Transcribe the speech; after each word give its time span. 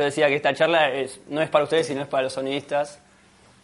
yo 0.00 0.06
decía 0.06 0.28
que 0.28 0.36
esta 0.36 0.54
charla 0.54 0.90
no 1.28 1.42
es 1.42 1.50
para 1.50 1.64
ustedes, 1.64 1.86
sino 1.86 2.00
es 2.00 2.08
para 2.08 2.22
los 2.24 2.32
sonidistas, 2.32 2.98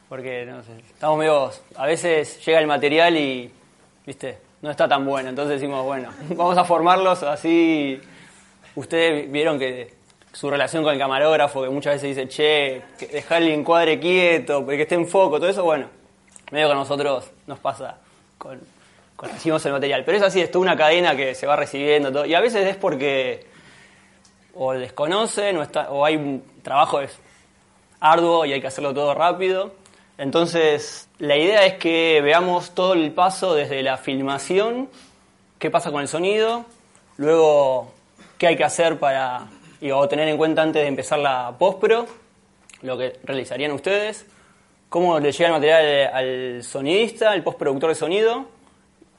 porque 0.09 0.47
estamos 0.93 1.19
medio, 1.19 1.51
a 1.77 1.87
veces 1.87 2.45
llega 2.45 2.61
el 2.61 2.67
material 2.67 3.17
y, 3.17 3.51
viste, 4.05 4.39
no 4.61 4.71
está 4.71 4.87
tan 4.87 5.07
bueno, 5.07 5.31
entonces 5.31 5.59
decimos, 5.59 5.83
bueno, 5.85 6.11
vamos 6.31 6.59
a 6.59 6.65
formarlos 6.65 7.23
así. 7.23 7.99
Ustedes 8.75 9.33
vieron 9.33 9.59
que 9.59 9.95
su 10.33 10.51
relación 10.51 10.83
con 10.83 10.93
el 10.93 10.99
camarógrafo, 10.99 11.63
que 11.63 11.71
muchas 11.71 11.95
veces 11.95 12.15
dice, 12.15 12.29
che, 12.29 13.07
dejar 13.11 13.43
el 13.43 13.49
encuadre 13.49 13.99
quieto, 13.99 14.67
que 14.67 14.83
esté 14.83 14.95
en 14.95 15.09
foco, 15.09 15.39
todo 15.39 15.49
eso, 15.49 15.65
bueno, 15.65 15.89
medio 16.51 16.67
que 16.67 16.73
a 16.73 16.77
nosotros 16.77 17.31
nos 17.47 17.59
pasa 17.59 17.97
con, 18.37 18.61
recibimos 19.23 19.65
el 19.65 19.73
material. 19.73 20.05
Pero 20.05 20.19
es 20.19 20.23
así, 20.23 20.43
es 20.43 20.51
toda 20.51 20.65
una 20.65 20.77
cadena 20.77 21.17
que 21.17 21.35
se 21.35 21.47
va 21.47 21.57
recibiendo, 21.57 22.27
y 22.27 22.35
a 22.35 22.41
veces 22.41 22.67
es 22.67 22.77
porque 22.77 23.56
o 24.57 24.73
desconocen 24.73 25.59
o, 25.59 26.05
hay 26.05 26.17
un 26.17 26.43
trabajo 26.63 27.01
es 27.01 27.19
arduo 28.01 28.45
y 28.45 28.53
hay 28.53 28.61
que 28.61 28.67
hacerlo 28.67 28.95
todo 28.95 29.15
rápido. 29.15 29.73
Entonces, 30.19 31.09
la 31.19 31.37
idea 31.37 31.67
es 31.67 31.75
que 31.75 32.21
veamos 32.23 32.75
todo 32.75 32.95
el 32.95 33.13
paso 33.13 33.55
desde 33.55 33.83
la 33.83 33.99
filmación, 33.99 34.89
qué 35.59 35.71
pasa 35.71 35.91
con 35.91 36.01
el 36.01 36.09
sonido, 36.09 36.65
luego 37.19 37.93
qué 38.39 38.49
hay 38.49 38.57
que 38.57 38.65
hacer 38.65 38.99
para 38.99 39.47
y, 39.81 39.91
tener 40.09 40.29
en 40.29 40.37
cuenta 40.37 40.63
antes 40.63 40.83
de 40.83 40.89
empezar 40.89 41.19
la 41.19 41.55
postpro, 41.59 42.07
lo 42.83 42.97
que 42.97 43.19
realizarían 43.25 43.73
ustedes, 43.73 44.27
cómo 44.89 45.19
le 45.19 45.33
llega 45.33 45.47
el 45.47 45.53
material 45.53 46.11
al 46.13 46.63
sonidista, 46.63 47.31
al 47.33 47.43
postproductor 47.43 47.91
de 47.91 47.95
sonido, 47.95 48.47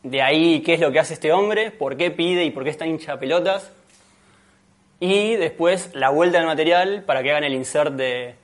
de 0.04 0.22
ahí 0.22 0.62
qué 0.62 0.76
es 0.76 0.80
lo 0.80 0.91
que 0.91 0.99
hace 0.99 1.13
este 1.13 1.32
hombre, 1.32 1.72
por 1.72 1.98
qué 1.98 2.12
pide 2.12 2.44
y 2.46 2.51
por 2.51 2.63
qué 2.63 2.70
está 2.70 2.88
hincha 2.88 3.20
pelotas, 3.20 3.72
y 4.99 5.35
después 5.35 5.91
la 5.93 6.09
vuelta 6.09 6.40
del 6.40 6.48
material 6.48 7.03
para 7.03 7.21
que 7.21 7.31
hagan 7.31 7.43
el 7.43 7.53
insert 7.53 7.93
de, 7.93 8.35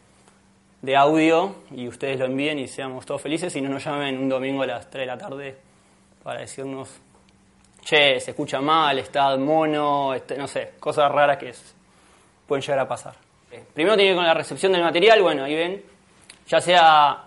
de 0.82 0.96
audio 0.96 1.56
y 1.72 1.88
ustedes 1.88 2.20
lo 2.20 2.26
envíen 2.26 2.60
y 2.60 2.68
seamos 2.68 3.06
todos 3.06 3.22
felices 3.22 3.56
y 3.56 3.62
no 3.62 3.70
nos 3.70 3.84
llamen 3.84 4.18
un 4.18 4.30
domingo 4.30 4.64
a 4.64 4.68
las 4.68 4.90
3 4.90 5.02
de 5.02 5.06
la 5.08 5.18
tarde 5.18 5.58
para 6.22 6.42
decirnos, 6.42 6.90
che, 7.84 8.20
se 8.20 8.32
escucha 8.32 8.62
mal, 8.62 9.00
está 9.00 9.36
mono, 9.38 10.14
este, 10.14 10.38
no 10.38 10.48
sé, 10.48 10.74
cosas 10.80 11.12
raras 11.12 11.38
que 11.38 11.54
pueden 12.48 12.62
llegar 12.62 12.80
a 12.80 12.88
pasar. 12.88 13.16
Eh, 13.52 13.64
primero 13.74 13.96
tiene 13.96 14.12
que 14.12 14.16
con 14.16 14.26
la 14.26 14.34
recepción 14.34 14.72
del 14.72 14.84
material, 14.84 15.22
bueno, 15.22 15.44
ahí 15.44 15.56
ven, 15.56 15.84
ya 16.48 16.62
sea 16.62 17.26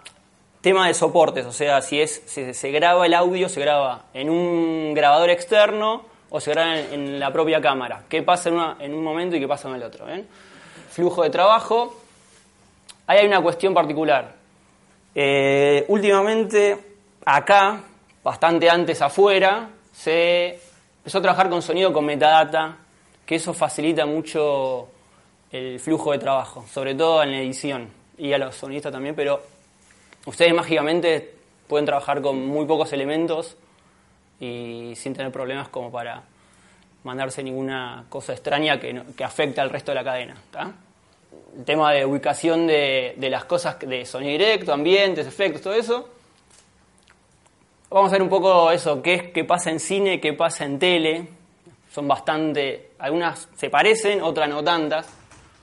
tema 0.61 0.86
de 0.86 0.94
soportes, 0.94 1.46
o 1.46 1.52
sea, 1.52 1.83
si 1.83 2.00
es 2.00 2.22
se 2.27 2.70
graba 2.70 3.06
el 3.06 3.14
audio, 3.14 3.48
se 3.48 3.61
graba 3.61 4.05
en 4.14 4.30
un 4.30 4.94
grabador 4.94 5.30
externo 5.30 6.05
o 6.30 6.41
se 6.41 6.50
graba 6.50 6.78
en, 6.78 7.19
la 7.20 7.32
propia 7.32 7.60
cámara. 7.60 8.05
¿Qué 8.08 8.22
pasa 8.22 8.48
en, 8.48 8.84
en, 8.84 8.94
un 8.94 9.05
momento 9.05 9.36
y 9.36 9.41
qué 9.41 9.48
pasa 9.48 9.69
en 9.69 9.77
el 9.77 9.82
otro? 9.82 10.06
¿ven? 10.06 10.27
Flujo 10.91 11.22
de 11.22 11.30
trabajo. 11.30 12.00
Ahí 13.06 13.18
hay 13.18 13.27
una 13.27 13.41
cuestión 13.41 13.72
particular. 13.72 14.34
Eh, 15.14 15.84
últimamente, 15.88 16.77
acá, 17.24 17.80
bastante 18.22 18.68
antes 18.68 19.00
afuera, 19.00 19.70
se 19.92 20.60
empezó 20.98 21.18
a 21.18 21.22
trabajar 21.22 21.48
con 21.48 21.62
sonido 21.62 21.92
con 21.92 22.05
metadata, 22.05 22.77
que 23.24 23.36
eso 23.36 23.55
facilita 23.55 24.05
mucho 24.05 24.88
el 25.50 25.80
flujo 25.80 26.12
de 26.12 26.18
trabajo, 26.18 26.66
sobre 26.70 26.94
todo 26.94 27.22
en 27.22 27.30
la 27.30 27.38
edición 27.38 27.88
y 28.18 28.33
a 28.33 28.38
los 28.38 28.56
sonistas 28.56 28.92
también, 28.92 29.14
pero 29.14 29.40
ustedes 30.27 30.52
mágicamente 30.52 31.34
pueden 31.66 31.86
trabajar 31.86 32.20
con 32.20 32.46
muy 32.46 32.66
pocos 32.66 32.92
elementos 32.92 33.56
y 34.41 34.92
sin 34.97 35.15
tener 35.15 35.33
problemas 35.33 35.69
como 35.69 35.91
para 35.91 36.23
mandarse 37.05 37.42
ninguna 37.42 38.05
cosa 38.09 38.33
extraña 38.33 38.81
que, 38.81 39.03
que 39.17 39.25
afecte 39.25 39.61
al 39.61 39.70
resto 39.70 39.92
de 39.92 39.95
la 39.95 40.05
cadena. 40.05 40.35
El 41.57 41.64
tema 41.64 41.92
de 41.92 42.05
ubicación 42.05 42.67
de, 42.67 43.14
de, 43.17 43.30
las 43.30 43.45
cosas 43.45 43.79
de 43.79 44.05
sonido 44.05 44.33
directo, 44.33 44.73
ambientes, 44.73 45.27
efectos, 45.27 45.63
todo 45.63 45.75
eso. 45.75 46.08
Vamos 47.89 48.11
a 48.11 48.13
ver 48.13 48.23
un 48.23 48.29
poco 48.29 48.70
eso, 48.73 49.01
qué 49.01 49.14
es 49.14 49.23
qué 49.33 49.45
pasa 49.45 49.70
en 49.70 49.79
cine, 49.79 50.20
qué 50.20 50.33
pasa 50.33 50.64
en 50.64 50.79
tele. 50.79 51.29
Son 51.91 52.07
bastante, 52.08 52.91
algunas 52.98 53.48
se 53.55 53.70
parecen, 53.70 54.20
otras 54.20 54.48
no 54.48 54.63
tantas 54.63 55.08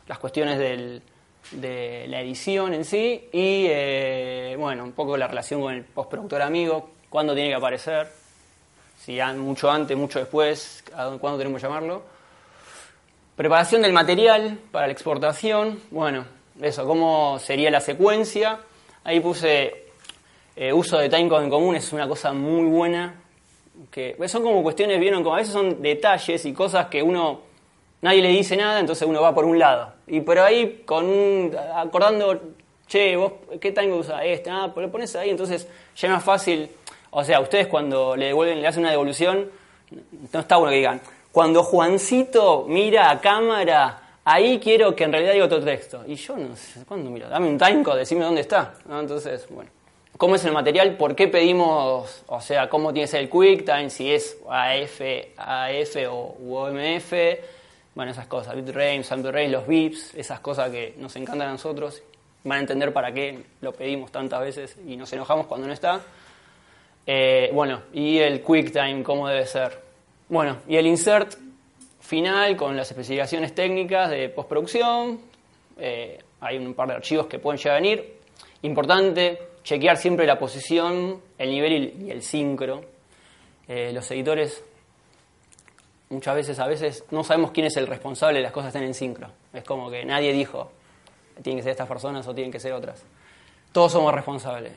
las 0.07 0.19
cuestiones 0.19 0.57
de 0.57 2.07
la 2.07 2.21
edición 2.21 2.73
en 2.73 2.85
sí 2.85 3.29
y, 3.31 3.65
eh, 3.69 4.55
bueno, 4.57 4.83
un 4.83 4.93
poco 4.93 5.17
la 5.17 5.27
relación 5.27 5.61
con 5.61 5.73
el 5.73 5.83
postproductor 5.83 6.41
amigo, 6.41 6.89
cuándo 7.09 7.33
tiene 7.33 7.49
que 7.49 7.55
aparecer, 7.55 8.22
si 9.03 9.19
mucho 9.37 9.69
antes, 9.69 9.97
mucho 9.97 10.19
después, 10.19 10.83
cuándo 11.19 11.37
tenemos 11.37 11.61
que 11.61 11.67
llamarlo. 11.67 12.03
Preparación 13.35 13.81
del 13.81 13.91
material 13.91 14.59
para 14.71 14.87
la 14.87 14.93
exportación, 14.93 15.81
bueno, 15.91 16.23
eso, 16.61 16.85
cómo 16.85 17.37
sería 17.39 17.69
la 17.69 17.81
secuencia. 17.81 18.59
Ahí 19.03 19.19
puse 19.19 19.87
eh, 20.55 20.71
uso 20.71 20.99
de 20.99 21.09
timecode 21.09 21.43
en 21.43 21.49
común, 21.49 21.75
es 21.75 21.91
una 21.91 22.07
cosa 22.07 22.31
muy 22.31 22.65
buena. 22.65 23.15
Que 23.91 24.15
son 24.27 24.43
como 24.43 24.63
cuestiones, 24.63 24.99
vieron, 24.99 25.21
como 25.23 25.35
a 25.35 25.39
veces 25.39 25.51
son 25.51 25.81
detalles 25.81 26.45
y 26.45 26.53
cosas 26.53 26.87
que 26.87 27.01
uno 27.01 27.41
nadie 28.01 28.21
le 28.21 28.29
dice 28.29 28.55
nada, 28.55 28.79
entonces 28.79 29.07
uno 29.07 29.21
va 29.21 29.33
por 29.33 29.43
un 29.43 29.59
lado. 29.59 29.93
Y 30.07 30.21
por 30.21 30.39
ahí, 30.39 30.83
con 30.85 31.51
acordando, 31.75 32.39
che, 32.87 33.17
vos, 33.17 33.33
¿qué 33.59 33.71
tango 33.71 33.97
usa 33.97 34.23
este? 34.23 34.49
Ah, 34.49 34.69
pues 34.73 34.85
lo 34.85 34.91
pones 34.91 35.13
ahí, 35.15 35.29
entonces 35.31 35.67
ya 35.95 36.07
es 36.07 36.13
más 36.13 36.23
fácil. 36.23 36.69
O 37.13 37.23
sea, 37.23 37.39
ustedes 37.39 37.67
cuando 37.67 38.15
le 38.15 38.27
devuelven, 38.27 38.61
le 38.61 38.67
hacen 38.67 38.81
una 38.81 38.91
devolución, 38.91 39.49
no 40.31 40.39
está 40.39 40.57
bueno 40.57 40.71
que 40.71 40.77
digan, 40.77 41.01
cuando 41.31 41.63
Juancito 41.63 42.65
mira 42.67 43.09
a 43.09 43.21
cámara, 43.21 44.19
ahí 44.23 44.59
quiero 44.59 44.95
que 44.95 45.03
en 45.03 45.11
realidad 45.11 45.33
diga 45.33 45.45
otro 45.45 45.63
texto. 45.63 46.03
Y 46.07 46.15
yo 46.15 46.37
no 46.37 46.55
sé, 46.55 46.85
¿cuándo 46.85 47.09
miro? 47.09 47.29
Dame 47.29 47.47
un 47.47 47.57
timecode, 47.57 47.99
decime 47.99 48.25
dónde 48.25 48.41
está. 48.41 48.75
Entonces, 48.89 49.47
bueno. 49.49 49.69
¿Cómo 50.15 50.35
es 50.35 50.45
el 50.45 50.51
material? 50.51 50.95
¿Por 50.95 51.15
qué 51.15 51.27
pedimos, 51.27 52.23
o 52.27 52.39
sea, 52.39 52.69
cómo 52.69 52.93
tiene 52.93 53.05
que 53.07 53.11
ser 53.11 53.21
el 53.21 53.29
QuickTime? 53.29 53.89
Si 53.89 54.11
es 54.13 54.37
AF, 54.47 55.01
AF 55.37 55.95
o 56.07 56.37
OMF 56.47 57.13
bueno, 57.95 58.11
esas 58.11 58.25
cosas, 58.25 58.55
bitrate, 58.55 59.03
sample 59.03 59.31
rate, 59.31 59.49
los 59.49 59.67
bips, 59.67 60.15
esas 60.15 60.39
cosas 60.39 60.71
que 60.71 60.95
nos 60.97 61.15
encantan 61.15 61.49
a 61.49 61.51
nosotros, 61.51 62.01
van 62.43 62.57
a 62.57 62.61
entender 62.61 62.91
para 62.91 63.13
qué 63.13 63.43
lo 63.61 63.71
pedimos 63.71 64.11
tantas 64.11 64.41
veces 64.41 64.77
y 64.87 64.97
nos 64.97 65.13
enojamos 65.13 65.45
cuando 65.45 65.67
no 65.67 65.73
está. 65.73 66.01
Eh, 67.05 67.49
bueno, 67.53 67.81
y 67.93 68.17
el 68.19 68.41
QuickTime, 68.41 69.03
cómo 69.03 69.27
debe 69.27 69.45
ser. 69.45 69.79
Bueno, 70.29 70.57
y 70.67 70.77
el 70.77 70.87
insert 70.87 71.35
final 71.99 72.55
con 72.55 72.75
las 72.75 72.89
especificaciones 72.89 73.53
técnicas 73.55 74.09
de 74.09 74.29
postproducción. 74.29 75.19
Eh, 75.77 76.19
hay 76.41 76.57
un 76.57 76.73
par 76.73 76.89
de 76.89 76.95
archivos 76.95 77.27
que 77.27 77.39
pueden 77.39 77.57
llegar 77.57 77.77
a 77.77 77.81
venir. 77.81 78.19
Importante, 78.61 79.39
chequear 79.63 79.97
siempre 79.97 80.25
la 80.25 80.37
posición, 80.37 81.21
el 81.37 81.49
nivel 81.49 81.93
y 82.01 82.11
el 82.11 82.21
sincro. 82.21 82.85
Eh, 83.67 83.91
los 83.93 84.09
editores 84.11 84.63
muchas 86.09 86.35
veces, 86.35 86.59
a 86.59 86.67
veces, 86.67 87.05
no 87.11 87.23
sabemos 87.23 87.51
quién 87.51 87.65
es 87.65 87.77
el 87.77 87.87
responsable 87.87 88.37
de 88.37 88.43
las 88.43 88.51
cosas 88.51 88.67
estén 88.67 88.83
en 88.83 88.93
sincro. 88.93 89.29
Es 89.51 89.63
como 89.63 89.89
que 89.89 90.05
nadie 90.05 90.31
dijo, 90.31 90.71
tienen 91.41 91.57
que 91.57 91.63
ser 91.63 91.71
estas 91.71 91.87
personas 91.87 92.27
o 92.27 92.35
tienen 92.35 92.51
que 92.51 92.59
ser 92.59 92.73
otras. 92.73 93.03
Todos 93.71 93.91
somos 93.91 94.13
responsables. 94.13 94.73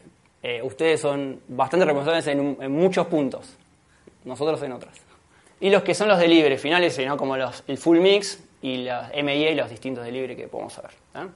Eh, 0.49 0.63
ustedes 0.63 1.01
son 1.01 1.41
bastante 1.49 1.85
responsables 1.85 2.25
en, 2.29 2.71
muchos 2.71 3.09
puntos, 3.09 3.57
nosotros 4.25 4.63
en 4.63 4.71
otras. 4.71 4.95
Y 5.59 5.71
los 5.71 5.83
que 5.83 5.93
son 5.93 6.07
los 6.07 6.21
delibres 6.21 6.63
finales, 6.63 6.97
¿no? 7.05 7.17
como 7.17 7.35
el 7.35 7.79
full 7.79 7.99
mix 7.99 8.45
y 8.63 8.85
la 8.85 9.11
MIA 9.13 9.51
y 9.51 9.55
los 9.57 9.69
distintos 9.69 10.05
delibres 10.05 10.37
que 10.37 10.47
podemos 10.47 10.81
ver. 10.81 11.29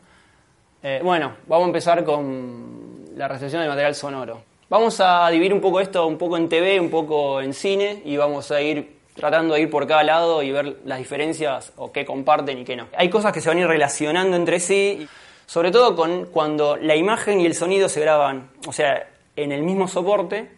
Eh, 0.85 1.01
bueno, 1.03 1.33
vamos 1.49 1.65
a 1.65 1.67
empezar 1.67 2.05
con 2.05 3.07
la 3.17 3.27
recepción 3.27 3.63
del 3.63 3.71
material 3.71 3.97
sonoro. 3.97 4.45
Vamos 4.69 5.01
a 5.01 5.29
dividir 5.29 5.55
un 5.55 5.61
poco 5.61 5.81
esto, 5.81 6.07
un 6.07 6.17
poco 6.17 6.37
en 6.37 6.49
TV, 6.49 6.79
un 6.79 6.89
poco 6.89 7.41
en 7.41 7.53
cine, 7.53 8.03
y 8.05 8.17
vamos 8.17 8.53
a 8.53 8.63
ir 8.63 9.01
tratando 9.17 9.55
de 9.55 9.63
ir 9.63 9.71
por 9.71 9.89
cada 9.89 10.05
lado 10.05 10.41
y 10.41 10.53
ver 10.53 10.77
las 10.85 10.99
diferencias 10.99 11.73
o 11.79 11.91
qué 11.91 12.07
comparten 12.07 12.59
y 12.59 12.65
qué 12.65 12.77
no. 12.77 12.87
Hay 12.97 13.11
cosas 13.11 13.33
que 13.33 13.41
se 13.41 13.49
van 13.49 13.59
a 13.59 13.63
ir 13.63 13.67
relacionando 13.67 14.37
entre 14.37 14.61
sí, 14.61 15.09
sobre 15.47 15.73
todo 15.73 15.97
con 15.97 16.27
cuando 16.27 16.77
la 16.77 16.95
imagen 16.95 17.41
y 17.41 17.47
el 17.47 17.57
sonido 17.57 17.89
se 17.89 18.01
graban, 18.01 18.51
o 18.69 18.73
sea, 18.73 19.10
en 19.43 19.53
el 19.53 19.63
mismo 19.63 19.89
soporte, 19.89 20.51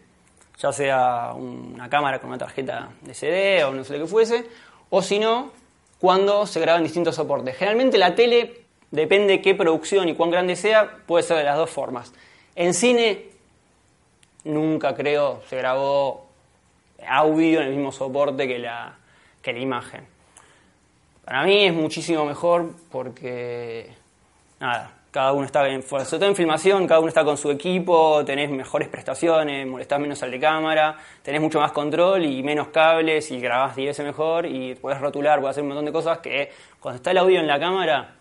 ya 0.59 0.71
sea 0.71 1.33
una 1.33 1.89
cámara 1.89 2.19
con 2.19 2.29
una 2.29 2.37
tarjeta 2.37 2.89
de 3.01 3.13
CD 3.13 3.63
o 3.63 3.71
no 3.71 3.83
sé 3.83 3.93
lo 3.93 4.05
que 4.05 4.09
fuese, 4.09 4.45
o 4.89 5.01
si 5.01 5.19
no, 5.19 5.51
cuando 5.99 6.45
se 6.45 6.59
graban 6.59 6.83
distintos 6.83 7.15
soportes. 7.15 7.55
Generalmente 7.55 7.97
la 7.97 8.15
tele, 8.15 8.65
depende 8.91 9.41
qué 9.41 9.55
producción 9.55 10.09
y 10.09 10.15
cuán 10.15 10.31
grande 10.31 10.55
sea, 10.55 10.97
puede 11.07 11.23
ser 11.23 11.37
de 11.37 11.43
las 11.43 11.57
dos 11.57 11.69
formas. 11.69 12.13
En 12.55 12.73
cine, 12.73 13.29
nunca 14.43 14.95
creo 14.95 15.41
se 15.49 15.57
grabó 15.57 16.27
audio 17.07 17.61
en 17.61 17.67
el 17.67 17.73
mismo 17.73 17.91
soporte 17.91 18.47
que 18.47 18.59
la, 18.59 18.97
que 19.41 19.53
la 19.53 19.59
imagen. 19.59 20.05
Para 21.25 21.43
mí 21.43 21.65
es 21.65 21.73
muchísimo 21.73 22.25
mejor 22.25 22.73
porque, 22.91 23.93
nada, 24.59 24.91
cada 25.13 25.31
uno 25.31 25.45
está, 25.45 25.69
en, 25.69 25.83
sobre 25.83 26.05
todo 26.05 26.25
en 26.25 26.35
filmación, 26.35 26.87
cada 26.87 26.99
uno 26.99 27.07
está 27.07 27.23
con 27.23 27.37
su 27.37 27.51
equipo, 27.51 28.25
tenés 28.25 28.49
mejores 28.49 28.87
prestaciones, 28.87 29.67
molestás 29.67 29.99
menos 29.99 30.23
al 30.23 30.31
de 30.31 30.39
cámara, 30.39 30.97
tenés 31.21 31.39
mucho 31.39 31.59
más 31.59 31.71
control 31.71 32.25
y 32.25 32.41
menos 32.41 32.69
cables 32.69 33.29
y 33.29 33.39
grabás 33.39 33.75
10 33.75 33.89
veces 33.89 34.03
mejor 34.03 34.47
y 34.47 34.73
puedes 34.73 34.99
rotular, 34.99 35.39
puedes 35.39 35.51
hacer 35.51 35.61
un 35.61 35.69
montón 35.69 35.85
de 35.85 35.91
cosas 35.91 36.17
que 36.17 36.51
cuando 36.79 36.95
está 36.95 37.11
el 37.11 37.19
audio 37.19 37.39
en 37.39 37.45
la 37.45 37.59
cámara 37.59 38.15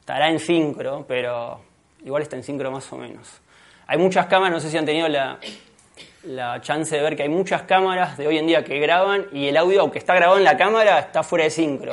estará 0.00 0.30
en 0.30 0.40
sincro, 0.40 1.04
pero 1.06 1.60
igual 2.04 2.22
está 2.22 2.34
en 2.34 2.42
sincro 2.42 2.72
más 2.72 2.92
o 2.92 2.96
menos. 2.96 3.40
Hay 3.86 3.98
muchas 3.98 4.26
cámaras, 4.26 4.54
no 4.54 4.58
sé 4.60 4.68
si 4.68 4.76
han 4.76 4.84
tenido 4.84 5.06
la, 5.06 5.38
la 6.24 6.60
chance 6.60 6.96
de 6.96 7.02
ver 7.02 7.14
que 7.14 7.22
hay 7.22 7.28
muchas 7.28 7.62
cámaras 7.62 8.18
de 8.18 8.26
hoy 8.26 8.38
en 8.38 8.48
día 8.48 8.64
que 8.64 8.80
graban 8.80 9.26
y 9.30 9.46
el 9.46 9.56
audio, 9.56 9.82
aunque 9.82 10.00
está 10.00 10.16
grabado 10.16 10.38
en 10.38 10.44
la 10.44 10.56
cámara, 10.56 10.98
está 10.98 11.22
fuera 11.22 11.44
de 11.44 11.50
sincro. 11.50 11.92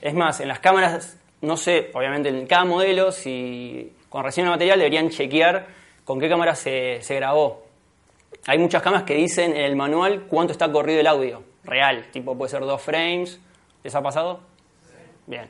Es 0.00 0.14
más, 0.14 0.40
en 0.40 0.48
las 0.48 0.60
cámaras, 0.60 1.18
no 1.44 1.56
sé, 1.56 1.90
obviamente 1.92 2.28
en 2.28 2.46
cada 2.46 2.64
modelo, 2.64 3.12
si 3.12 3.92
con 4.08 4.24
recién 4.24 4.46
el 4.46 4.52
material 4.52 4.78
deberían 4.78 5.10
chequear 5.10 5.66
con 6.04 6.18
qué 6.18 6.28
cámara 6.28 6.54
se, 6.54 7.00
se 7.02 7.14
grabó. 7.16 7.64
Hay 8.46 8.58
muchas 8.58 8.82
cámaras 8.82 9.04
que 9.04 9.14
dicen 9.14 9.52
en 9.52 9.64
el 9.64 9.76
manual 9.76 10.26
cuánto 10.28 10.52
está 10.52 10.70
corrido 10.70 11.00
el 11.00 11.06
audio, 11.06 11.42
real, 11.64 12.06
tipo 12.10 12.36
puede 12.36 12.50
ser 12.50 12.60
dos 12.60 12.82
frames. 12.82 13.40
¿Les 13.82 13.94
ha 13.94 14.02
pasado? 14.02 14.40
Bien. 15.26 15.48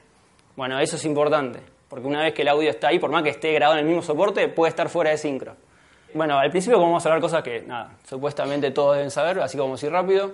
Bueno, 0.56 0.79
eso 0.79 0.96
es 0.96 1.05
importante, 1.05 1.61
porque 1.88 2.06
una 2.06 2.23
vez 2.23 2.35
que 2.35 2.43
el 2.43 2.49
audio 2.49 2.70
está 2.70 2.88
ahí, 2.88 2.99
por 2.99 3.11
más 3.11 3.23
que 3.23 3.31
esté 3.31 3.52
grabado 3.52 3.79
en 3.79 3.85
el 3.85 3.87
mismo 3.87 4.02
soporte, 4.02 4.49
puede 4.49 4.70
estar 4.70 4.88
fuera 4.88 5.11
de 5.11 5.19
sincro. 5.19 5.56
Bueno, 6.14 6.38
al 6.38 6.50
principio 6.50 6.81
vamos 6.81 7.05
a 7.05 7.08
hablar 7.08 7.20
cosas 7.20 7.43
que, 7.43 7.62
nada, 7.62 7.96
supuestamente 8.08 8.70
todos 8.70 8.96
deben 8.96 9.11
saber, 9.11 9.41
así 9.41 9.58
como 9.58 9.75
así 9.75 9.88
rápido. 9.88 10.32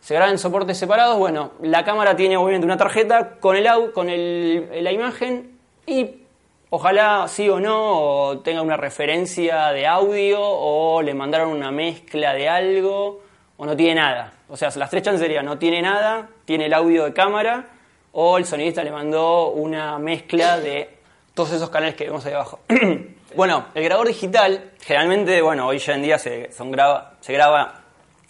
Se 0.00 0.14
graban 0.14 0.32
en 0.32 0.38
soportes 0.38 0.78
separados, 0.78 1.18
bueno, 1.18 1.52
la 1.60 1.84
cámara 1.84 2.16
tiene 2.16 2.36
obviamente 2.36 2.64
una 2.64 2.76
tarjeta 2.76 3.36
con, 3.40 3.56
el, 3.56 3.92
con 3.92 4.08
el, 4.08 4.82
la 4.82 4.92
imagen 4.92 5.58
y 5.86 6.22
ojalá 6.70 7.26
sí 7.28 7.48
o 7.48 7.60
no 7.60 8.00
o 8.00 8.38
tenga 8.40 8.62
una 8.62 8.76
referencia 8.76 9.68
de 9.68 9.86
audio 9.86 10.40
o 10.40 11.02
le 11.02 11.14
mandaron 11.14 11.50
una 11.50 11.70
mezcla 11.70 12.32
de 12.32 12.48
algo 12.48 13.22
o 13.56 13.66
no 13.66 13.76
tiene 13.76 13.96
nada. 13.96 14.32
O 14.48 14.56
sea, 14.56 14.70
las 14.76 14.88
tres 14.88 15.02
chances 15.02 15.20
serían 15.20 15.44
no 15.44 15.58
tiene 15.58 15.82
nada, 15.82 16.28
tiene 16.44 16.66
el 16.66 16.74
audio 16.74 17.04
de 17.04 17.12
cámara 17.12 17.66
o 18.12 18.38
el 18.38 18.44
sonidista 18.44 18.82
le 18.82 18.90
mandó 18.90 19.48
una 19.50 19.98
mezcla 19.98 20.58
de 20.58 20.98
todos 21.34 21.52
esos 21.52 21.70
canales 21.70 21.94
que 21.94 22.04
vemos 22.04 22.24
ahí 22.26 22.32
abajo. 22.32 22.60
bueno, 23.36 23.66
el 23.74 23.84
grabador 23.84 24.08
digital, 24.08 24.72
generalmente, 24.80 25.40
bueno, 25.42 25.66
hoy 25.66 25.78
ya 25.78 25.94
en 25.94 26.02
día 26.02 26.18
se, 26.18 26.50
son 26.52 26.70
graba, 26.70 27.14
se 27.20 27.32
graba 27.32 27.82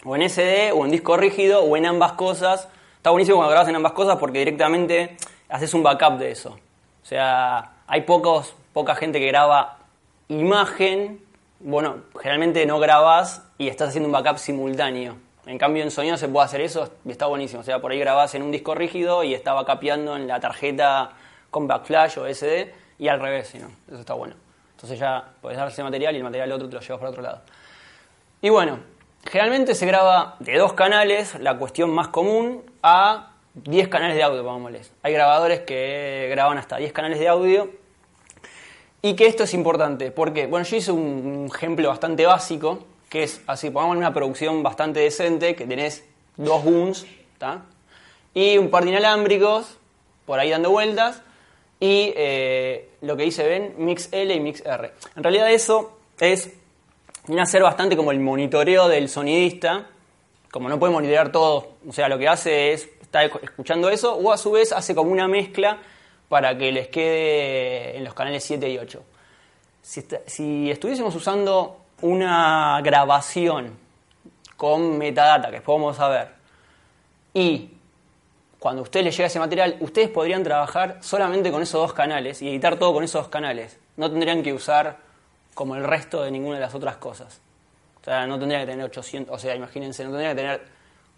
o 0.05 0.15
en 0.15 0.29
SD 0.29 0.71
o 0.71 0.85
en 0.85 0.91
disco 0.91 1.17
rígido 1.17 1.61
o 1.61 1.77
en 1.77 1.85
ambas 1.85 2.13
cosas. 2.13 2.67
Está 2.97 3.11
buenísimo 3.11 3.37
cuando 3.37 3.51
grabas 3.51 3.69
en 3.69 3.75
ambas 3.75 3.93
cosas 3.93 4.17
porque 4.17 4.39
directamente 4.39 5.17
haces 5.49 5.73
un 5.73 5.83
backup 5.83 6.17
de 6.17 6.31
eso. 6.31 6.57
O 7.01 7.05
sea, 7.05 7.73
hay 7.87 8.01
pocos, 8.01 8.55
poca 8.73 8.95
gente 8.95 9.19
que 9.19 9.27
graba 9.27 9.79
imagen, 10.27 11.21
bueno, 11.59 12.03
generalmente 12.19 12.65
no 12.65 12.79
grabas 12.79 13.43
y 13.57 13.67
estás 13.67 13.89
haciendo 13.89 14.07
un 14.07 14.13
backup 14.13 14.37
simultáneo. 14.37 15.15
En 15.45 15.57
cambio, 15.57 15.83
en 15.83 15.89
sonido 15.89 16.15
se 16.17 16.27
puede 16.27 16.45
hacer 16.45 16.61
eso 16.61 16.91
y 17.05 17.11
está 17.11 17.25
buenísimo. 17.25 17.61
O 17.61 17.63
sea, 17.63 17.79
por 17.79 17.91
ahí 17.91 17.99
grabás 17.99 18.35
en 18.35 18.43
un 18.43 18.51
disco 18.51 18.75
rígido 18.75 19.23
y 19.23 19.33
estaba 19.33 19.65
capeando 19.65 20.15
en 20.15 20.27
la 20.27 20.39
tarjeta 20.39 21.11
con 21.49 21.67
backflash 21.67 22.19
o 22.19 22.27
SD 22.31 22.71
y 22.99 23.07
al 23.07 23.19
revés, 23.19 23.55
no, 23.55 23.69
eso 23.87 23.99
está 23.99 24.13
bueno. 24.13 24.35
Entonces 24.75 24.99
ya 24.99 25.31
podés 25.41 25.57
dar 25.57 25.67
ese 25.67 25.83
material 25.83 26.13
y 26.13 26.17
el 26.17 26.23
material 26.23 26.51
otro 26.51 26.69
te 26.69 26.75
lo 26.75 26.81
llevas 26.81 26.99
para 26.99 27.09
otro 27.09 27.21
lado. 27.23 27.41
Y 28.41 28.49
bueno, 28.49 28.79
generalmente 29.29 29.75
se 29.75 29.85
graba 29.85 30.35
de 30.39 30.57
dos 30.57 30.73
canales, 30.73 31.35
la 31.39 31.57
cuestión 31.57 31.91
más 31.91 32.07
común, 32.07 32.63
a 32.81 33.33
10 33.53 33.87
canales 33.87 34.15
de 34.15 34.23
audio, 34.23 34.43
pongámosles. 34.43 34.91
Hay 35.03 35.13
grabadores 35.13 35.61
que 35.61 36.27
graban 36.31 36.57
hasta 36.57 36.77
10 36.77 36.91
canales 36.93 37.19
de 37.19 37.27
audio. 37.27 37.69
Y 39.01 39.15
que 39.15 39.27
esto 39.27 39.43
es 39.43 39.53
importante, 39.53 40.11
porque, 40.11 40.45
bueno, 40.45 40.65
yo 40.65 40.75
hice 40.75 40.91
un 40.91 41.49
ejemplo 41.53 41.87
bastante 41.87 42.25
básico, 42.25 42.79
que 43.07 43.23
es 43.23 43.41
así, 43.47 43.69
pongamos 43.69 43.95
una 43.95 44.13
producción 44.13 44.61
bastante 44.61 44.99
decente, 44.99 45.55
que 45.55 45.65
tenés 45.65 46.03
dos 46.35 46.63
booms, 46.65 47.05
y 48.33 48.57
un 48.57 48.69
par 48.69 48.83
de 48.83 48.89
inalámbricos, 48.89 49.77
por 50.25 50.37
ahí 50.37 50.49
dando 50.49 50.71
vueltas, 50.71 51.21
y 51.79 52.11
eh, 52.17 52.89
lo 53.01 53.15
que 53.15 53.23
dice 53.23 53.47
Ben, 53.47 53.73
Mix 53.77 54.09
L 54.11 54.33
y 54.33 54.39
Mix 54.41 54.65
R. 54.65 54.91
En 55.15 55.23
realidad 55.23 55.49
eso 55.49 55.97
es 56.19 56.51
viene 57.29 57.43
a 57.43 57.45
ser 57.45 57.61
bastante 57.61 57.95
como 57.95 58.11
el 58.11 58.19
monitoreo 58.19 58.87
del 58.87 59.07
sonidista, 59.07 59.85
como 60.49 60.67
no 60.67 60.79
puede 60.79 60.91
monitorear 60.91 61.31
todo, 61.31 61.73
o 61.87 61.93
sea, 61.93 62.09
lo 62.09 62.17
que 62.17 62.27
hace 62.27 62.73
es 62.73 62.89
estar 63.01 63.23
escuchando 63.43 63.87
eso 63.91 64.15
o 64.15 64.31
a 64.31 64.37
su 64.37 64.49
vez 64.49 64.71
hace 64.71 64.95
como 64.95 65.11
una 65.11 65.27
mezcla 65.27 65.77
para 66.27 66.57
que 66.57 66.71
les 66.71 66.87
quede 66.87 67.95
en 67.97 68.03
los 68.03 68.15
canales 68.15 68.43
7 68.43 68.67
y 68.67 68.79
8. 68.79 69.03
Si, 69.83 70.03
si 70.25 70.71
estuviésemos 70.71 71.13
usando 71.13 71.77
una 72.01 72.81
grabación 72.81 73.77
con 74.57 74.97
metadata, 74.97 75.49
que 75.49 75.57
después 75.57 75.79
vamos 75.79 75.99
a 75.99 76.09
ver, 76.09 76.27
y 77.35 77.69
cuando 78.57 78.79
a 78.79 78.83
ustedes 78.83 79.05
les 79.05 79.15
llega 79.15 79.27
ese 79.27 79.37
material, 79.37 79.77
ustedes 79.81 80.09
podrían 80.09 80.41
trabajar 80.41 80.97
solamente 81.01 81.51
con 81.51 81.61
esos 81.61 81.79
dos 81.79 81.93
canales 81.93 82.41
y 82.41 82.49
editar 82.49 82.79
todo 82.79 82.91
con 82.91 83.03
esos 83.03 83.21
dos 83.21 83.29
canales. 83.29 83.77
No 83.97 84.09
tendrían 84.09 84.41
que 84.41 84.51
usar 84.51 85.08
como 85.59 85.75
el 85.75 85.83
resto 85.83 86.23
de 86.23 86.31
ninguna 86.31 86.55
de 86.55 86.61
las 86.61 86.73
otras 86.73 86.95
cosas. 86.95 87.41
O 87.99 88.05
sea, 88.05 88.25
no 88.25 88.39
tendrían 88.39 88.61
que 88.61 88.71
tener 88.71 88.85
800, 88.85 89.35
o 89.35 89.37
sea, 89.37 89.53
imagínense, 89.53 90.05
no 90.05 90.11
tendrían 90.11 90.33
que 90.33 90.41
tener 90.41 90.61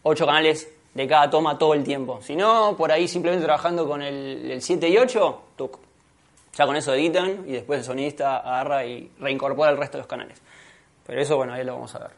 8 0.01 0.25
canales 0.25 0.67
de 0.95 1.07
cada 1.07 1.29
toma 1.29 1.59
todo 1.59 1.75
el 1.75 1.83
tiempo. 1.83 2.19
Si 2.23 2.35
no, 2.35 2.75
por 2.75 2.91
ahí 2.91 3.07
simplemente 3.07 3.45
trabajando 3.45 3.87
con 3.87 4.01
el, 4.01 4.49
el 4.49 4.59
7 4.59 4.89
y 4.89 4.97
8, 4.97 5.41
tuc. 5.55 5.77
Ya 6.57 6.65
con 6.65 6.75
eso 6.75 6.91
editan 6.95 7.47
y 7.47 7.51
después 7.51 7.81
el 7.81 7.85
sonidista 7.85 8.37
agarra 8.37 8.83
y 8.83 9.11
reincorpora 9.19 9.69
el 9.69 9.77
resto 9.77 9.97
de 9.97 10.01
los 10.01 10.07
canales. 10.07 10.39
Pero 11.05 11.21
eso, 11.21 11.37
bueno, 11.37 11.53
ahí 11.53 11.63
lo 11.63 11.73
vamos 11.73 11.93
a 11.93 11.99
ver. 11.99 12.11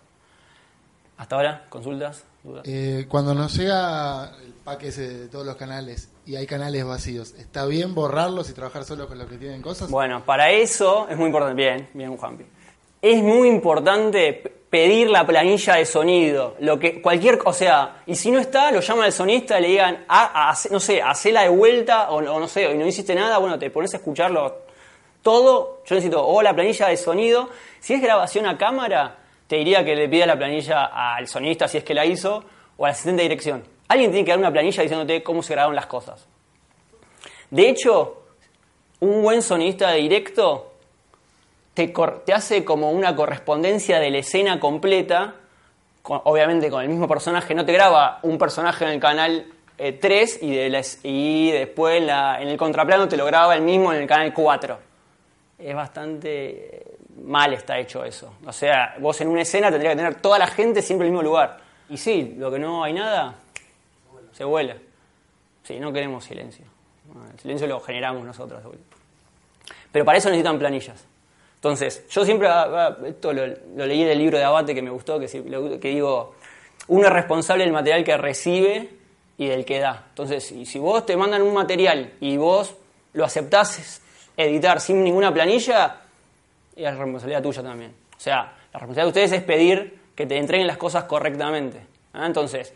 Hasta 1.18 1.36
ahora, 1.36 1.66
consultas. 1.68 2.24
Eh, 2.64 3.06
cuando 3.10 3.34
nos 3.34 3.54
llega 3.54 4.32
el 4.42 4.54
paquete 4.64 5.10
de 5.10 5.28
todos 5.28 5.46
los 5.46 5.58
canales 5.58 6.08
y 6.26 6.36
hay 6.36 6.48
canales 6.48 6.86
vacíos, 6.86 7.34
¿está 7.38 7.66
bien 7.66 7.94
borrarlos 7.94 8.50
y 8.50 8.54
trabajar 8.54 8.86
solo 8.86 9.08
con 9.08 9.18
los 9.18 9.28
que 9.28 9.38
tienen 9.38 9.62
cosas? 9.62 9.90
Bueno, 9.90 10.24
para 10.24 10.52
eso 10.52 11.08
es 11.10 11.18
muy 11.18 11.28
importante. 11.28 11.62
Bien, 11.62 11.90
bien, 11.94 12.16
Juanpi. 12.16 12.46
Es 13.02 13.22
muy 13.22 13.50
importante 13.50 14.32
pedir 14.70 15.10
la 15.10 15.28
planilla 15.28 15.76
de 15.76 15.86
sonido. 15.86 16.56
Lo 16.60 16.80
que, 16.80 17.02
cualquier, 17.02 17.40
o 17.44 17.54
sea, 17.54 18.02
y 18.06 18.16
si 18.16 18.32
no 18.32 18.40
está, 18.40 18.72
lo 18.72 18.80
llama 18.80 19.06
el 19.06 19.12
sonista 19.12 19.60
y 19.60 19.62
le 19.62 19.68
digan, 19.68 20.06
ah, 20.08 20.56
no 20.72 20.80
sé, 20.80 21.02
hacela 21.02 21.44
de 21.44 21.50
vuelta, 21.50 22.10
o, 22.10 22.18
o 22.18 22.40
no 22.40 22.48
sé, 22.48 22.72
y 22.72 22.78
no 22.78 22.88
hiciste 22.88 23.14
nada, 23.14 23.38
bueno, 23.38 23.60
te 23.60 23.70
pones 23.70 23.94
a 23.94 23.98
escucharlo 23.98 24.64
todo. 25.22 25.82
Yo 25.86 25.96
necesito 25.96 26.26
o 26.26 26.42
la 26.42 26.54
planilla 26.54 26.88
de 26.88 26.98
sonido. 26.98 27.50
Si 27.80 27.94
es 27.94 28.02
grabación 28.02 28.46
a 28.46 28.58
cámara, 28.58 29.18
te 29.48 29.58
diría 29.58 29.84
que 29.84 29.96
le 29.96 30.08
pida 30.08 30.26
la 30.26 30.38
planilla 30.38 30.86
al 30.86 31.28
sonista 31.28 31.68
si 31.68 31.78
es 31.78 31.84
que 31.84 31.94
la 31.94 32.06
hizo 32.06 32.44
o 32.78 32.86
al 32.86 32.92
asistente 32.92 33.24
de 33.24 33.30
dirección. 33.30 33.64
Alguien 33.88 34.12
tiene 34.12 34.26
que 34.26 34.32
dar 34.32 34.40
una 34.40 34.52
planilla 34.52 34.82
diciéndote 34.82 35.24
cómo 35.24 35.44
se 35.44 35.54
grabaron 35.54 35.76
las 35.76 35.86
cosas. 35.86 36.26
De 37.50 37.70
hecho, 37.70 38.24
un 39.00 39.22
buen 39.22 39.42
sonista 39.42 39.92
de 39.92 39.98
directo 39.98 40.74
te, 41.74 41.94
hace 42.34 42.64
como 42.64 42.92
una 42.92 43.16
correspondencia 43.16 44.00
de 44.00 44.10
la 44.12 44.20
escena 44.20 44.60
completa, 44.60 45.36
obviamente 46.04 46.70
con 46.70 46.82
el 46.82 46.90
mismo 46.90 47.08
personaje, 47.08 47.54
no 47.54 47.66
te 47.66 47.74
graba 47.74 48.20
un 48.24 48.38
personaje 48.38 48.86
en 48.86 48.92
el 48.92 49.00
canal 49.00 49.46
3 49.78 50.02
eh, 50.10 50.40
y, 50.42 50.56
de 50.56 50.86
y 51.04 51.52
después 51.52 52.02
en 52.02 52.48
el 52.48 52.58
contraplano 52.58 53.08
te 53.08 53.18
lo 53.18 53.26
graba 53.26 53.56
el 53.56 53.62
mismo 53.62 53.94
en 53.94 54.02
el 54.02 54.08
canal 54.08 54.34
4. 54.34 54.80
Es 55.60 55.76
bastante 55.76 56.84
mal 57.24 57.54
está 57.54 57.78
hecho 57.80 58.04
eso. 58.04 58.34
O 58.46 58.54
sea, 58.54 58.96
vos 59.00 59.20
en 59.22 59.28
una 59.28 59.42
escena 59.42 59.70
tendría 59.70 59.92
que 59.92 59.98
tener 59.98 60.16
toda 60.16 60.40
la 60.40 60.48
gente 60.48 60.82
siempre 60.82 61.08
en 61.08 61.14
el 61.14 61.18
mismo 61.18 61.30
lugar. 61.30 61.60
Y 61.90 61.98
sí, 61.98 62.36
lo 62.38 62.52
que 62.52 62.60
no 62.60 62.84
hay 62.84 62.94
nada, 62.94 63.36
se 64.34 64.44
vuela. 64.44 64.76
Sí, 65.64 65.80
no 65.80 65.94
queremos 65.94 66.26
silencio. 66.26 66.66
El 67.32 67.40
silencio 67.40 67.68
lo 67.68 67.80
generamos 67.80 68.26
nosotros. 68.26 68.62
Pero 69.92 70.06
para 70.06 70.18
eso 70.18 70.30
necesitan 70.30 70.60
planillas. 70.60 71.06
Entonces, 71.56 72.06
yo 72.10 72.26
siempre, 72.26 72.50
ah, 72.50 72.66
ah, 72.68 72.98
esto 73.06 73.32
lo, 73.32 73.46
leí 73.86 74.02
en 74.02 74.10
el 74.10 74.18
libro 74.18 74.38
de 74.38 74.44
Abate 74.44 74.76
que 74.76 74.82
me 74.82 74.90
gustó, 74.90 75.18
que, 75.18 75.28
que 75.28 75.88
digo, 75.88 76.36
uno 76.88 77.08
es 77.08 77.14
responsable 77.14 77.64
del 77.64 77.72
material 77.72 78.04
que 78.04 78.18
recibe 78.18 78.90
y 79.38 79.48
del 79.48 79.64
que 79.64 79.80
da. 79.80 80.08
Entonces, 80.10 80.44
si, 80.44 80.80
vos 80.80 81.06
te 81.06 81.16
mandan 81.16 81.42
un 81.42 81.54
material 81.54 82.14
y 82.20 82.36
vos 82.36 82.76
lo 83.14 83.24
aceptás 83.24 84.02
editar 84.36 84.82
sin 84.82 85.04
ninguna 85.04 85.34
planilla, 85.34 86.02
es 86.76 86.98
responsabilidad 86.98 87.42
tuya 87.42 87.64
también. 87.64 87.94
O 88.18 88.20
sea, 88.20 88.54
la 88.74 88.80
responsabilidad 88.80 89.04
de 89.04 89.08
ustedes 89.08 89.32
es 89.32 89.44
pedir 89.44 90.00
que 90.16 90.26
te 90.26 90.38
entreguen 90.38 90.68
las 90.68 90.78
cosas 90.78 91.06
correctamente. 91.06 91.80
¿ah? 92.14 92.26
Entonces, 92.26 92.74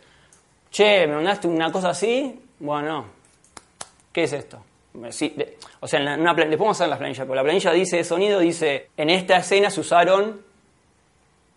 che, 0.71 1.07
me 1.07 1.15
mandaste 1.15 1.47
una 1.47 1.71
cosa 1.71 1.89
así, 1.89 2.39
bueno, 2.59 3.05
¿qué 4.11 4.23
es 4.23 4.33
esto? 4.33 4.63
o 5.79 5.87
sea, 5.87 5.99
en 5.99 6.19
una, 6.19 6.33
vamos 6.33 6.67
a 6.67 6.71
hacer 6.71 6.89
las 6.89 6.97
planillas, 6.97 7.25
pero 7.25 7.35
la 7.35 7.43
planilla 7.43 7.71
dice 7.71 7.97
de 7.97 8.03
sonido, 8.03 8.39
dice, 8.39 8.89
en 8.97 9.11
esta 9.11 9.37
escena 9.37 9.69
se 9.69 9.79
usaron 9.81 10.41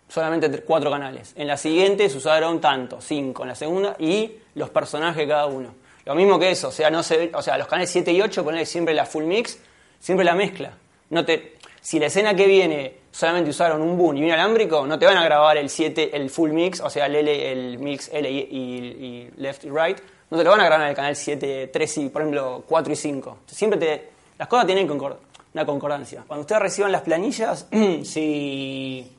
solamente 0.07 0.61
cuatro 0.61 0.91
canales, 0.91 1.33
en 1.35 1.47
la 1.47 1.57
siguiente 1.57 2.07
se 2.09 2.17
usaron 2.17 2.61
tanto, 2.61 3.01
cinco, 3.01 3.43
en 3.43 3.49
la 3.49 3.55
segunda, 3.55 3.95
y 3.97 4.33
los 4.55 4.69
personajes 4.69 5.27
cada 5.27 5.47
uno. 5.47 5.73
Lo 6.05 6.15
mismo 6.15 6.39
que 6.39 6.51
eso, 6.51 6.69
o 6.69 6.71
sea, 6.71 6.89
no 6.89 7.03
se, 7.03 7.31
o 7.33 7.41
sea 7.41 7.57
los 7.57 7.67
canales 7.67 7.89
7 7.91 8.11
y 8.11 8.21
8 8.21 8.43
poner 8.43 8.65
siempre 8.65 8.93
la 8.93 9.05
full 9.05 9.23
mix, 9.23 9.59
siempre 9.99 10.25
la 10.25 10.35
mezcla. 10.35 10.73
No 11.09 11.25
te, 11.25 11.57
si 11.81 11.97
la 11.97 12.05
escena 12.05 12.35
que 12.35 12.45
viene 12.45 12.93
solamente 13.11 13.49
usaron 13.49 13.81
un 13.81 13.97
boom 13.97 14.17
y 14.17 14.23
un 14.23 14.31
alámbrico, 14.31 14.85
no 14.85 14.99
te 14.99 15.05
van 15.07 15.17
a 15.17 15.23
grabar 15.23 15.57
el 15.57 15.67
7, 15.67 16.15
el 16.15 16.29
full 16.29 16.51
mix, 16.51 16.79
o 16.79 16.89
sea, 16.89 17.07
el, 17.07 17.15
L, 17.15 17.51
el 17.51 17.79
mix 17.79 18.09
L 18.13 18.29
y, 18.29 19.29
left 19.37 19.65
y 19.65 19.69
right, 19.69 19.97
no 20.29 20.37
te 20.37 20.43
lo 20.43 20.51
van 20.51 20.61
a 20.61 20.65
grabar 20.65 20.83
en 20.83 20.89
el 20.89 20.95
canal 20.95 21.15
7, 21.15 21.71
3 21.73 21.97
y, 21.97 22.09
por 22.09 22.21
ejemplo, 22.21 22.63
4 22.67 22.93
y 22.93 22.95
5. 22.95 23.37
Siempre 23.47 23.79
te, 23.79 24.09
las 24.37 24.47
cosas 24.47 24.67
tienen 24.67 24.89
una 24.89 25.65
concordancia. 25.65 26.23
Cuando 26.25 26.41
ustedes 26.41 26.61
reciban 26.61 26.91
las 26.91 27.01
planillas, 27.01 27.67
si, 28.03 29.11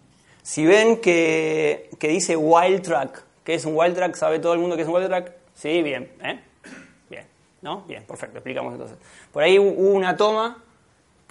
si 0.42 0.64
ven 0.64 1.00
que, 1.00 1.90
que 1.98 2.08
dice 2.08 2.36
wild 2.36 2.82
track, 2.82 3.24
¿qué 3.44 3.54
es 3.54 3.64
un 3.64 3.76
wild 3.76 3.96
track? 3.96 4.14
¿Sabe 4.14 4.38
todo 4.38 4.54
el 4.54 4.60
mundo 4.60 4.76
qué 4.76 4.82
es 4.82 4.88
un 4.88 4.94
wild 4.94 5.08
track? 5.08 5.32
Sí, 5.54 5.82
bien, 5.82 6.12
¿eh? 6.22 6.40
Bien, 7.10 7.26
¿no? 7.60 7.82
Bien, 7.82 8.04
perfecto, 8.04 8.38
explicamos 8.38 8.72
entonces. 8.72 8.96
Por 9.32 9.42
ahí 9.42 9.58
hubo 9.58 9.90
una 9.90 10.16
toma 10.16 10.62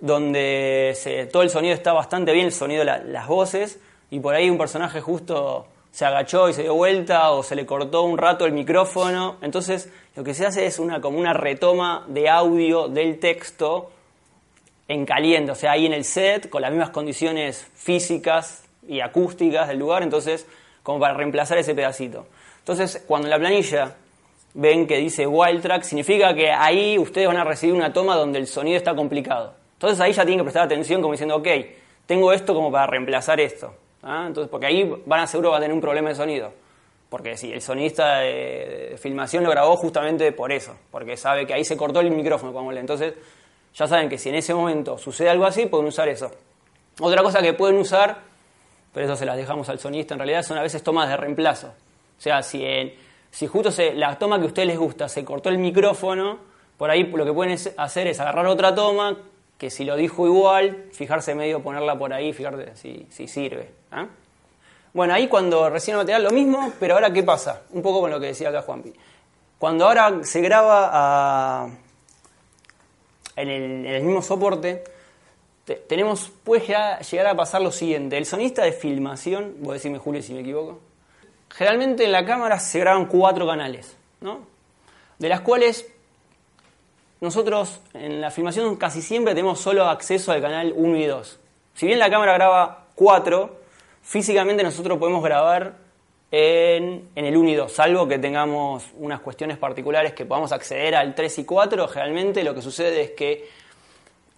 donde 0.01 0.93
se, 0.95 1.27
todo 1.27 1.43
el 1.43 1.49
sonido 1.49 1.73
está 1.73 1.93
bastante 1.93 2.33
bien, 2.33 2.47
el 2.47 2.51
sonido 2.51 2.83
de 2.83 3.03
las 3.05 3.27
voces, 3.27 3.79
y 4.09 4.19
por 4.19 4.35
ahí 4.35 4.49
un 4.49 4.57
personaje 4.57 4.99
justo 4.99 5.67
se 5.91 6.05
agachó 6.05 6.49
y 6.49 6.53
se 6.53 6.63
dio 6.63 6.73
vuelta 6.73 7.31
o 7.31 7.43
se 7.43 7.55
le 7.55 7.65
cortó 7.65 8.03
un 8.03 8.17
rato 8.17 8.45
el 8.45 8.53
micrófono. 8.53 9.37
Entonces 9.41 9.89
lo 10.15 10.23
que 10.23 10.33
se 10.33 10.45
hace 10.45 10.65
es 10.65 10.79
una, 10.79 10.99
como 10.99 11.19
una 11.19 11.33
retoma 11.33 12.05
de 12.07 12.29
audio 12.29 12.87
del 12.87 13.19
texto 13.19 13.91
en 14.87 15.05
caliente, 15.05 15.51
o 15.51 15.55
sea, 15.55 15.71
ahí 15.71 15.85
en 15.85 15.93
el 15.93 16.03
set, 16.03 16.49
con 16.49 16.61
las 16.61 16.71
mismas 16.71 16.89
condiciones 16.89 17.65
físicas 17.75 18.65
y 18.85 18.99
acústicas 18.99 19.69
del 19.69 19.79
lugar, 19.79 20.03
entonces 20.03 20.45
como 20.83 20.99
para 20.99 21.13
reemplazar 21.13 21.57
ese 21.57 21.73
pedacito. 21.75 22.25
Entonces, 22.59 23.03
cuando 23.07 23.27
en 23.27 23.31
la 23.31 23.39
planilla 23.39 23.95
ven 24.53 24.87
que 24.87 24.97
dice 24.97 25.25
wild 25.25 25.61
track, 25.61 25.83
significa 25.83 26.33
que 26.33 26.51
ahí 26.51 26.97
ustedes 26.97 27.27
van 27.27 27.37
a 27.37 27.43
recibir 27.43 27.75
una 27.75 27.93
toma 27.93 28.15
donde 28.15 28.39
el 28.39 28.47
sonido 28.47 28.77
está 28.77 28.93
complicado. 28.95 29.60
Entonces 29.81 29.99
ahí 29.99 30.13
ya 30.13 30.23
tienen 30.23 30.37
que 30.37 30.43
prestar 30.43 30.65
atención 30.65 31.01
como 31.01 31.13
diciendo, 31.13 31.37
ok, 31.37 31.47
tengo 32.05 32.31
esto 32.31 32.53
como 32.53 32.71
para 32.71 32.85
reemplazar 32.85 33.39
esto. 33.39 33.73
¿ah? 34.03 34.25
Entonces, 34.27 34.47
porque 34.47 34.67
ahí 34.67 35.01
van 35.07 35.21
a 35.21 35.25
seguro 35.25 35.49
va 35.49 35.57
a 35.57 35.59
tener 35.59 35.73
un 35.73 35.81
problema 35.81 36.09
de 36.09 36.13
sonido. 36.13 36.53
Porque 37.09 37.35
si 37.35 37.51
el 37.51 37.63
sonista 37.63 38.19
de, 38.19 38.95
filmación 39.01 39.43
lo 39.43 39.49
grabó 39.49 39.75
justamente 39.77 40.33
por 40.33 40.51
eso, 40.51 40.77
porque 40.91 41.17
sabe 41.17 41.47
que 41.47 41.55
ahí 41.55 41.65
se 41.65 41.75
cortó 41.75 41.99
el 41.99 42.11
micrófono 42.11 42.53
cuando 42.53 42.71
le. 42.71 42.79
Entonces, 42.79 43.15
ya 43.73 43.87
saben 43.87 44.07
que 44.07 44.19
si 44.19 44.29
en 44.29 44.35
ese 44.35 44.53
momento 44.53 44.99
sucede 44.99 45.31
algo 45.31 45.45
así, 45.45 45.65
pueden 45.65 45.87
usar 45.87 46.07
eso. 46.09 46.29
Otra 46.99 47.23
cosa 47.23 47.41
que 47.41 47.53
pueden 47.53 47.77
usar, 47.77 48.19
pero 48.93 49.07
eso 49.07 49.15
se 49.15 49.25
las 49.25 49.35
dejamos 49.35 49.67
al 49.69 49.79
sonista, 49.79 50.13
en 50.13 50.19
realidad 50.19 50.43
son 50.43 50.59
a 50.59 50.61
veces 50.61 50.83
tomas 50.83 51.09
de 51.09 51.17
reemplazo. 51.17 51.69
O 51.69 52.21
sea, 52.21 52.43
si, 52.43 52.63
si 53.31 53.47
justo 53.47 53.71
se, 53.71 53.95
la 53.95 54.15
toma 54.19 54.37
que 54.37 54.43
a 54.43 54.47
ustedes 54.47 54.67
les 54.67 54.77
gusta 54.77 55.09
se 55.09 55.25
cortó 55.25 55.49
el 55.49 55.57
micrófono, 55.57 56.37
por 56.77 56.91
ahí 56.91 57.03
lo 57.05 57.25
que 57.25 57.33
pueden 57.33 57.57
hacer 57.77 58.05
es 58.05 58.19
agarrar 58.19 58.45
otra 58.45 58.75
toma, 58.75 59.17
que 59.61 59.69
si 59.69 59.85
lo 59.85 59.95
dijo 59.95 60.25
igual, 60.25 60.87
fijarse 60.91 61.35
medio, 61.35 61.61
ponerla 61.61 61.95
por 61.95 62.11
ahí, 62.11 62.33
fijarse 62.33 62.75
si, 62.77 63.05
si 63.11 63.27
sirve. 63.27 63.69
¿ah? 63.91 64.07
Bueno, 64.91 65.13
ahí 65.13 65.27
cuando 65.27 65.69
recién 65.69 65.97
material 65.97 66.23
lo 66.23 66.31
mismo, 66.31 66.73
pero 66.79 66.95
ahora 66.95 67.13
¿qué 67.13 67.21
pasa? 67.21 67.61
Un 67.69 67.83
poco 67.83 68.01
con 68.01 68.09
lo 68.09 68.19
que 68.19 68.25
decía 68.25 68.49
acá 68.49 68.63
Juanpi. 68.63 68.91
Cuando 69.59 69.85
ahora 69.85 70.23
se 70.23 70.41
graba 70.41 71.69
en, 73.35 73.85
el, 73.85 74.01
mismo 74.01 74.23
soporte, 74.23 74.83
tenemos, 75.87 76.31
puede 76.43 76.61
llegar, 76.65 77.27
a 77.27 77.35
pasar 77.35 77.61
lo 77.61 77.71
siguiente. 77.71 78.17
El 78.17 78.25
sonista 78.25 78.63
de 78.63 78.71
filmación, 78.71 79.57
voy 79.59 79.69
a 79.69 79.73
decirme 79.73 79.99
Julio 79.99 80.23
si 80.23 80.33
me 80.33 80.39
equivoco, 80.39 80.79
generalmente 81.49 82.03
en 82.03 82.11
la 82.11 82.25
cámara 82.25 82.59
se 82.59 82.79
graban 82.79 83.05
cuatro 83.05 83.45
canales, 83.45 83.95
¿no? 84.21 84.39
De 85.19 85.29
las 85.29 85.41
cuales 85.41 85.85
nosotros 87.21 87.79
en 87.93 88.19
la 88.19 88.31
filmación 88.31 88.75
casi 88.77 89.03
siempre 89.03 89.35
tenemos 89.35 89.59
solo 89.59 89.85
acceso 89.85 90.31
al 90.31 90.41
canal 90.41 90.73
1 90.75 90.97
y 90.97 91.05
2. 91.05 91.39
Si 91.75 91.85
bien 91.85 91.99
la 91.99 92.09
cámara 92.09 92.33
graba 92.33 92.87
4, 92.95 93.57
físicamente 94.01 94.63
nosotros 94.63 94.97
podemos 94.97 95.23
grabar 95.23 95.75
en, 96.31 97.09
el 97.13 97.37
1 97.37 97.49
y 97.49 97.55
2, 97.55 97.71
salvo 97.71 98.07
que 98.07 98.17
tengamos 98.17 98.85
unas 98.97 99.19
cuestiones 99.19 99.59
particulares 99.59 100.13
que 100.13 100.25
podamos 100.25 100.51
acceder 100.51 100.95
al 100.95 101.13
3 101.13 101.39
y 101.39 101.45
4, 101.45 101.87
generalmente 101.89 102.43
lo 102.43 102.55
que 102.55 102.61
sucede 102.63 103.01
es 103.01 103.11
que 103.11 103.47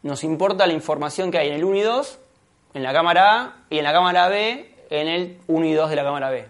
nos 0.01 0.25
importa 0.25 0.67
la 0.67 0.73
información 0.73 1.31
que 1.31 1.37
hay 1.37 1.49
en 1.49 1.53
el 1.53 1.63
1 1.63 1.77
y 1.77 1.81
2, 1.81 2.19
en 2.73 2.83
la 2.83 2.91
cámara 2.91 3.41
A, 3.41 3.55
y 3.69 3.77
en 3.77 3.85
la 3.85 3.93
cámara 3.93 4.27
B, 4.27 4.75
en 4.89 5.07
el 5.07 5.37
1 5.47 5.65
y 5.65 5.73
2 5.73 5.89
de 5.89 5.95
la 5.95 6.03
cámara 6.03 6.29
B. 6.31 6.47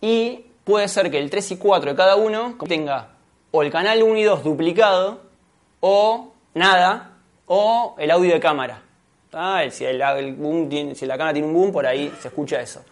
Y 0.00 0.46
puede 0.64 0.88
ser 0.88 1.10
que 1.10 1.18
el 1.18 1.28
3 1.28 1.52
y 1.52 1.56
4 1.58 1.90
de 1.90 1.96
cada 1.96 2.16
uno 2.16 2.56
tenga 2.66 3.10
o 3.50 3.62
el 3.62 3.70
canal 3.70 4.02
1 4.02 4.16
y 4.16 4.22
2 4.22 4.44
duplicado, 4.44 5.27
o 5.80 6.32
nada, 6.54 7.18
o 7.46 7.94
el 7.98 8.10
audio 8.10 8.34
de 8.34 8.40
cámara. 8.40 8.82
Si, 9.70 9.84
el, 9.84 10.02
si 10.96 11.06
la 11.06 11.18
cámara 11.18 11.32
tiene 11.32 11.48
un 11.48 11.54
boom, 11.54 11.72
por 11.72 11.86
ahí 11.86 12.12
se 12.20 12.28
escucha 12.28 12.60
eso. 12.60 12.84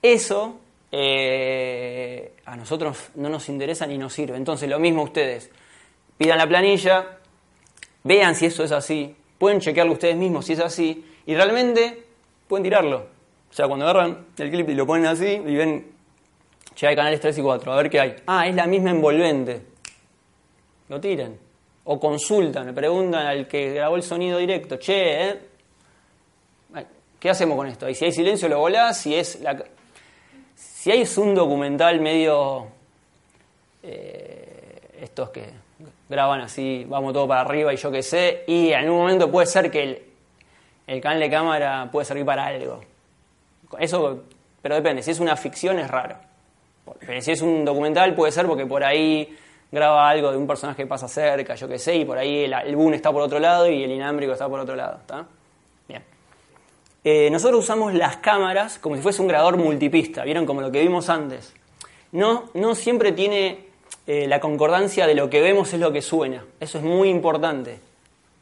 Eso 0.00 0.60
eh, 0.90 2.32
a 2.46 2.56
nosotros 2.56 3.10
no 3.16 3.28
nos 3.28 3.48
interesa 3.48 3.86
ni 3.86 3.98
nos 3.98 4.12
sirve. 4.12 4.36
Entonces, 4.36 4.68
lo 4.68 4.78
mismo 4.78 5.02
ustedes. 5.02 5.50
Pidan 6.16 6.38
la 6.38 6.46
planilla, 6.46 7.18
vean 8.04 8.34
si 8.34 8.46
eso 8.46 8.64
es 8.64 8.72
así, 8.72 9.14
pueden 9.38 9.60
chequearlo 9.60 9.94
ustedes 9.94 10.16
mismos 10.16 10.44
si 10.44 10.52
es 10.52 10.60
así, 10.60 11.04
y 11.24 11.34
realmente 11.34 12.04
pueden 12.46 12.64
tirarlo. 12.64 13.06
O 13.50 13.52
sea, 13.52 13.66
cuando 13.66 13.88
agarran 13.88 14.26
el 14.36 14.50
clip 14.50 14.68
y 14.68 14.74
lo 14.74 14.86
ponen 14.86 15.06
así 15.06 15.26
y 15.26 15.56
ven, 15.56 15.86
che, 16.74 16.86
hay 16.86 16.94
canales 16.94 17.20
3 17.20 17.38
y 17.38 17.42
4, 17.42 17.72
a 17.72 17.76
ver 17.76 17.90
qué 17.90 18.00
hay. 18.00 18.16
Ah, 18.26 18.46
es 18.46 18.54
la 18.54 18.66
misma 18.66 18.90
envolvente. 18.90 19.62
Lo 20.88 21.00
tiran 21.00 21.49
o 21.92 21.98
consultan, 21.98 22.66
le 22.66 22.72
preguntan 22.72 23.26
al 23.26 23.48
que 23.48 23.74
grabó 23.74 23.96
el 23.96 24.04
sonido 24.04 24.38
directo, 24.38 24.76
che, 24.76 25.28
¿eh? 25.28 25.40
¿qué 27.18 27.30
hacemos 27.30 27.56
con 27.56 27.66
esto? 27.66 27.88
Y 27.88 27.96
si 27.96 28.04
hay 28.04 28.12
silencio 28.12 28.48
lo 28.48 28.60
volás, 28.60 28.96
si 28.96 29.16
es. 29.16 29.40
Si 30.54 30.90
hay 30.92 31.04
un 31.16 31.34
documental 31.34 32.00
medio... 32.00 32.68
Eh, 33.82 34.60
estos 35.00 35.30
que 35.30 35.50
graban 36.08 36.42
así, 36.42 36.84
vamos 36.86 37.12
todo 37.12 37.26
para 37.26 37.40
arriba 37.40 37.72
y 37.72 37.76
yo 37.76 37.90
qué 37.90 38.02
sé, 38.02 38.44
y 38.46 38.70
en 38.70 38.88
un 38.88 38.98
momento 38.98 39.30
puede 39.30 39.46
ser 39.46 39.70
que 39.70 39.82
el, 39.82 40.02
el 40.86 41.00
canal 41.00 41.18
de 41.18 41.30
cámara 41.30 41.88
puede 41.90 42.04
servir 42.04 42.24
para 42.24 42.46
algo. 42.46 42.82
Eso, 43.78 44.24
pero 44.62 44.76
depende, 44.76 45.02
si 45.02 45.10
es 45.10 45.18
una 45.18 45.34
ficción 45.36 45.78
es 45.80 45.88
raro. 45.88 46.16
Pero 47.00 47.20
si 47.20 47.32
es 47.32 47.42
un 47.42 47.64
documental 47.64 48.14
puede 48.14 48.30
ser 48.30 48.46
porque 48.46 48.66
por 48.66 48.84
ahí 48.84 49.36
graba 49.70 50.08
algo 50.08 50.30
de 50.30 50.36
un 50.36 50.46
personaje 50.46 50.82
que 50.82 50.86
pasa 50.86 51.08
cerca, 51.08 51.54
yo 51.54 51.68
qué 51.68 51.78
sé, 51.78 51.96
y 51.96 52.04
por 52.04 52.18
ahí 52.18 52.44
el, 52.44 52.52
el 52.52 52.76
boom 52.76 52.94
está 52.94 53.12
por 53.12 53.22
otro 53.22 53.38
lado 53.38 53.68
y 53.68 53.84
el 53.84 53.90
inámbrico 53.90 54.32
está 54.32 54.48
por 54.48 54.60
otro 54.60 54.74
lado. 54.74 54.98
¿está? 55.00 55.26
Bien. 55.88 56.02
Eh, 57.04 57.30
nosotros 57.30 57.60
usamos 57.60 57.94
las 57.94 58.16
cámaras 58.18 58.78
como 58.78 58.96
si 58.96 59.02
fuese 59.02 59.22
un 59.22 59.28
grabador 59.28 59.56
multipista, 59.56 60.24
¿vieron? 60.24 60.46
Como 60.46 60.60
lo 60.60 60.70
que 60.70 60.80
vimos 60.80 61.08
antes. 61.08 61.54
No, 62.12 62.50
no 62.54 62.74
siempre 62.74 63.12
tiene 63.12 63.66
eh, 64.06 64.26
la 64.26 64.40
concordancia 64.40 65.06
de 65.06 65.14
lo 65.14 65.30
que 65.30 65.40
vemos 65.40 65.72
es 65.72 65.80
lo 65.80 65.92
que 65.92 66.02
suena. 66.02 66.44
Eso 66.58 66.78
es 66.78 66.84
muy 66.84 67.08
importante. 67.08 67.78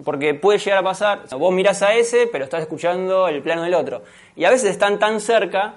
Porque 0.02 0.32
puede 0.34 0.58
llegar 0.58 0.78
a 0.78 0.82
pasar, 0.82 1.26
vos 1.36 1.52
mirás 1.52 1.82
a 1.82 1.92
ese, 1.94 2.28
pero 2.30 2.44
estás 2.44 2.62
escuchando 2.62 3.26
el 3.26 3.42
plano 3.42 3.64
del 3.64 3.74
otro. 3.74 4.02
Y 4.36 4.44
a 4.44 4.50
veces 4.50 4.70
están 4.70 4.98
tan 4.98 5.20
cerca 5.20 5.74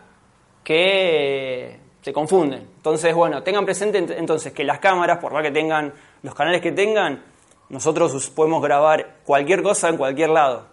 que 0.63 1.79
se 2.01 2.12
confunden. 2.12 2.67
Entonces, 2.77 3.13
bueno, 3.13 3.43
tengan 3.43 3.65
presente 3.65 3.98
entonces 3.98 4.51
que 4.53 4.63
las 4.63 4.79
cámaras, 4.79 5.20
por 5.20 5.34
más 5.34 5.43
que 5.43 5.51
tengan 5.51 5.93
los 6.24 6.34
canales 6.34 6.62
que 6.62 6.72
tengan, 6.72 7.24
nosotros 7.70 8.29
podemos 8.31 8.62
grabar 8.62 9.17
cualquier 9.24 9.62
cosa 9.62 9.89
en 9.89 9.98
cualquier 9.98 10.29
lado. 10.29 10.65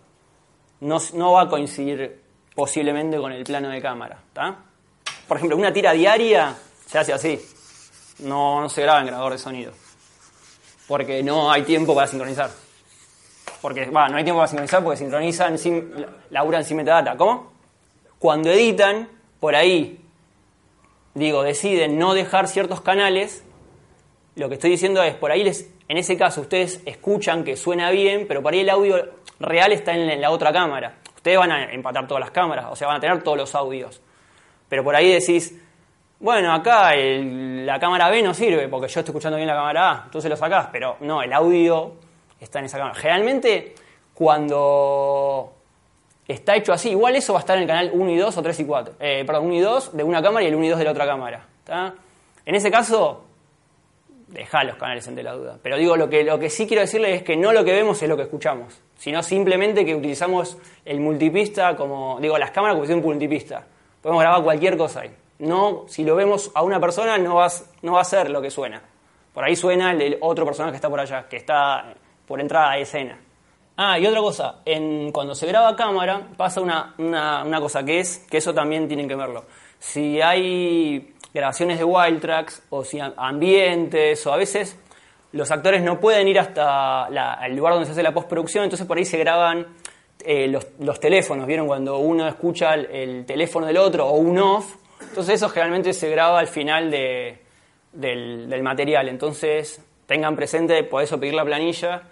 No, 0.80 0.98
no 1.14 1.32
va 1.32 1.42
a 1.42 1.48
coincidir 1.48 2.22
posiblemente 2.54 3.18
con 3.18 3.32
el 3.32 3.44
plano 3.44 3.68
de 3.68 3.80
cámara. 3.80 4.18
Por 5.26 5.36
ejemplo, 5.36 5.56
una 5.56 5.72
tira 5.72 5.92
diaria 5.92 6.56
se 6.86 6.98
hace 6.98 7.12
así. 7.12 7.40
No, 8.20 8.60
no 8.60 8.68
se 8.68 8.82
graba 8.82 9.00
en 9.00 9.06
grabador 9.06 9.32
de 9.32 9.38
sonido. 9.38 9.72
Porque 10.88 11.22
no 11.22 11.52
hay 11.52 11.62
tiempo 11.62 11.94
para 11.94 12.06
sincronizar. 12.06 12.50
Porque, 13.60 13.86
no 13.86 14.00
hay 14.00 14.24
tiempo 14.24 14.38
para 14.38 14.48
sincronizar 14.48 14.82
porque 14.82 14.96
sincronizan, 14.96 15.58
sin, 15.58 16.06
laburan 16.30 16.64
sin 16.64 16.78
metadata. 16.78 17.16
¿Cómo? 17.16 17.52
Cuando 18.18 18.50
editan, 18.50 19.08
por 19.38 19.54
ahí 19.54 19.97
digo, 21.18 21.42
deciden 21.42 21.98
no 21.98 22.14
dejar 22.14 22.48
ciertos 22.48 22.80
canales, 22.80 23.44
lo 24.36 24.48
que 24.48 24.54
estoy 24.54 24.70
diciendo 24.70 25.02
es, 25.02 25.14
por 25.14 25.30
ahí 25.30 25.42
les, 25.42 25.70
en 25.88 25.96
ese 25.96 26.16
caso 26.16 26.42
ustedes 26.42 26.80
escuchan 26.86 27.44
que 27.44 27.56
suena 27.56 27.90
bien, 27.90 28.26
pero 28.28 28.42
por 28.42 28.52
ahí 28.52 28.60
el 28.60 28.70
audio 28.70 29.10
real 29.40 29.72
está 29.72 29.94
en 29.94 30.20
la 30.20 30.30
otra 30.30 30.52
cámara. 30.52 30.98
Ustedes 31.16 31.38
van 31.38 31.50
a 31.50 31.72
empatar 31.72 32.06
todas 32.06 32.20
las 32.20 32.30
cámaras, 32.30 32.66
o 32.70 32.76
sea, 32.76 32.86
van 32.86 32.98
a 32.98 33.00
tener 33.00 33.22
todos 33.22 33.36
los 33.36 33.54
audios. 33.54 34.00
Pero 34.68 34.84
por 34.84 34.94
ahí 34.94 35.10
decís, 35.12 35.60
bueno, 36.20 36.52
acá 36.52 36.94
la 36.94 37.78
cámara 37.78 38.10
B 38.10 38.22
no 38.22 38.34
sirve 38.34 38.68
porque 38.68 38.88
yo 38.88 39.00
estoy 39.00 39.12
escuchando 39.12 39.36
bien 39.36 39.48
la 39.48 39.54
cámara 39.54 39.90
A, 39.90 40.02
entonces 40.04 40.30
lo 40.30 40.36
sacás, 40.36 40.68
pero 40.70 40.96
no, 41.00 41.22
el 41.22 41.32
audio 41.32 41.94
está 42.40 42.60
en 42.60 42.66
esa 42.66 42.78
cámara. 42.78 42.94
Generalmente, 42.94 43.74
cuando 44.14 45.57
está 46.28 46.54
hecho 46.54 46.72
así. 46.72 46.90
Igual 46.90 47.16
eso 47.16 47.32
va 47.32 47.38
a 47.38 47.40
estar 47.40 47.56
en 47.56 47.62
el 47.62 47.68
canal 47.68 47.90
1 47.92 48.10
y 48.10 48.16
2 48.16 48.36
o 48.36 48.42
3 48.42 48.60
y 48.60 48.64
4. 48.64 48.94
Eh, 49.00 49.24
perdón, 49.26 49.46
1 49.46 49.54
y 49.54 49.60
2 49.60 49.96
de 49.96 50.04
una 50.04 50.22
cámara 50.22 50.44
y 50.44 50.48
el 50.48 50.54
1 50.54 50.64
y 50.64 50.68
2 50.68 50.78
de 50.78 50.84
la 50.84 50.90
otra 50.90 51.06
cámara. 51.06 51.46
En 52.44 52.54
ese 52.54 52.70
caso, 52.70 53.24
deja 54.28 54.62
los 54.64 54.76
canales 54.76 55.06
entre 55.08 55.24
la 55.24 55.32
duda. 55.32 55.58
Pero 55.62 55.76
digo, 55.76 55.96
lo 55.96 56.08
que, 56.08 56.22
lo 56.22 56.38
que 56.38 56.50
sí 56.50 56.66
quiero 56.66 56.82
decirles 56.82 57.16
es 57.16 57.22
que 57.22 57.36
no 57.36 57.52
lo 57.52 57.64
que 57.64 57.72
vemos 57.72 58.02
es 58.02 58.08
lo 58.08 58.16
que 58.16 58.22
escuchamos, 58.22 58.80
sino 58.96 59.22
simplemente 59.22 59.84
que 59.84 59.94
utilizamos 59.94 60.58
el 60.84 61.00
multipista 61.00 61.74
como, 61.76 62.18
digo, 62.20 62.38
las 62.38 62.50
cámaras 62.50 62.76
como 62.76 62.86
si 62.86 62.92
un 62.92 63.02
multipista. 63.02 63.66
Podemos 64.00 64.22
grabar 64.22 64.42
cualquier 64.42 64.76
cosa 64.76 65.00
ahí. 65.00 65.10
No, 65.40 65.84
si 65.88 66.04
lo 66.04 66.16
vemos 66.16 66.50
a 66.54 66.62
una 66.62 66.80
persona, 66.80 67.16
no 67.18 67.36
va, 67.36 67.48
no 67.82 67.92
va 67.92 68.00
a 68.00 68.04
ser 68.04 68.30
lo 68.30 68.42
que 68.42 68.50
suena. 68.50 68.82
Por 69.32 69.44
ahí 69.44 69.56
suena 69.56 69.92
el, 69.92 70.02
el 70.02 70.18
otro 70.20 70.44
personaje 70.44 70.72
que 70.72 70.76
está 70.76 70.88
por 70.88 71.00
allá, 71.00 71.28
que 71.28 71.36
está 71.36 71.94
por 72.26 72.40
entrada 72.40 72.72
a 72.72 72.78
escena. 72.78 73.18
Ah, 73.80 73.96
y 73.96 74.04
otra 74.06 74.18
cosa, 74.20 74.56
cuando 75.12 75.36
se 75.36 75.46
graba 75.46 75.68
a 75.68 75.76
cámara 75.76 76.20
pasa 76.36 76.60
una, 76.60 76.94
una, 76.98 77.44
una 77.44 77.60
cosa 77.60 77.84
que 77.84 78.00
es, 78.00 78.26
que 78.28 78.38
eso 78.38 78.52
también 78.52 78.88
tienen 78.88 79.06
que 79.08 79.14
verlo. 79.14 79.44
Si 79.78 80.20
hay 80.20 81.14
grabaciones 81.32 81.78
de 81.78 81.84
wild 81.84 82.20
tracks 82.20 82.60
o 82.70 82.82
si 82.82 82.98
ambientes 82.98 84.26
o 84.26 84.32
a 84.32 84.36
veces 84.36 84.76
los 85.30 85.52
actores 85.52 85.80
no 85.84 86.00
pueden 86.00 86.26
ir 86.26 86.40
hasta 86.40 87.08
la- 87.10 87.38
el 87.46 87.54
lugar 87.54 87.74
donde 87.74 87.86
se 87.86 87.92
hace 87.92 88.02
la 88.02 88.12
postproducción, 88.12 88.64
entonces 88.64 88.84
por 88.84 88.98
ahí 88.98 89.04
se 89.04 89.16
graban 89.18 89.68
eh, 90.24 90.48
los, 90.48 90.98
teléfonos, 90.98 91.46
¿vieron? 91.46 91.68
Cuando 91.68 91.98
uno 91.98 92.26
escucha 92.26 92.74
el, 92.74 92.86
el 92.86 93.26
teléfono 93.26 93.66
del 93.66 93.76
otro 93.76 94.08
o 94.08 94.16
un 94.16 94.36
off, 94.38 94.74
entonces 95.00 95.36
eso 95.36 95.48
generalmente 95.50 95.92
se 95.92 96.10
graba 96.10 96.40
al 96.40 96.48
final 96.48 96.90
de, 96.90 97.38
del, 97.92 98.50
del 98.50 98.62
material, 98.64 99.08
entonces 99.08 99.80
tengan 100.06 100.34
presente, 100.34 100.82
por 100.82 101.04
eso 101.04 101.20
pedir 101.20 101.34
la 101.34 101.44
planilla, 101.44 102.02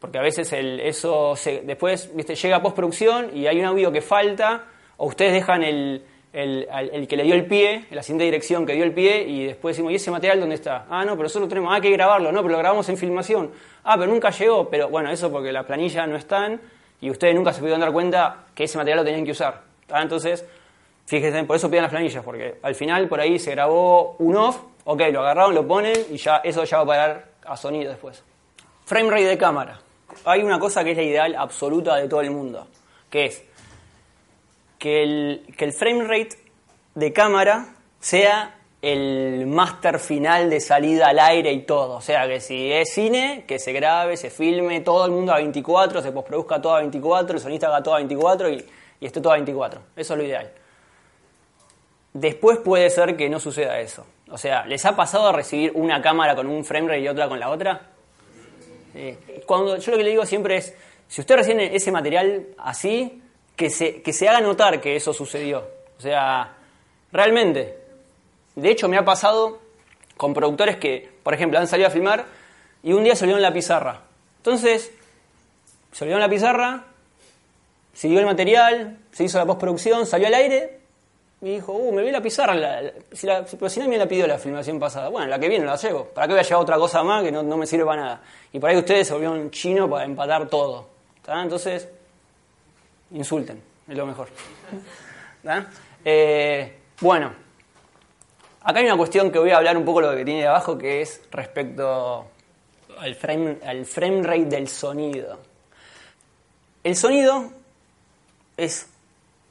porque 0.00 0.18
a 0.18 0.22
veces 0.22 0.52
eso 0.52 1.34
se- 1.36 1.62
después 1.62 2.14
¿viste? 2.14 2.34
llega 2.34 2.56
a 2.56 2.62
postproducción 2.62 3.36
y 3.36 3.46
hay 3.46 3.58
un 3.60 3.66
audio 3.66 3.90
que 3.92 4.00
falta, 4.02 4.64
o 4.98 5.06
ustedes 5.06 5.32
dejan 5.32 5.62
el, 5.62 6.02
el, 6.32 7.06
que 7.08 7.16
le 7.16 7.22
dio 7.24 7.34
el 7.34 7.46
pie, 7.46 7.86
la 7.90 8.02
siguiente 8.02 8.24
dirección 8.24 8.66
que 8.66 8.74
dio 8.74 8.84
el 8.84 8.92
pie, 8.92 9.22
y 9.26 9.46
después 9.46 9.74
decimos, 9.74 9.92
¿y 9.92 9.96
ese 9.96 10.10
material 10.10 10.40
dónde 10.40 10.54
está? 10.56 10.84
Ah, 10.90 11.04
no, 11.04 11.12
pero 11.12 11.24
nosotros 11.24 11.48
tenemos, 11.48 11.72
ah, 11.72 11.76
hay 11.76 11.80
que 11.80 11.90
grabarlo, 11.90 12.30
no, 12.30 12.40
pero 12.42 12.52
lo 12.52 12.58
grabamos 12.58 12.88
en 12.90 12.96
filmación. 12.98 13.50
Ah, 13.84 13.96
pero 13.98 14.10
nunca 14.12 14.30
llegó, 14.30 14.68
pero 14.68 14.88
bueno, 14.88 15.10
eso 15.10 15.30
porque 15.32 15.50
la 15.52 15.64
planilla 15.66 16.06
no 16.06 16.16
están 16.16 16.60
y 17.00 17.10
ustedes 17.10 17.34
nunca 17.34 17.52
se 17.52 17.60
pudieron 17.60 17.80
dar 17.80 17.92
cuenta 17.92 18.44
que 18.54 18.64
ese 18.64 18.76
material 18.78 18.98
lo 18.98 19.04
tenían 19.04 19.24
que 19.24 19.30
usar. 19.32 19.62
¿tá? 19.86 20.02
Entonces, 20.02 20.44
fíjense, 21.06 21.42
por 21.44 21.56
eso 21.56 21.70
pidan 21.70 21.82
las 21.84 21.90
planillas, 21.90 22.22
porque 22.22 22.56
al 22.62 22.74
final 22.74 23.08
por 23.08 23.20
ahí 23.20 23.38
se 23.38 23.52
grabó 23.52 24.16
un 24.18 24.36
off, 24.36 24.58
ok, 24.84 25.02
lo 25.12 25.20
agarraron, 25.20 25.54
lo 25.54 25.66
ponen 25.66 25.96
y 26.10 26.16
ya 26.16 26.36
eso 26.44 26.64
ya 26.64 26.78
va 26.78 26.82
a 26.82 26.86
parar 26.86 27.24
a 27.46 27.56
sonido 27.56 27.90
después. 27.90 28.22
Frame 28.84 29.10
rate 29.10 29.24
de 29.26 29.38
cámara. 29.38 29.80
Hay 30.24 30.42
una 30.42 30.58
cosa 30.58 30.84
que 30.84 30.92
es 30.92 30.96
la 30.96 31.02
ideal 31.02 31.34
absoluta 31.36 31.96
de 31.96 32.08
todo 32.08 32.20
el 32.20 32.30
mundo, 32.30 32.66
que 33.10 33.26
es 33.26 33.44
que 34.78 35.02
el, 35.02 35.54
que 35.56 35.64
el 35.64 35.72
frame 35.72 36.04
rate 36.04 36.36
de 36.94 37.12
cámara 37.12 37.74
sea 38.00 38.56
el 38.82 39.46
máster 39.46 39.98
final 39.98 40.50
de 40.50 40.60
salida 40.60 41.08
al 41.08 41.18
aire 41.18 41.52
y 41.52 41.62
todo. 41.62 41.96
O 41.96 42.00
sea, 42.00 42.28
que 42.28 42.40
si 42.40 42.70
es 42.72 42.92
cine, 42.92 43.44
que 43.46 43.58
se 43.58 43.72
grabe, 43.72 44.16
se 44.16 44.30
filme, 44.30 44.80
todo 44.80 45.06
el 45.06 45.12
mundo 45.12 45.32
a 45.32 45.36
24, 45.36 46.02
se 46.02 46.12
postproduzca 46.12 46.60
todo 46.60 46.76
a 46.76 46.80
24, 46.80 47.36
el 47.36 47.42
sonista 47.42 47.68
haga 47.68 47.82
todo 47.82 47.94
a 47.94 47.98
24 47.98 48.50
y, 48.50 48.66
y 49.00 49.06
esté 49.06 49.20
todo 49.20 49.32
a 49.32 49.36
24. 49.36 49.80
Eso 49.96 50.14
es 50.14 50.18
lo 50.18 50.24
ideal. 50.24 50.52
Después 52.12 52.58
puede 52.58 52.88
ser 52.90 53.16
que 53.16 53.28
no 53.28 53.40
suceda 53.40 53.80
eso. 53.80 54.06
O 54.30 54.38
sea, 54.38 54.64
¿les 54.66 54.84
ha 54.84 54.96
pasado 54.96 55.28
a 55.28 55.32
recibir 55.32 55.72
una 55.74 56.00
cámara 56.00 56.34
con 56.34 56.46
un 56.46 56.64
frame 56.64 56.88
rate 56.88 57.00
y 57.00 57.08
otra 57.08 57.28
con 57.28 57.40
la 57.40 57.50
otra? 57.50 57.90
Sí. 58.96 59.18
Cuando, 59.44 59.76
yo 59.76 59.92
lo 59.92 59.98
que 59.98 60.04
le 60.04 60.10
digo 60.10 60.24
siempre 60.24 60.56
es, 60.56 60.74
si 61.08 61.20
usted 61.20 61.36
recibe 61.36 61.76
ese 61.76 61.92
material 61.92 62.46
así, 62.58 63.22
que 63.54 63.70
se, 63.70 64.02
que 64.02 64.12
se 64.12 64.28
haga 64.28 64.40
notar 64.40 64.80
que 64.80 64.96
eso 64.96 65.12
sucedió. 65.12 65.68
O 65.98 66.00
sea, 66.00 66.54
realmente. 67.12 67.78
De 68.54 68.70
hecho, 68.70 68.88
me 68.88 68.96
ha 68.96 69.04
pasado 69.04 69.58
con 70.16 70.32
productores 70.32 70.76
que, 70.76 71.10
por 71.22 71.34
ejemplo, 71.34 71.58
han 71.58 71.66
salido 71.66 71.88
a 71.88 71.90
filmar 71.90 72.24
y 72.82 72.92
un 72.92 73.04
día 73.04 73.14
se 73.14 73.24
olvidaron 73.24 73.42
la 73.42 73.52
pizarra. 73.52 74.02
Entonces, 74.38 74.92
se 75.92 76.04
olvidaron 76.04 76.22
la 76.22 76.30
pizarra, 76.30 76.84
siguió 77.92 78.20
el 78.20 78.26
material, 78.26 78.98
se 79.12 79.24
hizo 79.24 79.38
la 79.38 79.46
postproducción, 79.46 80.06
salió 80.06 80.26
al 80.26 80.34
aire 80.34 80.75
y 81.46 81.50
dijo, 81.54 81.72
uh, 81.72 81.92
me 81.92 81.98
olvidé 81.98 82.10
la 82.10 82.20
pizarra, 82.20 82.54
pero 82.56 83.70
si 83.70 83.78
nadie 83.78 83.88
me 83.88 83.98
la 83.98 84.08
pidió 84.08 84.26
la 84.26 84.36
filmación 84.36 84.80
pasada. 84.80 85.08
Bueno, 85.10 85.28
la 85.28 85.38
que 85.38 85.48
viene 85.48 85.64
la 85.64 85.76
llevo. 85.76 86.06
¿Para 86.06 86.26
qué 86.26 86.32
voy 86.32 86.40
a 86.40 86.42
llevar 86.42 86.60
otra 86.60 86.76
cosa 86.76 87.04
más 87.04 87.22
que 87.22 87.30
no, 87.30 87.44
me 87.44 87.66
sirve 87.68 87.84
para 87.84 88.02
nada? 88.02 88.22
Y 88.52 88.58
por 88.58 88.68
ahí 88.68 88.76
ustedes 88.76 89.06
se 89.06 89.12
volvieron 89.12 89.48
chino 89.52 89.88
para 89.88 90.04
empatar 90.04 90.48
todo. 90.48 90.88
¿Está? 91.14 91.40
Entonces, 91.40 91.88
insulten, 93.12 93.62
es 93.86 93.96
lo 93.96 94.06
mejor. 94.06 94.28
Eh, 96.04 96.78
bueno, 97.00 97.32
acá 98.62 98.80
hay 98.80 98.86
una 98.86 98.96
cuestión 98.96 99.30
que 99.30 99.38
voy 99.38 99.50
a 99.50 99.58
hablar 99.58 99.76
un 99.76 99.84
poco 99.84 100.00
lo 100.00 100.16
que 100.16 100.24
tiene 100.24 100.40
de 100.40 100.48
abajo, 100.48 100.76
que 100.76 101.02
es 101.02 101.20
respecto 101.30 102.26
al 102.98 103.14
frame, 103.14 103.58
al 103.64 103.86
frame 103.86 104.22
rate 104.24 104.46
del 104.46 104.66
sonido. 104.66 105.38
El 106.82 106.96
sonido 106.96 107.52
es 108.56 108.88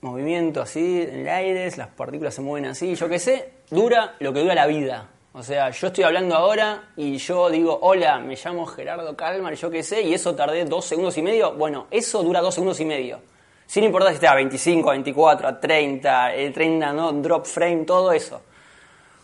movimiento 0.05 0.61
así 0.61 1.01
en 1.01 1.21
el 1.21 1.27
aire, 1.27 1.69
las 1.75 1.87
partículas 1.89 2.33
se 2.33 2.41
mueven 2.41 2.69
así, 2.69 2.95
yo 2.95 3.09
qué 3.09 3.19
sé, 3.19 3.49
dura 3.69 4.15
lo 4.19 4.31
que 4.31 4.39
dura 4.39 4.55
la 4.55 4.67
vida. 4.67 5.09
O 5.33 5.43
sea, 5.43 5.69
yo 5.71 5.87
estoy 5.87 6.05
hablando 6.05 6.35
ahora 6.35 6.91
y 6.95 7.17
yo 7.17 7.49
digo, 7.49 7.77
hola, 7.81 8.19
me 8.19 8.37
llamo 8.37 8.65
Gerardo 8.65 9.17
Calmar, 9.17 9.53
yo 9.55 9.69
qué 9.69 9.83
sé, 9.83 10.01
y 10.03 10.13
eso 10.13 10.33
tardé 10.33 10.63
dos 10.63 10.85
segundos 10.85 11.17
y 11.17 11.21
medio. 11.21 11.53
Bueno, 11.53 11.87
eso 11.91 12.23
dura 12.23 12.39
dos 12.39 12.53
segundos 12.53 12.79
y 12.79 12.85
medio. 12.85 13.19
Sin 13.67 13.83
importar 13.83 14.11
si 14.11 14.15
esté 14.15 14.27
a 14.27 14.35
25, 14.35 14.89
a 14.89 14.93
24, 14.93 15.47
a 15.47 15.59
30, 15.59 16.35
el 16.35 16.53
30, 16.53 16.93
¿no? 16.93 17.11
drop 17.11 17.45
frame, 17.45 17.83
todo 17.83 18.13
eso. 18.13 18.41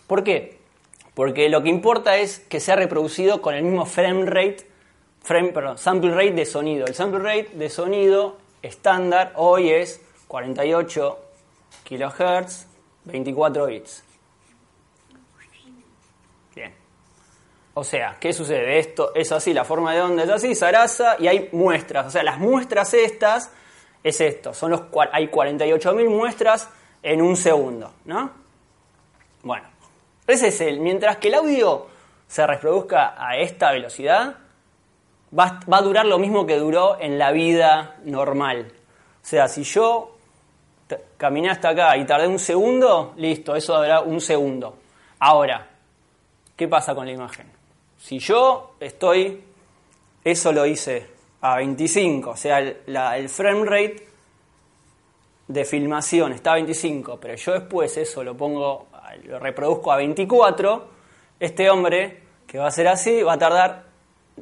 ¿Por 0.07 0.23
qué? 0.23 0.57
Porque 1.13 1.47
lo 1.47 1.63
que 1.63 1.69
importa 1.69 2.17
es 2.17 2.39
que 2.39 2.59
sea 2.59 2.75
reproducido 2.75 3.41
con 3.41 3.55
el 3.55 3.63
mismo 3.63 3.85
frame 3.85 4.25
rate, 4.25 4.67
frame, 5.21 5.49
perdón, 5.49 5.77
sample 5.77 6.11
rate 6.13 6.31
de 6.31 6.45
sonido. 6.45 6.87
El 6.87 6.95
sample 6.95 7.19
rate 7.19 7.51
de 7.53 7.69
sonido 7.69 8.37
estándar 8.61 9.31
hoy 9.35 9.69
es 9.69 10.01
48 10.31 11.19
kilohertz, 11.83 12.65
24 13.03 13.65
bits. 13.65 14.01
Bien. 16.55 16.73
O 17.73 17.83
sea, 17.83 18.15
¿qué 18.17 18.31
sucede? 18.31 18.79
Esto 18.79 19.13
es 19.13 19.29
así, 19.33 19.53
la 19.53 19.65
forma 19.65 19.93
de 19.93 19.99
onda 19.99 20.23
es 20.23 20.29
así, 20.29 20.55
zaraza, 20.55 21.17
y 21.19 21.27
hay 21.27 21.49
muestras. 21.51 22.07
O 22.07 22.09
sea, 22.11 22.23
las 22.23 22.37
muestras 22.37 22.93
estas 22.93 23.51
es 24.01 24.21
esto. 24.21 24.53
Son 24.53 24.71
los, 24.71 24.83
hay 25.11 25.27
48.000 25.27 26.07
muestras 26.07 26.69
en 27.03 27.21
un 27.21 27.35
segundo, 27.35 27.91
¿no? 28.05 28.31
Bueno, 29.43 29.67
ese 30.27 30.47
es 30.47 30.61
el. 30.61 30.79
Mientras 30.79 31.17
que 31.17 31.27
el 31.27 31.33
audio 31.33 31.87
se 32.29 32.47
reproduzca 32.47 33.15
a 33.17 33.35
esta 33.35 33.73
velocidad, 33.73 34.37
va, 35.37 35.59
va 35.69 35.79
a 35.79 35.81
durar 35.81 36.05
lo 36.05 36.19
mismo 36.19 36.45
que 36.45 36.55
duró 36.55 36.97
en 37.01 37.19
la 37.19 37.33
vida 37.33 37.97
normal. 38.05 38.71
O 39.21 39.25
sea, 39.25 39.49
si 39.49 39.63
yo 39.63 40.10
caminé 41.17 41.49
hasta 41.49 41.69
acá 41.69 41.97
y 41.97 42.05
tardé 42.05 42.27
un 42.27 42.39
segundo, 42.39 43.13
listo, 43.17 43.55
eso 43.55 43.75
durará 43.75 44.01
un 44.01 44.21
segundo. 44.21 44.77
Ahora, 45.19 45.67
¿qué 46.55 46.67
pasa 46.67 46.95
con 46.95 47.05
la 47.05 47.11
imagen? 47.11 47.51
Si 47.97 48.19
yo 48.19 48.75
estoy, 48.79 49.43
eso 50.23 50.51
lo 50.51 50.65
hice 50.65 51.07
a 51.41 51.57
25, 51.57 52.31
o 52.31 52.35
sea, 52.35 52.59
el, 52.59 53.29
frame 53.29 53.65
rate 53.65 54.07
de 55.47 55.65
filmación 55.65 56.33
está 56.33 56.51
a 56.51 56.55
25, 56.55 57.19
pero 57.19 57.35
yo 57.35 57.53
después 57.53 57.95
eso 57.97 58.23
lo 58.23 58.35
pongo, 58.35 58.87
lo 59.23 59.39
reproduzco 59.39 59.91
a 59.91 59.97
24, 59.97 60.87
este 61.39 61.69
hombre 61.69 62.21
que 62.47 62.57
va 62.57 62.67
a 62.67 62.71
ser 62.71 62.87
así 62.87 63.21
va 63.21 63.33
a 63.33 63.37
tardar 63.37 63.83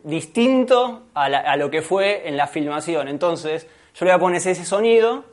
distinto 0.04 1.04
a, 1.14 1.26
a 1.26 1.58
lo 1.58 1.70
que 1.70 1.82
fue 1.82 2.28
en 2.28 2.38
la 2.38 2.48
filmación. 2.48 3.08
Entonces, 3.08 3.68
yo 3.96 4.06
le 4.06 4.12
voy 4.12 4.16
a 4.16 4.20
poner 4.20 4.38
ese 4.38 4.66
sonido 4.66 5.26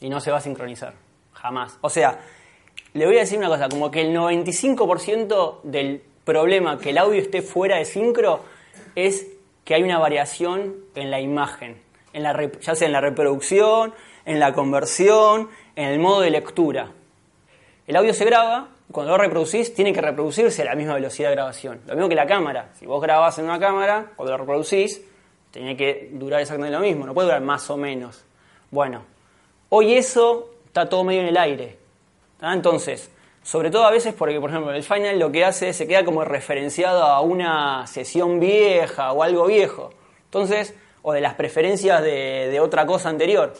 y 0.00 0.08
no 0.08 0.20
se 0.20 0.30
va 0.30 0.38
a 0.38 0.40
sincronizar, 0.40 0.94
jamás. 1.32 1.78
O 1.80 1.90
sea, 1.90 2.20
le 2.92 3.06
voy 3.06 3.16
a 3.16 3.20
decir 3.20 3.38
una 3.38 3.48
cosa, 3.48 3.68
como 3.68 3.90
que 3.90 4.00
el 4.00 4.16
95% 4.16 5.62
del 5.62 6.02
problema 6.24 6.78
que 6.78 6.90
el 6.90 6.98
audio 6.98 7.20
esté 7.20 7.42
fuera 7.42 7.76
de 7.76 7.84
sincro 7.84 8.40
es 8.94 9.26
que 9.64 9.74
hay 9.74 9.82
una 9.82 9.98
variación 9.98 10.76
en 10.94 11.10
la 11.10 11.20
imagen, 11.20 11.80
en 12.12 12.22
la 12.22 12.50
ya 12.60 12.74
sea 12.74 12.86
en 12.86 12.92
la 12.92 13.00
reproducción, 13.00 13.94
en 14.24 14.40
la 14.40 14.52
conversión, 14.52 15.48
en 15.76 15.88
el 15.88 15.98
modo 15.98 16.20
de 16.20 16.30
lectura. 16.30 16.90
El 17.86 17.96
audio 17.96 18.14
se 18.14 18.24
graba, 18.24 18.68
cuando 18.92 19.12
lo 19.12 19.18
reproducís, 19.18 19.74
tiene 19.74 19.92
que 19.92 20.00
reproducirse 20.00 20.62
a 20.62 20.64
la 20.64 20.74
misma 20.74 20.94
velocidad 20.94 21.28
de 21.28 21.34
grabación. 21.36 21.80
Lo 21.86 21.94
mismo 21.94 22.08
que 22.08 22.14
la 22.14 22.26
cámara. 22.26 22.70
Si 22.74 22.86
vos 22.86 23.00
grabás 23.00 23.38
en 23.38 23.44
una 23.44 23.58
cámara, 23.58 24.12
cuando 24.16 24.32
lo 24.32 24.38
reproducís, 24.38 25.02
tiene 25.50 25.76
que 25.76 26.10
durar 26.12 26.40
exactamente 26.40 26.76
lo 26.76 26.82
mismo, 26.82 27.06
no 27.06 27.14
puede 27.14 27.26
durar 27.26 27.42
más 27.42 27.68
o 27.70 27.76
menos. 27.76 28.24
Bueno, 28.70 29.04
hoy 29.70 29.94
eso 29.94 30.50
está 30.66 30.88
todo 30.88 31.04
medio 31.04 31.22
en 31.22 31.28
el 31.28 31.36
aire. 31.36 31.78
Entonces, 32.42 33.10
sobre 33.42 33.70
todo 33.70 33.84
a 33.84 33.90
veces 33.90 34.14
porque, 34.14 34.38
por 34.40 34.50
ejemplo, 34.50 34.72
el 34.72 34.82
final 34.82 35.18
lo 35.18 35.32
que 35.32 35.44
hace 35.44 35.70
es 35.70 35.76
se 35.76 35.86
queda 35.86 36.04
como 36.04 36.24
referenciado 36.24 37.02
a 37.02 37.20
una 37.20 37.86
sesión 37.86 38.38
vieja 38.38 39.12
o 39.12 39.22
algo 39.22 39.46
viejo. 39.46 39.90
Entonces, 40.26 40.74
o 41.02 41.12
de 41.12 41.20
las 41.20 41.34
preferencias 41.34 42.02
de, 42.02 42.48
de 42.50 42.60
otra 42.60 42.84
cosa 42.86 43.08
anterior. 43.08 43.54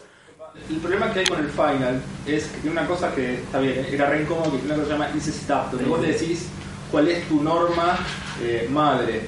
El 0.69 0.77
problema 0.79 1.13
que 1.13 1.21
hay 1.21 1.27
con 1.27 1.39
el 1.41 1.49
final 1.49 2.03
es 2.27 2.45
que 2.49 2.59
tiene 2.59 2.73
una 2.73 2.87
cosa 2.87 3.15
que 3.15 3.35
está 3.35 3.61
bien, 3.61 3.87
era 3.91 4.11
re 4.11 4.23
incómodo, 4.23 4.53
que 4.53 4.59
tiene 4.59 4.75
una 4.75 4.83
cosa 4.83 5.09
que 5.13 5.21
se 5.21 5.31
llama 5.47 5.61
stop, 5.61 5.71
donde 5.71 5.89
vos 5.89 6.03
decís 6.03 6.49
cuál 6.91 7.09
es 7.09 7.27
tu 7.29 7.43
norma 7.43 7.99
eh, 8.43 8.69
madre. 8.71 9.23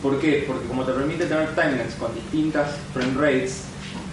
¿Por 0.00 0.18
qué? 0.20 0.44
Porque 0.46 0.66
como 0.66 0.84
te 0.84 0.92
permite 0.92 1.26
tener 1.26 1.54
timelines 1.54 1.94
con 1.96 2.14
distintas 2.14 2.78
frame 2.94 3.14
rates, 3.20 3.64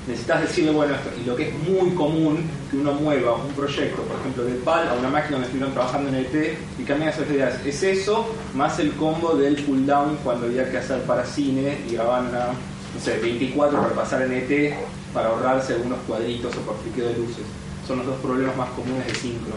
necesitas 0.07 0.41
decirle, 0.41 0.71
bueno, 0.71 0.95
esto, 0.95 1.09
y 1.19 1.25
lo 1.25 1.35
que 1.35 1.49
es 1.49 1.53
muy 1.67 1.91
común 1.91 2.49
que 2.71 2.77
uno 2.77 2.93
mueva 2.93 3.35
un 3.35 3.51
proyecto, 3.53 4.01
por 4.03 4.19
ejemplo, 4.19 4.45
de 4.45 4.53
PAL 4.55 4.87
a 4.87 4.93
una 4.93 5.09
máquina 5.09 5.31
donde 5.31 5.47
estuvieron 5.47 5.73
trabajando 5.73 6.09
en 6.09 6.15
ET 6.15 6.57
y 6.79 6.83
cambian 6.83 7.09
esas 7.09 7.29
ideas. 7.29 7.65
Es 7.65 7.83
eso, 7.83 8.33
más 8.53 8.79
el 8.79 8.93
combo 8.93 9.35
del 9.35 9.55
pull 9.63 9.85
down 9.85 10.17
cuando 10.23 10.47
había 10.47 10.69
que 10.71 10.77
hacer 10.77 11.01
para 11.01 11.25
cine 11.25 11.77
y 11.87 11.93
grabar 11.93 12.21
una, 12.21 12.47
no 12.47 12.99
sé, 13.01 13.17
24 13.19 13.81
para 13.81 13.93
pasar 13.93 14.21
en 14.21 14.31
ET 14.33 14.73
para 15.13 15.29
ahorrarse 15.29 15.73
algunos 15.73 15.99
cuadritos 15.99 16.55
o 16.55 16.61
por 16.61 16.77
fliqueo 16.77 17.07
de 17.09 17.17
luces. 17.17 17.43
Son 17.85 17.97
los 17.97 18.07
dos 18.07 18.17
problemas 18.17 18.55
más 18.55 18.69
comunes 18.69 19.05
de 19.07 19.15
sincro 19.15 19.55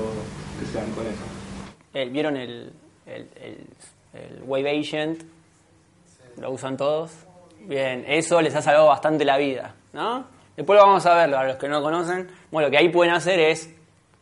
que 0.58 0.66
se 0.66 0.78
dan 0.78 0.90
con 0.92 1.06
eso. 1.06 1.22
Eh, 1.94 2.08
¿Vieron 2.10 2.36
el, 2.36 2.72
el, 3.06 3.28
el, 3.42 3.66
el 4.14 4.42
Wave 4.44 4.80
Agent? 4.80 5.22
¿Lo 6.38 6.52
usan 6.52 6.76
todos? 6.76 7.10
Bien, 7.66 8.04
eso 8.06 8.40
les 8.40 8.54
ha 8.54 8.62
salvado 8.62 8.86
bastante 8.86 9.24
la 9.24 9.36
vida, 9.36 9.74
¿no? 9.92 10.39
Después 10.56 10.78
lo 10.78 10.86
vamos 10.86 11.06
a 11.06 11.14
ver, 11.14 11.34
a 11.34 11.44
los 11.44 11.56
que 11.56 11.68
no 11.68 11.82
conocen. 11.82 12.30
Bueno, 12.50 12.68
lo 12.68 12.70
que 12.70 12.78
ahí 12.78 12.88
pueden 12.88 13.14
hacer 13.14 13.38
es 13.40 13.70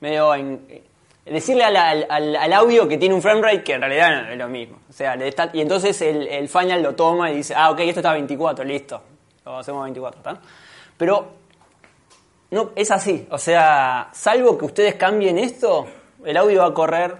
medio 0.00 0.34
en- 0.34 0.64
eh, 0.68 0.82
decirle 1.26 1.64
al, 1.64 1.76
al- 1.76 2.36
al- 2.36 2.52
audio 2.52 2.86
que 2.88 2.96
tiene 2.96 3.14
un 3.14 3.20
frame 3.22 3.42
rate 3.42 3.62
que 3.64 3.74
en 3.74 3.80
realidad 3.80 4.22
no 4.24 4.30
es 4.32 4.38
lo 4.38 4.48
mismo. 4.48 4.78
O 4.88 4.92
sea, 4.92 5.16
le 5.16 5.28
está- 5.28 5.50
y 5.52 5.60
entonces 5.60 6.00
el, 6.02 6.26
el 6.28 6.48
final 6.48 6.82
lo 6.82 6.94
toma 6.94 7.30
y 7.30 7.36
dice, 7.36 7.54
ah, 7.56 7.70
ok, 7.70 7.80
esto 7.80 8.00
está 8.00 8.10
a 8.10 8.14
24, 8.14 8.64
listo. 8.64 9.02
Lo 9.44 9.58
hacemos 9.58 9.80
a 9.80 9.84
24, 9.84 10.18
¿está? 10.20 10.40
Pero 10.96 11.32
no, 12.50 12.70
es 12.76 12.90
así. 12.90 13.26
O 13.30 13.38
sea, 13.38 14.08
salvo 14.12 14.56
que 14.56 14.64
ustedes 14.64 14.94
cambien 14.94 15.38
esto, 15.38 15.86
el 16.24 16.36
audio 16.36 16.60
va 16.62 16.68
a 16.68 16.74
correr 16.74 17.16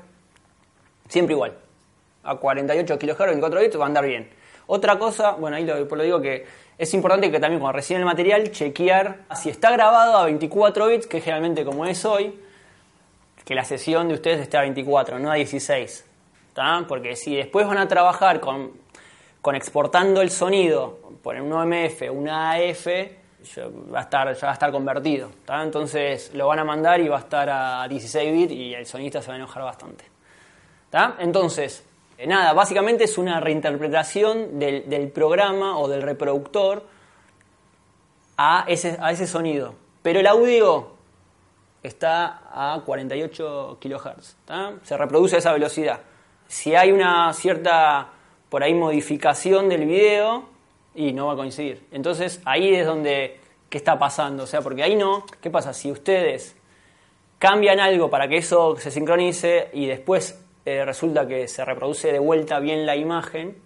siempre 1.08 1.34
igual. 1.34 1.54
A 2.24 2.36
48 2.36 2.98
kHz, 2.98 3.18
24 3.18 3.60
bits 3.60 3.78
va 3.78 3.84
a 3.84 3.86
andar 3.88 4.04
bien. 4.06 4.30
Otra 4.66 4.98
cosa, 4.98 5.32
bueno, 5.32 5.56
ahí 5.56 5.64
lo, 5.64 5.84
lo 5.84 6.02
digo 6.02 6.20
que 6.20 6.46
es 6.78 6.94
importante 6.94 7.30
que 7.32 7.40
también 7.40 7.60
cuando 7.60 7.76
reciben 7.76 8.02
el 8.02 8.06
material, 8.06 8.52
chequear 8.52 9.24
si 9.34 9.50
está 9.50 9.72
grabado 9.72 10.16
a 10.16 10.24
24 10.26 10.86
bits, 10.86 11.06
que 11.08 11.20
generalmente 11.20 11.64
como 11.64 11.84
es 11.84 12.04
hoy, 12.04 12.38
que 13.44 13.54
la 13.56 13.64
sesión 13.64 14.06
de 14.06 14.14
ustedes 14.14 14.40
esté 14.40 14.58
a 14.58 14.60
24, 14.60 15.18
no 15.18 15.32
a 15.32 15.34
16. 15.34 16.04
¿tá? 16.54 16.84
Porque 16.86 17.16
si 17.16 17.34
después 17.34 17.66
van 17.66 17.78
a 17.78 17.88
trabajar 17.88 18.38
con, 18.38 18.72
con 19.42 19.56
exportando 19.56 20.22
el 20.22 20.30
sonido 20.30 20.98
por 21.22 21.34
un 21.34 21.52
OMF, 21.52 22.02
una 22.12 22.52
AF, 22.52 22.86
va 23.92 24.00
a 24.00 24.02
estar, 24.02 24.32
ya 24.34 24.46
va 24.46 24.50
a 24.50 24.52
estar 24.52 24.70
convertido. 24.70 25.30
¿tá? 25.44 25.62
Entonces 25.64 26.32
lo 26.34 26.46
van 26.46 26.60
a 26.60 26.64
mandar 26.64 27.00
y 27.00 27.08
va 27.08 27.16
a 27.16 27.20
estar 27.20 27.48
a 27.50 27.88
16 27.88 28.32
bits 28.32 28.52
y 28.52 28.74
el 28.74 28.86
sonista 28.86 29.20
se 29.20 29.28
va 29.28 29.34
a 29.34 29.38
enojar 29.38 29.64
bastante. 29.64 30.04
¿tá? 30.90 31.16
Entonces, 31.18 31.87
nada, 32.26 32.52
básicamente 32.52 33.04
es 33.04 33.18
una 33.18 33.40
reinterpretación 33.40 34.58
del, 34.58 34.88
del 34.88 35.10
programa 35.10 35.78
o 35.78 35.88
del 35.88 36.02
reproductor 36.02 36.84
a 38.36 38.64
ese, 38.68 38.96
a 39.00 39.12
ese 39.12 39.26
sonido. 39.26 39.74
Pero 40.02 40.20
el 40.20 40.26
audio 40.26 40.92
está 41.82 42.42
a 42.50 42.80
48 42.84 43.78
kHz. 43.80 44.36
Se 44.82 44.96
reproduce 44.96 45.36
a 45.36 45.38
esa 45.38 45.52
velocidad. 45.52 46.00
Si 46.46 46.74
hay 46.74 46.92
una 46.92 47.32
cierta, 47.34 48.08
por 48.48 48.62
ahí, 48.62 48.74
modificación 48.74 49.68
del 49.68 49.84
video, 49.84 50.48
y 50.94 51.12
no 51.12 51.26
va 51.26 51.34
a 51.34 51.36
coincidir. 51.36 51.86
Entonces 51.92 52.40
ahí 52.44 52.74
es 52.74 52.84
donde, 52.84 53.40
¿qué 53.70 53.78
está 53.78 53.98
pasando? 53.98 54.42
O 54.42 54.46
sea, 54.46 54.62
porque 54.62 54.82
ahí 54.82 54.96
no, 54.96 55.24
¿qué 55.40 55.48
pasa? 55.50 55.72
Si 55.72 55.92
ustedes 55.92 56.56
cambian 57.38 57.78
algo 57.78 58.10
para 58.10 58.26
que 58.26 58.38
eso 58.38 58.76
se 58.76 58.90
sincronice 58.90 59.70
y 59.72 59.86
después 59.86 60.44
eh, 60.64 60.84
resulta 60.84 61.26
que 61.26 61.48
se 61.48 61.64
reproduce 61.64 62.12
de 62.12 62.18
vuelta 62.18 62.58
bien 62.60 62.84
la 62.86 62.96
imagen, 62.96 63.56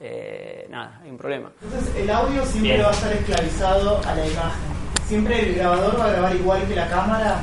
eh, 0.00 0.66
nada, 0.70 1.00
hay 1.02 1.10
un 1.10 1.18
problema. 1.18 1.50
Entonces 1.62 1.94
el 1.96 2.10
audio 2.10 2.44
siempre 2.46 2.72
Bien. 2.74 2.84
va 2.84 2.88
a 2.88 2.92
estar 2.92 3.12
esclavizado 3.12 3.98
a 4.06 4.14
la 4.14 4.26
imagen. 4.26 4.70
Siempre 5.06 5.40
el 5.40 5.54
grabador 5.56 5.98
va 6.00 6.04
a 6.06 6.10
grabar 6.12 6.36
igual 6.36 6.66
que 6.68 6.74
la 6.76 6.88
cámara. 6.88 7.40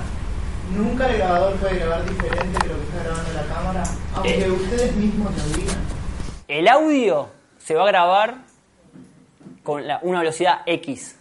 Nunca 0.75 1.07
el 1.09 1.17
grabador 1.17 1.53
puede 1.55 1.79
grabar 1.79 2.03
diferente 2.09 2.59
que 2.59 2.67
lo 2.67 2.75
que 2.75 2.83
está 2.83 3.03
grabando 3.03 3.33
la 3.33 3.53
cámara, 3.55 3.83
aunque 4.15 4.39
Eh. 4.45 4.51
ustedes 4.51 4.95
mismos 4.95 5.31
lo 5.35 5.57
digan. 5.57 5.77
El 6.47 6.67
audio 6.67 7.29
se 7.57 7.75
va 7.75 7.83
a 7.83 7.87
grabar 7.87 8.35
con 9.63 9.85
la- 9.85 9.99
una 10.01 10.19
velocidad 10.19 10.59
X. 10.65 11.16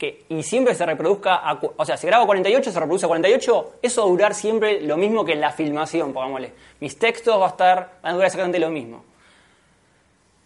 Que, 0.00 0.24
y 0.30 0.42
siempre 0.42 0.74
se 0.74 0.86
reproduzca, 0.86 1.34
a 1.34 1.60
o 1.76 1.84
sea, 1.84 1.98
si 1.98 2.06
grabo 2.06 2.24
a 2.24 2.26
48, 2.26 2.72
se 2.72 2.80
reproduce 2.80 3.04
a 3.04 3.08
48, 3.08 3.72
eso 3.82 4.00
va 4.00 4.06
a 4.06 4.10
durar 4.10 4.34
siempre 4.34 4.80
lo 4.80 4.96
mismo 4.96 5.26
que 5.26 5.32
en 5.32 5.42
la 5.42 5.52
filmación, 5.52 6.14
pongámosle. 6.14 6.54
Mis 6.80 6.98
textos 6.98 7.38
va 7.38 7.44
a 7.44 7.50
estar, 7.50 7.98
van 8.02 8.12
a 8.12 8.14
durar 8.14 8.28
exactamente 8.28 8.58
lo 8.58 8.70
mismo. 8.70 9.04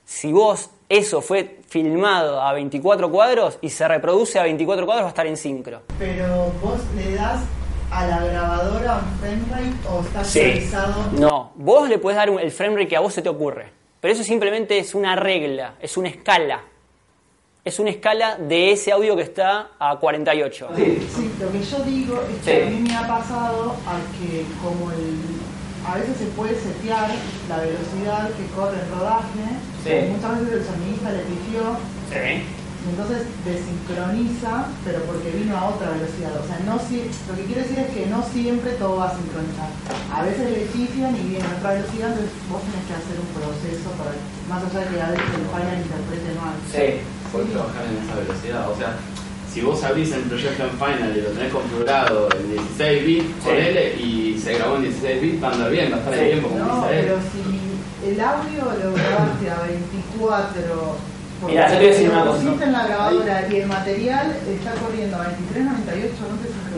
Si 0.05 0.33
vos, 0.33 0.71
eso 0.89 1.21
fue 1.21 1.61
filmado 1.69 2.43
a 2.43 2.53
24 2.53 3.09
cuadros 3.13 3.59
y 3.61 3.71
se 3.71 3.87
reproduce 3.87 4.41
a 4.41 4.43
24 4.43 4.87
cuadros, 4.87 5.05
va 5.05 5.07
a 5.07 5.11
estar 5.11 5.27
en 5.29 5.37
sincro. 5.37 5.83
Pero 6.01 6.53
vos 6.61 6.81
le 6.97 7.15
das 7.15 7.41
a 7.93 8.07
la 8.09 8.25
grabadora 8.25 8.99
un 8.99 9.19
frame 9.21 9.45
rate 9.53 9.89
o 9.89 10.01
está 10.01 10.25
Sí. 10.25 10.69
No, 11.13 11.53
vos 11.55 11.89
le 11.89 11.99
puedes 11.99 12.17
dar 12.17 12.29
el 12.29 12.51
frame 12.51 12.75
rate 12.75 12.89
que 12.89 12.97
a 12.97 13.01
vos 13.01 13.15
se 13.15 13.23
te 13.23 13.29
ocurre. 13.29 13.71
Pero 14.01 14.15
eso 14.15 14.25
simplemente 14.25 14.79
es 14.79 14.97
una 14.97 15.15
regla, 15.15 15.77
es 15.81 15.97
una 15.97 16.09
escala. 16.09 16.61
Es 17.65 17.79
una 17.79 17.89
escala 17.91 18.37
de 18.37 18.73
ese 18.73 18.93
audio 18.93 19.17
que 19.17 19.23
está 19.23 19.69
a 19.79 19.97
48. 19.99 20.69
Sí, 20.77 21.31
lo 21.41 21.51
que 21.51 21.63
yo 21.63 21.79
digo 21.85 22.21
es 22.31 22.45
que 22.45 22.57
Sí. 22.57 22.63
a 22.63 22.71
mí 22.71 22.81
me 22.89 22.95
ha 22.95 23.07
pasado 23.09 23.75
a 23.87 23.97
que 24.19 24.45
como 24.63 24.91
el, 24.93 25.17
a 25.91 25.97
veces 25.99 26.19
se 26.19 26.27
puede 26.37 26.55
setear 26.61 27.09
la 27.49 27.57
velocidad 27.57 28.29
que 28.37 28.45
corre 28.55 28.77
el 28.81 28.89
rodaje, 28.99 29.49
Sí. 29.83 30.13
muchas 30.13 30.41
veces 30.41 30.55
el 30.61 30.65
sonidista 30.75 31.11
le 31.13 31.19
pifió 31.21 31.63
Sí. 32.11 32.45
Entonces 32.91 33.25
desincroniza, 33.45 34.69
pero 34.85 35.01
porque 35.09 35.31
vino 35.31 35.57
a 35.57 35.71
otra 35.71 35.91
velocidad. 35.91 36.33
O 36.37 36.47
sea, 36.47 36.59
no 36.67 36.77
si, 36.79 37.09
lo 37.29 37.33
que 37.37 37.45
quiero 37.49 37.63
decir 37.63 37.79
es 37.81 37.91
que 37.97 38.07
no 38.07 38.21
siempre 38.33 38.73
todo 38.77 38.97
va 39.01 39.09
a 39.11 39.17
sincronizar. 39.17 39.71
A 40.13 40.23
veces 40.23 40.45
le 40.51 40.65
pifian 40.73 41.17
y 41.17 41.23
viene 41.35 41.45
a 41.49 41.57
otra 41.59 41.75
velocidad, 41.81 42.13
entonces 42.13 42.33
vos 42.51 42.61
tenés 42.65 42.85
que 42.89 42.95
hacer 42.95 43.17
un 43.21 43.31
proceso 43.33 43.89
para, 43.97 44.13
más 44.49 44.61
allá 44.69 44.81
de 44.85 44.89
que 44.93 45.01
a 45.03 45.11
veces 45.11 45.29
el 45.33 45.47
final 45.49 45.77
interprete 45.81 46.31
mal. 46.37 46.57
Sí. 46.69 46.87
Podés 47.33 47.51
trabajar 47.51 47.83
en 47.89 47.97
esa 48.05 48.15
velocidad. 48.21 48.63
O 48.71 48.77
sea, 48.77 48.91
si 49.53 49.61
vos 49.63 49.83
abrís 49.85 50.11
el 50.13 50.23
proyecto 50.29 50.63
en 50.65 50.75
Final 50.79 51.11
y 51.17 51.21
lo 51.23 51.31
tenés 51.31 51.53
configurado 51.53 52.29
en 52.37 52.45
16 52.53 53.07
bits, 53.07 53.25
Sí. 53.39 53.45
ponele, 53.49 53.85
y 53.97 54.39
se 54.39 54.55
grabó 54.59 54.77
en 54.77 54.83
16 54.83 55.23
bits, 55.23 55.43
va 55.43 55.49
a 55.49 55.53
andar 55.53 55.71
bien, 55.71 55.93
va 55.93 55.97
a 55.97 55.99
estar 56.01 56.15
Sí. 56.15 56.21
en 56.21 56.27
tiempo, 56.31 56.49
como 56.49 56.59
No, 56.65 56.75
dice 56.85 56.99
él. 56.99 57.05
pero 57.07 57.17
si 57.33 58.09
el 58.11 58.21
audio 58.21 58.61
lo 58.83 58.93
grabaste 58.95 59.51
a 59.51 59.59
24, 59.63 60.97
porque 60.99 61.14
Mira, 61.47 61.69
yo 61.69 61.73
te 61.75 61.77
voy 61.79 61.87
a 61.87 61.91
decir 61.91 62.11
una 62.11 62.25
cosa. 62.25 62.39
pusiste 62.43 62.65
en 62.65 62.73
la 62.73 62.87
grabadora 62.87 63.47
y 63.51 63.57
el 63.57 63.67
material 63.67 64.37
está 64.49 64.73
corriendo 64.81 65.17
a 65.17 65.27
23, 65.29 65.65
98, 65.65 66.15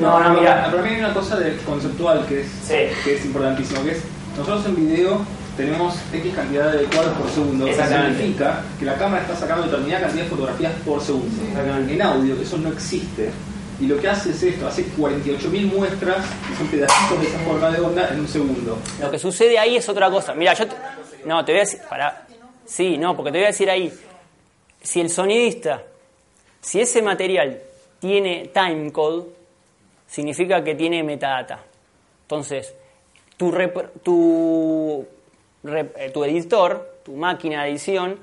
no. 0.00 0.08
No, 0.20 0.20
no, 0.28 0.40
mira. 0.40 0.64
Para 0.70 0.82
mí 0.82 0.88
hay 0.90 0.98
una 1.00 1.14
cosa 1.14 1.38
de- 1.38 1.56
conceptual 1.58 2.26
que 2.26 2.40
es, 2.42 2.46
Sí. 2.66 2.74
que 3.04 3.14
es 3.16 3.24
importantísimo, 3.24 3.82
que 3.84 3.92
es 3.92 4.02
nosotros 4.36 4.66
en 4.66 4.76
video 4.76 5.24
tenemos 5.56 5.94
X 6.12 6.34
cantidad 6.34 6.70
de 6.72 6.84
cuadros 6.84 7.14
por 7.16 7.30
segundo. 7.30 7.66
Eso 7.66 7.82
significa 7.86 8.60
que 8.78 8.84
la 8.84 8.94
cámara 8.96 9.22
está 9.22 9.36
sacando 9.36 9.64
determinada 9.64 10.02
cantidad 10.02 10.24
de 10.24 10.28
fotografías 10.30 10.72
por 10.84 11.00
segundo. 11.00 11.34
En 11.88 12.02
audio 12.02 12.36
eso 12.40 12.58
no 12.58 12.68
existe. 12.70 13.30
Y 13.80 13.86
lo 13.86 13.98
que 13.98 14.08
hace 14.08 14.30
es 14.30 14.42
esto, 14.42 14.66
hace 14.66 14.84
48.000 14.96 15.66
muestras, 15.66 16.16
que 16.48 16.56
son 16.56 16.66
pedacitos 16.68 17.20
de 17.20 17.26
esa 17.28 17.38
forma 17.40 17.70
de 17.70 17.80
onda 17.80 18.08
en 18.10 18.20
un 18.20 18.28
segundo. 18.28 18.78
Lo 19.00 19.10
que 19.10 19.18
sucede 19.18 19.58
ahí 19.58 19.76
es 19.76 19.86
otra 19.88 20.10
cosa. 20.10 20.32
Mira, 20.34 20.52
yo 20.54 20.66
te- 20.66 20.76
no 21.26 21.44
te 21.44 21.52
voy 21.52 21.60
a 21.60 21.64
decir, 21.64 21.80
para, 21.88 22.26
sí, 22.64 22.96
no, 22.98 23.14
porque 23.16 23.32
te 23.32 23.38
voy 23.38 23.44
a 23.44 23.48
decir 23.48 23.68
ahí, 23.70 23.92
si 24.86 25.00
el 25.00 25.10
sonidista, 25.10 25.82
si 26.60 26.80
ese 26.80 27.02
material 27.02 27.60
tiene 27.98 28.52
timecode, 28.54 29.24
significa 30.06 30.62
que 30.62 30.76
tiene 30.76 31.02
metadata. 31.02 31.58
Entonces, 32.22 32.72
eh, 32.72 33.70
tu 36.14 36.24
editor, 36.24 36.98
tu 37.04 37.16
máquina 37.16 37.64
de 37.64 37.70
edición, 37.70 38.20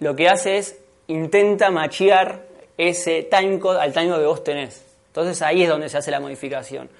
lo 0.00 0.16
que 0.16 0.28
hace 0.28 0.58
es 0.58 0.76
intenta 1.06 1.70
machear 1.70 2.42
ese 2.76 3.22
timecode 3.22 3.80
al 3.80 3.92
timecode 3.92 4.22
que 4.22 4.26
vos 4.26 4.42
tenés. 4.42 4.84
Entonces 5.06 5.40
ahí 5.42 5.62
es 5.62 5.68
donde 5.68 5.88
se 5.88 5.98
hace 5.98 6.10
la 6.10 6.18
modificación. 6.18 6.90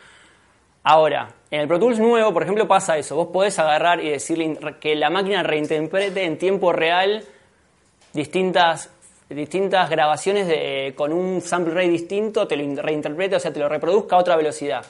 Ahora, 0.84 1.34
en 1.50 1.62
el 1.62 1.66
Pro 1.66 1.80
Tools 1.80 1.98
nuevo, 1.98 2.32
por 2.32 2.44
ejemplo, 2.44 2.68
pasa 2.68 2.96
eso. 2.96 3.16
Vos 3.16 3.28
podés 3.32 3.58
agarrar 3.58 4.04
y 4.04 4.10
decirle 4.10 4.56
que 4.80 4.94
la 4.94 5.10
máquina 5.10 5.42
reinterprete 5.42 6.22
en 6.22 6.38
tiempo 6.38 6.72
real 6.72 7.24
distintas, 8.14 8.90
distintas 9.28 9.90
grabaciones 9.90 10.46
de- 10.46 10.94
con 10.96 11.12
un 11.12 11.40
sample 11.42 11.74
rate 11.74 11.88
distinto, 11.88 12.46
te 12.48 12.56
lo 12.56 12.62
in- 12.62 12.76
reinterprete, 12.78 13.36
o 13.36 13.40
sea, 13.40 13.52
te 13.52 13.60
lo 13.60 13.68
reproduzca 13.68 14.16
a 14.16 14.20
otra 14.20 14.36
velocidad. 14.36 14.84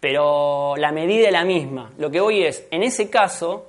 Pero 0.00 0.74
la 0.76 0.92
medida 0.92 1.26
es 1.28 1.32
la 1.32 1.44
misma. 1.44 1.90
Lo 1.98 2.10
que 2.10 2.20
voy 2.20 2.42
es, 2.42 2.66
en 2.70 2.82
ese 2.82 3.08
caso, 3.08 3.66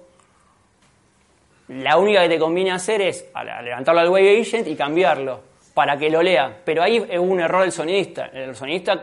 la 1.70 1.98
única 1.98 2.22
que 2.22 2.30
te 2.30 2.40
conviene 2.40 2.72
hacer 2.72 3.02
es 3.02 3.26
levantarlo 3.64 4.02
al 4.02 4.10
Wave 4.10 4.42
Agent 4.42 4.68
y 4.68 4.76
cambiarlo 4.76 5.42
para 5.74 5.98
que 5.98 6.10
lo 6.10 6.22
lea. 6.22 6.62
Pero 6.64 6.82
ahí 6.84 7.00
hubo 7.00 7.22
un 7.24 7.40
error 7.40 7.62
del 7.62 7.72
sonidista. 7.72 8.28
El 8.28 8.56
sonidista 8.56 9.02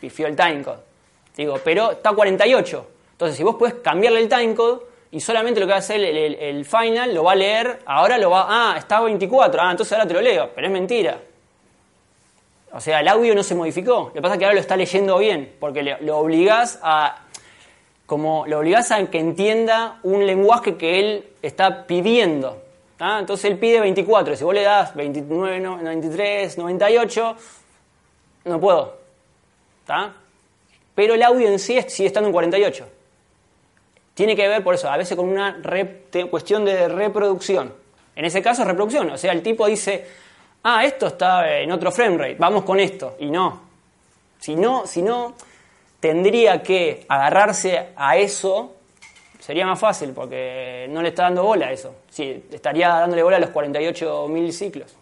pifió 0.00 0.26
el 0.26 0.36
timecode. 0.36 0.78
Digo, 1.36 1.58
pero 1.64 1.92
está 1.92 2.10
a 2.10 2.14
48. 2.14 2.86
Entonces, 3.12 3.36
si 3.36 3.42
vos 3.42 3.56
puedes 3.56 3.76
cambiarle 3.76 4.20
el 4.20 4.28
timecode 4.28 4.80
y 5.14 5.20
solamente 5.20 5.60
lo 5.60 5.66
que 5.66 5.70
va 5.70 5.76
a 5.76 5.78
hacer 5.78 6.00
el, 6.00 6.64
final 6.64 7.14
lo 7.14 7.22
va 7.22 7.32
a 7.32 7.36
leer, 7.36 7.78
ahora 7.86 8.18
lo 8.18 8.30
va. 8.30 8.46
Ah, 8.48 8.74
está 8.76 8.96
a 8.96 9.02
24. 9.02 9.62
Ah, 9.62 9.70
entonces 9.70 9.92
ahora 9.92 10.08
te 10.08 10.14
lo 10.14 10.20
leo. 10.20 10.50
Pero 10.52 10.66
es 10.66 10.72
mentira. 10.72 11.20
O 12.72 12.80
sea, 12.80 12.98
el 12.98 13.06
audio 13.06 13.32
no 13.32 13.44
se 13.44 13.54
modificó. 13.54 14.06
Lo 14.08 14.12
que 14.12 14.20
pasa 14.20 14.34
es 14.34 14.38
que 14.40 14.44
ahora 14.44 14.54
lo 14.56 14.60
está 14.60 14.76
leyendo 14.76 15.16
bien, 15.18 15.54
porque 15.60 15.84
lo 16.00 16.18
obligás 16.18 16.80
a. 16.82 17.20
Como 18.06 18.44
lo 18.48 18.58
obligás 18.58 18.90
a 18.90 19.06
que 19.06 19.20
entienda 19.20 20.00
un 20.02 20.26
lenguaje 20.26 20.76
que 20.76 20.98
él 20.98 21.28
está 21.42 21.86
pidiendo. 21.86 22.60
Entonces 22.98 23.52
él 23.52 23.56
pide 23.56 23.78
24. 23.78 24.34
Si 24.34 24.42
vos 24.42 24.52
le 24.52 24.62
das 24.62 24.96
29, 24.96 25.60
no- 25.60 25.76
93, 25.80 26.58
98, 26.58 27.36
no 28.46 28.60
puedo. 28.60 28.98
¿tá? 29.86 30.12
Pero 30.96 31.14
el 31.14 31.22
audio 31.22 31.46
en 31.46 31.60
sí 31.60 31.80
sigue 31.86 32.08
estando 32.08 32.28
en 32.28 32.32
48. 32.32 32.88
Tiene 34.14 34.36
que 34.36 34.46
ver 34.46 34.62
por 34.62 34.74
eso, 34.74 34.88
a 34.88 34.96
veces 34.96 35.16
con 35.16 35.28
una 35.28 35.60
cuestión 36.30 36.64
de 36.64 36.88
reproducción. 36.88 37.72
En 38.14 38.24
ese 38.24 38.40
caso 38.40 38.64
reproducción. 38.64 39.10
O 39.10 39.18
sea, 39.18 39.32
el 39.32 39.42
tipo 39.42 39.66
dice, 39.66 40.06
ah, 40.62 40.84
esto 40.84 41.08
está 41.08 41.58
en 41.58 41.72
otro 41.72 41.90
frame 41.90 42.16
rate, 42.16 42.36
vamos 42.38 42.62
con 42.62 42.78
esto. 42.78 43.16
Y 43.18 43.26
no. 43.26 43.60
Si 44.38 44.54
no, 44.54 44.86
si 44.86 45.02
no 45.02 45.34
tendría 45.98 46.62
que 46.62 47.04
agarrarse 47.08 47.88
a 47.96 48.16
eso, 48.16 48.74
sería 49.40 49.66
más 49.66 49.80
fácil, 49.80 50.10
porque 50.10 50.86
no 50.90 51.02
le 51.02 51.08
está 51.08 51.24
dando 51.24 51.42
bola 51.42 51.66
a 51.66 51.72
eso. 51.72 51.96
Sí, 52.08 52.44
estaría 52.52 52.88
dándole 52.88 53.22
bola 53.22 53.38
a 53.38 53.40
los 53.40 53.50
48.000 53.50 54.50
ciclos. 54.52 54.94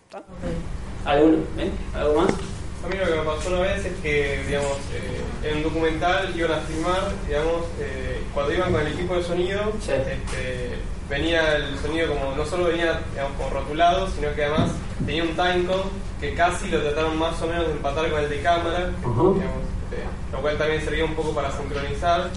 ¿Alguno? 1.05 1.39
¿Eh? 1.59 1.71
¿Algo 1.95 2.23
más? 2.23 2.33
A 2.85 2.89
mí 2.89 2.97
lo 2.97 3.05
que 3.07 3.15
me 3.15 3.23
pasó 3.25 3.49
una 3.51 3.61
vez 3.61 3.85
es 3.85 3.93
que, 4.03 4.43
digamos, 4.47 4.77
eh, 4.93 5.49
en 5.49 5.57
un 5.59 5.63
documental 5.63 6.33
iban 6.37 6.53
a 6.53 6.61
filmar, 6.63 7.13
digamos, 7.29 7.63
eh, 7.79 8.21
cuando 8.35 8.53
iban 8.53 8.73
con 8.73 8.81
el 8.81 8.93
equipo 8.93 9.15
de 9.17 9.23
sonido, 9.23 9.73
Sí. 9.81 9.93
este, 9.93 10.79
venía 11.09 11.57
el 11.57 11.79
sonido 11.79 12.09
como, 12.09 12.35
no 12.35 12.45
solo 12.45 12.65
venía, 12.65 13.01
digamos, 13.13 13.37
como 13.37 13.51
rotulado, 13.51 14.09
sino 14.11 14.35
que 14.35 14.45
además 14.45 14.71
tenía 15.07 15.23
un 15.23 15.31
timecode 15.37 15.85
que 16.21 16.35
casi 16.35 16.69
lo 16.71 16.81
trataron 16.81 17.19
más 17.19 17.41
o 17.41 17.47
menos 17.47 17.67
de 17.67 17.73
empatar 17.73 18.11
con 18.11 18.21
el 18.21 18.29
de 18.31 18.41
cámara, 18.43 18.91
digamos, 19.01 19.39
este, 19.39 20.03
lo 20.33 20.41
cual 20.41 20.59
también 20.59 20.83
servía 20.83 21.05
un 21.05 21.15
poco 21.15 21.33
para 21.35 21.51
sincronizar. 21.53 22.31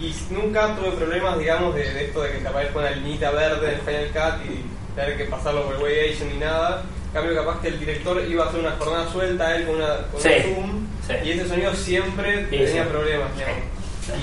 Y 0.00 0.14
nunca 0.30 0.74
tuve 0.74 0.92
problemas, 0.92 1.38
digamos, 1.38 1.74
de, 1.74 1.82
de 1.92 2.04
esto 2.06 2.22
de 2.22 2.32
que 2.32 2.38
te 2.38 2.48
aparezca 2.48 2.78
una 2.78 2.90
linita 2.90 3.30
verde 3.30 3.68
en 3.68 3.74
el 3.74 3.80
Final 3.80 4.08
Cut 4.12 4.46
y 4.50 4.64
tener 4.94 5.16
que 5.16 5.24
pasarlo 5.24 5.64
por 5.64 5.76
el 5.76 5.82
Way 5.82 6.10
Agent 6.10 6.32
ni 6.32 6.38
nada. 6.38 6.82
En 7.06 7.12
cambio, 7.12 7.34
capaz 7.34 7.60
que 7.60 7.68
el 7.68 7.78
director 7.78 8.22
iba 8.28 8.44
a 8.44 8.48
hacer 8.48 8.60
una 8.60 8.72
jornada 8.72 9.08
suelta, 9.12 9.54
él 9.56 9.66
con, 9.66 9.76
una, 9.76 9.96
con 10.10 10.20
Sí, 10.20 10.28
un 10.48 10.54
zoom, 10.54 10.86
sí. 11.06 11.14
y 11.24 11.30
ese 11.32 11.48
sonido 11.48 11.74
siempre 11.74 12.44
Sí, 12.50 12.56
tenía 12.56 12.88
problemas. 12.88 13.30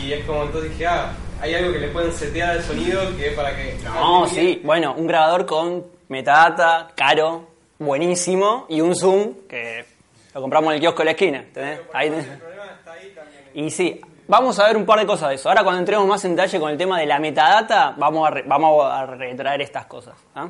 Y 0.04 0.14
es 0.14 0.26
como 0.26 0.44
entonces 0.44 0.72
dije, 0.72 0.88
ah, 0.88 1.12
hay 1.42 1.54
algo 1.56 1.72
que 1.72 1.80
le 1.80 1.88
pueden 1.90 2.12
setear 2.12 2.50
al 2.52 2.64
sonido 2.64 3.02
que 3.18 3.28
es 3.28 3.34
para 3.34 3.56
que. 3.56 3.78
No, 3.84 4.28
sí. 4.28 4.62
Bueno, 4.64 4.94
un 4.98 5.08
grabador 5.08 5.46
con 5.46 5.86
metadata, 6.10 6.90
caro, 6.96 7.48
buenísimo, 7.78 8.66
y 8.70 8.82
un 8.82 8.96
zoom 8.96 9.36
que 9.48 9.86
lo 10.34 10.42
compramos 10.42 10.72
en 10.72 10.76
el 10.76 10.82
kiosco 10.82 11.00
de 11.00 11.06
la 11.06 11.12
esquina. 11.12 11.38
¿entendés? 11.40 11.80
Ahí. 11.94 12.08
El 12.08 12.14
problema 12.38 12.66
está 12.80 12.92
ahí 12.94 13.14
también. 13.16 13.44
Y 13.68 13.72
sí, 13.72 14.02
vamos 14.30 14.58
a 14.60 14.68
ver 14.68 14.78
un 14.78 14.86
par 14.86 15.00
de 15.00 15.06
cosas 15.06 15.30
de 15.30 15.36
eso. 15.36 15.50
Ahora 15.50 15.64
cuando 15.64 15.80
entremos 15.80 16.08
más 16.08 16.24
en 16.24 16.36
detalle 16.36 16.60
con 16.60 16.72
el 16.72 16.78
tema 16.78 16.98
de 17.00 17.06
la 17.06 17.20
metadata, 17.20 17.94
vamos 17.98 18.26
a, 18.26 18.32
re- 18.32 18.44
vamos 18.46 18.86
a 18.86 19.06
retraer 19.06 19.62
estas 19.62 19.86
cosas. 19.88 20.16
¿ah? 20.36 20.48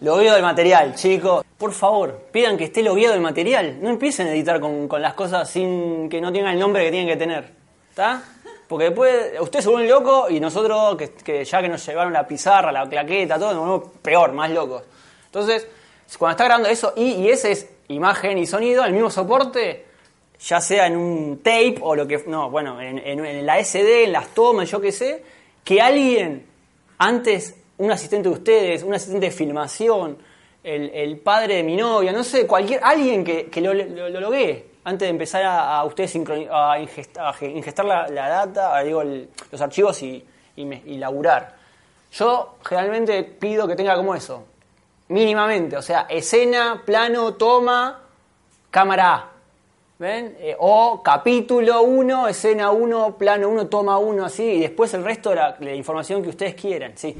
Logueo 0.00 0.32
del 0.32 0.42
material, 0.42 0.94
chicos. 0.94 1.44
Por 1.58 1.72
favor, 1.72 2.28
pidan 2.32 2.56
que 2.56 2.64
esté 2.64 2.82
logueado 2.82 3.14
el 3.14 3.20
material. 3.20 3.78
No 3.82 3.90
empiecen 3.90 4.28
a 4.28 4.30
editar 4.32 4.60
con, 4.60 4.88
con 4.88 5.02
las 5.02 5.14
cosas 5.14 5.50
sin 5.50 6.08
que 6.08 6.20
no 6.20 6.32
tengan 6.32 6.54
el 6.54 6.60
nombre 6.60 6.84
que 6.84 6.90
tienen 6.90 7.08
que 7.08 7.16
tener. 7.16 7.52
¿Está? 7.90 8.22
Porque 8.68 8.84
después 8.84 9.32
ustedes 9.40 9.64
se 9.64 9.70
vuelven 9.70 9.90
locos 9.90 10.30
y 10.30 10.38
nosotros, 10.38 10.96
que, 10.96 11.10
que 11.14 11.44
ya 11.44 11.60
que 11.60 11.68
nos 11.68 11.84
llevaron 11.84 12.12
la 12.12 12.26
pizarra, 12.26 12.70
la 12.70 12.88
claqueta, 12.88 13.38
todo, 13.38 13.52
nos 13.54 13.60
volvemos 13.66 13.90
peor, 14.00 14.32
más 14.32 14.50
locos. 14.50 14.84
Entonces, 15.26 15.66
cuando 16.16 16.32
está 16.32 16.44
grabando 16.44 16.68
eso 16.68 16.92
y, 16.94 17.14
y 17.14 17.30
ese 17.30 17.50
es 17.50 17.68
imagen 17.88 18.38
y 18.38 18.46
sonido, 18.46 18.84
el 18.84 18.92
mismo 18.92 19.10
soporte, 19.10 19.86
ya 20.40 20.60
sea 20.60 20.86
en 20.86 20.96
un 20.96 21.38
tape 21.42 21.76
o 21.80 21.94
lo 21.94 22.06
que. 22.06 22.24
No, 22.26 22.50
bueno, 22.50 22.80
en, 22.80 22.98
en- 22.98 23.44
la 23.46 23.58
SD, 23.62 24.04
en 24.04 24.12
las 24.12 24.28
tomas, 24.28 24.70
yo 24.70 24.80
qué 24.80 24.92
sé, 24.92 25.22
que 25.64 25.80
alguien, 25.80 26.46
antes, 26.98 27.56
un 27.78 27.90
asistente 27.90 28.28
de 28.28 28.34
ustedes, 28.34 28.82
un 28.82 28.94
asistente 28.94 29.26
de 29.26 29.32
filmación, 29.32 30.18
el, 30.62 30.90
el 30.94 31.18
padre 31.18 31.56
de 31.56 31.62
mi 31.62 31.76
novia, 31.76 32.12
no 32.12 32.22
sé, 32.24 32.46
cualquier. 32.46 32.80
alguien 32.82 33.24
que, 33.24 33.46
que 33.46 33.60
lo, 33.60 33.72
lo, 33.74 34.08
lo 34.08 34.20
loguee 34.20 34.66
antes 34.84 35.06
de 35.06 35.10
empezar 35.10 35.42
a, 35.44 35.84
ustedes 35.84 36.16
a 36.50 36.78
ingestar, 36.80 37.84
la, 37.84 38.08
data, 38.28 38.80
digo, 38.82 39.02
el- 39.02 39.28
los 39.50 39.60
archivos 39.60 40.02
y, 40.02 40.24
y, 40.56 40.64
me- 40.64 40.82
y 40.86 40.96
laburar. 40.98 41.56
Yo 42.12 42.56
generalmente 42.64 43.22
pido 43.22 43.68
que 43.68 43.76
tenga 43.76 43.94
como 43.96 44.14
eso, 44.14 44.44
mínimamente, 45.08 45.76
o 45.76 45.82
sea, 45.82 46.06
escena, 46.08 46.82
plano, 46.86 47.34
toma, 47.34 48.00
cámara 48.70 49.14
A. 49.14 49.30
¿Ven? 49.98 50.36
Eh, 50.38 50.54
o 50.60 51.02
capítulo 51.02 51.82
1, 51.82 52.28
escena 52.28 52.70
1, 52.70 53.16
plano 53.18 53.48
1, 53.48 53.66
toma 53.66 53.98
1, 53.98 54.24
así, 54.26 54.44
y 54.44 54.60
después 54.60 54.94
el 54.94 55.02
resto 55.02 55.30
de 55.30 55.36
la, 55.36 55.56
la 55.58 55.74
información 55.74 56.22
que 56.22 56.28
ustedes 56.28 56.54
quieran, 56.54 56.92
sí. 56.94 57.16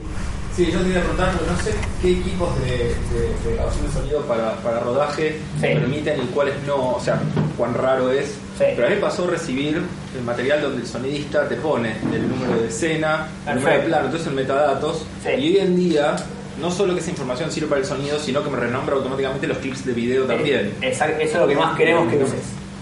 Sí, 0.54 0.70
yo 0.70 0.78
te 0.80 0.88
iba 0.88 0.98
a 0.98 1.02
preguntar, 1.02 1.32
no 1.34 1.56
sé 1.60 1.72
qué 2.00 2.12
equipos 2.12 2.48
de, 2.60 2.66
de- 2.70 3.48
de 3.50 3.54
grabación 3.56 3.84
de 3.86 3.92
sonido 3.92 4.20
para, 4.22 4.52
para 4.62 4.78
rodaje 4.80 5.38
Sí. 5.56 5.62
permiten 5.62 6.22
y 6.22 6.26
cuáles 6.26 6.54
no, 6.68 6.94
o 6.94 7.00
sea, 7.00 7.20
cuán 7.56 7.74
raro 7.74 8.12
es. 8.12 8.26
Sí. 8.58 8.64
Pero 8.76 8.86
a 8.86 8.90
mí 8.90 8.94
me 8.94 9.00
pasó 9.00 9.26
recibir 9.26 9.82
el 10.16 10.22
material 10.22 10.62
donde 10.62 10.82
el 10.82 10.86
sonidista 10.86 11.48
te 11.48 11.56
pone 11.56 11.96
el 12.12 12.28
número 12.28 12.60
de 12.60 12.68
escena, 12.68 13.28
el 13.48 13.56
número 13.56 13.76
de 13.76 13.84
plano, 13.86 14.04
entonces 14.06 14.28
en 14.28 14.34
metadatos. 14.36 15.04
Sí. 15.24 15.30
Y 15.36 15.48
hoy 15.48 15.58
en 15.58 15.76
día, 15.76 16.14
no 16.60 16.70
solo 16.70 16.94
que 16.94 17.00
esa 17.00 17.10
información 17.10 17.50
sirve 17.50 17.66
para 17.68 17.80
el 17.80 17.86
sonido, 17.86 18.20
sino 18.20 18.42
que 18.44 18.50
me 18.50 18.56
renombra 18.56 18.94
automáticamente 18.94 19.48
los 19.48 19.58
clips 19.58 19.84
de 19.84 19.92
video 19.94 20.24
también. 20.26 20.74
Exacto, 20.80 21.20
eso 21.20 21.34
es 21.34 21.40
lo 21.40 21.48
que 21.48 21.56
más 21.56 21.76
queremos 21.76 22.08
que 22.08 22.22
uses. 22.22 22.40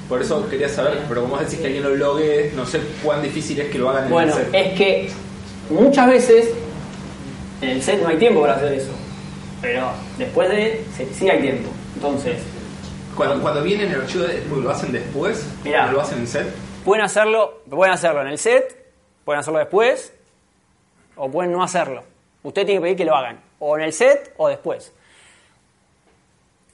Por 0.08 0.22
eso 0.22 0.48
quería 0.48 0.68
saber, 0.68 1.00
pero 1.08 1.22
como 1.22 1.34
vos 1.34 1.40
decís 1.44 1.58
que 1.58 1.66
alguien 1.66 1.82
lo 1.82 1.94
logue, 1.96 2.52
no 2.54 2.64
sé 2.64 2.80
cuán 3.02 3.22
difícil 3.22 3.60
es 3.60 3.70
que 3.70 3.78
lo 3.78 3.90
hagan 3.90 4.12
en 4.12 4.18
el 4.20 4.32
set. 4.32 4.48
es 4.52 4.78
que 4.78 5.10
muchas 5.70 6.06
veces 6.08 6.50
en 7.60 7.70
el 7.70 7.82
set 7.82 8.00
no 8.02 8.08
hay 8.08 8.16
tiempo 8.16 8.40
para 8.42 8.54
hacer 8.54 8.72
eso, 8.74 8.92
pero 9.60 9.90
después 10.16 10.48
de, 10.50 10.84
sí, 11.12 11.28
hay 11.28 11.40
tiempo. 11.40 11.70
Entonces, 11.96 12.36
Cuando, 13.16 13.40
cuando 13.40 13.62
viene 13.62 13.84
en 13.84 13.92
el 13.92 14.00
archivo, 14.02 14.24
de- 14.24 14.42
¿lo 14.62 14.70
hacen 14.70 14.92
después? 14.92 15.44
Mirá. 15.64 15.88
¿O 15.88 15.92
¿Lo 15.92 16.00
hacen 16.02 16.18
en 16.18 16.26
set? 16.28 16.46
pueden 16.84 17.04
hacerlo, 17.04 17.62
pueden 17.68 17.94
hacerlo 17.94 18.20
en 18.22 18.28
el 18.28 18.38
set, 18.38 18.86
pueden 19.24 19.40
hacerlo 19.40 19.58
después, 19.58 20.12
o 21.16 21.28
pueden 21.30 21.50
no 21.50 21.62
hacerlo. 21.64 22.04
Usted 22.44 22.64
tiene 22.64 22.78
que 22.78 22.82
pedir 22.82 22.96
que 22.98 23.04
lo 23.06 23.16
hagan, 23.16 23.40
o 23.58 23.76
en 23.76 23.84
el 23.84 23.92
set 23.92 24.34
o 24.36 24.46
después. 24.48 24.92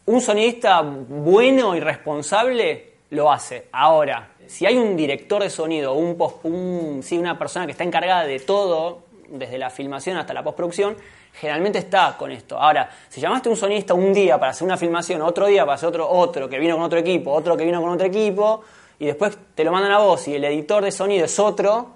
Un 0.04 0.20
sonidista 0.20 0.80
bueno 0.82 1.74
y 1.76 1.80
responsable 1.80 2.91
lo 3.12 3.30
hace. 3.30 3.68
Ahora, 3.72 4.30
si 4.46 4.66
hay 4.66 4.76
un 4.76 4.96
director 4.96 5.42
de 5.42 5.48
sonido, 5.50 5.94
un, 5.94 6.16
post- 6.16 6.44
un- 6.44 7.00
sí, 7.02 7.16
una 7.16 7.38
persona 7.38 7.64
que 7.66 7.72
está 7.72 7.84
encargada 7.84 8.24
de 8.24 8.40
todo, 8.40 9.04
desde 9.28 9.56
la 9.58 9.70
filmación 9.70 10.16
hasta 10.16 10.34
la 10.34 10.42
postproducción, 10.42 10.96
generalmente 11.34 11.78
está 11.78 12.16
con 12.18 12.30
esto. 12.30 12.58
Ahora, 12.58 12.90
si 13.08 13.20
llamaste 13.20 13.48
a 13.48 13.52
un 13.52 13.56
sonidista 13.56 13.94
un 13.94 14.12
día 14.12 14.38
para 14.38 14.50
hacer 14.50 14.66
una 14.66 14.76
filmación, 14.76 15.22
otro 15.22 15.46
día 15.46 15.64
para 15.64 15.74
hacer 15.74 15.88
otro, 15.88 16.08
otro 16.08 16.48
que 16.48 16.58
vino 16.58 16.74
con 16.76 16.84
otro 16.84 16.98
equipo, 16.98 17.32
otro 17.32 17.56
que 17.56 17.64
vino 17.64 17.80
con 17.80 17.90
otro 17.90 18.06
equipo, 18.06 18.62
y 18.98 19.06
después 19.06 19.36
te 19.54 19.64
lo 19.64 19.72
mandan 19.72 19.92
a 19.92 19.98
vos 19.98 20.28
y 20.28 20.34
el 20.34 20.44
editor 20.44 20.84
de 20.84 20.92
sonido 20.92 21.24
es 21.24 21.38
otro, 21.38 21.88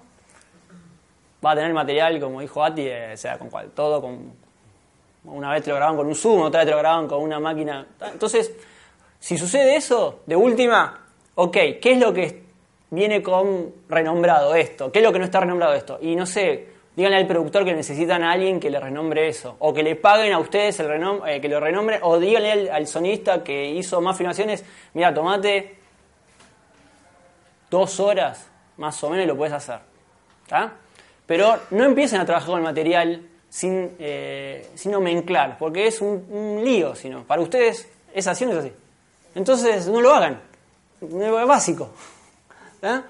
va 1.45 1.51
a 1.51 1.55
tener 1.55 1.73
material, 1.73 2.19
como 2.19 2.41
dijo 2.41 2.63
Ati, 2.63 2.81
eh, 2.87 3.11
o 3.13 3.17
sea, 3.17 3.37
con 3.37 3.49
cual, 3.49 3.71
todo 3.71 4.01
con... 4.01 4.33
Una 5.25 5.51
vez 5.51 5.63
te 5.63 5.69
lo 5.71 5.75
graban 5.75 5.95
con 5.97 6.07
un 6.07 6.15
Zoom, 6.15 6.41
otra 6.41 6.61
vez 6.61 6.67
te 6.67 6.71
lo 6.71 6.77
graban 6.77 7.07
con 7.07 7.21
una 7.21 7.39
máquina. 7.39 7.85
Entonces, 8.11 8.51
si 9.19 9.37
sucede 9.37 9.75
eso, 9.75 10.21
de 10.25 10.35
última, 10.35 11.06
ok, 11.37 11.53
¿qué 11.79 11.91
es 11.91 11.99
lo 11.99 12.13
que 12.13 12.41
viene 12.89 13.21
con 13.21 13.71
renombrado 13.87 14.55
esto? 14.55 14.91
¿Qué 14.91 14.99
es 14.99 15.05
lo 15.05 15.13
que 15.13 15.19
no 15.19 15.25
está 15.25 15.39
renombrado 15.39 15.73
esto? 15.73 15.99
Y 16.01 16.15
no 16.15 16.25
sé, 16.25 16.67
díganle 16.95 17.17
al 17.17 17.27
productor 17.27 17.63
que 17.63 17.73
necesitan 17.73 18.23
a 18.23 18.31
alguien 18.31 18.59
que 18.59 18.71
le 18.71 18.79
renombre 18.79 19.27
eso. 19.27 19.55
O 19.59 19.71
que 19.71 19.83
le 19.83 19.95
paguen 19.95 20.33
a 20.33 20.39
ustedes 20.39 20.79
el 20.79 20.87
renom 20.87 21.25
eh, 21.27 21.39
que 21.39 21.47
lo 21.47 21.59
renombre. 21.59 21.99
O 22.01 22.19
díganle 22.19 22.71
al, 22.71 22.87
sonista 22.87 23.43
que 23.43 23.69
hizo 23.69 24.01
más 24.01 24.17
filmaciones, 24.17 24.65
mira, 24.95 25.13
tomate 25.13 25.77
dos 27.69 27.99
horas 27.99 28.49
más 28.77 29.03
o 29.03 29.09
menos 29.09 29.25
y 29.25 29.27
lo 29.27 29.37
puedes 29.37 29.53
hacer. 29.53 29.79
¿Está? 30.43 30.73
Pero 31.27 31.55
no 31.69 31.83
empiecen 31.83 32.19
a 32.19 32.25
trabajar 32.25 32.49
con 32.49 32.57
el 32.57 32.63
material 32.63 33.21
sin, 33.47 33.91
eh, 33.99 34.69
sin 34.73 34.91
nomenclar, 34.91 35.57
porque 35.59 35.85
es 35.85 36.01
un, 36.01 36.25
un 36.31 36.65
lío, 36.65 36.95
sino 36.95 37.23
para 37.25 37.43
ustedes 37.43 37.87
es 38.11 38.25
así 38.25 38.45
o 38.45 38.47
no 38.47 38.53
es 38.53 38.59
así. 38.59 38.73
Entonces 39.35 39.87
no 39.87 40.01
lo 40.01 40.15
hagan, 40.15 40.41
básico. 41.01 41.89
¿Está? 42.75 43.05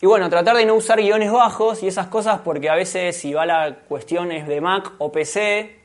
Y 0.00 0.06
bueno, 0.06 0.28
tratar 0.28 0.56
de 0.56 0.66
no 0.66 0.74
usar 0.74 1.00
guiones 1.00 1.32
bajos 1.32 1.82
y 1.82 1.88
esas 1.88 2.08
cosas, 2.08 2.40
porque 2.44 2.68
a 2.68 2.74
veces 2.74 3.16
si 3.16 3.32
va 3.32 3.46
la 3.46 3.74
cuestión 3.88 4.32
es 4.32 4.46
de 4.46 4.60
Mac 4.60 4.92
o 4.98 5.10
PC, 5.10 5.78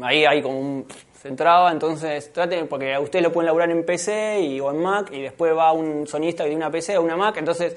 ahí 0.00 0.24
hay 0.24 0.40
como 0.40 0.58
un 0.58 0.86
centrado, 1.20 1.68
entonces 1.68 2.32
traten, 2.32 2.66
porque 2.66 2.94
a 2.94 3.00
ustedes 3.00 3.22
lo 3.24 3.32
pueden 3.32 3.46
laburar 3.46 3.70
en 3.70 3.84
PC 3.84 4.40
y, 4.40 4.60
o 4.60 4.70
en 4.70 4.82
Mac, 4.82 5.10
y 5.12 5.20
después 5.20 5.54
va 5.54 5.72
un 5.72 6.06
sonista 6.06 6.44
que 6.44 6.50
tiene 6.50 6.64
una 6.64 6.70
PC 6.70 6.96
o 6.96 7.02
una 7.02 7.16
Mac, 7.16 7.36
entonces 7.36 7.76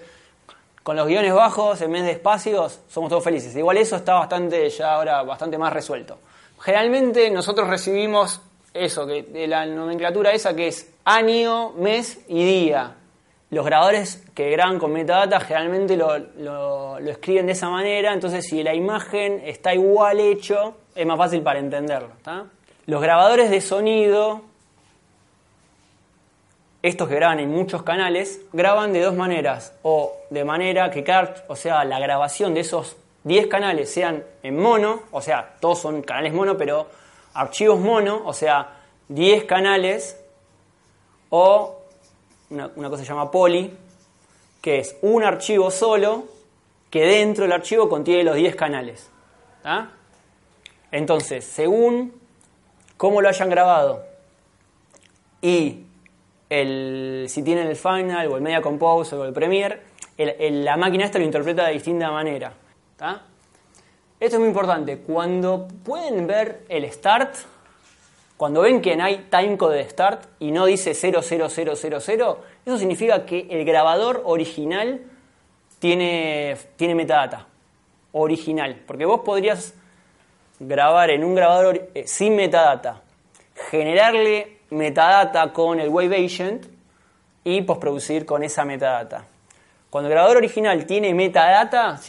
con 0.81 0.95
los 0.95 1.07
guiones 1.07 1.33
bajos 1.33 1.81
en 1.81 1.91
vez 1.91 2.03
de 2.03 2.11
espacios 2.11 2.79
somos 2.87 3.09
todos 3.09 3.23
felices. 3.23 3.53
Igual 3.55 3.77
eso 3.77 3.97
está 3.97 4.13
bastante 4.13 4.69
ya 4.69 4.93
ahora 4.93 5.23
bastante 5.23 5.57
más 5.57 5.73
resuelto. 5.73 6.19
Generalmente 6.61 7.29
nosotros 7.31 7.67
recibimos 7.67 8.41
eso, 8.73 9.05
que 9.05 9.23
de 9.23 9.45
la 9.47 9.65
nomenclatura 9.65 10.31
esa 10.31 10.55
que 10.55 10.69
es 10.69 10.89
año, 11.13 11.71
mes 11.71 12.19
y 12.27 12.43
día. 12.45 12.95
Los 13.49 13.65
grabadores 13.65 14.23
que 14.35 14.51
graban 14.51 14.77
con 14.77 14.91
metadata 14.93 15.39
generalmente 15.39 15.97
lo, 15.97 16.17
lo- 16.37 16.97
escriben 16.99 17.47
de 17.47 17.53
esa 17.53 17.69
manera, 17.69 18.13
entonces 18.13 18.45
si 18.45 18.61
la 18.61 18.75
imagen 18.75 19.41
está 19.43 19.73
igual 19.73 20.19
hecho, 20.19 20.75
es 20.93 21.05
más 21.07 21.17
fácil 21.17 21.41
para 21.41 21.57
entenderlo. 21.59 22.09
Los 22.85 23.01
grabadores 23.01 23.49
de 23.49 23.59
sonido, 23.61 24.41
estos 26.83 27.09
que 27.09 27.15
graban 27.15 27.39
en 27.39 27.49
muchos 27.49 27.81
canales, 27.83 28.41
graban 28.53 28.93
de 28.93 29.01
dos 29.01 29.15
maneras. 29.15 29.73
O 29.81 30.13
de 30.29 30.43
manera 30.45 30.91
que 30.91 31.03
cada, 31.03 31.33
o 31.47 31.55
sea, 31.55 31.83
la 31.85 31.99
grabación 31.99 32.53
de 32.53 32.59
esos 32.61 32.97
10 33.23 33.47
canales 33.47 33.91
sean 33.91 34.23
en 34.43 34.57
mono, 34.59 35.01
o 35.11 35.21
sea, 35.21 35.55
todos 35.59 35.79
son 35.79 36.01
canales 36.03 36.33
mono, 36.33 36.55
pero 36.57 36.87
archivos 37.33 37.79
mono, 37.79 38.21
o 38.25 38.33
sea, 38.33 38.69
10 39.09 39.43
canales, 39.45 40.18
o 41.29 41.79
una, 42.49 42.69
cosa 42.89 43.03
se 43.03 43.05
llama 43.09 43.29
poly, 43.29 43.75
que 44.61 44.79
es 44.79 44.95
un 45.01 45.23
archivo 45.23 45.71
solo 45.71 46.25
que 46.89 47.05
dentro 47.05 47.43
del 47.43 47.51
archivo 47.51 47.87
contiene 47.87 48.23
los 48.23 48.35
10 48.35 48.55
canales. 48.55 49.09
Entonces, 50.91 51.45
según 51.45 52.19
cómo 52.97 53.21
lo 53.21 53.29
hayan 53.29 53.49
grabado 53.49 54.03
y 55.41 55.85
el, 56.49 57.27
si 57.29 57.43
tienen 57.43 57.67
el 57.67 57.75
Final 57.75 58.27
o 58.27 58.35
el 58.35 58.41
Media 58.41 58.61
Composer 58.61 59.19
o 59.19 59.25
el 59.25 59.33
Premiere, 59.33 59.81
la 60.17 60.75
máquina 60.77 61.05
esta 61.05 61.19
lo 61.19 61.25
interpreta 61.25 61.67
de 61.67 61.73
distinta 61.73 62.11
manera. 62.11 62.51
Esto 64.19 64.35
es 64.35 64.39
muy 64.39 64.49
importante. 64.49 64.97
Cuando 64.97 65.67
pueden 65.83 66.27
ver 66.27 66.65
el 66.67 66.91
start, 66.91 67.35
cuando 68.39 68.61
ven 68.61 68.81
que 68.81 68.93
hay 68.93 69.27
timecode 69.29 69.75
de 69.75 69.89
start 69.89 70.23
y 70.39 70.51
no 70.51 70.65
dice 70.65 70.93
00000, 70.93 71.41
eso 71.51 72.77
significa 72.77 73.25
que 73.25 73.45
el 73.49 73.65
grabador 73.65 74.21
original 74.23 75.01
tiene, 75.77 76.55
tiene 76.77 76.95
metadata. 76.95 77.47
Original. 78.13 78.81
Porque 78.87 79.03
vos 79.03 79.19
podrías 79.25 79.73
grabar 80.57 81.09
en 81.09 81.25
un 81.25 81.35
grabador 81.35 81.89
eh, 81.93 82.07
sin 82.07 82.37
metadata, 82.37 83.01
generarle 83.69 84.59
metadata 84.69 85.51
con 85.51 85.81
el 85.81 85.89
Wave 85.89 86.25
Agent 86.25 86.65
y 87.43 87.61
postproducir 87.63 88.25
con 88.25 88.41
esa 88.41 88.63
metadata. 88.63 89.25
Cuando 89.89 90.07
el 90.07 90.13
grabador 90.13 90.37
original 90.37 90.85
tiene 90.85 91.13
metadata, 91.13 91.99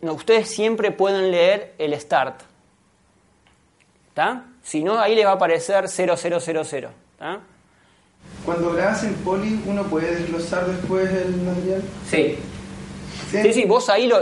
ustedes 0.00 0.48
siempre 0.48 0.90
pueden 0.90 1.30
leer 1.30 1.74
el 1.76 2.00
start. 2.00 2.40
¿Está? 4.08 4.46
Si 4.66 4.82
no, 4.82 4.98
ahí 4.98 5.14
les 5.14 5.24
va 5.24 5.30
a 5.30 5.34
aparecer 5.34 5.88
0000. 5.88 6.88
¿tá? 7.18 7.40
Cuando 8.44 8.72
grabas 8.72 9.04
en 9.04 9.14
poli, 9.14 9.62
¿uno 9.64 9.84
puede 9.84 10.16
desglosar 10.16 10.66
después 10.66 11.08
el 11.12 11.36
material? 11.42 11.82
Sí. 12.04 12.36
Sí, 13.30 13.52
sí, 13.52 13.64
vos 13.64 13.88
ahí 13.88 14.08
lo, 14.08 14.18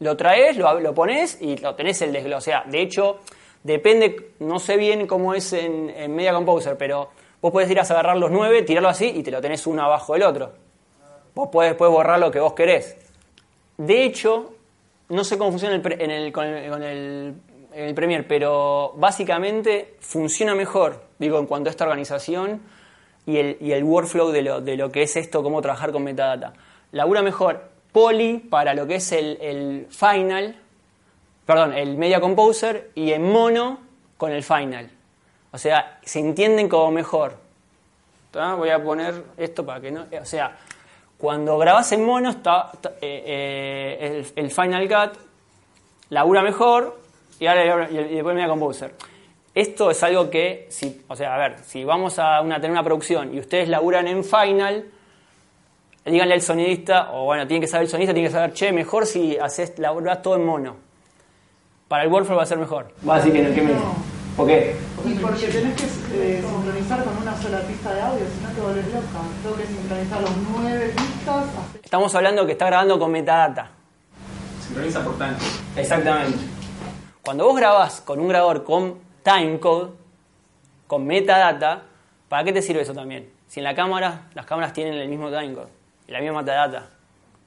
lo 0.00 0.16
traes, 0.16 0.56
lo, 0.56 0.80
lo 0.80 0.92
pones 0.94 1.38
y 1.40 1.56
lo 1.58 1.76
tenés 1.76 2.02
el 2.02 2.12
desglose. 2.12 2.36
O 2.36 2.40
sea, 2.40 2.64
de 2.68 2.82
hecho, 2.82 3.20
depende, 3.62 4.32
no 4.40 4.58
sé 4.58 4.76
bien 4.76 5.06
cómo 5.06 5.32
es 5.32 5.52
en, 5.52 5.90
en 5.90 6.12
Media 6.14 6.32
Composer, 6.32 6.76
pero 6.76 7.10
vos 7.40 7.52
podés 7.52 7.70
ir 7.70 7.78
a 7.78 7.82
agarrar 7.82 8.16
los 8.16 8.30
nueve, 8.32 8.62
tirarlo 8.62 8.88
así 8.88 9.06
y 9.06 9.22
te 9.22 9.30
lo 9.30 9.40
tenés 9.40 9.64
uno 9.66 9.82
abajo 9.84 10.14
del 10.14 10.24
otro. 10.24 10.52
Vos 11.36 11.48
podés 11.52 11.70
después 11.70 11.88
borrar 11.90 12.18
lo 12.18 12.30
que 12.32 12.40
vos 12.40 12.52
querés. 12.54 12.96
De 13.76 14.04
hecho, 14.04 14.54
no 15.08 15.22
sé 15.24 15.38
cómo 15.38 15.50
funciona 15.50 15.74
el 15.76 15.82
pre- 15.82 16.02
en 16.02 16.10
el- 16.10 16.32
con, 16.32 16.44
el, 16.46 16.70
con 16.70 16.82
el- 16.82 17.34
en 17.48 17.53
el 17.74 17.94
Premiere, 17.94 18.24
pero 18.24 18.92
básicamente 18.96 19.96
funciona 20.00 20.54
mejor, 20.54 21.02
digo, 21.18 21.38
en 21.38 21.46
cuanto 21.46 21.68
a 21.68 21.72
esta 21.72 21.84
organización 21.84 22.60
y 23.26 23.38
el, 23.38 23.56
y 23.60 23.72
el 23.72 23.84
workflow 23.84 24.30
de 24.30 24.42
lo, 24.42 24.60
de 24.60 24.76
lo 24.76 24.90
que 24.92 25.02
es 25.02 25.16
esto, 25.16 25.42
cómo 25.42 25.60
trabajar 25.62 25.92
con 25.92 26.02
metadata. 26.04 26.52
Labura 26.92 27.22
mejor 27.22 27.62
Poly 27.92 28.38
para 28.38 28.74
lo 28.74 28.86
que 28.86 28.96
es 28.96 29.12
el, 29.12 29.38
el 29.40 29.86
Final, 29.90 30.56
perdón, 31.46 31.72
el 31.74 31.96
Media 31.96 32.20
Composer 32.20 32.90
y 32.94 33.12
en 33.12 33.30
mono 33.30 33.78
con 34.16 34.32
el 34.32 34.42
Final. 34.42 34.90
O 35.52 35.58
sea, 35.58 35.98
se 36.02 36.18
entienden 36.18 36.68
como 36.68 36.90
mejor. 36.90 37.36
Voy 38.32 38.70
a 38.70 38.82
poner 38.82 39.22
esto 39.36 39.64
para 39.64 39.80
que 39.80 39.92
no. 39.92 40.06
O 40.20 40.24
sea, 40.24 40.56
cuando 41.16 41.56
grabas 41.56 41.92
en 41.92 42.04
mono, 42.04 42.30
está, 42.30 42.70
está- 42.72 42.90
eh, 43.00 43.22
eh, 43.26 44.24
el, 44.36 44.44
el 44.44 44.50
Final 44.50 44.88
Cut 44.88 45.18
labura 46.10 46.42
mejor 46.42 47.00
y 47.38 47.46
ahora 47.46 47.88
y 47.90 48.14
después 48.14 48.34
Media 48.34 48.48
Composer. 48.48 48.94
Esto 49.54 49.90
es 49.90 50.02
algo 50.02 50.30
que, 50.30 50.66
si, 50.68 51.02
o 51.06 51.14
sea, 51.14 51.34
a 51.34 51.38
ver, 51.38 51.58
si 51.60 51.84
vamos 51.84 52.18
a 52.18 52.40
una, 52.40 52.56
tener 52.56 52.72
una 52.72 52.82
producción 52.82 53.32
y 53.32 53.38
ustedes 53.38 53.68
laburan 53.68 54.08
en 54.08 54.24
Final, 54.24 54.86
díganle 56.04 56.34
al 56.34 56.42
sonidista, 56.42 57.12
o 57.12 57.24
bueno, 57.24 57.46
tiene 57.46 57.60
que 57.60 57.68
saber 57.68 57.84
el 57.84 57.90
sonidista, 57.90 58.12
tiene 58.14 58.28
que 58.28 58.34
saber, 58.34 58.52
che, 58.52 58.72
mejor 58.72 59.06
si 59.06 59.38
haces, 59.38 59.78
laburás 59.78 60.22
todo 60.22 60.34
en 60.34 60.44
mono. 60.44 60.76
Para 61.86 62.02
el 62.02 62.10
workflow 62.10 62.36
va 62.36 62.42
a 62.42 62.46
ser 62.46 62.58
mejor. 62.58 62.92
Va 63.08 63.14
a 63.14 63.18
decir 63.18 63.32
que 63.32 63.42
no, 63.42 63.54
¿qué 63.54 63.62
me. 63.62 63.74
¿Por 64.36 64.46
qué? 64.48 64.74
Y 65.04 65.14
porque 65.14 65.46
tenés 65.46 65.76
que 65.76 65.84
eh, 65.84 66.42
sincronizar 66.42 67.04
con 67.04 67.16
una 67.18 67.40
sola 67.40 67.60
pista 67.60 67.94
de 67.94 68.00
audio, 68.00 68.24
si 68.26 68.42
no 68.42 68.50
te 68.50 68.60
volvés 68.60 68.86
loca. 68.86 69.20
Tengo 69.42 69.56
que 69.56 69.66
sincronizar 69.66 70.20
los 70.20 70.30
nueve 70.50 70.94
pistas. 70.96 71.44
Estamos 71.80 72.12
hablando 72.16 72.44
que 72.44 72.52
está 72.52 72.66
grabando 72.66 72.98
con 72.98 73.12
metadata. 73.12 73.70
Sincroniza 74.66 75.04
por 75.04 75.16
tanto. 75.16 75.44
Exactamente. 75.76 76.53
Cuando 77.24 77.46
vos 77.46 77.56
grabás 77.56 78.02
con 78.02 78.20
un 78.20 78.28
grabador 78.28 78.64
con 78.64 79.00
timecode, 79.22 79.92
con 80.86 81.06
metadata, 81.06 81.84
¿para 82.28 82.44
qué 82.44 82.52
te 82.52 82.60
sirve 82.60 82.82
eso 82.82 82.92
también? 82.92 83.32
Si 83.48 83.60
en 83.60 83.64
la 83.64 83.74
cámara, 83.74 84.28
las 84.34 84.44
cámaras 84.44 84.74
tienen 84.74 84.92
el 84.92 85.08
mismo 85.08 85.30
timecode, 85.30 85.68
la 86.08 86.20
misma 86.20 86.42
metadata. 86.42 86.90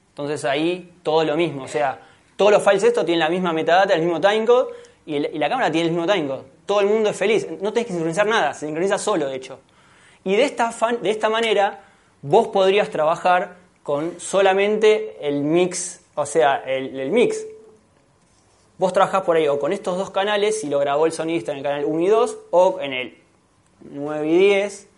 Entonces 0.08 0.44
ahí 0.44 0.94
todo 1.04 1.22
lo 1.22 1.36
mismo, 1.36 1.62
o 1.62 1.68
sea, 1.68 2.00
todos 2.36 2.50
los 2.50 2.64
files 2.64 2.82
estos 2.82 3.04
tienen 3.04 3.20
la 3.20 3.28
misma 3.28 3.52
metadata, 3.52 3.94
el 3.94 4.02
mismo 4.02 4.20
timecode, 4.20 4.74
y, 5.06 5.20
la 5.20 5.48
cámara 5.48 5.70
tiene 5.70 5.90
el 5.90 5.94
mismo 5.94 6.12
timecode. 6.12 6.42
Todo 6.66 6.80
el 6.80 6.88
mundo 6.88 7.10
es 7.10 7.16
feliz, 7.16 7.46
no 7.60 7.72
tenés 7.72 7.86
que 7.86 7.92
sincronizar 7.92 8.26
nada, 8.26 8.54
se 8.54 8.66
sincroniza 8.66 8.98
solo, 8.98 9.28
de 9.28 9.36
hecho. 9.36 9.60
Y 10.24 10.34
de 10.34 10.42
esta, 10.42 10.74
de 11.00 11.10
esta 11.10 11.28
manera, 11.28 11.84
vos 12.22 12.48
podrías 12.48 12.90
trabajar 12.90 13.54
con 13.84 14.18
solamente 14.18 15.16
el 15.20 15.44
mix, 15.44 16.00
o 16.16 16.26
sea, 16.26 16.56
el 16.66 17.12
mix. 17.12 17.46
Vos 18.78 18.92
trabajás 18.92 19.22
por 19.22 19.36
ahí 19.36 19.48
o 19.48 19.58
con 19.58 19.72
estos 19.72 19.98
dos 19.98 20.10
canales, 20.10 20.60
si 20.60 20.68
lo 20.68 20.78
grabó 20.78 21.06
el 21.06 21.12
sonidista 21.12 21.50
en 21.52 21.58
el 21.58 21.64
canal 21.64 21.84
1 21.84 22.00
y 22.00 22.06
2, 22.06 22.38
o 22.50 22.78
en 22.80 22.92
el 22.92 23.18
9 23.90 24.28
y 24.28 24.38
10. 24.38 24.88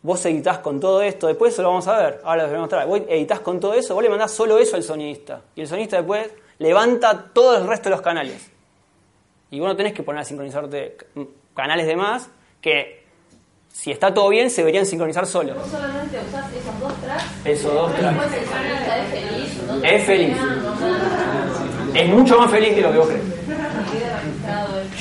Vos 0.00 0.24
editás 0.24 0.58
con 0.58 0.80
todo 0.80 1.02
esto, 1.02 1.26
después 1.26 1.52
eso 1.52 1.62
lo 1.62 1.68
vamos 1.68 1.86
a 1.88 1.98
ver, 1.98 2.20
ahora 2.24 2.44
lo 2.44 2.48
voy 2.48 2.56
a 2.56 2.60
mostrar. 2.60 2.86
Vos 2.86 3.02
editás 3.08 3.40
con 3.40 3.60
todo 3.60 3.74
eso, 3.74 3.94
vos 3.94 4.02
le 4.02 4.08
mandás 4.08 4.32
solo 4.32 4.58
eso 4.58 4.76
al 4.76 4.82
sonidista. 4.82 5.42
Y 5.54 5.60
el 5.60 5.68
sonidista 5.68 5.98
después 5.98 6.30
levanta 6.58 7.30
todo 7.34 7.58
el 7.58 7.66
resto 7.66 7.90
de 7.90 7.96
los 7.96 8.00
canales. 8.00 8.50
Y 9.50 9.60
vos 9.60 9.68
no 9.68 9.76
tenés 9.76 9.92
que 9.92 10.02
poner 10.02 10.22
a 10.22 10.24
sincronizarte 10.24 10.96
canales 11.54 11.86
de 11.86 11.96
más 11.96 12.30
que 12.60 13.04
si 13.70 13.90
está 13.90 14.12
todo 14.12 14.28
bien 14.28 14.50
se 14.50 14.62
deberían 14.62 14.86
sincronizar 14.86 15.26
solos. 15.26 15.56
Vos 15.56 15.68
solamente 15.68 16.18
usás 16.26 16.52
esos 16.52 16.80
dos 16.80 16.94
tracks. 17.02 17.24
Esos 17.44 17.74
dos 17.74 17.94
tracks. 17.94 18.20
Después 18.20 18.42
el 18.42 18.48
sonista 18.48 18.98
es 18.98 19.10
feliz. 19.10 19.84
Es 19.84 20.04
feliz. 20.04 20.36
Es 22.00 22.08
mucho 22.08 22.38
más 22.38 22.50
feliz 22.50 22.74
que 22.74 22.80
lo 22.80 22.92
que 22.92 22.98
vos 22.98 23.08
crees. 23.08 23.22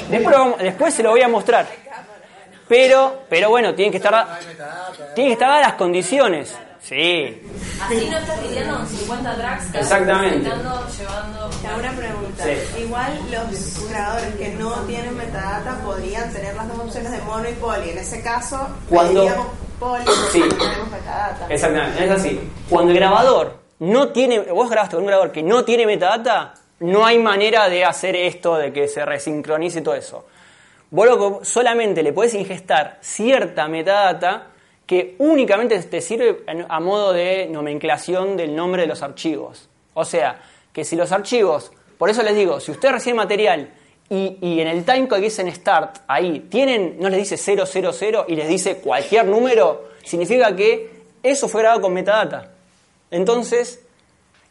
Después, 0.10 0.36
vamos- 0.38 0.58
después 0.60 0.94
se 0.94 1.04
lo 1.04 1.12
voy 1.12 1.22
a 1.22 1.28
mostrar. 1.28 1.66
Pero, 2.68 3.24
pero 3.30 3.50
bueno, 3.50 3.74
tienen 3.76 3.92
que 3.92 3.98
estar, 3.98 4.40
tienen 5.16 5.30
que 5.30 5.34
estar 5.34 5.50
dadas 5.50 5.68
las 5.68 5.74
condiciones. 5.74 6.56
Sí. 6.82 7.42
Así 7.82 8.08
no 8.10 8.18
estás 8.18 8.42
lidiando 8.44 8.78
con 8.78 8.88
50 8.88 9.36
tracks. 9.36 9.76
Exactamente. 9.76 10.50
llevando. 10.50 11.50
Una 11.80 11.92
pregunta. 11.92 12.44
Sí. 12.44 12.82
Igual 12.84 13.20
los 13.32 13.90
grabadores 13.90 14.36
que 14.36 14.50
no 14.54 14.72
tienen 14.86 15.18
metadata 15.18 15.76
podrían 15.84 16.32
tener 16.32 16.56
las 16.56 16.68
dos 16.70 16.80
opciones 16.80 17.12
de 17.12 17.20
mono 17.22 17.50
y 17.50 17.54
poli. 17.54 17.90
En 17.90 17.98
ese 17.98 18.22
caso, 18.22 18.67
Cuando- 18.90 19.52
poli 19.80 20.04
Sí. 20.32 20.40
no 20.40 20.56
tenemos 20.56 20.90
metadata. 20.92 21.46
Exactamente, 21.50 22.06
es 22.06 22.12
así. 22.12 22.40
Cuando 22.69 22.92
el 22.92 22.98
grabador 22.98 23.60
no 23.80 24.10
tiene, 24.10 24.40
vos 24.40 24.69
grabaste 24.69 24.96
con 24.96 25.04
un 25.04 25.08
grabador 25.08 25.32
que 25.34 25.44
no 25.44 25.63
tiene 25.65 25.86
metadata, 25.86 26.54
no 26.80 27.06
hay 27.06 27.19
manera 27.19 27.69
de 27.69 27.84
hacer 27.84 28.15
esto, 28.15 28.56
de 28.56 28.71
que 28.71 28.88
se 28.88 29.06
resincronice 29.06 29.82
todo 29.82 29.96
eso. 29.96 30.25
Vos 30.90 31.48
solamente 31.48 32.04
le 32.04 32.13
podés 32.13 32.34
ingestar 32.34 32.98
cierta 33.02 33.67
metadata 33.67 34.48
que 34.86 35.15
únicamente 35.17 35.78
te 35.84 36.00
sirve 36.00 36.44
a 36.69 36.80
modo 36.80 37.12
de 37.12 37.48
nomenclación 37.48 38.38
del 38.38 38.56
nombre 38.56 38.84
de 38.84 38.88
los 38.88 39.02
archivos. 39.02 39.67
O 39.94 40.06
sea, 40.06 40.40
que 40.71 40.86
si 40.86 40.96
los 40.96 41.12
archivos, 41.12 41.71
por 41.98 42.10
eso 42.10 42.23
les 42.23 42.36
digo, 42.36 42.60
si 42.62 42.71
usted 42.71 42.92
recibe 42.92 43.15
material 43.15 43.69
y, 44.10 44.38
y 44.40 44.62
en 44.62 44.67
el 44.69 44.86
timecode 44.86 45.19
que 45.19 45.25
dice 45.25 45.42
en 45.42 45.54
start, 45.54 45.98
ahí, 46.08 46.48
tienen, 46.50 46.96
no 47.00 47.10
les 47.10 47.30
dice 47.30 47.36
000 47.36 48.25
y 48.30 48.36
les 48.36 48.48
dice 48.48 48.78
cualquier 48.78 49.25
número, 49.25 49.90
significa 50.06 50.56
que 50.56 50.90
eso 51.21 51.50
fue 51.50 51.62
grabado 51.62 51.82
con 51.82 51.94
metadata. 51.94 52.52
Entonces, 53.12 53.84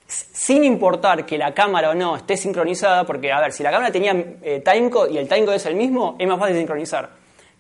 sin 0.07 0.65
importar 0.65 1.27
que 1.27 1.37
la 1.37 1.53
cámara 1.53 1.91
o 1.91 1.95
no 1.95 2.17
esté 2.17 2.37
sincronizada, 2.37 3.05
porque, 3.05 3.33
a 3.33 3.41
ver, 3.41 3.53
si 3.53 3.63
la 3.63 3.71
cámara 3.71 3.91
tenía 3.91 4.13
eh, 4.43 4.63
timecode 4.65 5.13
y 5.13 5.19
el 5.19 5.29
timecode 5.29 5.57
es 5.57 5.67
el 5.67 5.75
mismo, 5.75 6.17
es 6.19 6.29
más 6.29 6.39
fácil 6.39 6.57
sincronizar. 6.57 7.11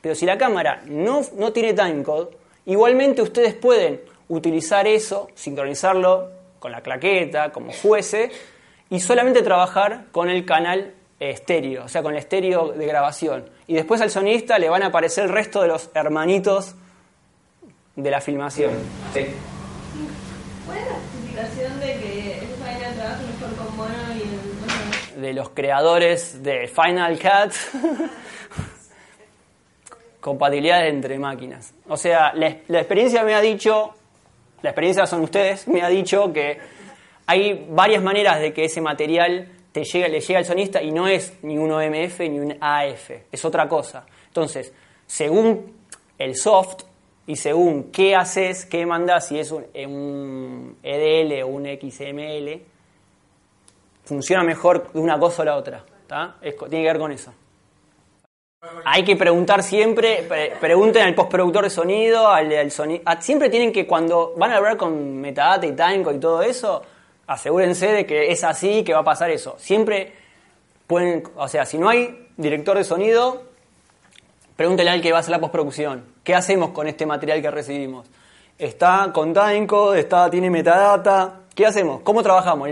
Pero 0.00 0.14
si 0.14 0.26
la 0.26 0.38
cámara 0.38 0.82
no, 0.86 1.22
no 1.36 1.52
tiene 1.52 1.74
timecode, 1.74 2.28
igualmente 2.66 3.22
ustedes 3.22 3.54
pueden 3.54 4.00
utilizar 4.28 4.86
eso, 4.86 5.28
sincronizarlo 5.34 6.30
con 6.58 6.72
la 6.72 6.80
claqueta, 6.80 7.50
como 7.52 7.72
fuese, 7.72 8.30
y 8.90 9.00
solamente 9.00 9.42
trabajar 9.42 10.06
con 10.12 10.30
el 10.30 10.44
canal 10.44 10.94
estéreo, 11.18 11.84
o 11.84 11.88
sea, 11.88 12.02
con 12.02 12.12
el 12.12 12.18
estéreo 12.18 12.72
de 12.72 12.86
grabación. 12.86 13.48
Y 13.66 13.74
después 13.74 14.00
al 14.00 14.10
sonista 14.10 14.58
le 14.58 14.68
van 14.68 14.82
a 14.82 14.86
aparecer 14.86 15.24
el 15.24 15.30
resto 15.30 15.62
de 15.62 15.68
los 15.68 15.90
hermanitos 15.94 16.74
de 17.96 18.10
la 18.10 18.20
filmación. 18.20 18.72
Sí. 19.14 19.26
¿Cuál 20.66 20.78
es 20.78 20.84
la 20.86 20.94
justificación 20.94 21.80
de 21.80 21.86
que 21.86 22.38
el 22.40 22.46
Final 22.46 22.94
trabaje 22.94 23.24
mejor 23.24 23.56
con 23.56 23.76
mono 23.76 23.94
y 24.14 24.22
el 25.14 25.15
de 25.26 25.32
los 25.32 25.50
creadores 25.50 26.40
de 26.44 26.68
Final 26.68 27.18
Cut. 27.18 27.52
Compatibilidad 30.20 30.86
entre 30.86 31.18
máquinas. 31.18 31.74
O 31.88 31.96
sea, 31.96 32.32
la, 32.32 32.58
la 32.68 32.78
experiencia 32.78 33.24
me 33.24 33.34
ha 33.34 33.40
dicho, 33.40 33.90
la 34.62 34.70
experiencia 34.70 35.04
son 35.06 35.22
ustedes, 35.22 35.66
me 35.66 35.82
ha 35.82 35.88
dicho 35.88 36.32
que 36.32 36.58
hay 37.26 37.66
varias 37.70 38.04
maneras 38.04 38.40
de 38.40 38.52
que 38.52 38.66
ese 38.66 38.80
material 38.80 39.48
te 39.72 39.82
llegue, 39.82 40.08
le 40.08 40.20
llegue 40.20 40.36
al 40.36 40.44
sonista 40.44 40.80
y 40.80 40.92
no 40.92 41.08
es 41.08 41.32
ni 41.42 41.58
un 41.58 41.72
OMF 41.72 42.20
ni 42.20 42.38
un 42.38 42.56
AF, 42.60 43.10
es 43.30 43.44
otra 43.44 43.68
cosa. 43.68 44.06
Entonces, 44.28 44.72
según 45.06 45.72
el 46.18 46.36
soft 46.36 46.84
y 47.26 47.34
según 47.34 47.90
qué 47.90 48.14
haces, 48.14 48.64
qué 48.64 48.86
mandas, 48.86 49.26
si 49.26 49.40
es 49.40 49.50
un, 49.50 49.64
un 49.74 50.76
EDL 50.84 51.42
o 51.42 51.48
un 51.48 51.64
XML, 51.64 52.75
funciona 54.06 54.42
mejor 54.42 54.90
de 54.92 54.98
una 55.00 55.18
cosa 55.18 55.42
o 55.42 55.44
la 55.44 55.56
otra. 55.56 55.84
Es 56.40 56.56
tiene 56.56 56.84
que 56.84 56.92
ver 56.92 56.98
con 56.98 57.12
eso. 57.12 57.32
Hay 58.84 59.04
que 59.04 59.14
preguntar 59.16 59.62
siempre, 59.62 60.24
pre- 60.28 60.56
pregunten 60.60 61.02
al 61.02 61.14
postproductor 61.14 61.64
de 61.64 61.70
sonido, 61.70 62.26
al, 62.28 62.50
al 62.52 62.70
soni- 62.70 63.02
a- 63.04 63.20
siempre 63.20 63.48
tienen 63.50 63.70
que 63.72 63.86
cuando 63.86 64.32
van 64.36 64.50
a 64.52 64.56
hablar 64.56 64.76
con 64.76 65.18
metadata 65.20 65.66
y 65.66 65.72
timecode 65.72 66.16
y 66.16 66.20
todo 66.20 66.42
eso, 66.42 66.82
asegúrense 67.26 67.86
de 67.92 68.06
que 68.06 68.32
es 68.32 68.42
así, 68.42 68.82
que 68.82 68.92
va 68.94 69.00
a 69.00 69.04
pasar 69.04 69.30
eso. 69.30 69.54
Siempre 69.58 70.12
pueden, 70.86 71.22
o 71.36 71.46
sea, 71.48 71.64
si 71.66 71.78
no 71.78 71.88
hay 71.88 72.28
director 72.36 72.76
de 72.76 72.82
sonido, 72.84 73.42
pregúntenle 74.56 74.90
al 74.90 75.02
que 75.02 75.12
va 75.12 75.18
a 75.18 75.20
hacer 75.20 75.32
la 75.32 75.40
postproducción. 75.40 76.04
¿Qué 76.24 76.34
hacemos 76.34 76.70
con 76.70 76.88
este 76.88 77.06
material 77.06 77.40
que 77.42 77.50
recibimos? 77.50 78.08
Está 78.58 79.10
con 79.12 79.32
timecode, 79.34 80.00
está, 80.00 80.28
tiene 80.30 80.50
metadata. 80.50 81.40
¿Qué 81.54 81.66
hacemos? 81.66 82.00
¿Cómo 82.02 82.22
trabajamos? 82.22 82.68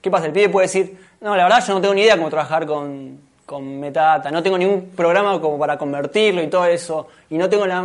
¿Qué 0.00 0.10
pasa? 0.10 0.26
El 0.26 0.32
pibe 0.32 0.48
puede 0.48 0.66
decir, 0.66 0.98
no, 1.20 1.34
la 1.36 1.44
verdad 1.44 1.64
yo 1.66 1.74
no 1.74 1.80
tengo 1.80 1.94
ni 1.94 2.02
idea 2.02 2.16
cómo 2.16 2.30
trabajar 2.30 2.66
con, 2.66 3.20
con 3.44 3.80
metadata. 3.80 4.30
No 4.30 4.42
tengo 4.42 4.56
ningún 4.58 4.90
programa 4.90 5.40
como 5.40 5.58
para 5.58 5.76
convertirlo 5.76 6.42
y 6.42 6.48
todo 6.48 6.64
eso. 6.66 7.08
Y 7.30 7.36
no 7.38 7.48
tengo 7.48 7.66
la 7.66 7.84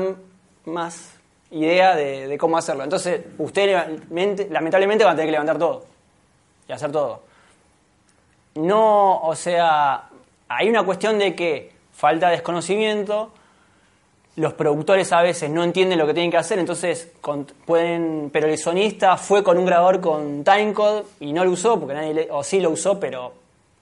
más 0.66 1.14
idea 1.52 1.96
de, 1.96 2.28
de 2.28 2.38
cómo 2.38 2.58
hacerlo. 2.58 2.84
Entonces, 2.84 3.22
ustedes 3.38 3.76
lamentablemente- 4.50 5.04
van 5.04 5.14
a 5.14 5.16
tener 5.16 5.26
que 5.28 5.32
levantar 5.32 5.58
todo. 5.58 5.86
Y 6.68 6.72
hacer 6.72 6.92
todo. 6.92 7.22
No, 8.56 9.20
o 9.22 9.36
sea, 9.36 10.04
hay 10.48 10.70
una 10.70 10.84
cuestión 10.84 11.18
de 11.18 11.36
que 11.36 11.72
falta 11.94 12.30
desconocimiento, 12.30 13.32
los 14.36 14.54
productores 14.54 15.12
a 15.14 15.22
veces 15.22 15.50
no 15.50 15.64
entienden 15.64 16.00
lo 16.00 16.08
que 16.08 16.14
tienen 16.14 16.32
que 16.32 16.38
hacer, 16.38 16.58
entonces 16.58 17.12
con- 17.22 17.46
pueden, 17.66 18.30
pero 18.34 18.48
el 18.48 18.58
sonista 18.58 19.16
fue 19.18 19.44
con 19.44 19.58
un 19.60 19.66
grabador 19.66 20.02
con 20.02 20.44
timecode 20.44 21.04
y 21.20 21.32
no 21.34 21.46
lo 21.46 21.52
usó, 21.52 21.80
porque 21.80 21.94
nadie 21.94 22.14
le- 22.14 22.32
o 22.32 22.44
sí 22.44 22.60
lo 22.60 22.72
usó, 22.72 23.00
pero 23.00 23.34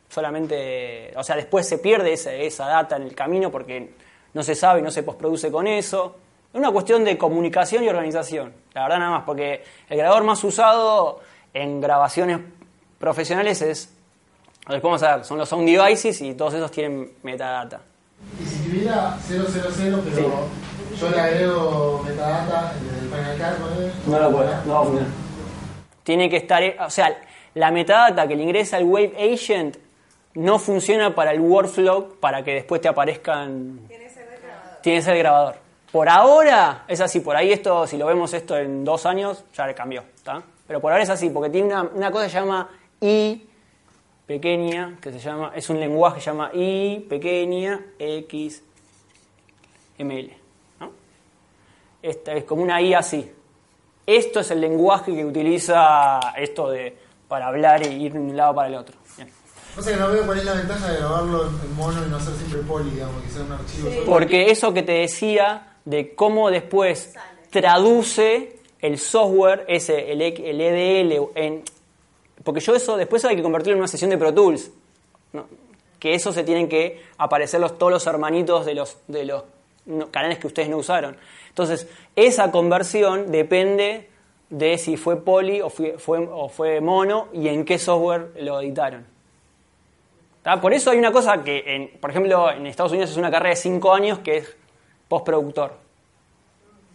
solamente, 0.10 1.14
o 1.16 1.24
sea, 1.24 1.36
después 1.38 1.68
se 1.68 1.78
pierde 1.78 2.14
esa, 2.14 2.34
esa 2.34 2.68
data 2.68 2.98
en 2.98 3.04
el 3.04 3.16
camino 3.16 3.50
porque 3.50 3.94
no 4.34 4.44
se 4.44 4.56
sabe 4.56 4.80
y 4.80 4.84
no 4.84 4.92
se 4.92 5.04
postproduce 5.04 5.50
con 5.52 5.68
eso. 5.68 6.16
Es 6.54 6.60
una 6.60 6.70
cuestión 6.72 7.04
de 7.06 7.18
comunicación 7.18 7.84
y 7.84 7.90
organización, 7.90 8.54
la 8.74 8.84
verdad 8.84 9.00
nada 9.00 9.12
más, 9.12 9.24
porque 9.26 9.64
el 9.90 9.98
grabador 9.98 10.24
más 10.26 10.44
usado 10.44 11.22
en 11.54 11.80
grabaciones 11.80 12.40
profesionales 13.00 13.62
es, 13.62 13.94
les 14.68 14.82
podemos 14.82 15.02
ver, 15.02 15.24
son 15.24 15.38
los 15.38 15.48
sound 15.48 15.66
devices 15.68 16.22
y 16.22 16.34
todos 16.34 16.54
esos 16.56 16.72
tienen 16.72 17.14
metadata. 17.24 17.82
Y 18.40 18.46
si 18.46 18.64
tuviera 18.64 19.18
000, 19.28 19.46
pero 20.04 20.48
yo 21.00 21.10
le 21.10 21.20
agrego 21.20 22.04
metadata 22.06 22.74
desde 22.82 23.00
el 23.00 23.10
Final 23.10 23.38
Cut, 23.38 24.08
No 24.08 24.20
lo 24.20 24.32
puede, 24.32 24.50
no 24.66 24.74
va 24.74 24.80
a 24.80 24.84
funcionar. 24.84 25.12
Tiene 26.04 26.30
que 26.30 26.38
estar, 26.38 26.64
o 26.80 26.90
sea, 26.90 27.18
la 27.54 27.72
metadata 27.72 28.28
que 28.28 28.36
le 28.36 28.44
ingresa 28.44 28.78
al 28.78 28.86
Wave 28.86 29.34
Agent 29.34 29.78
no 30.34 30.60
funciona 30.60 31.14
para 31.14 31.32
el 31.32 31.42
workflow 31.42 32.16
para 32.20 32.44
que 32.44 32.54
después 32.54 32.82
te 32.82 32.88
aparezcan. 32.88 33.82
Tiene 33.88 34.06
que 35.00 35.04
ser 35.04 35.16
el 35.16 35.20
grabador. 35.20 35.56
Por 35.92 36.08
ahora 36.08 36.86
es 36.88 37.02
así, 37.02 37.20
por 37.20 37.36
ahí 37.36 37.52
esto, 37.52 37.86
si 37.86 37.98
lo 37.98 38.06
vemos 38.06 38.34
esto 38.34 38.58
en 38.58 38.86
dos 38.86 39.06
años, 39.06 39.44
ya 39.54 39.68
le 39.68 39.76
cambió, 39.76 40.04
¿está? 40.16 40.42
Pero 40.66 40.80
por 40.80 40.92
ahora 40.92 41.04
es 41.04 41.10
así, 41.10 41.30
porque 41.30 41.50
tiene 41.50 41.68
una, 41.68 41.84
una 41.84 42.12
cosa 42.12 42.26
que 42.26 42.32
se 42.32 42.40
llama 42.40 42.70
I 43.02 43.46
pequeña, 44.32 44.98
que 45.02 45.12
se 45.12 45.20
llama, 45.20 45.52
es 45.54 45.70
un 45.70 45.80
lenguaje 45.80 46.16
que 46.16 46.22
se 46.22 46.30
llama 46.30 46.52
I 46.54 47.06
pequeña 47.10 47.82
X 48.00 48.64
ML, 50.00 50.32
¿no? 50.80 50.92
Esta 52.02 52.34
es 52.34 52.46
como 52.46 52.64
una 52.64 52.82
I 52.82 52.94
así. 52.94 53.30
Esto 54.06 54.40
es 54.40 54.52
el 54.52 54.62
lenguaje 54.62 55.14
que 55.14 55.26
utiliza 55.26 56.20
esto 56.38 56.70
de 56.70 56.98
para 57.28 57.48
hablar 57.48 57.84
e 57.84 57.92
ir 57.92 58.14
de 58.14 58.20
un 58.20 58.36
lado 58.36 58.56
para 58.56 58.68
el 58.70 58.76
otro. 58.76 58.96
Bien. 59.18 59.30
No 59.76 59.82
sé, 59.82 59.98
no 59.98 60.10
veo 60.10 60.26
cuál 60.26 60.40
es 60.40 60.46
la 60.46 60.54
ventaja 60.54 60.92
de 60.92 60.98
grabarlo 60.98 61.48
en 61.48 61.76
mono 61.76 62.06
y 62.06 62.10
no 62.10 62.20
ser 62.20 62.34
siempre 62.36 62.60
poli, 62.62 62.90
digamos, 62.92 63.22
que 63.24 63.30
sea 63.30 63.44
un 63.44 63.52
archivo 63.52 63.92
solo. 63.92 64.06
Porque 64.06 64.52
eso 64.52 64.74
que 64.74 64.84
te 64.84 64.94
decía 64.94 65.78
de 65.84 66.16
cómo 66.16 66.50
después 66.50 67.14
traduce 67.50 68.60
el 68.80 68.98
software, 68.98 69.66
ese, 69.68 70.12
el, 70.12 70.22
el 70.22 70.62
EDL, 70.62 71.30
en, 71.36 71.64
porque 72.44 72.60
yo 72.60 72.76
eso 72.76 72.98
después 72.98 73.24
hay 73.26 73.36
que 73.36 73.44
convertirlo 73.44 73.76
en 73.76 73.80
una 73.80 73.88
sesión 73.88 74.10
de 74.10 74.18
Pro 74.18 74.34
Tools. 74.34 74.72
Que 76.00 76.16
eso 76.16 76.34
se 76.34 76.44
tienen 76.44 76.68
que 76.68 77.02
aparecer 77.18 77.62
todos 77.72 77.92
los 77.92 78.08
hermanitos 78.08 78.66
de 78.66 78.76
los, 78.76 78.98
canales 80.12 80.40
que 80.40 80.48
ustedes 80.48 80.70
no 80.70 80.78
usaron. 80.78 81.18
Entonces, 81.50 81.88
esa 82.16 82.52
conversión 82.52 83.32
depende 83.32 84.10
de 84.50 84.78
si 84.78 84.98
fue 84.98 85.24
poli 85.24 85.62
o 85.62 85.70
fue, 85.70 86.82
mono 86.82 87.28
y 87.34 87.48
en 87.48 87.66
qué 87.66 87.78
software 87.78 88.32
lo 88.40 88.60
editaron. 88.62 89.06
Por 90.60 90.74
eso 90.74 90.90
hay 90.90 90.98
una 90.98 91.12
cosa 91.12 91.44
que, 91.44 91.64
en, 91.68 92.00
por 92.00 92.10
ejemplo, 92.10 92.52
en 92.52 92.66
Estados 92.66 92.92
Unidos 92.92 93.12
es 93.12 93.18
una 93.18 93.30
carrera 93.30 93.52
de 93.52 93.58
5 93.58 93.94
años 93.94 94.20
que 94.20 94.38
es 94.38 94.58
postproductor. 95.08 95.91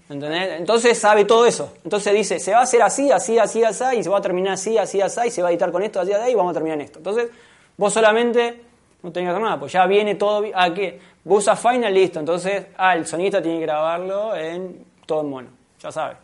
¿Entendés? 0.08 0.60
Entonces 0.60 0.96
sabe 0.98 1.24
todo 1.24 1.46
eso. 1.46 1.72
Entonces 1.82 2.14
dice, 2.14 2.38
se 2.38 2.52
va 2.52 2.60
a 2.60 2.62
hacer 2.62 2.82
así, 2.82 3.10
así, 3.10 3.38
así, 3.38 3.64
así, 3.64 3.84
y 3.98 4.04
se 4.04 4.10
va 4.10 4.18
a 4.18 4.22
terminar 4.22 4.54
así, 4.54 4.78
así, 4.78 5.00
así, 5.00 5.20
y 5.26 5.30
se 5.30 5.42
va 5.42 5.48
a 5.48 5.50
editar 5.50 5.72
con 5.72 5.82
esto, 5.82 6.00
así, 6.00 6.12
así, 6.12 6.30
y 6.30 6.34
vamos 6.34 6.50
a 6.50 6.54
terminar 6.54 6.78
en 6.78 6.84
esto. 6.84 6.98
Entonces, 6.98 7.28
vos 7.76 7.92
solamente 7.92 8.62
no 9.02 9.12
tenés 9.12 9.28
que 9.28 9.30
hacer 9.32 9.42
nada, 9.42 9.58
pues 9.58 9.72
ya 9.72 9.86
viene 9.86 10.14
todo. 10.14 10.44
Ah, 10.54 10.72
¿qué? 10.72 11.00
Vos 11.24 11.38
usas 11.38 11.58
Final, 11.60 11.92
listo. 11.92 12.20
Entonces, 12.20 12.66
ah, 12.76 12.94
el 12.94 13.06
sonista 13.06 13.42
tiene 13.42 13.58
que 13.58 13.66
grabarlo 13.66 14.34
en 14.36 14.84
todo 15.06 15.22
en 15.22 15.30
mono. 15.30 15.48
Ya 15.80 15.90
sabe. 15.90 16.16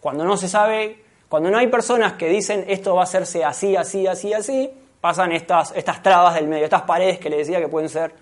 Cuando 0.00 0.24
no 0.24 0.36
se 0.36 0.48
sabe, 0.48 1.02
cuando 1.28 1.50
no 1.50 1.58
hay 1.58 1.68
personas 1.68 2.14
que 2.14 2.28
dicen 2.28 2.64
esto 2.68 2.94
va 2.94 3.02
a 3.02 3.04
hacerse 3.04 3.44
así, 3.44 3.76
así, 3.76 4.06
así, 4.06 4.32
así, 4.32 4.70
pasan 5.00 5.32
estas, 5.32 5.72
estas 5.76 6.02
trabas 6.02 6.34
del 6.34 6.46
medio, 6.46 6.64
estas 6.64 6.82
paredes 6.82 7.18
que 7.18 7.30
le 7.30 7.38
decía 7.38 7.60
que 7.60 7.68
pueden 7.68 7.88
ser 7.88 8.12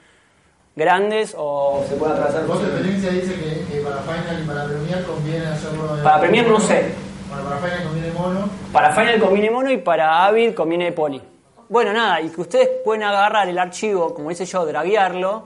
grandes 0.75 1.35
o 1.37 1.85
se 1.89 1.97
pueden 1.97 2.15
atravesar. 2.15 2.47
Vos 2.47 2.63
experiencia 2.63 3.11
dice 3.11 3.35
que, 3.35 3.73
que 3.73 3.81
para 3.81 3.99
Final 3.99 4.43
y 4.43 4.47
para 4.47 4.65
Premiere 4.65 5.05
conviene 5.05 5.47
hacerlo 5.47 5.97
en 5.97 6.05
Para 6.05 6.21
Premiere 6.21 6.49
no 6.49 6.61
sé. 6.61 6.95
Bueno, 7.29 7.45
para 7.45 7.57
Final 7.59 7.85
conviene 7.85 8.11
mono. 8.13 8.49
Para 8.73 8.93
Final 8.93 9.21
conviene 9.21 9.51
mono 9.51 9.71
y 9.71 9.79
para 9.79 10.27
Avid 10.27 10.55
conviene 10.55 10.93
poly. 10.93 11.23
Bueno, 11.69 11.93
nada, 11.93 12.21
y 12.21 12.29
que 12.29 12.41
ustedes 12.41 12.69
pueden 12.85 13.03
agarrar 13.03 13.49
el 13.49 13.59
archivo, 13.59 14.13
como 14.13 14.29
dice 14.29 14.45
yo, 14.45 14.67
draguearlo, 14.67 15.45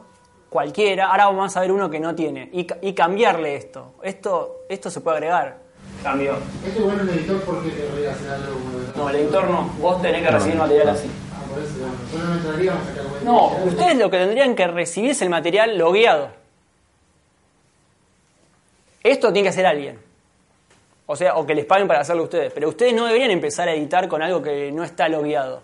cualquiera. 0.48 1.10
Ahora 1.10 1.26
vamos 1.26 1.56
a 1.56 1.60
ver 1.60 1.70
uno 1.70 1.88
que 1.88 2.00
no 2.00 2.14
tiene. 2.14 2.50
Y, 2.52 2.66
y 2.82 2.92
cambiarle 2.94 3.54
esto. 3.54 3.94
Esto 4.02 4.56
esto 4.68 4.90
se 4.90 5.00
puede 5.00 5.18
agregar. 5.18 5.58
Cambio. 6.02 6.34
Este 6.66 6.80
bueno 6.80 7.02
el 7.02 7.08
editor 7.10 7.40
porque 7.42 7.70
querría 7.70 8.10
hacer 8.10 8.30
algo. 8.30 8.58
bueno. 8.72 8.88
No, 8.96 9.10
el 9.10 9.16
editor 9.16 9.48
no. 9.48 9.70
Vos 9.80 10.02
tenés 10.02 10.22
que 10.22 10.30
recibir 10.30 10.56
material 10.56 10.88
así. 10.88 11.08
Por 11.56 11.64
eso, 11.64 11.78
bueno. 11.78 11.94
Nosotros 12.02 12.28
no 12.28 12.34
entraríamos 12.34 13.66
ustedes 13.66 13.96
lo 13.96 14.10
que 14.10 14.18
tendrían 14.18 14.54
que 14.54 14.66
recibir 14.66 15.10
es 15.12 15.22
el 15.22 15.30
material 15.30 15.78
logueado. 15.78 16.28
Esto 19.02 19.32
tiene 19.32 19.44
que 19.44 19.50
hacer 19.50 19.64
alguien. 19.64 19.98
O 21.06 21.16
sea, 21.16 21.36
o 21.36 21.46
que 21.46 21.54
les 21.54 21.64
paguen 21.64 21.88
para 21.88 22.00
hacerlo 22.00 22.24
ustedes. 22.24 22.52
Pero 22.52 22.68
ustedes 22.68 22.92
no 22.92 23.06
deberían 23.06 23.30
empezar 23.30 23.68
a 23.68 23.72
editar 23.72 24.06
con 24.06 24.22
algo 24.22 24.42
que 24.42 24.70
no 24.70 24.84
está 24.84 25.08
logueado. 25.08 25.62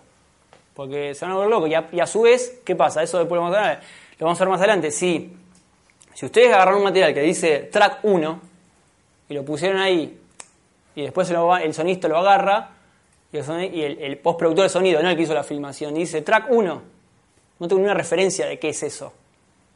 Porque 0.73 1.13
se 1.13 1.25
van 1.25 1.33
a 1.33 1.35
volver 1.35 1.51
locos. 1.51 1.69
Y 1.69 1.75
a, 1.75 1.89
y 1.91 1.99
a 1.99 2.07
su 2.07 2.21
vez, 2.23 2.61
¿qué 2.65 2.75
pasa? 2.75 3.03
Eso 3.03 3.19
después 3.19 3.37
lo 3.37 3.43
vamos 3.43 3.57
a 3.57 3.67
ver. 3.69 3.79
Lo 4.17 4.25
vamos 4.25 4.41
a 4.41 4.45
ver 4.45 4.49
más 4.49 4.59
adelante. 4.61 4.89
Si, 4.89 5.31
si 6.15 6.25
ustedes 6.25 6.51
agarran 6.51 6.75
un 6.75 6.85
material 6.85 7.13
que 7.13 7.21
dice 7.21 7.69
track 7.71 7.99
1 8.01 8.41
y 9.29 9.33
lo 9.35 9.45
pusieron 9.45 9.79
ahí 9.79 10.19
y 10.95 11.01
después 11.03 11.29
el 11.29 11.73
sonista 11.73 12.07
lo 12.07 12.17
agarra 12.17 12.72
y 13.33 13.81
el, 13.81 14.17
postproductor 14.19 14.63
de 14.63 14.69
sonido, 14.69 15.01
no 15.01 15.09
el 15.09 15.15
que 15.15 15.23
hizo 15.23 15.33
la 15.33 15.43
filmación, 15.43 15.95
dice 15.95 16.21
track 16.21 16.51
1. 16.51 16.81
No 17.59 17.67
tengo 17.67 17.79
ninguna 17.79 17.95
referencia 17.95 18.45
de 18.45 18.59
qué 18.59 18.69
es 18.69 18.83
eso. 18.83 19.11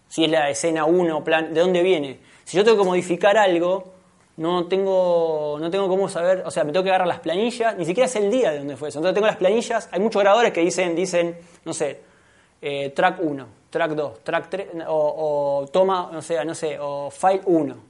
Si 0.07 0.23
es 0.23 0.29
la 0.29 0.49
escena 0.49 0.85
1, 0.85 1.23
plan, 1.23 1.53
¿de 1.53 1.61
dónde 1.61 1.81
viene? 1.81 2.19
Si 2.43 2.55
yo 2.55 2.63
tengo 2.63 2.77
que 2.77 2.83
modificar 2.83 3.35
algo, 3.35 3.93
no 4.37 4.67
tengo, 4.67 5.57
no 5.59 5.71
tengo 5.71 5.87
cómo 5.87 6.07
saber, 6.07 6.43
o 6.45 6.51
sea, 6.51 6.63
me 6.63 6.71
tengo 6.71 6.83
que 6.83 6.89
agarrar 6.91 7.07
las 7.07 7.19
planillas, 7.19 7.75
ni 7.75 7.85
siquiera 7.85 8.07
sé 8.07 8.19
el 8.19 8.29
día 8.29 8.51
de 8.51 8.59
dónde 8.59 8.77
fue 8.77 8.89
eso. 8.89 8.99
Entonces 8.99 9.15
tengo 9.15 9.27
las 9.27 9.37
planillas, 9.37 9.89
hay 9.91 9.99
muchos 9.99 10.21
grabadores 10.21 10.53
que 10.53 10.61
dicen, 10.61 10.95
dicen, 10.95 11.35
no 11.65 11.73
sé, 11.73 11.99
eh, 12.61 12.91
track 12.95 13.19
1, 13.21 13.47
track 13.71 13.91
2, 13.91 14.23
track 14.23 14.49
3, 14.49 14.67
o, 14.87 15.61
o 15.63 15.67
toma, 15.69 16.09
no 16.13 16.21
sé, 16.21 16.45
no 16.45 16.53
sé, 16.53 16.77
o 16.79 17.09
file 17.09 17.41
1. 17.45 17.86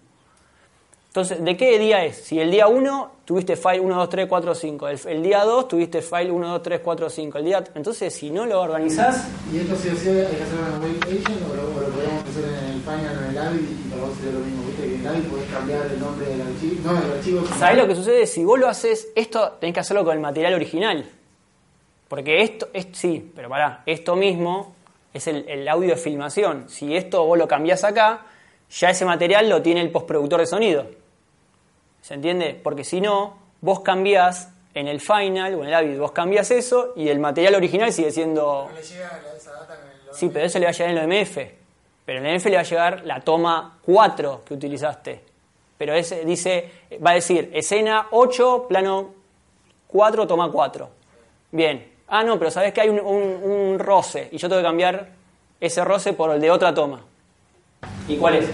Entonces, 1.18 1.44
¿de 1.44 1.58
qué 1.58 1.80
día 1.80 2.06
es? 2.06 2.16
Si 2.18 2.40
el 2.40 2.52
día 2.52 2.68
1 2.68 3.12
tuviste 3.26 3.56
file 3.56 3.80
1, 3.80 3.96
2, 3.96 4.08
3, 4.08 4.28
4, 4.28 4.54
5, 4.54 4.88
el, 4.88 5.00
el 5.08 5.24
día 5.24 5.44
2 5.46 5.68
tuviste 5.68 6.04
file 6.04 6.30
1, 6.30 6.48
2, 6.48 6.62
3, 6.62 6.80
4, 6.80 7.10
5, 7.10 7.38
el 7.40 7.44
día... 7.44 7.64
Entonces, 7.74 8.14
si 8.14 8.30
no 8.30 8.46
lo 8.46 8.62
organizás, 8.62 9.28
¿Y 9.52 9.58
esto 9.58 9.76
sí 9.78 9.90
o 9.90 9.96
sí 9.96 10.10
hay 10.10 10.28
que 10.28 10.44
hacerlo 10.44 10.68
en 10.68 10.74
el 10.76 10.80
web 10.80 11.04
agent 11.06 11.42
o 11.42 11.56
lo, 11.56 11.82
lo 11.82 11.90
podemos 11.90 12.24
hacer 12.24 12.44
en 12.44 12.66
el 12.66 12.82
final 12.82 13.18
o 13.18 13.24
en 13.24 13.30
el 13.32 13.38
AVI 13.40 13.58
y 13.58 13.90
para 13.90 14.02
vos 14.04 14.16
sería 14.16 14.32
lo 14.34 14.46
mismo? 14.46 14.64
¿Viste 14.68 14.84
que 14.84 14.94
en 14.94 15.02
el 15.02 15.08
AVI 15.08 15.22
podés 15.22 15.50
cambiar 15.50 15.86
el 15.88 16.00
nombre 16.00 16.28
del 16.28 16.42
archivo? 16.44 16.76
No, 16.86 17.04
el 17.04 17.12
archivo. 17.12 17.48
¿sabés 17.58 17.78
lo 17.80 17.88
que 17.88 17.96
sucede? 17.96 18.28
Si 18.28 18.46
vos 18.46 18.60
lo 18.60 18.68
haces, 18.68 19.08
esto 19.16 19.54
tenés 19.60 19.74
que 19.74 19.80
hacerlo 19.80 20.06
con 20.06 20.14
el 20.14 20.20
material 20.20 20.54
original. 20.54 21.04
Porque 22.08 22.44
esto, 22.44 22.70
es, 22.74 22.90
sí, 22.92 23.32
pero 23.36 23.50
pará, 23.50 23.82
esto 23.88 24.16
mismo 24.16 24.76
es 25.12 25.26
el, 25.26 25.50
el 25.50 25.68
audio 25.68 25.96
de 25.96 25.98
filmación. 25.98 26.66
Si 26.70 26.96
esto 26.96 27.26
vos 27.26 27.40
lo 27.40 27.48
cambiás 27.48 27.84
acá, 27.84 28.28
ya 28.70 28.92
ese 28.92 29.04
material 29.04 29.50
lo 29.50 29.64
tiene 29.64 29.82
el 29.82 29.90
postproductor 29.90 30.42
de 30.42 30.46
sonido. 30.46 31.07
¿Se 32.02 32.14
entiende? 32.14 32.60
Porque 32.64 32.84
si 32.84 33.02
no, 33.02 33.38
vos 33.62 33.82
cambiás 33.82 34.50
en 34.74 34.88
el 34.88 35.02
final 35.02 35.56
o 35.56 35.62
en 35.64 35.68
el 35.70 35.74
AVI, 35.74 35.98
vos 35.98 36.12
cambiás 36.12 36.52
eso 36.52 36.94
y 36.96 37.10
el 37.10 37.20
material 37.20 37.56
original 37.56 37.92
sigue 37.92 38.12
siendo... 38.12 38.68
No 38.70 38.76
le 38.76 38.82
llega 38.84 39.22
esa 39.36 39.52
data 39.52 39.76
en 39.76 40.08
el 40.10 40.16
Sí, 40.16 40.30
pero 40.32 40.46
eso 40.46 40.60
le 40.60 40.66
va 40.66 40.70
a 40.70 40.74
llegar 40.74 40.92
en 40.92 40.98
el 40.98 41.12
OMF. 41.22 41.38
Pero 42.06 42.20
en 42.20 42.26
el 42.26 42.36
OMF 42.36 42.46
le 42.46 42.56
va 42.56 42.60
a 42.62 42.64
llegar 42.64 43.02
la 43.06 43.20
toma 43.22 43.78
4 43.86 44.44
que 44.46 44.54
utilizaste. 44.54 45.22
Pero 45.78 45.94
ese 45.94 46.24
dice, 46.26 46.72
va 47.06 47.12
a 47.12 47.14
decir 47.16 47.52
escena 47.54 48.08
8, 48.12 48.66
plano 48.70 49.14
4, 49.88 50.26
toma 50.28 50.50
4. 50.52 50.90
Bien. 51.52 51.92
Ah, 52.08 52.24
no, 52.24 52.40
pero 52.40 52.50
sabes 52.52 52.72
que 52.74 52.82
hay 52.82 52.90
un, 52.90 53.00
un- 53.00 53.44
un 53.44 53.80
roce 53.80 54.30
y 54.32 54.38
yo 54.38 54.48
tengo 54.48 54.62
que 54.62 54.68
cambiar 54.68 55.10
ese 55.60 55.84
roce 55.84 56.14
por 56.14 56.32
el 56.32 56.40
de 56.40 56.50
otra 56.50 56.74
toma. 56.74 57.02
¿Y 58.08 58.16
cuál 58.18 58.36
es? 58.36 58.50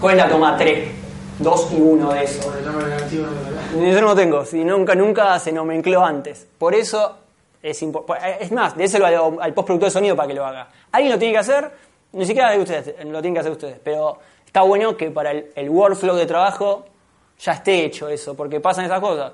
¿Cuál 0.00 0.18
es 0.18 0.24
la 0.24 0.30
toma 0.30 0.56
3? 0.56 0.88
2 1.38 1.72
y 1.72 1.80
1 1.80 2.12
de 2.12 2.24
eso. 2.24 2.52
Yo 3.74 4.00
no 4.00 4.14
tengo, 4.14 4.44
si 4.44 4.64
nunca, 4.64 4.94
nunca 4.94 5.38
se 5.38 5.52
nomencló 5.52 6.04
antes. 6.04 6.46
Por 6.58 6.74
eso 6.74 7.16
es 7.62 7.80
importante. 7.82 8.38
Es 8.40 8.50
más, 8.50 8.76
déselo 8.76 9.06
al, 9.06 9.14
al 9.14 9.54
postproductor 9.54 9.88
de 9.88 9.90
sonido 9.90 10.16
para 10.16 10.28
que 10.28 10.34
lo 10.34 10.44
haga. 10.44 10.68
Alguien 10.92 11.12
lo 11.12 11.18
tiene 11.18 11.32
que 11.32 11.38
hacer, 11.38 11.70
ni 12.12 12.26
siquiera 12.26 12.50
de 12.50 12.58
ustedes, 12.58 13.04
lo 13.04 13.20
tienen 13.20 13.34
que 13.34 13.40
hacer 13.40 13.52
ustedes. 13.52 13.78
Pero 13.82 14.18
está 14.44 14.62
bueno 14.62 14.96
que 14.96 15.10
para 15.10 15.30
el, 15.30 15.50
el 15.54 15.70
workflow 15.70 16.16
de 16.16 16.26
trabajo 16.26 16.86
ya 17.38 17.52
esté 17.52 17.84
hecho 17.84 18.08
eso, 18.08 18.34
porque 18.34 18.60
pasan 18.60 18.84
esas 18.84 19.00
cosas. 19.00 19.32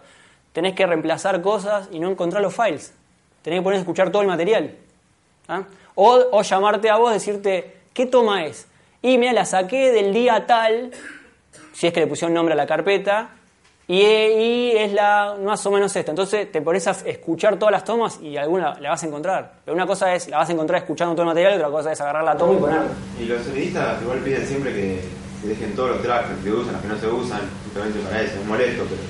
Tenés 0.53 0.75
que 0.75 0.87
reemplazar 0.87 1.41
cosas 1.41 1.89
y 1.91 1.99
no 1.99 2.11
encontrar 2.11 2.43
los 2.43 2.55
files. 2.55 2.93
Tenés 3.43 3.61
que 3.61 3.63
poner 3.63 3.79
a 3.79 3.81
escuchar 3.81 4.11
todo 4.11 4.23
el 4.23 4.29
material. 4.29 4.75
¿ah? 5.49 5.63
O, 5.95 6.19
o 6.33 6.43
llamarte 6.43 6.91
a 6.91 6.97
vos, 6.97 7.13
decirte, 7.13 7.77
¿qué 7.93 8.07
toma 8.07 8.45
es? 8.45 8.67
Y 9.03 9.19
mira, 9.19 9.33
la 9.33 9.45
saqué 9.45 9.93
del 9.93 10.13
día 10.13 10.47
tal, 10.47 10.91
si 11.75 11.89
es 11.89 11.93
que 11.93 12.01
le 12.01 12.07
pusieron 12.07 12.33
nombre 12.33 12.55
a 12.55 12.57
la 12.57 12.67
carpeta, 12.67 13.33
y, 13.87 14.01
y 14.01 14.73
es 14.77 14.95
la 14.95 15.37
más 15.45 15.67
o 15.67 15.71
menos 15.71 15.95
esta. 15.95 16.11
Entonces 16.11 16.51
te 16.51 16.63
pones 16.63 16.87
a 16.89 16.93
escuchar 16.93 17.59
todas 17.59 17.73
las 17.73 17.85
tomas 17.85 18.19
y 18.23 18.35
alguna 18.39 18.81
la 18.81 18.89
vas 18.91 19.03
a 19.03 19.07
encontrar. 19.07 19.53
Pero 19.63 19.75
una 19.75 19.87
cosa 19.87 20.15
es, 20.15 20.29
la 20.29 20.39
vas 20.39 20.49
a 20.49 20.53
encontrar 20.53 20.81
escuchando 20.81 21.15
todo 21.15 21.25
el 21.25 21.29
material, 21.29 21.53
y 21.53 21.57
otra 21.57 21.69
cosa 21.69 21.93
es 21.93 22.01
agarrar 22.01 22.25
la 22.25 22.37
toma 22.37 22.55
y 22.55 22.57
ponerla. 22.57 22.87
Y 23.21 23.25
los 23.25 23.43
sonidistas 23.43 24.01
igual 24.01 24.21
piden 24.21 24.47
siempre 24.47 24.73
que 24.73 25.01
se 25.43 25.49
dejen 25.49 25.75
todos 25.75 25.91
los 25.91 26.03
tracks, 26.03 26.31
los 26.31 26.39
que 26.41 26.51
usan, 26.51 26.73
los 26.73 26.83
que 26.83 26.89
no 26.89 26.97
se 26.97 27.09
usan, 27.09 27.41
justamente 27.65 27.99
para 27.99 28.23
eso, 28.23 28.41
es 28.41 28.47
molesto, 28.47 28.85
pero... 28.89 29.03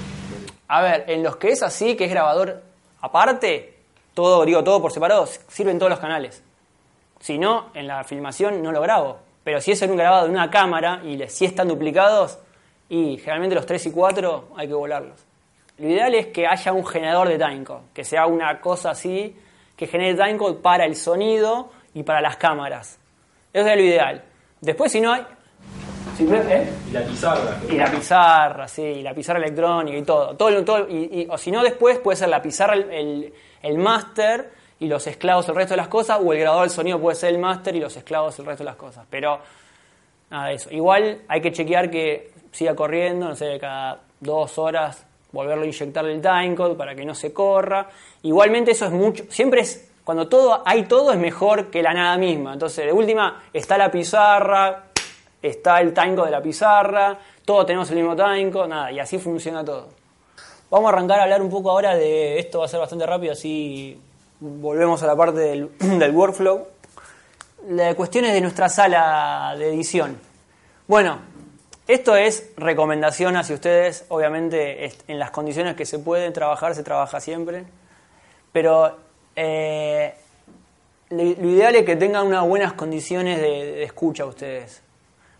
A 0.67 0.83
ver, 0.83 1.05
en 1.07 1.23
los 1.23 1.37
que 1.37 1.51
es 1.51 1.63
así, 1.63 1.95
que 1.95 2.07
es 2.07 2.11
grabador 2.11 2.63
aparte, 3.01 3.75
todo, 4.15 4.45
digo, 4.45 4.65
todo 4.65 4.81
por 4.81 4.91
separado, 4.91 5.29
sirven 5.49 5.79
todos 5.79 5.91
los 5.91 6.01
canales. 6.01 6.43
Si 7.21 7.39
no, 7.39 7.67
en 7.75 7.87
la 7.87 8.03
filmación 8.03 8.63
no 8.63 8.73
lo 8.73 8.81
grabo. 8.81 9.19
Pero 9.45 9.61
si 9.61 9.73
es 9.73 9.83
en 9.83 9.91
un 9.91 9.99
grabado 9.99 10.25
de 10.25 10.31
una 10.31 10.51
cámara 10.51 11.03
y 11.05 11.23
si 11.29 11.45
están 11.45 11.69
duplicados, 11.69 12.39
y 12.89 13.17
generalmente 13.19 13.55
los 13.55 13.67
3 13.67 13.87
y 13.87 13.91
4 13.93 14.49
hay 14.57 14.69
que 14.69 14.75
volarlos. 14.75 15.25
Lo 15.79 15.89
ideal 15.89 16.15
es 16.15 16.27
que 16.29 16.47
haya 16.47 16.73
un 16.73 16.87
generador 16.87 17.29
de 17.29 17.39
timecode, 17.39 17.83
que 17.93 18.05
sea 18.05 18.27
una 18.27 18.61
cosa 18.61 18.91
así, 18.91 19.37
que 19.77 19.87
genere 19.87 20.15
timecode 20.15 20.55
para 20.61 20.85
el 20.85 20.95
sonido 20.95 21.71
y 21.95 22.03
para 22.05 22.21
las 22.21 22.37
cámaras. 22.37 22.99
Eso 23.53 23.67
es 23.69 23.77
lo 23.77 23.83
ideal. 23.83 24.23
Después, 24.61 24.93
si 24.93 25.01
no 25.01 25.13
hay... 25.13 25.23
no- 26.21 26.37
¿eh? 26.37 26.69
Y 26.89 26.93
la 26.93 27.03
pizarra. 27.03 27.59
Y 27.69 27.73
la 27.77 27.91
pizarra, 27.91 28.69
sí, 28.69 28.83
y 28.83 29.03
la 29.03 29.13
pizarra 29.15 29.39
electrónica 29.41 29.97
y 29.99 30.03
todo. 30.03 30.37
todo, 30.37 30.89
y, 30.89 31.23
y- 31.23 31.27
o 31.29 31.37
si 31.39 31.51
no, 31.51 31.63
después 31.63 31.99
puede 31.99 32.17
ser 32.17 32.29
la 32.29 32.41
pizarra, 32.41 32.75
el, 32.75 32.91
el, 32.93 33.35
el 33.63 33.79
máster 33.79 34.51
y 34.79 34.87
los 34.87 35.07
esclavos 35.09 35.49
el 35.49 35.57
resto 35.57 35.73
de 35.75 35.79
las 35.79 35.89
cosas, 35.89 36.21
o 36.23 36.33
el 36.33 36.39
grabador 36.41 36.67
del 36.67 36.71
sonido 36.71 37.01
puede 37.01 37.17
ser 37.17 37.31
el 37.31 37.39
máster 37.39 37.75
y 37.75 37.81
los 37.81 37.97
esclavos 37.97 38.39
el 38.39 38.47
resto 38.47 38.63
de 38.63 38.67
las 38.71 38.77
cosas. 38.77 39.07
Pero, 39.11 39.41
nada 40.31 40.49
de 40.49 40.55
eso. 40.55 40.71
Igual 40.73 41.23
hay 41.27 41.41
que 41.41 41.51
chequear 41.51 41.91
que 41.91 42.31
siga 42.55 42.75
corriendo, 42.75 43.29
no 43.29 43.35
sé, 43.35 43.59
cada 43.59 44.01
dos 44.21 44.59
horas 44.59 45.05
volverlo 45.33 45.65
a 45.65 45.67
inyectarle 45.67 46.13
el 46.13 46.23
timecode 46.23 46.77
para 46.77 46.95
que 46.95 47.05
no 47.05 47.15
se 47.15 47.33
corra. 47.33 47.89
Igualmente 48.23 48.71
eso 48.71 48.87
es 48.87 48.93
mucho, 48.93 49.25
siempre 49.29 49.63
es, 49.63 49.91
cuando 50.05 50.29
todo 50.29 50.63
hay 50.65 50.85
todo 50.85 51.13
es 51.13 51.19
mejor 51.19 51.71
que 51.71 51.83
la 51.83 51.93
nada 51.93 52.17
misma. 52.17 52.53
Entonces, 52.53 52.87
de 52.87 52.93
última, 52.93 53.43
está 53.53 53.77
la 53.77 53.91
pizarra, 53.91 54.85
está 55.43 55.81
el 55.81 55.93
timecode 55.93 56.27
de 56.27 56.31
la 56.31 56.41
pizarra, 56.41 57.19
todos 57.45 57.67
tenemos 57.67 57.91
el 57.91 57.97
mismo 57.97 58.15
timecode, 58.15 58.69
nada, 58.69 58.93
y 58.93 59.01
así 59.01 59.19
funciona 59.19 59.65
todo. 59.65 59.89
Vamos 60.71 60.91
a 60.91 60.95
arrancar 60.95 61.19
a 61.19 61.25
hablar 61.25 61.43
un 61.43 61.51
poco 61.51 61.71
ahora 61.71 61.97
de, 61.97 62.39
esto 62.39 62.61
va 62.61 62.67
a 62.67 62.69
ser 62.69 62.79
bastante 62.79 63.05
rápido, 63.05 63.33
así 63.33 64.01
volvemos 64.39 65.03
a 65.03 65.07
la 65.09 65.17
parte 65.17 65.41
del, 65.41 65.71
del 65.79 66.13
workflow. 66.13 66.69
La 67.71 67.95
cuestión 67.97 68.25
es 68.27 68.33
de 68.33 68.41
nuestra 68.41 68.69
sala 68.69 69.57
de 69.59 69.69
edición. 69.69 70.19
Bueno, 70.87 71.34
esto 71.87 72.17
es 72.17 72.51
recomendación 72.57 73.37
hacia 73.37 73.55
ustedes, 73.55 74.07
obviamente 74.09 74.91
en 75.07 75.19
las 75.19 75.31
condiciones 75.31 75.77
que 75.77 75.85
se 75.85 75.99
puede 75.99 76.31
trabajar, 76.31 76.75
se 76.75 76.83
trabaja 76.83 77.21
siempre, 77.21 77.65
pero 78.53 78.97
eh, 79.37 80.15
lo, 81.11 81.23
ideal 81.23 81.75
es 81.77 81.85
que 81.85 81.97
tengan 81.97 82.27
unas 82.27 82.47
buenas 82.47 82.73
condiciones 82.73 83.41
de, 83.41 83.83
escucha 83.83 84.25
ustedes. 84.25 84.81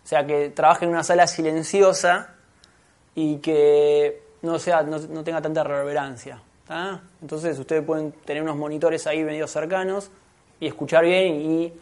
O 0.03 0.07
sea, 0.07 0.25
que 0.25 0.49
trabajen 0.49 0.89
en 0.89 0.95
una 0.95 1.03
sala 1.03 1.25
silenciosa 1.25 2.35
y 3.15 3.37
que 3.37 4.21
no, 4.43 4.59
sea, 4.59 4.83
no 4.83 5.23
tenga 5.23 5.41
tanta 5.41 5.63
reverberancia. 5.63 6.39
¿tá? 6.67 7.01
Entonces 7.21 7.57
ustedes 7.57 7.83
pueden 7.83 8.11
tener 8.11 8.43
unos 8.43 8.55
monitores 8.55 9.07
ahí 9.07 9.23
medio 9.23 9.47
cercanos 9.47 10.11
y 10.59 10.67
escuchar 10.67 11.05
bien 11.05 11.35
y 11.35 11.73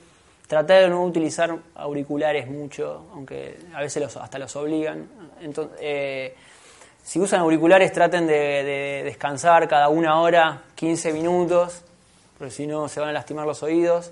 tratar 0.48 0.84
de 0.84 0.89
no 0.89 1.04
utilizar 1.04 1.56
auriculares 1.76 2.48
mucho, 2.48 3.06
aunque 3.14 3.58
a 3.74 3.82
veces 3.82 4.02
los, 4.04 4.18
hasta 4.18 4.38
los 4.39 4.56
obligan. 4.56 5.08
Entonces, 5.41 5.78
eh, 5.82 6.36
si 7.04 7.20
usan 7.20 7.41
auriculares 7.41 7.91
traten 7.91 8.28
de, 8.28 8.34
de 8.34 9.02
descansar 9.06 9.68
cada 9.68 9.89
una 9.89 10.22
hora, 10.22 10.62
15 10.76 11.12
minutos, 11.14 11.82
porque 12.38 12.52
si 12.52 12.68
no 12.68 12.88
se 12.89 13.00
van 13.00 13.10
a 13.10 13.14
lastimar 13.14 13.46
los 13.46 13.64
oídos. 13.64 14.12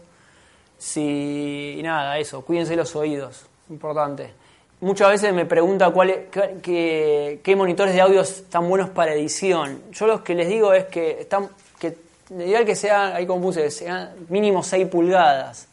Si, 0.77 1.79
nada, 1.83 2.17
eso, 2.17 2.43
cuídense 2.43 2.75
los 2.75 2.95
oídos, 2.95 3.45
importante. 3.69 4.31
Muchas 4.79 5.09
veces 5.09 5.31
me 5.31 5.45
pregunta 5.45 5.91
cuál 5.91 6.09
es- 6.09 6.19
qué, 6.63 7.53
monitores 7.55 7.93
de 7.93 8.01
audio 8.01 8.21
están 8.21 8.67
buenos 8.67 8.89
para 8.89 9.13
edición. 9.13 9.79
Yo 9.91 10.07
lo 10.07 10.23
que 10.23 10.33
les 10.33 10.47
digo 10.47 10.73
es 10.73 10.85
que 10.85 11.21
están 11.21 11.49
que 11.77 11.95
ideal 12.31 12.65
que 12.65 12.75
sea, 12.75 13.15
ahí 13.15 13.27
como 13.27 13.41
puse, 13.43 13.69
sea 13.69 14.15
mínimo 14.29 14.63
6 14.63 14.87
pulgadas, 14.87 15.67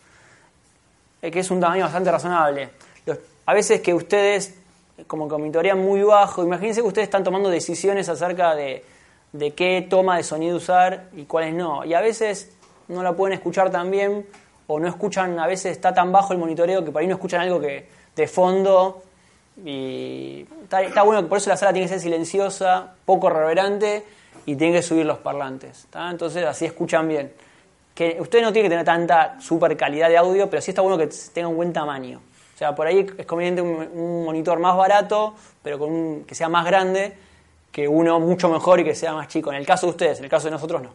eh, 1.23 1.31
que 1.31 1.41
es 1.41 1.51
un 1.51 1.61
tamaño 1.61 1.85
bastante 1.85 2.11
razonable. 2.11 2.71
A 3.47 3.55
veces 3.55 3.81
que 3.81 3.95
ustedes, 3.95 4.55
como 5.07 5.27
que 5.27 5.39
monitorean 5.39 5.79
muy 5.79 6.03
bajo, 6.03 6.43
imagínense 6.45 6.83
que 6.83 6.87
ustedes 6.87 7.07
están 7.07 7.25
tomando 7.25 7.49
decisiones 7.49 8.09
acerca 8.11 8.55
de, 8.55 8.85
de 9.33 9.53
qué 9.53 9.87
toma 9.89 10.19
de 10.19 10.23
sonido 10.23 10.59
usar 10.59 11.09
y 11.17 11.25
cuáles 11.25 11.55
no. 11.55 11.83
Y 11.85 11.95
a 11.95 12.03
veces 12.03 12.53
no 12.89 13.03
la 13.03 13.15
pueden 13.15 13.35
escuchar 13.35 13.71
tan 13.71 13.91
bien 13.91 14.27
o 14.67 14.79
no 14.79 14.87
escuchan, 14.87 15.39
a 15.39 15.47
veces 15.47 15.73
está 15.73 15.95
tan 15.95 16.13
bajo 16.13 16.35
el 16.35 16.39
monitoreo 16.39 16.85
que 16.85 16.91
por 16.93 17.01
ahí 17.01 17.09
no 17.09 17.15
escuchan 17.15 17.41
algo 17.41 17.59
que 17.59 17.89
de 18.15 18.27
fondo 18.27 19.03
y 19.65 20.47
está, 20.63 20.83
está 20.83 21.03
bueno, 21.03 21.27
por 21.27 21.39
eso 21.39 21.49
la 21.49 21.57
sala 21.57 21.73
tiene 21.73 21.87
que 21.87 21.95
ser 21.95 22.01
silenciosa, 22.01 22.95
poco 23.07 23.31
reverberante 23.31 24.05
y 24.45 24.57
tiene 24.57 24.75
que 24.75 24.83
subir 24.83 25.07
los 25.07 25.19
parlantes. 25.19 25.87
Entonces 25.95 26.45
así 26.45 26.67
escuchan 26.67 27.09
bien. 27.09 27.33
Que 27.99 28.17
usted 28.21 28.43
no 28.43 28.53
tiene 28.53 28.69
que 28.69 28.71
tener 28.71 28.85
tanta 28.85 29.41
super 29.41 29.77
calidad 29.77 30.09
de 30.09 30.17
audio, 30.17 30.49
pero 30.49 30.63
sí 30.63 30.71
está 30.71 30.83
bueno 30.83 30.97
que 30.97 31.09
tenga 31.35 31.49
un 31.49 31.57
buen 31.57 31.73
tamaño. 31.73 32.21
O 32.55 32.57
sea, 32.59 32.73
por 32.73 32.87
ahí 32.87 33.05
es 33.19 33.27
conveniente 33.27 33.61
un, 33.61 33.71
un 33.93 34.25
monitor 34.25 34.61
más 34.61 34.77
barato, 34.77 35.35
pero 35.65 35.81
con 35.81 35.91
un- 35.93 36.25
que 36.25 36.37
sea 36.37 36.49
más 36.49 36.65
grande, 36.65 37.17
que 37.73 37.89
uno 37.89 38.21
mucho 38.21 38.49
mejor 38.49 38.79
y 38.79 38.85
que 38.85 38.95
sea 38.95 39.15
más 39.15 39.27
chico. 39.27 39.51
En 39.51 39.57
el 39.59 39.67
caso 39.67 39.87
de 39.87 39.91
ustedes, 39.91 40.19
en 40.19 40.25
el 40.27 40.31
caso 40.31 40.47
de 40.47 40.53
nosotros 40.53 40.81
no. 40.81 40.91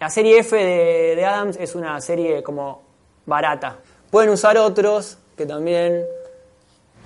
La 0.00 0.10
serie 0.10 0.40
F 0.40 0.56
de, 0.56 1.14
de 1.14 1.24
Adams 1.24 1.56
es 1.56 1.76
una 1.76 2.00
serie 2.00 2.42
como 2.42 2.82
barata. 3.26 3.76
Pueden 4.10 4.30
usar 4.30 4.56
otros 4.58 5.18
que 5.36 5.46
también... 5.46 6.02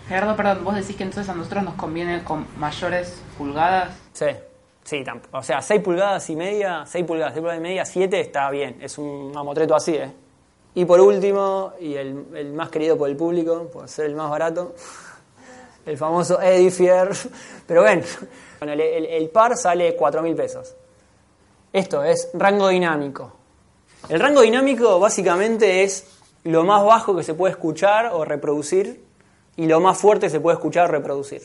Gerardo, 0.09 0.37
perdón, 0.37 0.65
vos 0.65 0.75
decís 0.75 0.97
que 0.97 1.03
entonces 1.03 1.29
a 1.31 1.35
nosotros 1.35 1.65
nos 1.65 1.75
conviene 1.75 2.25
con 2.25 2.47
mayores 2.59 3.15
pulgadas. 3.37 3.91
Sí. 4.15 4.27
Sí. 4.85 5.03
O 5.33 5.43
sea, 5.43 5.63
6 5.63 5.81
pulgadas 5.83 6.29
y 6.31 6.37
media, 6.37 6.85
6 6.87 7.05
pulgadas, 7.07 7.33
6 7.33 7.41
pulgadas 7.41 7.59
y 7.61 7.63
media, 7.63 7.85
7 7.85 8.21
está 8.21 8.51
bien. 8.51 8.79
Es 8.83 8.99
un 8.99 9.33
mamotreto 9.33 9.75
así, 9.75 9.95
¿eh? 9.97 10.13
Y 10.75 10.85
por 10.85 11.01
último, 11.01 11.73
y 11.81 11.95
el, 11.95 12.27
el 12.35 12.53
más 12.53 12.69
querido 12.69 12.99
por 12.99 13.09
el 13.09 13.17
público, 13.17 13.69
por 13.73 13.89
ser 13.89 14.07
el 14.07 14.15
más 14.15 14.29
barato, 14.31 14.75
el 15.87 15.97
famoso 15.97 16.41
Edifier. 16.43 17.11
Pero 17.67 17.83
ven, 17.83 18.03
bueno, 18.59 18.73
el, 18.75 18.81
el- 18.81 19.07
el 19.07 19.29
par 19.31 19.57
sale 19.57 19.97
4 19.97 20.23
mil 20.23 20.35
pesos. 20.35 20.75
Esto 21.73 22.05
es 22.05 22.31
rango 22.35 22.69
dinámico. 22.69 23.33
El 24.09 24.21
rango 24.21 24.43
dinámico 24.43 25.01
básicamente 25.01 25.83
es 25.83 26.07
lo 26.45 26.63
más 26.65 26.85
bajo 26.85 27.17
que 27.17 27.23
se 27.23 27.33
puede 27.35 27.53
escuchar 27.53 28.11
o 28.13 28.23
reproducir 28.25 29.03
y 29.57 29.67
lo 29.67 29.81
más 29.81 29.97
fuerte 29.97 30.27
que 30.27 30.31
se 30.31 30.41
puede 30.41 30.57
escuchar 30.57 30.85
o 30.91 30.93
reproducir. 30.93 31.43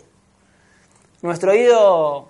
Nuestro 1.21 1.51
oído 1.51 2.27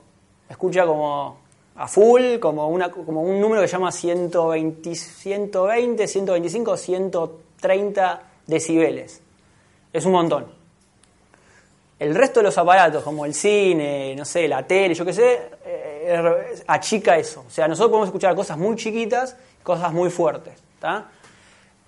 escucha 0.50 0.86
como 0.86 1.38
a 1.76 1.88
full, 1.88 2.40
como, 2.40 2.68
una, 2.68 2.92
como 2.92 3.22
un 3.22 3.40
número 3.40 3.62
que 3.62 3.68
se 3.68 3.74
llama 3.74 3.92
120, 3.92 4.96
120, 4.96 6.08
125, 6.08 6.78
130 6.78 8.22
decibeles. 8.48 9.22
Es 9.94 10.06
un 10.06 10.12
montón. 10.12 10.60
El 11.98 12.16
resto 12.16 12.40
de 12.40 12.46
los 12.46 12.58
aparatos, 12.58 13.04
como 13.04 13.26
el 13.26 13.34
cine, 13.34 14.16
no 14.16 14.26
sé, 14.26 14.48
la 14.48 14.66
tele, 14.66 14.94
yo 14.94 15.06
qué 15.06 15.14
sé, 15.14 15.52
eh, 15.66 16.64
achica 16.68 17.18
eso. 17.18 17.46
O 17.48 17.50
sea, 17.50 17.68
nosotros 17.68 17.92
podemos 17.92 18.08
escuchar 18.10 18.36
cosas 18.36 18.58
muy 18.58 18.76
chiquitas, 18.76 19.36
cosas 19.64 19.92
muy 19.94 20.10
fuertes. 20.10 20.54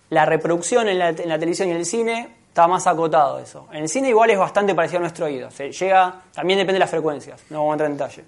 La 0.09 0.25
reproducción 0.25 0.87
en 0.89 0.99
la, 0.99 1.09
en 1.09 1.29
la 1.29 1.39
televisión 1.39 1.69
y 1.69 1.71
en 1.71 1.77
el 1.77 1.85
cine 1.85 2.35
está 2.47 2.67
más 2.67 2.87
acotado 2.87 3.39
eso. 3.39 3.67
En 3.71 3.83
el 3.83 3.89
cine 3.89 4.09
igual 4.09 4.29
es 4.29 4.37
bastante 4.37 4.75
parecido 4.75 4.99
a 4.99 5.01
nuestro 5.01 5.25
oído. 5.25 5.49
Se 5.51 5.71
llega, 5.71 6.21
también 6.33 6.59
depende 6.59 6.73
de 6.73 6.79
las 6.79 6.89
frecuencias, 6.89 7.41
no 7.49 7.59
vamos 7.59 7.71
a 7.71 7.73
entrar 7.75 7.91
en 7.91 7.97
detalle. 7.97 8.23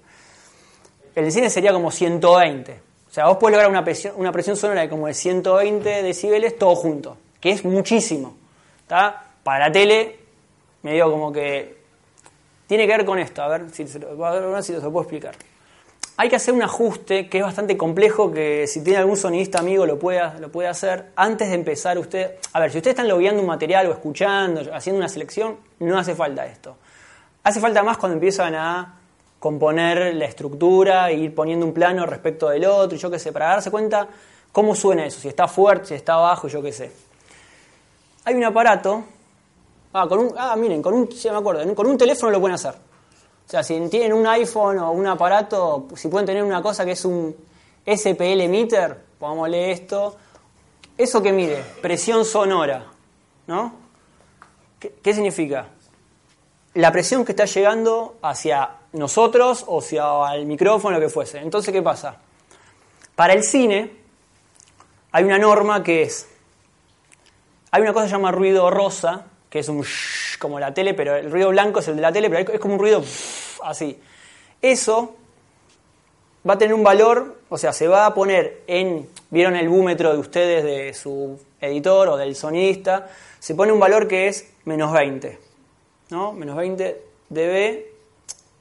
El 1.14 1.30
cine 1.30 1.48
sería 1.48 1.72
como 1.72 1.90
120. 1.90 2.72
O 3.08 3.12
sea, 3.14 3.26
vos 3.26 3.36
podés 3.36 3.52
lograr 3.52 3.70
una 3.70 3.84
presión, 3.84 4.14
una 4.16 4.32
presión 4.32 4.56
sonora 4.56 4.80
de 4.80 4.88
como 4.88 5.06
de 5.06 5.14
120 5.14 6.02
decibeles 6.02 6.58
todo 6.58 6.74
junto, 6.74 7.16
que 7.40 7.50
es 7.50 7.64
muchísimo. 7.64 8.36
¿tá? 8.88 9.24
Para 9.42 9.68
la 9.68 9.72
tele, 9.72 10.18
medio 10.82 11.10
como 11.10 11.32
que 11.32 11.76
tiene 12.66 12.86
que 12.86 12.96
ver 12.96 13.04
con 13.04 13.18
esto, 13.18 13.42
a 13.42 13.48
ver 13.48 13.70
si 13.70 13.86
se 13.86 13.98
lo, 13.98 14.24
a 14.24 14.40
ver 14.40 14.62
si 14.62 14.74
se 14.74 14.80
lo 14.80 14.90
puedo 14.90 15.02
explicar. 15.02 15.34
Hay 16.16 16.28
que 16.28 16.36
hacer 16.36 16.54
un 16.54 16.62
ajuste 16.62 17.28
que 17.28 17.38
es 17.38 17.44
bastante 17.44 17.76
complejo, 17.76 18.32
que 18.32 18.66
si 18.66 18.82
tiene 18.82 19.00
algún 19.00 19.16
sonidista 19.16 19.58
amigo 19.58 19.84
lo 19.84 19.98
puede, 19.98 20.38
lo 20.38 20.50
puede 20.50 20.68
hacer 20.68 21.10
antes 21.16 21.48
de 21.48 21.54
empezar 21.54 21.98
usted. 21.98 22.36
A 22.52 22.60
ver, 22.60 22.70
si 22.70 22.78
ustedes 22.78 22.94
están 22.94 23.08
logueando 23.08 23.40
un 23.40 23.48
material 23.48 23.88
o 23.88 23.92
escuchando, 23.92 24.60
haciendo 24.72 24.98
una 24.98 25.08
selección, 25.08 25.56
no 25.80 25.98
hace 25.98 26.14
falta 26.14 26.46
esto. 26.46 26.76
Hace 27.42 27.60
falta 27.60 27.82
más 27.82 27.98
cuando 27.98 28.14
empiezan 28.14 28.54
a 28.54 28.94
componer 29.44 30.14
la 30.14 30.24
estructura 30.24 31.10
e 31.10 31.18
ir 31.18 31.34
poniendo 31.34 31.66
un 31.66 31.74
plano 31.74 32.06
respecto 32.06 32.48
del 32.48 32.64
otro, 32.64 32.96
y 32.96 32.98
yo 32.98 33.10
qué 33.10 33.18
sé, 33.18 33.30
para 33.30 33.48
darse 33.48 33.70
cuenta 33.70 34.08
cómo 34.50 34.74
suena 34.74 35.04
eso, 35.04 35.20
si 35.20 35.28
está 35.28 35.46
fuerte, 35.46 35.88
si 35.88 35.94
está 35.96 36.16
bajo, 36.16 36.48
yo 36.48 36.62
qué 36.62 36.72
sé. 36.72 36.90
Hay 38.24 38.36
un 38.36 38.44
aparato, 38.44 39.04
ah, 39.92 40.06
con 40.08 40.20
un, 40.20 40.34
ah 40.38 40.56
miren, 40.56 40.80
con 40.80 40.94
un, 40.94 41.10
me 41.66 41.74
con 41.74 41.86
un 41.86 41.98
teléfono 41.98 42.32
lo 42.32 42.40
pueden 42.40 42.54
hacer. 42.54 42.72
O 42.72 43.50
sea, 43.50 43.62
si 43.62 43.78
tienen 43.90 44.14
un 44.14 44.26
iPhone 44.26 44.78
o 44.78 44.92
un 44.92 45.06
aparato, 45.06 45.88
si 45.94 46.08
pueden 46.08 46.24
tener 46.24 46.42
una 46.42 46.62
cosa 46.62 46.86
que 46.86 46.92
es 46.92 47.04
un 47.04 47.36
SPL 47.84 48.48
meter, 48.48 48.98
pongámosle 49.18 49.72
esto, 49.72 50.16
eso 50.96 51.22
que 51.22 51.32
mide, 51.34 51.62
presión 51.82 52.24
sonora, 52.24 52.86
¿no? 53.46 53.74
¿Qué, 54.80 54.94
qué 55.02 55.12
significa? 55.12 55.66
La 56.72 56.90
presión 56.90 57.26
que 57.26 57.32
está 57.32 57.44
llegando 57.44 58.16
hacia 58.22 58.78
nosotros 58.94 59.64
o 59.66 59.80
hacia 59.80 60.34
el 60.34 60.46
micrófono, 60.46 60.98
lo 60.98 61.04
que 61.04 61.10
fuese. 61.10 61.38
Entonces, 61.38 61.72
¿qué 61.72 61.82
pasa? 61.82 62.16
Para 63.14 63.34
el 63.34 63.42
cine 63.42 63.90
hay 65.12 65.24
una 65.24 65.38
norma 65.38 65.82
que 65.82 66.02
es, 66.02 66.28
hay 67.70 67.82
una 67.82 67.92
cosa 67.92 68.06
que 68.06 68.10
se 68.10 68.16
llama 68.16 68.32
ruido 68.32 68.70
rosa, 68.70 69.26
que 69.50 69.58
es 69.58 69.68
un 69.68 69.82
shhh, 69.82 70.38
como 70.38 70.58
la 70.58 70.72
tele, 70.72 70.94
pero 70.94 71.16
el 71.16 71.30
ruido 71.30 71.50
blanco 71.50 71.80
es 71.80 71.88
el 71.88 71.96
de 71.96 72.02
la 72.02 72.12
tele, 72.12 72.30
pero 72.30 72.52
es 72.52 72.60
como 72.60 72.74
un 72.74 72.80
ruido 72.80 73.04
así. 73.62 74.00
Eso 74.62 75.14
va 76.48 76.54
a 76.54 76.58
tener 76.58 76.74
un 76.74 76.82
valor, 76.82 77.38
o 77.48 77.58
sea, 77.58 77.72
se 77.72 77.88
va 77.88 78.06
a 78.06 78.14
poner 78.14 78.62
en, 78.66 79.08
vieron 79.30 79.56
el 79.56 79.68
búmetro 79.68 80.12
de 80.12 80.18
ustedes, 80.18 80.64
de 80.64 80.94
su 80.94 81.38
editor 81.60 82.08
o 82.08 82.16
del 82.16 82.36
sonidista, 82.36 83.08
se 83.40 83.54
pone 83.54 83.72
un 83.72 83.80
valor 83.80 84.06
que 84.06 84.28
es 84.28 84.52
menos 84.64 84.92
20, 84.92 85.38
¿no? 86.10 86.32
Menos 86.32 86.56
20 86.56 87.02
dB 87.28 87.93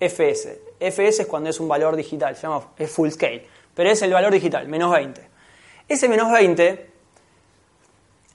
FS. 0.10 0.62
FS 0.80 1.22
es 1.22 1.28
cuando 1.28 1.50
es 1.50 1.60
un 1.60 1.68
valor 1.68 1.96
digital, 1.96 2.36
se 2.36 2.44
llama, 2.44 2.72
es 2.78 2.92
full 2.92 3.10
scale, 3.10 3.46
pero 3.74 3.90
es 3.90 4.02
el 4.02 4.12
valor 4.12 4.32
digital, 4.32 4.68
menos 4.68 4.92
20. 4.92 5.22
Ese 5.88 6.10
menos 6.10 6.32
20 6.32 6.90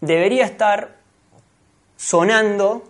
debería 0.01 0.45
estar 0.45 0.97
sonando 1.97 2.85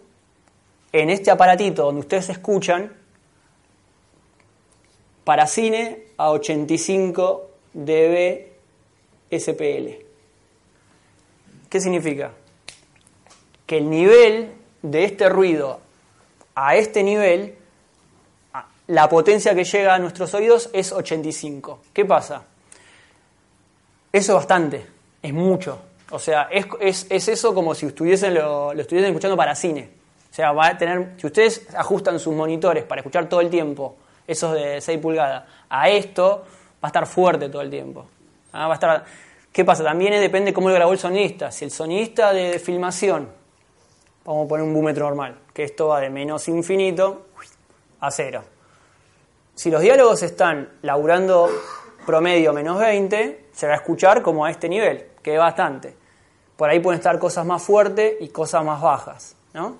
en 0.92 1.10
este 1.10 1.30
aparatito 1.30 1.84
donde 1.84 2.00
ustedes 2.00 2.28
escuchan 2.30 2.92
para 5.24 5.46
cine 5.46 6.04
a 6.16 6.30
85 6.30 7.50
dB 7.74 8.46
SPL. 9.30 10.04
¿Qué 11.68 11.80
significa? 11.80 12.32
Que 13.66 13.78
el 13.78 13.90
nivel 13.90 14.54
de 14.80 15.04
este 15.04 15.28
ruido 15.28 15.80
a 16.54 16.76
este 16.76 17.02
nivel, 17.02 17.57
la 18.88 19.08
potencia 19.08 19.54
que 19.54 19.64
llega 19.64 19.94
a 19.94 19.98
nuestros 19.98 20.32
oídos 20.34 20.70
es 20.72 20.92
85. 20.92 21.80
¿Qué 21.92 22.04
pasa? 22.04 22.42
Eso 24.10 24.32
es 24.32 24.36
bastante, 24.36 24.86
es 25.22 25.32
mucho. 25.32 25.78
O 26.10 26.18
sea, 26.18 26.48
es, 26.50 26.66
es, 26.80 27.06
es 27.10 27.28
eso 27.28 27.54
como 27.54 27.74
si 27.74 27.86
estuviesen 27.86 28.34
lo, 28.34 28.72
estuviesen 28.72 29.10
escuchando 29.10 29.36
para 29.36 29.54
cine. 29.54 29.90
O 30.30 30.34
sea, 30.34 30.52
va 30.52 30.68
a 30.68 30.78
tener, 30.78 31.14
si 31.18 31.26
ustedes 31.26 31.66
ajustan 31.74 32.18
sus 32.18 32.34
monitores 32.34 32.84
para 32.84 33.00
escuchar 33.00 33.28
todo 33.28 33.42
el 33.42 33.50
tiempo, 33.50 33.96
esos 34.26 34.54
de 34.54 34.80
6 34.80 34.98
pulgadas, 35.00 35.44
a 35.68 35.90
esto, 35.90 36.44
va 36.82 36.82
a 36.82 36.86
estar 36.86 37.06
fuerte 37.06 37.50
todo 37.50 37.60
el 37.60 37.68
tiempo. 37.68 38.06
¿Ah? 38.52 38.68
Va 38.68 38.72
a 38.72 38.74
estar, 38.74 39.04
¿Qué 39.52 39.66
pasa? 39.66 39.84
También 39.84 40.12
depende 40.18 40.54
cómo 40.54 40.70
lo 40.70 40.74
grabó 40.74 40.92
el 40.92 40.98
sonidista. 40.98 41.50
Si 41.50 41.66
el 41.66 41.70
sonidista 41.70 42.32
de, 42.32 42.52
de 42.52 42.58
filmación, 42.58 43.28
vamos 44.24 44.46
a 44.46 44.48
poner 44.48 44.64
un 44.64 44.72
búmetro 44.72 45.04
normal, 45.04 45.36
que 45.52 45.64
esto 45.64 45.88
va 45.88 46.00
de 46.00 46.08
menos 46.08 46.48
infinito 46.48 47.26
a 48.00 48.10
cero. 48.10 48.44
Si 49.58 49.72
los 49.72 49.82
diálogos 49.82 50.22
están 50.22 50.68
laburando 50.82 51.50
promedio 52.06 52.52
menos 52.52 52.78
20, 52.78 53.46
se 53.52 53.66
va 53.66 53.72
a 53.72 53.76
escuchar 53.78 54.22
como 54.22 54.44
a 54.44 54.52
este 54.52 54.68
nivel, 54.68 55.06
que 55.20 55.32
es 55.32 55.38
bastante. 55.40 55.96
Por 56.56 56.70
ahí 56.70 56.78
pueden 56.78 56.98
estar 56.98 57.18
cosas 57.18 57.44
más 57.44 57.60
fuertes 57.60 58.14
y 58.20 58.28
cosas 58.28 58.64
más 58.64 58.80
bajas. 58.80 59.34
¿no? 59.54 59.76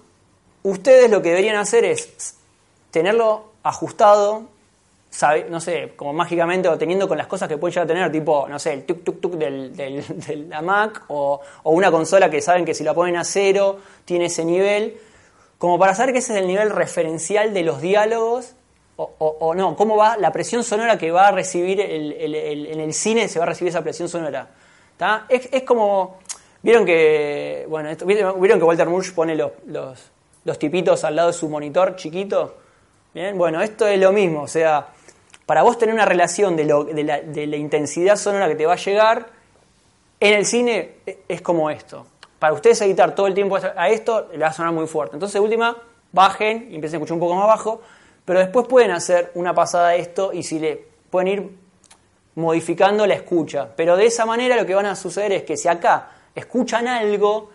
Ustedes 0.65 1.09
lo 1.09 1.23
que 1.23 1.29
deberían 1.29 1.55
hacer 1.55 1.85
es 1.85 2.35
tenerlo 2.91 3.53
ajustado, 3.63 4.49
sabe, 5.11 5.47
no 5.49 5.61
sé, 5.61 5.93
como 5.95 6.13
mágicamente 6.13 6.69
o 6.69 6.77
teniendo 6.77 7.07
con 7.07 7.17
las 7.17 7.29
cosas 7.29 7.49
que 7.49 7.57
pueden 7.57 7.75
llegar 7.75 7.85
a 7.85 7.87
tener, 7.87 8.11
tipo, 8.11 8.49
no 8.49 8.59
sé, 8.59 8.73
el 8.73 8.85
tuk 8.85 9.05
tuk 9.05 9.21
tuk 9.21 9.35
del, 9.35 9.77
del, 9.77 10.05
de 10.27 10.37
la 10.39 10.61
Mac 10.61 11.05
o, 11.07 11.41
o 11.63 11.71
una 11.71 11.93
consola 11.93 12.29
que 12.29 12.41
saben 12.41 12.65
que 12.65 12.75
si 12.75 12.83
la 12.83 12.95
ponen 12.95 13.17
a 13.17 13.23
cero 13.23 13.79
tiene 14.05 14.25
ese 14.25 14.45
nivel, 14.45 14.99
como 15.57 15.79
para 15.79 15.95
saber 15.95 16.15
que 16.15 16.19
ese 16.19 16.33
es 16.33 16.41
el 16.41 16.49
nivel 16.49 16.71
referencial 16.71 17.55
de 17.55 17.63
los 17.63 17.81
diálogos 17.81 18.57
o, 19.01 19.37
o, 19.41 19.55
no, 19.55 19.77
cómo 19.77 19.97
va 19.97 20.17
la 20.17 20.33
presión 20.33 20.65
sonora 20.65 20.99
que 20.99 21.13
va 21.13 21.29
a 21.29 21.31
recibir 21.31 21.81
el, 21.81 22.13
el, 22.13 22.67
en 22.67 22.81
el 22.81 22.93
cine, 22.93 23.29
se 23.29 23.39
va 23.39 23.45
a 23.45 23.49
recibir 23.49 23.69
esa 23.71 23.83
presión 23.83 24.09
sonora. 24.09 24.49
Es, 25.29 25.49
es, 25.53 25.63
como, 25.63 26.19
vieron 26.63 26.85
que, 26.85 27.65
bueno, 27.69 27.91
esto, 27.91 28.05
vieron 28.05 28.59
que 28.59 28.65
Walter 28.65 28.89
Murch 28.89 29.15
pone 29.15 29.37
los, 29.37 29.53
los, 29.67 30.11
los, 30.45 30.59
tipitos 30.59 31.05
al 31.05 31.15
lado 31.15 31.29
de 31.29 31.35
su 31.35 31.49
monitor 31.49 31.95
chiquito. 31.95 32.57
Bien, 33.15 33.39
bueno, 33.39 33.63
esto 33.63 33.87
es 33.87 34.01
lo 34.01 34.11
mismo, 34.11 34.43
o 34.43 34.49
sea, 34.49 34.89
para 35.47 35.63
vos 35.63 35.79
tener 35.79 35.95
una 35.95 36.05
relación 36.05 36.57
de, 36.57 36.65
lo, 36.65 36.83
de, 36.83 37.05
la, 37.05 37.21
de 37.21 37.47
la 37.47 37.57
intensidad 37.57 38.17
sonora 38.17 38.49
que 38.49 38.57
te 38.57 38.67
va 38.67 38.73
a 38.73 38.77
llegar, 38.77 39.29
en 40.19 40.35
el 40.35 40.45
cine 40.45 40.97
es 41.29 41.41
como 41.41 41.71
esto. 41.71 42.05
Para 42.41 42.53
ustedes 42.53 42.81
editar 42.83 43.15
todo 43.15 43.29
el 43.29 43.35
tiempo 43.35 43.57
a 43.57 43.89
esto, 43.89 44.29
le 44.33 44.39
va 44.39 44.49
a 44.49 44.53
sonar 44.53 44.73
muy 44.73 44.89
fuerte. 44.89 45.15
Entonces, 45.15 45.41
última, 45.41 45.77
bajen 46.11 46.69
y 46.71 46.75
empiecen 46.75 46.97
a 46.97 46.99
escuchar 46.99 47.15
un 47.15 47.21
poco 47.21 47.37
más 47.37 47.47
bajo 47.47 47.81
pero 48.29 48.41
después 48.41 48.67
pueden 48.67 48.91
hacer 48.91 49.31
una 49.37 49.55
pasada 49.55 49.89
a 49.89 49.95
esto 49.95 50.35
y 50.35 50.43
si 50.43 50.59
le 50.59 50.85
pueden 51.09 51.29
ir 51.29 51.51
modificando 52.35 53.07
la 53.07 53.15
escucha. 53.15 53.71
Pero 53.75 53.97
de 53.97 54.05
esa 54.05 54.27
manera 54.27 54.55
lo 54.55 54.67
que 54.67 54.75
van 54.75 54.85
a 54.85 54.95
suceder 54.97 55.33
es 55.33 55.45
que 55.45 55.57
si 55.57 55.67
acá 55.67 56.11
escuchan 56.35 56.87
algo, 56.87 57.49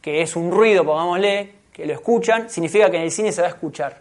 que 0.00 0.22
es 0.22 0.34
un 0.34 0.50
ruido, 0.50 0.82
pongámosle, 0.82 1.56
que 1.70 1.84
lo 1.84 1.92
escuchan, 1.92 2.48
significa 2.48 2.90
que 2.90 2.96
en 2.96 3.02
el 3.02 3.10
cine 3.10 3.32
se 3.32 3.42
va 3.42 3.48
a 3.48 3.50
escuchar. 3.50 4.00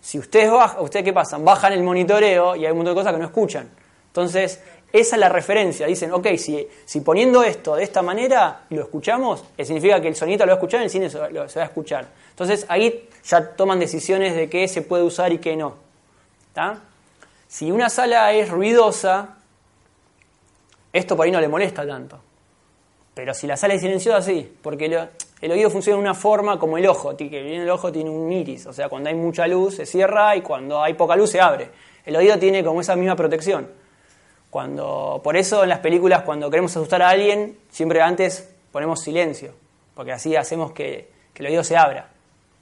Si 0.00 0.18
ustedes 0.18 0.50
bajan, 0.50 0.82
¿ustedes 0.82 1.04
qué 1.04 1.12
pasan? 1.12 1.44
Bajan 1.44 1.74
el 1.74 1.82
monitoreo 1.82 2.56
y 2.56 2.64
hay 2.64 2.72
un 2.72 2.78
montón 2.78 2.94
de 2.94 3.00
cosas 3.00 3.12
que 3.12 3.18
no 3.18 3.26
escuchan. 3.26 3.68
Entonces, 4.06 4.62
esa 4.92 5.16
es 5.16 5.20
la 5.20 5.28
referencia. 5.28 5.86
Dicen, 5.86 6.12
ok, 6.12 6.28
si, 6.36 6.66
si 6.84 7.00
poniendo 7.00 7.42
esto 7.42 7.76
de 7.76 7.84
esta 7.84 8.02
manera 8.02 8.64
lo 8.70 8.82
escuchamos, 8.82 9.44
significa 9.56 10.00
que 10.00 10.08
el 10.08 10.16
sonito 10.16 10.44
lo 10.44 10.50
va 10.50 10.54
a 10.54 10.56
escuchar, 10.56 10.80
en 10.80 10.84
el 10.84 10.90
cine 10.90 11.10
se 11.10 11.18
va, 11.18 11.26
a 11.26 11.64
escuchar. 11.64 12.08
Entonces 12.30 12.64
ahí 12.68 13.08
ya 13.24 13.54
toman 13.54 13.78
decisiones 13.78 14.34
de 14.34 14.48
qué 14.48 14.66
se 14.68 14.82
puede 14.82 15.02
usar 15.02 15.32
y 15.32 15.38
qué 15.38 15.56
no. 15.56 15.88
Si 17.46 17.70
una 17.70 17.88
sala 17.88 18.32
es 18.32 18.48
ruidosa, 18.48 19.36
esto 20.92 21.16
por 21.16 21.26
ahí 21.26 21.32
no 21.32 21.40
le 21.40 21.48
molesta 21.48 21.86
tanto. 21.86 22.18
Pero 23.14 23.34
si 23.34 23.46
la 23.46 23.56
sala 23.56 23.74
es 23.74 23.80
silenciosa, 23.80 24.22
sí, 24.22 24.56
porque 24.62 25.08
el 25.40 25.52
oído 25.52 25.70
funciona 25.70 25.96
de 25.96 26.02
una 26.02 26.14
forma 26.14 26.58
como 26.58 26.78
el 26.78 26.86
ojo, 26.86 27.16
que 27.16 27.28
bien 27.28 27.62
el 27.62 27.70
ojo 27.70 27.90
tiene 27.90 28.10
un 28.10 28.30
iris, 28.30 28.66
o 28.66 28.72
sea, 28.72 28.88
cuando 28.88 29.08
hay 29.08 29.14
mucha 29.14 29.46
luz 29.46 29.76
se 29.76 29.86
cierra 29.86 30.36
y 30.36 30.42
cuando 30.42 30.82
hay 30.82 30.94
poca 30.94 31.16
luz 31.16 31.30
se 31.30 31.40
abre. 31.40 31.68
El 32.04 32.16
oído 32.16 32.38
tiene 32.38 32.64
como 32.64 32.80
esa 32.80 32.96
misma 32.96 33.16
protección. 33.16 33.68
Cuando, 34.50 35.20
por 35.22 35.36
eso 35.36 35.62
en 35.62 35.68
las 35.68 35.80
películas, 35.80 36.22
cuando 36.22 36.50
queremos 36.50 36.74
asustar 36.76 37.02
a 37.02 37.10
alguien, 37.10 37.58
siempre 37.70 38.00
antes 38.00 38.48
ponemos 38.72 39.00
silencio, 39.02 39.52
porque 39.94 40.12
así 40.12 40.36
hacemos 40.36 40.72
que, 40.72 41.16
el 41.34 41.46
oído 41.46 41.62
se 41.62 41.76
abra. 41.76 42.10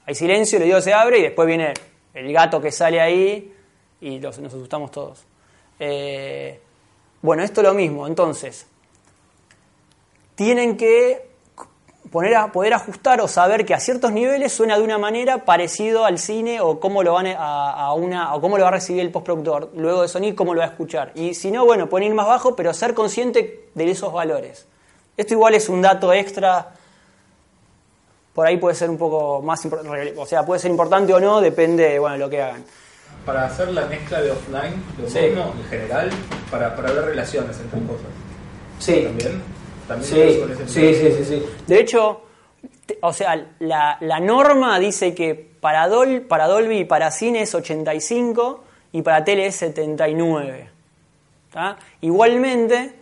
Hay 0.05 0.13
silencio, 0.13 0.57
el 0.57 0.65
oído 0.65 0.81
se 0.81 0.93
abre 0.93 1.17
y 1.17 1.21
después 1.23 1.47
viene 1.47 1.73
el 2.13 2.31
gato 2.31 2.61
que 2.61 2.71
sale 2.71 3.01
ahí 3.01 3.51
y 4.01 4.19
los- 4.19 4.37
nos 4.37 4.53
asustamos 4.53 4.91
todos. 4.91 5.23
Eh, 5.79 6.59
bueno, 7.23 7.41
esto 7.43 7.61
es 7.61 7.67
lo 7.67 7.73
mismo, 7.73 8.05
entonces, 8.05 8.67
tienen 10.35 10.77
que 10.77 11.26
poner 12.11 12.35
a, 12.35 12.51
poder 12.51 12.73
ajustar 12.73 13.19
o 13.21 13.27
saber 13.27 13.65
que 13.65 13.73
a 13.73 13.79
ciertos 13.79 14.11
niveles 14.11 14.53
suena 14.53 14.77
de 14.77 14.83
una 14.83 14.97
manera 14.97 15.45
parecido 15.45 16.05
al 16.05 16.19
cine 16.19 16.61
o 16.61 16.79
cómo 16.79 17.03
lo 17.03 17.13
van 17.13 17.27
a, 17.27 17.71
a 17.73 17.93
una 17.93 18.33
o 18.35 18.41
cómo 18.41 18.57
lo 18.57 18.63
va 18.63 18.69
a 18.69 18.73
recibir 18.73 19.01
el 19.01 19.11
postproductor 19.11 19.71
luego 19.75 20.01
de 20.03 20.07
sonido 20.07 20.35
cómo 20.35 20.53
lo 20.53 20.59
va 20.59 20.65
a 20.65 20.69
escuchar 20.69 21.11
y 21.15 21.33
si 21.33 21.51
no 21.51 21.65
bueno 21.65 21.87
pueden 21.89 22.07
ir 22.09 22.13
más 22.13 22.27
bajo 22.27 22.55
pero 22.55 22.73
ser 22.73 22.93
consciente 22.93 23.65
de 23.73 23.91
esos 23.91 24.13
valores 24.13 24.67
esto 25.17 25.33
igual 25.33 25.55
es 25.55 25.67
un 25.69 25.81
dato 25.81 26.13
extra 26.13 26.69
por 28.33 28.45
ahí 28.45 28.57
puede 28.57 28.75
ser 28.75 28.89
un 28.89 28.97
poco 28.97 29.41
más 29.41 29.65
impor- 29.65 30.13
o 30.17 30.25
sea 30.25 30.45
puede 30.45 30.59
ser 30.59 30.71
importante 30.71 31.13
o 31.13 31.19
no 31.19 31.41
depende 31.41 31.97
bueno 31.99 32.13
de 32.13 32.19
lo 32.19 32.29
que 32.29 32.41
hagan 32.41 32.63
Para 33.25 33.45
hacer 33.45 33.69
la 33.73 33.85
mezcla 33.87 34.21
de 34.21 34.31
offline, 34.31 34.81
lo 35.01 35.09
Sí. 35.09 35.19
mismo 35.19 35.53
en 35.57 35.63
general, 35.69 36.09
para, 36.51 36.73
para 36.75 36.91
ver 36.93 37.05
relaciones 37.05 37.59
entre 37.59 37.79
cosas. 37.81 38.07
sí 38.79 39.03
¿También? 39.03 39.56
¿También 39.87 40.09
Sí, 40.11 40.19
eso 40.21 40.41
con 40.41 40.51
ese 40.51 40.67
sí, 40.67 40.93
sí, 40.93 41.11
sí, 41.11 41.25
sí. 41.25 41.45
De 41.65 41.79
hecho, 41.79 42.21
o 43.01 43.13
sea, 43.13 43.47
la, 43.59 43.97
la 44.01 44.19
norma 44.19 44.77
dice 44.79 45.13
que 45.15 45.35
para, 45.35 45.87
Dol, 45.87 46.21
para 46.21 46.47
Dolby 46.47 46.79
y 46.79 46.85
para 46.85 47.11
cine 47.11 47.41
es 47.41 47.53
85 47.55 48.63
y 48.93 49.01
para 49.01 49.23
tele 49.23 49.47
es 49.47 49.55
79. 49.55 50.69
¿tá? 51.51 51.77
Igualmente, 52.01 52.93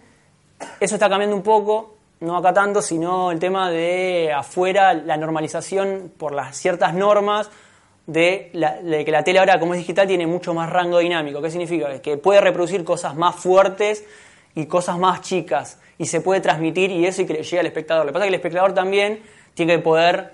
eso 0.79 0.95
está 0.95 1.09
cambiando 1.09 1.35
un 1.35 1.43
poco, 1.43 1.95
no 2.21 2.37
acá 2.37 2.53
tanto, 2.53 2.81
sino 2.81 3.31
el 3.31 3.39
tema 3.39 3.69
de 3.69 4.31
afuera, 4.35 4.93
la 4.93 5.17
normalización 5.17 6.11
por 6.17 6.33
las 6.33 6.55
ciertas 6.57 6.93
normas 6.93 7.49
de, 8.07 8.49
la- 8.53 8.81
de 8.81 9.03
que 9.03 9.11
la 9.11 9.23
tele 9.23 9.39
ahora, 9.39 9.59
como 9.59 9.73
es 9.73 9.79
digital, 9.79 10.07
tiene 10.07 10.27
mucho 10.27 10.53
más 10.53 10.69
rango 10.69 10.99
dinámico. 10.99 11.41
¿Qué 11.41 11.49
significa? 11.49 12.01
Que 12.01 12.17
puede 12.17 12.41
reproducir 12.41 12.83
cosas 12.83 13.15
más 13.15 13.35
fuertes 13.35 14.05
y 14.55 14.65
cosas 14.67 14.97
más 14.97 15.21
chicas 15.21 15.79
y 15.97 16.05
se 16.05 16.21
puede 16.21 16.41
transmitir 16.41 16.91
y 16.91 17.05
eso 17.05 17.21
y 17.21 17.25
que 17.25 17.33
le 17.33 17.43
llegue 17.43 17.59
al 17.59 17.65
espectador. 17.67 18.05
Lo 18.05 18.09
que 18.11 18.13
pasa 18.13 18.25
es 18.25 18.29
que 18.29 18.35
el 18.35 18.39
espectador 18.41 18.73
también 18.73 19.21
tiene 19.53 19.75
que 19.77 19.79
poder 19.79 20.33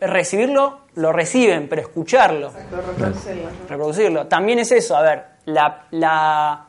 recibirlo, 0.00 0.80
lo 0.94 1.12
reciben, 1.12 1.68
pero 1.68 1.82
escucharlo 1.82 2.52
reproducirlo. 3.68 4.26
También 4.26 4.58
es 4.58 4.72
eso, 4.72 4.96
a 4.96 5.02
ver, 5.02 5.24
la, 5.46 5.84
la- 5.92 6.66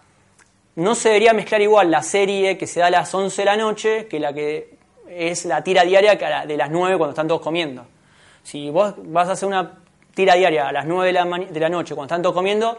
no 0.75 0.95
se 0.95 1.09
debería 1.09 1.33
mezclar 1.33 1.61
igual 1.61 1.89
la 1.91 2.03
serie 2.03 2.57
que 2.57 2.67
se 2.67 2.79
da 2.79 2.87
a 2.87 2.89
las 2.91 3.13
11 3.13 3.41
de 3.41 3.45
la 3.45 3.57
noche 3.57 4.07
que 4.07 4.19
la 4.19 4.31
que 4.31 4.77
es 5.09 5.45
la 5.45 5.63
tira 5.63 5.83
diaria 5.83 6.17
que 6.17 6.25
a 6.25 6.29
la- 6.29 6.45
de 6.45 6.55
las 6.55 6.69
9 6.69 6.97
cuando 6.97 7.11
están 7.11 7.27
todos 7.27 7.41
comiendo. 7.41 7.85
Si 8.43 8.69
vos 8.69 8.93
vas 8.97 9.27
a 9.27 9.31
hacer 9.33 9.47
una 9.47 9.73
tira 10.13 10.35
diaria 10.35 10.67
a 10.67 10.71
las 10.71 10.85
9 10.85 11.07
de 11.07 11.13
la, 11.13 11.25
de 11.25 11.59
la 11.59 11.69
noche 11.69 11.95
cuando 11.95 12.13
están 12.13 12.21
todos 12.21 12.35
comiendo, 12.35 12.77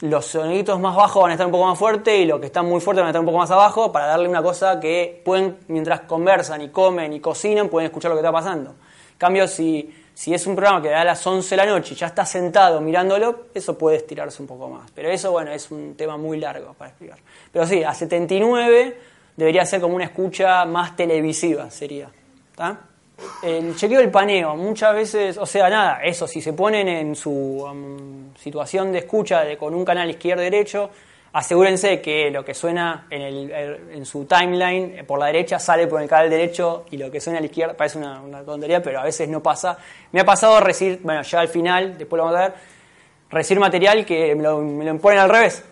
los 0.00 0.26
soniditos 0.26 0.78
más 0.78 0.94
bajos 0.94 1.22
van 1.22 1.30
a 1.32 1.34
estar 1.34 1.46
un 1.46 1.52
poco 1.52 1.66
más 1.66 1.78
fuertes 1.78 2.20
y 2.20 2.24
los 2.24 2.38
que 2.38 2.46
están 2.46 2.66
muy 2.66 2.80
fuertes 2.80 3.02
van 3.02 3.08
a 3.08 3.10
estar 3.10 3.20
un 3.20 3.26
poco 3.26 3.38
más 3.38 3.50
abajo 3.50 3.90
para 3.90 4.06
darle 4.06 4.28
una 4.28 4.42
cosa 4.42 4.78
que 4.78 5.20
pueden, 5.24 5.58
mientras 5.68 6.00
conversan 6.02 6.62
y 6.62 6.68
comen 6.68 7.12
y 7.12 7.20
cocinan, 7.20 7.68
pueden 7.68 7.86
escuchar 7.86 8.10
lo 8.10 8.16
que 8.16 8.20
está 8.20 8.32
pasando. 8.32 8.70
En 8.70 9.18
cambio, 9.18 9.48
si, 9.48 9.92
si 10.14 10.32
es 10.32 10.46
un 10.46 10.54
programa 10.54 10.80
que 10.80 10.90
da 10.90 11.00
a 11.00 11.04
las 11.04 11.26
11 11.26 11.50
de 11.50 11.56
la 11.56 11.66
noche 11.66 11.94
y 11.94 11.96
ya 11.96 12.06
está 12.06 12.24
sentado 12.24 12.80
mirándolo, 12.80 13.46
eso 13.52 13.76
puede 13.76 13.96
estirarse 13.96 14.40
un 14.40 14.46
poco 14.46 14.68
más. 14.68 14.88
Pero 14.94 15.10
eso, 15.10 15.32
bueno, 15.32 15.50
es 15.50 15.68
un 15.72 15.96
tema 15.96 16.16
muy 16.16 16.38
largo 16.38 16.74
para 16.74 16.90
explicar. 16.90 17.18
Pero 17.52 17.66
sí, 17.66 17.82
a 17.82 17.92
79 17.92 19.00
debería 19.36 19.66
ser 19.66 19.80
como 19.80 19.96
una 19.96 20.04
escucha 20.04 20.64
más 20.64 20.94
televisiva, 20.94 21.70
sería. 21.70 22.08
¿Está? 22.52 22.87
El 23.42 23.74
chequeo 23.74 23.98
del 23.98 24.10
paneo, 24.10 24.54
muchas 24.54 24.94
veces, 24.94 25.38
o 25.38 25.46
sea, 25.46 25.68
nada, 25.68 26.00
eso, 26.04 26.26
si 26.28 26.40
se 26.40 26.52
ponen 26.52 26.86
en 26.88 27.16
su 27.16 27.30
um, 27.30 28.32
situación 28.36 28.92
de 28.92 29.00
escucha 29.00 29.42
de- 29.44 29.56
con 29.56 29.74
un 29.74 29.84
canal 29.84 30.08
izquierdo-derecho, 30.08 30.90
asegúrense 31.32 32.00
que 32.00 32.30
lo 32.30 32.44
que 32.44 32.54
suena 32.54 33.06
en, 33.10 33.22
el, 33.22 33.50
el- 33.50 33.90
en 33.92 34.06
su 34.06 34.24
timeline 34.24 34.98
eh, 34.98 35.04
por 35.04 35.18
la 35.18 35.26
derecha 35.26 35.58
sale 35.58 35.88
por 35.88 36.00
el 36.00 36.08
canal 36.08 36.30
derecho 36.30 36.84
y 36.92 36.96
lo 36.96 37.10
que 37.10 37.20
suena 37.20 37.38
a 37.38 37.40
la 37.40 37.46
izquierda, 37.46 37.74
parece 37.76 37.98
una, 37.98 38.20
tontería, 38.44 38.80
pero 38.82 39.00
a 39.00 39.04
veces 39.04 39.28
no 39.28 39.42
pasa. 39.42 39.78
Me 40.12 40.20
ha 40.20 40.24
pasado 40.24 40.60
recibir, 40.60 41.00
bueno, 41.02 41.22
ya 41.22 41.40
al 41.40 41.48
final, 41.48 41.98
después 41.98 42.18
lo 42.18 42.24
vamos 42.24 42.38
a 42.38 42.42
ver, 42.48 42.54
recibir 43.30 43.60
material 43.60 44.06
que 44.06 44.32
me 44.36 44.42
lo, 44.44 44.58
me 44.60 44.88
al 45.18 45.28
revés. 45.28 45.64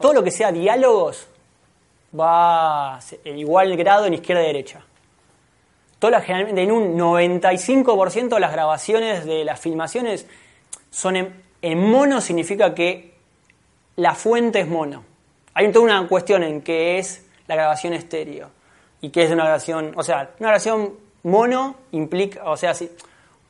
Todo 0.00 0.12
lo 0.12 0.22
que 0.22 0.30
sea 0.30 0.52
diálogos 0.52 1.26
va 2.18 3.00
en 3.24 3.38
igual 3.38 3.76
grado 3.76 4.06
en 4.06 4.14
izquierda-derecha 4.14 4.82
todas 5.98 6.24
generalmente 6.24 6.62
en 6.62 6.72
un 6.72 6.98
95% 6.98 8.28
de 8.34 8.40
las 8.40 8.52
grabaciones 8.52 9.24
de 9.24 9.44
las 9.44 9.60
filmaciones 9.60 10.26
son 10.90 11.16
en, 11.62 11.90
mono, 11.90 12.20
significa 12.20 12.74
que 12.74 13.14
la 13.96 14.14
fuente 14.14 14.60
es 14.60 14.68
mono. 14.68 15.04
Hay 15.54 15.70
toda 15.72 15.84
una 15.84 16.08
cuestión 16.08 16.42
en 16.42 16.62
qué 16.62 16.98
es 16.98 17.26
la 17.46 17.54
grabación 17.56 17.92
estéreo 17.92 18.50
y 19.00 19.10
qué 19.10 19.24
es 19.24 19.30
una 19.30 19.44
grabación, 19.44 19.92
o 19.96 20.02
sea, 20.02 20.30
una 20.38 20.48
grabación 20.48 20.94
mono 21.22 21.76
implica, 21.92 22.44
o 22.44 22.56
sea, 22.56 22.74
si, 22.74 22.90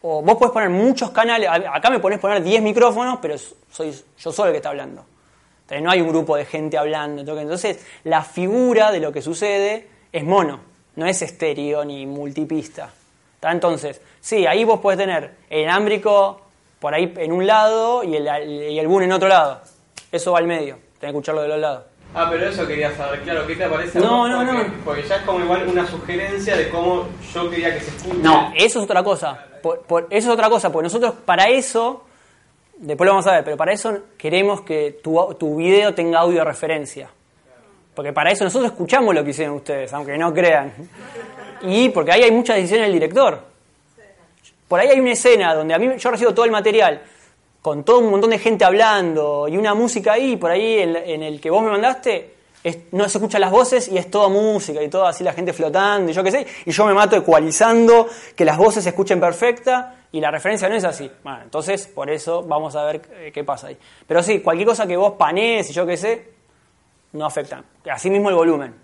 o 0.03 0.23
vos 0.23 0.37
podés 0.37 0.53
poner 0.53 0.71
muchos 0.71 1.11
canales, 1.11 1.49
acá 1.49 1.91
me 1.91 1.99
ponés 1.99 2.21
poner 2.21 2.43
10 2.43 2.63
micrófonos, 2.63 3.19
pero 3.21 3.37
soy 3.71 3.93
yo 4.19 4.33
solo 4.33 4.49
el 4.49 4.53
que 4.53 4.59
está 4.59 4.69
hablando. 4.71 5.05
Entonces, 5.63 5.83
no 5.83 5.91
hay 5.91 6.01
un 6.01 6.09
grupo 6.09 6.37
de 6.37 6.45
gente 6.45 6.79
hablando. 6.79 7.23
Entonces, 7.23 7.85
la 8.05 8.23
figura 8.23 8.93
de 8.93 9.01
lo 9.01 9.11
que 9.11 9.21
sucede 9.21 9.89
es 10.13 10.23
mono, 10.23 10.61
no 10.97 11.07
es 11.07 11.23
estéreo 11.23 11.85
ni 11.85 12.07
multipista. 12.07 12.91
¿Está? 13.35 13.53
Entonces, 13.53 14.01
sí, 14.21 14.47
ahí 14.47 14.65
vos 14.65 14.81
podés 14.81 14.99
tener 14.99 15.33
el 15.51 15.61
inalámbrico 15.63 16.41
por 16.81 16.95
ahí 16.95 17.13
en 17.19 17.33
un 17.33 17.47
lado 17.47 18.03
y 18.03 18.17
el, 18.17 18.27
y 18.51 18.79
el 18.79 18.89
boom 18.89 19.03
en 19.03 19.13
otro 19.13 19.29
lado. 19.29 19.61
Eso 20.11 20.33
va 20.33 20.39
al 20.39 20.47
medio, 20.47 20.77
tenés 20.99 21.01
que 21.01 21.07
escucharlo 21.09 21.43
de 21.43 21.49
los 21.49 21.59
lados. 21.59 21.85
Ah, 22.15 22.29
pero 22.31 22.49
eso 22.49 22.67
quería 22.67 22.95
saber, 22.97 23.21
claro, 23.23 23.47
¿qué 23.47 23.57
te 23.57 23.67
parece? 23.69 23.99
No, 24.01 24.27
no, 24.27 24.39
porque, 24.39 24.53
no. 24.69 24.75
Porque 24.85 25.03
ya 25.03 25.17
es 25.17 25.23
como 25.23 25.41
igual 25.41 25.69
una 25.69 25.87
sugerencia 25.87 26.57
de 26.57 26.71
cómo 26.71 27.07
yo 27.35 27.51
quería 27.51 27.75
que 27.75 27.81
se 27.81 27.91
escuche. 27.95 28.19
No, 28.23 28.53
eso 28.57 28.79
es 28.79 28.85
otra 28.85 29.03
cosa. 29.03 29.39
Por- 29.63 29.81
por- 29.83 30.07
eso 30.11 30.29
es 30.29 30.33
otra 30.35 30.49
cosa, 30.49 30.73
porque 30.73 30.85
nosotros 30.85 31.13
para 31.27 31.49
eso, 31.51 32.05
después 32.79 33.05
lo 33.07 33.13
vamos 33.13 33.27
a 33.27 33.33
ver, 33.33 33.45
pero 33.45 33.57
para 33.59 33.73
eso 33.73 33.99
queremos 34.17 34.63
que 34.63 34.99
tu, 35.03 35.35
tu 35.39 35.57
video 35.57 35.93
tenga 35.95 36.21
audio 36.21 36.39
de 36.39 36.45
referencia. 36.45 37.11
Porque 37.97 38.13
para 38.13 38.31
eso 38.31 38.45
nosotros 38.45 38.73
escuchamos 38.73 39.15
lo 39.15 39.25
que 39.25 39.31
hicieron 39.31 39.57
ustedes, 39.57 39.91
aunque 39.95 40.19
no 40.19 40.33
crean. 40.35 40.71
Y 41.63 41.89
porque 41.89 42.13
ahí 42.13 42.25
hay 42.25 42.31
muchas 42.31 42.57
decisiones 42.57 42.89
del 42.89 42.93
director. 42.93 43.41
Por 44.69 44.79
ahí 44.79 44.89
hay 44.89 45.01
una 45.01 45.13
escena 45.13 45.55
donde 45.55 45.73
a 45.73 45.79
mí 45.79 45.89
yo 45.97 46.11
recibo 46.11 46.35
todo 46.35 46.45
el 46.45 46.51
material 46.51 47.01
con 47.63 47.85
todo 47.85 48.01
un 48.01 48.11
montón 48.11 48.31
de 48.31 48.39
gente 48.39 48.67
hablando 48.67 49.49
y 49.49 49.57
una 49.57 49.75
música 49.75 50.13
ahí, 50.13 50.37
por 50.37 50.51
ahí 50.51 50.79
en, 50.79 51.23
el 51.23 51.41
que 51.41 51.49
vos 51.49 51.65
me 51.65 51.71
mandaste, 51.71 52.35
no 52.93 53.09
se 53.09 53.19
escuchan 53.19 53.41
las 53.41 53.51
voces 53.51 53.89
y 53.89 53.97
es 53.97 54.11
toda 54.11 54.29
música 54.29 54.83
y 54.83 54.89
todo 54.89 55.07
así 55.07 55.25
la 55.25 55.33
gente 55.33 55.53
flotando 55.53 56.13
y 56.13 56.15
yo 56.15 56.23
qué 56.23 56.31
sé, 56.31 56.47
y 56.65 56.71
yo 56.71 56.85
me 56.85 56.95
mato 56.95 57.17
ecualizando 57.17 58.09
que 58.37 58.45
las 58.45 58.59
voces 58.59 58.85
se 58.85 58.91
escuchen 58.91 59.19
perfecta 59.19 59.97
y 60.13 60.21
la 60.21 60.31
referencia 60.31 60.69
no 60.69 60.77
es 60.77 60.85
así. 60.85 61.11
Bueno, 61.25 61.41
entonces 61.43 61.87
por 61.87 62.11
eso 62.11 62.43
vamos 62.43 62.77
a 62.77 62.85
ver 62.85 63.01
eh, 63.15 63.31
qué 63.33 63.43
pasa 63.43 63.69
ahí. 63.69 63.77
Pero 64.07 64.23
sí, 64.23 64.41
cualquier 64.41 64.69
cosa 64.69 64.87
que 64.87 64.97
vos 64.97 65.15
panees 65.15 65.71
y 65.71 65.73
yo 65.73 65.85
qué 65.87 65.97
sé, 65.97 66.36
no 67.17 67.27
afecta. 67.27 67.63
Así 67.91 68.11
mismo 68.11 68.29
el 68.31 68.37
volumen. 68.37 68.75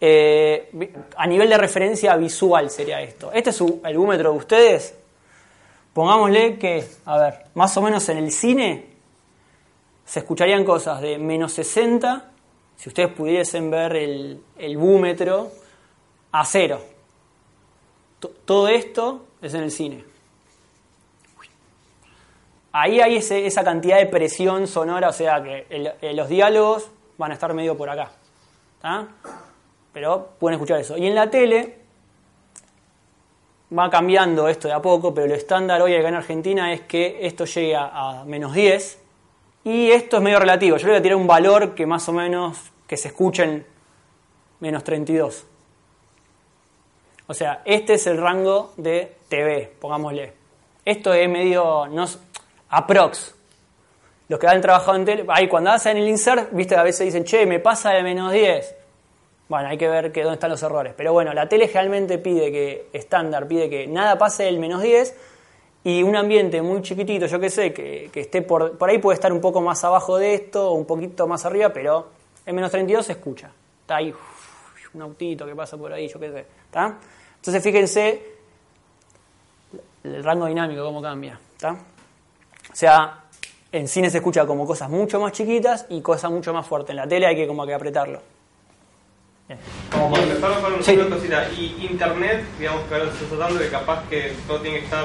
Eh, 0.00 0.70
a 1.16 1.26
nivel 1.26 1.48
de 1.48 1.58
referencia 1.58 2.16
visual 2.16 2.70
sería 2.70 3.00
esto. 3.02 3.32
Este 3.32 3.50
es 3.50 3.56
su- 3.56 3.80
el 3.84 3.96
búmetro 3.98 4.30
de 4.32 4.38
ustedes. 4.38 4.94
Pongámosle 5.92 6.58
que, 6.58 6.86
a 7.04 7.18
ver, 7.18 7.34
más 7.54 7.76
o 7.76 7.82
menos 7.82 8.08
en 8.08 8.18
el 8.18 8.30
cine 8.30 8.86
se 10.04 10.20
escucharían 10.20 10.64
cosas 10.64 11.00
de 11.00 11.18
menos 11.18 11.52
60, 11.54 12.30
si 12.76 12.88
ustedes 12.88 13.12
pudiesen 13.12 13.70
ver 13.70 13.96
el, 13.96 14.40
el 14.56 14.76
búmetro, 14.76 15.50
a 16.30 16.44
cero. 16.44 16.80
To- 18.20 18.28
Todo 18.44 18.68
esto 18.68 19.26
es 19.42 19.54
en 19.54 19.62
el 19.64 19.70
cine. 19.72 20.04
Ahí 22.72 23.00
hay 23.00 23.16
ese- 23.16 23.46
esa 23.46 23.64
cantidad 23.64 23.98
de 23.98 24.06
presión 24.06 24.66
sonora, 24.68 25.08
o 25.08 25.12
sea 25.12 25.42
que 25.42 25.66
el- 25.70 26.16
los 26.16 26.28
diálogos 26.28 26.90
van 27.18 27.32
a 27.32 27.34
estar 27.34 27.52
medio 27.52 27.76
por 27.76 27.90
acá. 27.90 28.10
¿tá? 28.80 29.06
Pero 29.92 30.30
pueden 30.38 30.54
escuchar 30.54 30.80
eso. 30.80 30.96
Y 30.96 31.06
en 31.06 31.14
la 31.14 31.28
tele 31.28 31.78
va 33.76 33.90
cambiando 33.90 34.48
esto 34.48 34.68
de 34.68 34.74
a 34.74 34.80
poco, 34.80 35.12
pero 35.12 35.26
lo 35.26 35.34
estándar 35.34 35.82
hoy 35.82 35.94
acá 35.94 36.08
en 36.08 36.14
Argentina 36.14 36.72
es 36.72 36.82
que 36.82 37.18
esto 37.26 37.44
llegue 37.44 37.76
a, 37.76 38.24
menos 38.26 38.54
10 38.54 38.98
Y 39.64 39.90
esto 39.90 40.16
es 40.16 40.22
medio 40.22 40.38
relativo. 40.38 40.76
Yo 40.78 40.86
le 40.86 40.92
voy 40.92 41.00
a 41.00 41.02
tirar 41.02 41.16
un 41.16 41.26
valor 41.26 41.74
que 41.74 41.84
más 41.84 42.08
o 42.08 42.12
menos 42.12 42.58
que 42.86 42.96
se 42.96 43.08
escuche 43.08 43.44
en 43.44 43.66
menos 44.60 44.84
32. 44.84 45.44
O 47.26 47.34
sea, 47.34 47.60
este 47.66 47.94
es 47.94 48.06
el 48.06 48.16
rango 48.16 48.72
de 48.78 49.16
TV, 49.28 49.74
pongámosle. 49.78 50.32
Esto 50.84 51.12
es 51.12 51.28
medio, 51.28 51.86
no, 51.88 52.06
aprox. 52.70 53.34
Los 54.28 54.38
que 54.38 54.46
han 54.46 54.60
trabajado 54.60 54.96
en 54.96 55.04
tele, 55.04 55.24
ahí 55.28 55.48
cuando 55.48 55.70
hacen 55.70 55.96
el 55.96 56.06
insert, 56.06 56.52
viste, 56.52 56.76
a 56.76 56.82
veces 56.82 57.06
dicen, 57.06 57.24
che, 57.24 57.46
me 57.46 57.60
pasa 57.60 57.90
de 57.90 58.02
menos 58.02 58.30
10. 58.30 58.74
Bueno, 59.48 59.68
hay 59.68 59.78
que 59.78 59.88
ver 59.88 60.12
que 60.12 60.22
dónde 60.22 60.34
están 60.34 60.50
los 60.50 60.62
errores. 60.62 60.92
Pero 60.94 61.14
bueno, 61.14 61.32
la 61.32 61.48
tele 61.48 61.68
generalmente 61.68 62.18
pide 62.18 62.52
que, 62.52 62.88
estándar, 62.92 63.48
pide 63.48 63.70
que 63.70 63.86
nada 63.86 64.18
pase 64.18 64.44
del 64.44 64.58
menos 64.58 64.82
10 64.82 65.16
y 65.84 66.02
un 66.02 66.16
ambiente 66.16 66.60
muy 66.60 66.82
chiquitito, 66.82 67.26
yo 67.26 67.40
que 67.40 67.48
sé, 67.48 67.72
que, 67.72 68.10
esté 68.14 68.42
por, 68.42 68.76
ahí 68.86 68.98
puede 68.98 69.14
estar 69.14 69.32
un 69.32 69.40
poco 69.40 69.62
más 69.62 69.82
abajo 69.84 70.18
de 70.18 70.34
esto 70.34 70.70
o 70.70 70.74
un 70.74 70.84
poquito 70.84 71.26
más 71.26 71.46
arriba, 71.46 71.70
pero 71.70 72.08
en 72.44 72.54
menos 72.54 72.70
32 72.70 73.06
se 73.06 73.12
escucha. 73.12 73.50
Está 73.80 73.96
ahí 73.96 74.10
uf, 74.10 74.94
un 74.94 75.02
autito 75.02 75.46
que 75.46 75.54
pasa 75.54 75.78
por 75.78 75.90
ahí, 75.90 76.06
yo 76.08 76.20
qué 76.20 76.30
sé. 76.30 76.46
Entonces 77.36 77.62
fíjense 77.62 78.22
el 80.04 80.22
rango 80.22 80.46
dinámico, 80.46 80.84
cómo 80.84 81.00
cambia. 81.00 81.40
O 81.62 82.74
sea, 82.74 83.24
en 83.78 83.88
cine 83.88 84.10
se 84.10 84.18
escucha 84.18 84.46
como 84.46 84.66
cosas 84.66 84.88
mucho 84.90 85.20
más 85.20 85.32
chiquitas 85.32 85.86
y 85.88 86.00
cosas 86.00 86.30
mucho 86.30 86.52
más 86.52 86.66
fuertes. 86.66 86.90
En 86.90 86.96
la 86.96 87.06
tele 87.08 87.26
hay 87.26 87.36
que 87.36 87.46
como 87.46 87.66
que 87.66 87.74
apretarlo. 87.74 88.20
Bien. 89.46 89.58
Como 89.90 90.16
Y 90.16 90.40
solo 90.40 90.60
con 90.60 90.82
Sí. 90.82 90.92
una 90.96 91.14
cosita. 91.16 91.48
Y 91.56 91.86
internet, 91.90 92.44
digamos 92.58 92.82
que 92.86 92.94
ahora 92.94 93.06
se 93.12 93.24
está 93.24 93.36
tratando 93.36 93.60
de 93.60 93.68
capaz 93.70 94.08
que 94.08 94.32
todo 94.46 94.60
tiene 94.60 94.78
que 94.80 94.84
estar 94.84 95.04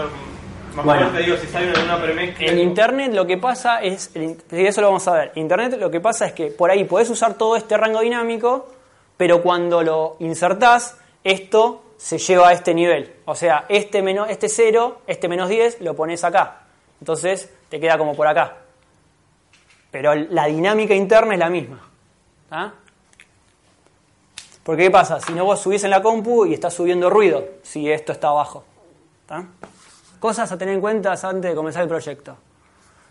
más 0.75 0.85
Bueno. 0.85 1.01
fuerte, 1.09 1.23
digo, 1.23 1.37
si 1.37 1.47
sale 1.47 1.71
una 1.83 2.01
premezcla. 2.01 2.47
En 2.47 2.59
Internet 2.59 3.13
lo 3.13 3.27
que 3.27 3.37
pasa 3.37 3.81
es, 3.83 4.11
eso 4.15 4.81
lo 4.81 4.87
vamos 4.87 5.07
a 5.07 5.13
ver, 5.13 5.31
Internet 5.35 5.77
lo 5.79 5.91
que 5.91 5.99
pasa 6.01 6.25
es 6.25 6.33
que 6.33 6.47
por 6.47 6.71
ahí 6.71 6.83
podés 6.85 7.09
usar 7.11 7.35
todo 7.35 7.55
este 7.55 7.77
rango 7.77 8.01
dinámico, 8.01 8.67
pero 9.15 9.43
cuando 9.43 9.83
lo 9.83 10.15
insertás, 10.19 10.97
esto 11.23 11.83
se 11.97 12.17
lleva 12.17 12.49
a 12.49 12.53
este 12.53 12.73
nivel. 12.73 13.13
O 13.25 13.35
sea, 13.35 13.65
este, 13.69 14.01
menos, 14.01 14.29
este 14.31 14.49
0, 14.49 14.97
este 15.05 15.27
menos 15.29 15.47
10, 15.47 15.79
lo 15.81 15.95
pones 15.95 16.23
acá. 16.23 16.63
Entonces 16.99 17.49
te 17.69 17.79
queda 17.79 17.97
como 17.99 18.15
por 18.15 18.25
acá. 18.27 18.57
Pero 19.93 20.15
la 20.15 20.47
dinámica 20.47 20.95
interna 20.95 21.35
es 21.35 21.39
la 21.39 21.51
misma. 21.51 21.79
¿tá? 22.49 22.73
Porque 24.63 24.85
¿qué 24.85 24.91
pasa? 24.91 25.19
Si 25.19 25.33
no 25.33 25.45
vos 25.45 25.61
subís 25.61 25.83
en 25.83 25.91
la 25.91 26.01
compu 26.01 26.47
y 26.47 26.55
estás 26.55 26.73
subiendo 26.73 27.11
ruido, 27.11 27.45
si 27.61 27.91
esto 27.91 28.11
está 28.11 28.29
abajo. 28.29 28.63
Cosas 30.19 30.51
a 30.51 30.57
tener 30.57 30.73
en 30.73 30.81
cuenta 30.81 31.11
antes 31.11 31.51
de 31.51 31.53
comenzar 31.53 31.83
el 31.83 31.89
proyecto. 31.89 32.35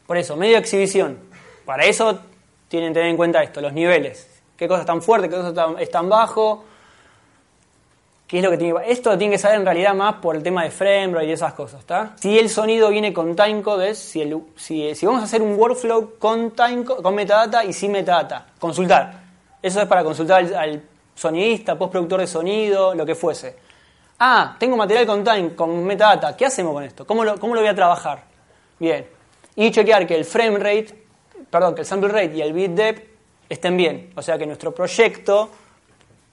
Por 0.09 0.17
eso, 0.17 0.35
medio 0.35 0.59
exhibición. 0.59 1.21
Para 1.65 1.85
eso 1.85 2.19
tienen 2.67 2.91
que 2.91 2.95
tener 2.95 3.11
en 3.11 3.17
cuenta 3.17 3.45
esto, 3.45 3.61
los 3.61 3.73
niveles. 3.73 4.43
¿Qué 4.57 4.67
cosas 4.67 4.81
están 4.81 5.03
fuertes, 5.03 5.31
qué 5.31 5.37
cosas 5.37 5.51
están, 5.51 5.79
están 5.79 6.09
bajo? 6.09 6.65
¿Qué 8.33 8.39
es 8.39 8.45
lo 8.45 8.51
que 8.51 8.91
Esto 8.91 9.11
lo 9.11 9.19
tiene 9.19 9.35
que 9.35 9.39
saber 9.39 9.59
en 9.59 9.67
realidad 9.67 9.93
más 9.93 10.15
por 10.15 10.35
el 10.35 10.43
tema 10.43 10.65
de 10.65 10.71
frame 10.71 11.09
rate 11.09 11.27
y 11.27 11.33
esas 11.33 11.53
cosas, 11.53 11.81
¿está? 11.81 12.15
Si 12.19 12.39
el 12.39 12.49
sonido 12.49 12.89
viene 12.89 13.13
con 13.13 13.37
timecode, 13.37 13.95
si, 13.95 14.25
si 14.57 15.05
vamos 15.05 15.21
a 15.21 15.25
hacer 15.25 15.43
un 15.43 15.55
workflow 15.59 16.15
con 16.19 16.53
timecode, 16.53 17.03
con 17.03 17.15
metadata 17.15 17.63
y 17.63 17.75
sin 17.75 17.93
metadata, 17.93 18.47
consultar. 18.59 19.23
Eso 19.61 19.83
es 19.83 19.87
para 19.87 20.03
consultar 20.03 20.45
al, 20.45 20.55
al 20.55 20.83
sonidista, 21.15 21.77
postproductor 21.77 22.21
de 22.21 22.27
sonido, 22.27 22.95
lo 22.95 23.05
que 23.05 23.15
fuese. 23.15 23.55
Ah, 24.19 24.57
tengo 24.59 24.79
material 24.79 25.05
con 25.05 25.23
time, 25.23 25.55
con 25.55 25.85
metadata. 25.85 26.35
¿Qué 26.35 26.47
hacemos 26.47 26.73
con 26.73 26.85
esto? 26.85 27.07
¿Cómo 27.07 27.25
lo, 27.25 27.39
cómo 27.39 27.55
lo 27.55 27.61
voy 27.61 27.69
a 27.69 27.75
trabajar? 27.75 28.25
Bien. 28.79 29.07
Y 29.57 29.71
chequear 29.71 30.07
que 30.07 30.15
el 30.15 30.25
frame 30.25 30.57
rate, 30.57 31.05
perdón, 31.51 31.75
que 31.75 31.83
el 31.83 31.87
sample 31.87 32.09
rate 32.09 32.35
y 32.35 32.41
el 32.41 32.55
bit 32.55 32.71
depth 32.71 33.11
estén 33.51 33.77
bien. 33.77 34.11
O 34.17 34.23
sea, 34.23 34.39
que 34.39 34.47
nuestro 34.47 34.75
proyecto 34.75 35.51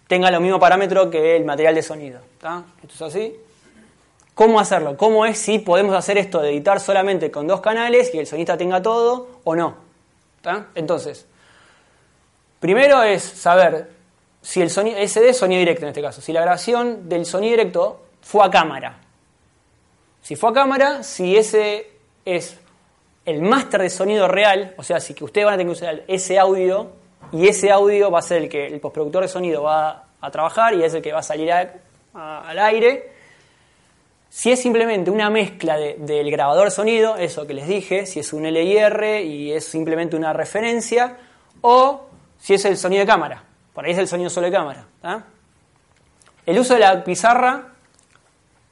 tenga 0.09 0.31
los 0.31 0.41
mismos 0.41 0.59
parámetros 0.59 1.09
que 1.09 1.35
el 1.35 1.45
material 1.45 1.75
de 1.75 1.83
sonido. 1.83 2.19
¿Está? 2.33 2.63
Esto 2.81 2.95
es 2.95 3.01
así. 3.03 3.35
¿Cómo 4.33 4.59
hacerlo? 4.59 4.97
¿Cómo 4.97 5.23
es 5.27 5.37
si 5.37 5.59
podemos 5.59 5.95
hacer 5.95 6.17
esto 6.17 6.41
de 6.41 6.49
editar 6.49 6.79
solamente 6.79 7.29
con 7.29 7.45
dos 7.45 7.61
canales 7.61 8.09
y 8.11 8.17
el 8.17 8.25
sonista 8.25 8.57
tenga 8.57 8.81
todo 8.81 9.27
o 9.43 9.55
no? 9.55 9.75
¿Está? 10.37 10.69
Entonces, 10.73 11.27
primero 12.59 13.03
es 13.03 13.21
saber 13.21 13.91
si 14.41 14.63
el 14.63 14.71
sonido, 14.71 14.97
SD 14.97 15.29
es 15.29 15.37
sonido 15.37 15.59
directo 15.59 15.83
en 15.83 15.89
este 15.89 16.01
caso, 16.01 16.21
si 16.21 16.33
la 16.33 16.41
grabación 16.41 17.07
del 17.07 17.27
sonido 17.27 17.51
directo 17.51 18.01
fue 18.21 18.43
a 18.43 18.49
cámara. 18.49 18.97
Si 20.23 20.35
fue 20.35 20.49
a 20.49 20.53
cámara, 20.53 21.03
si 21.03 21.37
ese 21.37 21.87
es 22.25 22.57
el 23.25 23.43
máster 23.43 23.83
de 23.83 23.91
sonido 23.91 24.27
real, 24.27 24.73
o 24.75 24.81
sea, 24.81 24.99
si 24.99 25.13
que 25.13 25.23
ustedes 25.23 25.45
van 25.45 25.53
a 25.53 25.57
tener 25.57 25.71
que 25.71 25.77
usar 25.77 26.03
ese 26.07 26.39
audio 26.39 26.97
y 27.31 27.47
ese 27.47 27.71
audio 27.71 28.09
va 28.11 28.19
a 28.19 28.21
ser 28.23 28.43
el 28.43 28.49
que 28.49 28.67
el 28.67 28.79
postproductor 28.79 29.21
de 29.23 29.27
sonido 29.27 29.63
va 29.63 30.05
a 30.21 30.31
trabajar 30.31 30.73
y 30.73 30.83
es 30.83 30.93
el 30.93 31.01
que 31.01 31.11
va 31.13 31.19
a 31.19 31.23
salir 31.23 31.51
al 31.51 32.59
aire. 32.59 33.11
Si 34.29 34.51
es 34.51 34.61
simplemente 34.61 35.09
una 35.09 35.29
mezcla 35.29 35.75
de- 35.77 35.95
del 35.97 36.29
grabador 36.29 36.69
sonido, 36.71 37.15
eso 37.17 37.47
que 37.47 37.53
les 37.53 37.67
dije, 37.67 38.05
si 38.05 38.19
es 38.19 38.31
un 38.33 38.43
LIR 38.45 39.21
y 39.25 39.51
es 39.53 39.65
simplemente 39.65 40.15
una 40.15 40.33
referencia, 40.33 41.17
o 41.61 42.05
si 42.37 42.53
es 42.53 42.63
el 42.65 42.77
sonido 42.77 43.01
de 43.01 43.07
cámara. 43.07 43.43
Por 43.73 43.85
ahí 43.85 43.91
es 43.91 43.97
el 43.97 44.07
sonido 44.07 44.29
solo 44.29 44.45
de 44.47 44.51
cámara. 44.53 44.85
El 46.45 46.59
uso 46.59 46.73
de 46.75 46.79
la 46.81 47.03
pizarra 47.03 47.69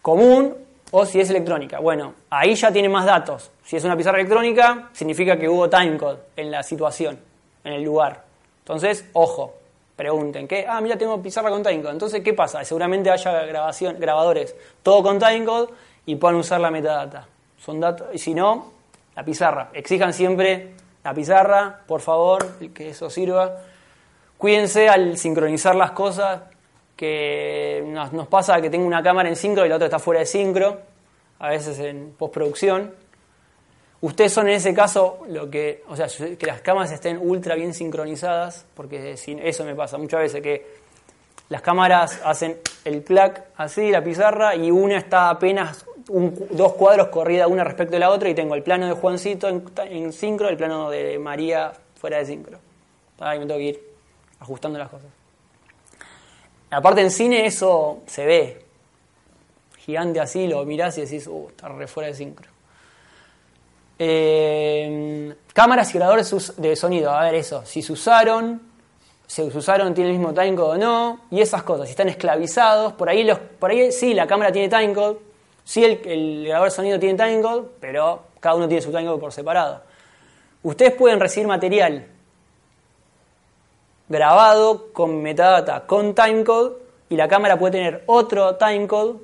común 0.01 0.55
o 0.91 1.05
si 1.05 1.19
es 1.19 1.29
electrónica. 1.29 1.79
Bueno, 1.79 2.13
ahí 2.29 2.55
ya 2.55 2.71
tiene 2.71 2.87
más 2.89 3.05
datos. 3.05 3.51
Si 3.65 3.75
es 3.75 3.83
una 3.83 3.97
pizarra 3.97 4.19
electrónica, 4.19 4.89
significa 4.93 5.37
que 5.37 5.49
hubo 5.49 5.69
timecode 5.69 6.19
en 6.35 6.51
la 6.51 6.63
situación, 6.63 7.19
en 7.63 7.73
el 7.73 7.83
lugar. 7.83 8.23
Entonces, 8.68 9.05
ojo, 9.13 9.53
pregunten, 9.95 10.45
¿qué? 10.45 10.65
Ah, 10.68 10.82
mira, 10.82 10.97
tengo 10.97 11.22
pizarra 11.24 11.49
con 11.49 11.63
timecode. 11.63 11.93
Entonces, 11.93 12.22
¿qué 12.22 12.34
pasa? 12.34 12.65
Seguramente 12.65 13.09
haya 13.09 13.45
grabación, 13.45 13.97
grabadores, 13.97 14.53
todo 14.84 15.01
con 15.01 15.20
timecode 15.20 15.70
y 16.05 16.18
puedan 16.18 16.36
usar 16.36 16.59
la 16.59 16.70
metadata. 16.70 17.26
Son 17.57 17.80
datos, 17.80 18.09
y 18.11 18.18
si 18.18 18.34
no, 18.34 18.74
la 19.15 19.24
pizarra. 19.24 19.70
Exijan 19.72 20.11
siempre 20.11 20.74
la 21.01 21.13
pizarra, 21.13 21.80
por 21.88 22.01
favor, 22.01 22.57
que 22.74 22.89
eso 22.89 23.09
sirva. 23.09 23.55
Cuídense 24.38 24.89
al 24.89 25.18
sincronizar 25.18 25.74
las 25.74 25.91
cosas, 25.91 26.41
que 26.97 27.86
nos, 27.88 28.11
nos 28.11 28.28
pasa 28.28 28.59
que 28.59 28.70
tengo 28.70 28.86
una 28.86 29.01
cámara 29.01 29.30
en 29.30 29.38
sincro 29.38 29.65
y 29.65 29.70
la 29.70 29.76
otra 29.76 29.88
está 29.88 29.99
fuera 29.99 30.20
de 30.20 30.26
sincro, 30.26 30.78
a 31.39 31.47
veces 31.51 31.80
en 31.80 32.11
postproducción. 32.18 32.93
Ustedes 33.99 34.31
son 34.31 34.47
en 34.47 34.55
ese 34.55 34.73
caso 34.73 35.25
lo 35.27 35.49
que, 35.49 35.83
o 35.87 35.95
sea, 35.95 36.07
que 36.07 36.45
las 36.45 36.61
cámaras 36.61 36.91
estén 36.91 37.17
ultra 37.17 37.55
bien 37.55 37.73
sincronizadas, 37.73 38.65
porque 38.75 39.13
eso 39.13 39.63
me 39.63 39.73
pasa 39.73 39.97
muchas 39.97 40.21
veces 40.21 40.41
que 40.41 40.65
las 41.49 41.61
cámaras 41.61 42.21
hacen 42.23 42.57
el 42.85 43.03
clac 43.03 43.45
así, 43.55 43.89
la 43.89 44.03
pizarra, 44.03 44.55
y 44.55 44.69
una 44.69 44.97
está 44.97 45.29
apenas 45.29 45.85
dos 46.07 46.73
cuadros 46.73 47.07
corrida 47.07 47.47
una 47.47 47.63
respecto 47.63 47.93
de 47.93 47.99
la 47.99 48.11
otra, 48.11 48.29
y 48.29 48.35
tengo 48.35 48.53
el 48.53 48.63
plano 48.63 48.85
de 48.85 48.93
Juancito 48.93 49.47
en, 49.47 49.63
en 49.89 50.13
sincro, 50.13 50.47
el 50.47 50.57
plano 50.57 50.91
de 50.91 51.17
María 51.17 51.73
fuera 51.95 52.19
de 52.19 52.25
sincro. 52.25 52.59
Ahí 53.19 53.39
me 53.39 53.45
tengo 53.45 53.57
que 53.57 53.65
ir 53.65 53.81
ajustando 54.39 54.77
las 54.77 54.89
cosas. 54.89 55.07
Aparte 56.69 57.01
en 57.01 57.09
cine 57.09 57.45
eso 57.45 58.03
se 58.05 58.25
ve. 58.25 58.65
Gigante 59.79 60.19
así, 60.19 60.47
lo 60.47 60.63
mirás 60.65 60.97
y 60.97 61.01
decís, 61.01 61.25
uh, 61.27 61.47
está 61.49 61.69
re 61.69 61.87
fuera 61.87 62.09
de 62.09 62.13
sincro. 62.13 62.56
Eh, 63.99 65.33
cámaras 65.53 65.89
y 65.89 65.97
grabadores 65.97 66.55
de 66.57 66.75
sonido, 66.75 67.11
a 67.11 67.23
ver 67.23 67.35
eso, 67.35 67.65
si 67.65 67.81
se 67.81 67.91
usaron, 67.91 68.61
se 69.25 69.43
usaron 69.43 69.93
tiene 69.93 70.11
el 70.11 70.17
mismo 70.17 70.33
timecode 70.33 70.75
o 70.75 70.77
no, 70.77 71.21
y 71.31 71.41
esas 71.41 71.63
cosas, 71.63 71.87
si 71.87 71.91
están 71.91 72.09
esclavizados, 72.09 72.93
por 72.93 73.09
ahí, 73.09 73.23
los, 73.23 73.39
por 73.39 73.71
ahí 73.71 73.91
sí, 73.91 74.13
la 74.13 74.27
cámara 74.27 74.51
tiene 74.51 74.69
timecode, 74.69 75.17
sí 75.63 75.83
el, 75.83 76.45
grabador 76.45 76.69
de 76.69 76.75
sonido 76.75 76.99
tiene 76.99 77.17
timecode, 77.17 77.67
pero 77.79 78.21
cada 78.39 78.55
uno 78.55 78.67
tiene 78.67 78.81
su 78.81 78.91
timecode 78.91 79.19
por 79.19 79.33
separado. 79.33 79.81
Ustedes 80.61 80.93
pueden 80.93 81.19
recibir 81.19 81.47
material 81.47 82.05
grabado 84.09 84.93
con 84.93 85.21
metadata, 85.21 85.85
con 85.87 86.13
timecode, 86.13 86.75
y 87.09 87.15
la 87.15 87.27
cámara 87.27 87.57
puede 87.57 87.71
tener 87.71 88.03
otro 88.05 88.55
timecode, 88.57 89.19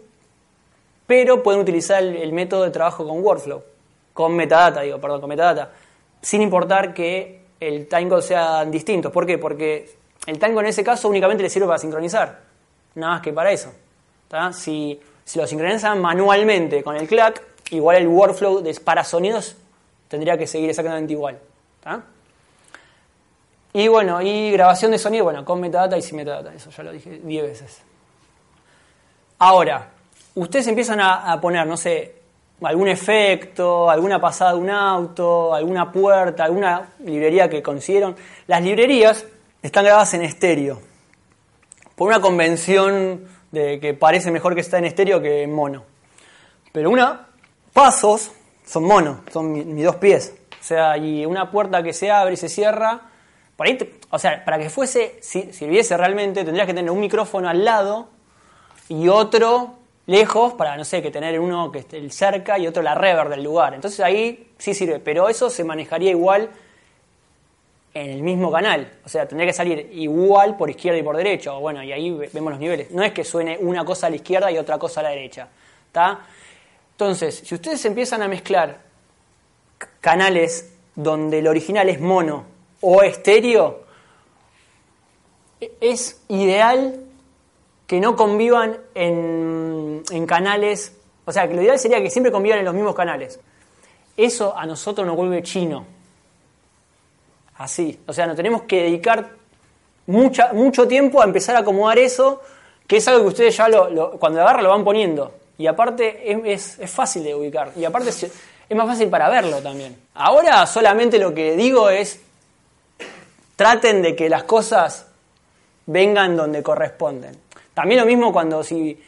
pero 1.05 1.43
pueden 1.43 1.61
utilizar 1.61 2.01
el 2.01 2.33
método 2.33 2.63
de 2.63 2.71
trabajo 2.71 3.07
con 3.07 3.23
workflow, 3.23 3.61
con 4.13 4.35
metadata, 4.35 4.81
digo, 4.81 4.99
perdón, 4.99 5.21
con 5.21 5.29
metadata, 5.29 5.71
sin 6.21 6.41
importar 6.41 6.93
que 6.93 7.43
el 7.59 7.87
timecode 7.87 8.21
sea 8.21 8.65
distinto. 8.65 9.11
¿Por 9.11 9.25
qué? 9.25 9.37
Porque 9.37 9.95
el 10.25 10.39
timecode 10.39 10.65
en 10.65 10.69
ese 10.69 10.83
caso 10.83 11.09
únicamente 11.09 11.43
le 11.43 11.49
sirve 11.49 11.67
para 11.67 11.79
sincronizar, 11.79 12.41
nada 12.95 13.13
más 13.13 13.21
que 13.21 13.33
para 13.33 13.51
eso. 13.51 13.73
Si, 14.53 14.99
si 15.23 15.39
lo 15.39 15.45
sincronizan 15.45 16.01
manualmente 16.01 16.83
con 16.83 16.95
el 16.95 17.07
clack, 17.07 17.41
igual 17.69 17.97
el 17.97 18.07
workflow 18.07 18.61
de, 18.61 18.73
para 18.75 19.03
sonidos 19.03 19.55
tendría 20.07 20.37
que 20.37 20.47
seguir 20.47 20.69
exactamente 20.69 21.13
igual. 21.13 21.37
¿tá? 21.83 22.03
Y 23.73 23.87
bueno, 23.87 24.21
y 24.21 24.51
grabación 24.51 24.91
de 24.91 24.97
sonido, 24.97 25.25
bueno, 25.25 25.45
con 25.45 25.59
metadata 25.59 25.97
y 25.97 26.01
sin 26.01 26.17
metadata, 26.17 26.53
eso 26.53 26.71
ya 26.71 26.83
lo 26.83 26.91
dije 26.91 27.19
10 27.23 27.43
veces. 27.43 27.81
Ahora, 29.39 29.89
ustedes 30.35 30.67
empiezan 30.67 30.99
a 31.01 31.39
poner, 31.39 31.67
no 31.67 31.77
sé, 31.77 32.22
algún 32.61 32.87
efecto, 32.87 33.89
alguna 33.89 34.19
pasada 34.21 34.53
de 34.53 34.59
un 34.59 34.69
auto, 34.69 35.53
alguna 35.53 35.91
puerta, 35.91 36.43
alguna 36.45 36.89
librería 37.03 37.49
que 37.49 37.61
consiguieron. 37.61 38.15
Las 38.47 38.61
librerías 38.63 39.25
están 39.61 39.83
grabadas 39.85 40.13
en 40.13 40.21
estéreo, 40.23 40.79
por 41.95 42.07
una 42.07 42.21
convención 42.21 43.25
de 43.51 43.79
que 43.79 43.93
parece 43.93 44.31
mejor 44.31 44.55
que 44.55 44.61
está 44.61 44.77
en 44.77 44.85
estéreo 44.85 45.21
que 45.21 45.43
en 45.43 45.53
mono. 45.53 45.83
Pero 46.71 46.89
una, 46.89 47.27
pasos 47.73 48.31
son 48.65 48.83
mono, 48.85 49.21
son 49.31 49.51
mi- 49.51 49.63
mis 49.65 49.83
dos 49.85 49.97
pies. 49.97 50.33
O 50.59 50.63
sea, 50.63 50.97
y 50.97 51.25
una 51.25 51.51
puerta 51.51 51.83
que 51.83 51.91
se 51.93 52.09
abre 52.09 52.33
y 52.33 52.37
se 52.37 52.49
cierra. 52.49 53.01
Por 53.57 53.67
ahí 53.67 53.77
te- 53.77 53.99
o 54.09 54.17
sea, 54.17 54.43
para 54.43 54.57
que 54.57 54.69
fuese, 54.69 55.17
si 55.21 55.51
sirviese 55.53 55.95
realmente, 55.97 56.43
tendrías 56.43 56.65
que 56.65 56.73
tener 56.73 56.89
un 56.89 56.99
micrófono 56.99 57.47
al 57.49 57.63
lado 57.63 58.07
y 58.89 59.07
otro 59.09 59.75
lejos 60.05 60.53
para, 60.53 60.75
no 60.75 60.83
sé, 60.83 61.01
que 61.01 61.11
tener 61.11 61.39
uno 61.39 61.71
que 61.71 61.79
esté 61.79 62.09
cerca 62.09 62.57
y 62.59 62.67
otro 62.67 62.83
la 62.83 62.93
reverb 62.95 63.29
del 63.29 63.43
lugar. 63.43 63.73
Entonces 63.73 63.99
ahí 64.01 64.51
sí 64.57 64.73
sirve, 64.73 64.99
pero 64.99 65.29
eso 65.29 65.49
se 65.49 65.63
manejaría 65.63 66.11
igual 66.11 66.49
en 67.93 68.09
el 68.09 68.21
mismo 68.23 68.51
canal. 68.51 68.91
O 69.05 69.09
sea, 69.09 69.27
tendría 69.27 69.47
que 69.47 69.53
salir 69.53 69.89
igual 69.93 70.57
por 70.57 70.69
izquierda 70.69 70.97
y 70.99 71.03
por 71.03 71.15
derecha. 71.15 71.51
Bueno, 71.53 71.81
y 71.83 71.91
ahí 71.91 72.11
ve- 72.11 72.29
vemos 72.33 72.51
los 72.51 72.59
niveles. 72.59 72.91
No 72.91 73.03
es 73.03 73.13
que 73.13 73.23
suene 73.23 73.57
una 73.59 73.85
cosa 73.85 74.07
a 74.07 74.09
la 74.09 74.15
izquierda 74.17 74.51
y 74.51 74.57
otra 74.57 74.77
cosa 74.77 74.99
a 74.99 75.03
la 75.03 75.09
derecha. 75.09 75.47
¿Está? 75.87 76.19
Entonces, 76.91 77.43
si 77.45 77.55
ustedes 77.55 77.83
empiezan 77.85 78.21
a 78.23 78.27
mezclar 78.27 78.79
canales 80.01 80.73
donde 80.95 81.39
el 81.39 81.47
original 81.47 81.87
es 81.89 81.99
mono 82.01 82.45
o 82.81 83.01
estéreo, 83.03 83.83
e- 85.61 85.71
es 85.81 86.21
ideal 86.29 86.99
que 87.87 87.99
no 87.99 88.15
convivan 88.15 88.77
en, 88.95 89.82
en 90.11 90.25
canales, 90.25 90.95
o 91.25 91.31
sea, 91.31 91.47
que 91.47 91.53
lo 91.55 91.61
ideal 91.61 91.79
sería 91.79 92.01
que 92.01 92.09
siempre 92.09 92.31
convivan 92.31 92.59
en 92.59 92.65
los 92.65 92.73
mismos 92.73 92.95
canales. 92.95 93.39
Eso 94.15 94.55
a 94.57 94.65
nosotros 94.65 95.05
nos 95.07 95.15
vuelve 95.15 95.41
chino. 95.43 95.85
Así. 97.57 97.99
O 98.07 98.13
sea, 98.13 98.27
nos 98.27 98.35
tenemos 98.35 98.63
que 98.63 98.83
dedicar 98.83 99.29
mucha, 100.07 100.53
mucho 100.53 100.87
tiempo 100.87 101.21
a 101.21 101.25
empezar 101.25 101.55
a 101.55 101.59
acomodar 101.59 101.99
eso, 101.99 102.41
que 102.87 102.97
es 102.97 103.07
algo 103.07 103.21
que 103.21 103.27
ustedes 103.27 103.55
ya 103.55 103.67
lo, 103.69 104.11
cuando 104.19 104.41
agarran 104.41 104.63
lo 104.63 104.69
van 104.69 104.83
poniendo. 104.83 105.35
Y 105.57 105.67
aparte 105.67 106.31
es, 106.51 106.79
es- 106.79 106.91
fácil 106.91 107.23
de 107.23 107.35
ubicar. 107.35 107.71
Y 107.75 107.85
aparte 107.85 108.09
es 108.09 108.31
más 108.75 108.87
fácil 108.87 109.07
para 109.09 109.29
verlo 109.29 109.61
también. 109.61 109.95
Ahora 110.15 110.65
solamente 110.65 111.19
lo 111.19 111.33
que 111.33 111.55
digo 111.55 111.89
es, 111.89 112.19
traten 113.55 114.01
de 114.01 114.15
que 114.15 114.29
las 114.29 114.43
cosas 114.43 115.07
vengan 115.85 116.35
donde 116.35 116.63
corresponden. 116.63 117.37
También 117.73 118.01
lo 118.01 118.05
mismo 118.05 118.33
cuando 118.33 118.63
si... 118.63 119.01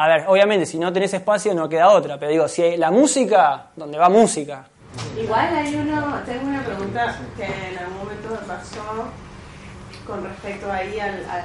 A 0.00 0.08
ver, 0.08 0.24
obviamente, 0.28 0.64
si 0.64 0.78
no 0.78 0.90
tenés 0.90 1.12
espacio 1.12 1.52
no 1.52 1.68
queda 1.68 1.90
otra, 1.90 2.18
pero 2.18 2.32
digo, 2.32 2.48
si 2.48 2.62
hay 2.62 2.78
la 2.78 2.90
música, 2.90 3.66
donde 3.76 3.98
va 3.98 4.08
música. 4.08 4.64
Igual 5.22 5.54
hay 5.54 5.74
uno, 5.74 6.18
tengo 6.24 6.46
una 6.46 6.64
pregunta 6.64 7.18
que 7.36 7.44
en 7.44 7.78
algún 7.78 7.98
momento 7.98 8.30
me 8.30 8.46
pasó 8.46 8.80
con 10.06 10.24
respecto 10.24 10.72
ahí 10.72 10.98
al, 10.98 11.22
al 11.28 11.44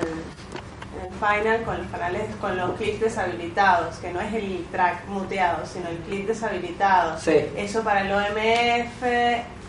el 1.03 1.11
final 1.19 1.63
con 1.65 1.79
los 1.79 1.87
canales, 1.87 2.23
con 2.39 2.55
los 2.55 2.77
clips 2.77 3.01
deshabilitados, 3.01 3.97
que 3.97 4.13
no 4.13 4.21
es 4.21 4.33
el 4.33 4.65
track 4.71 5.05
muteado, 5.09 5.65
sino 5.65 5.89
el 5.89 5.97
clip 5.97 6.25
deshabilitado. 6.25 7.19
Sí. 7.19 7.47
Eso 7.57 7.83
para 7.83 8.03
el 8.03 8.11
OMF, 8.13 9.03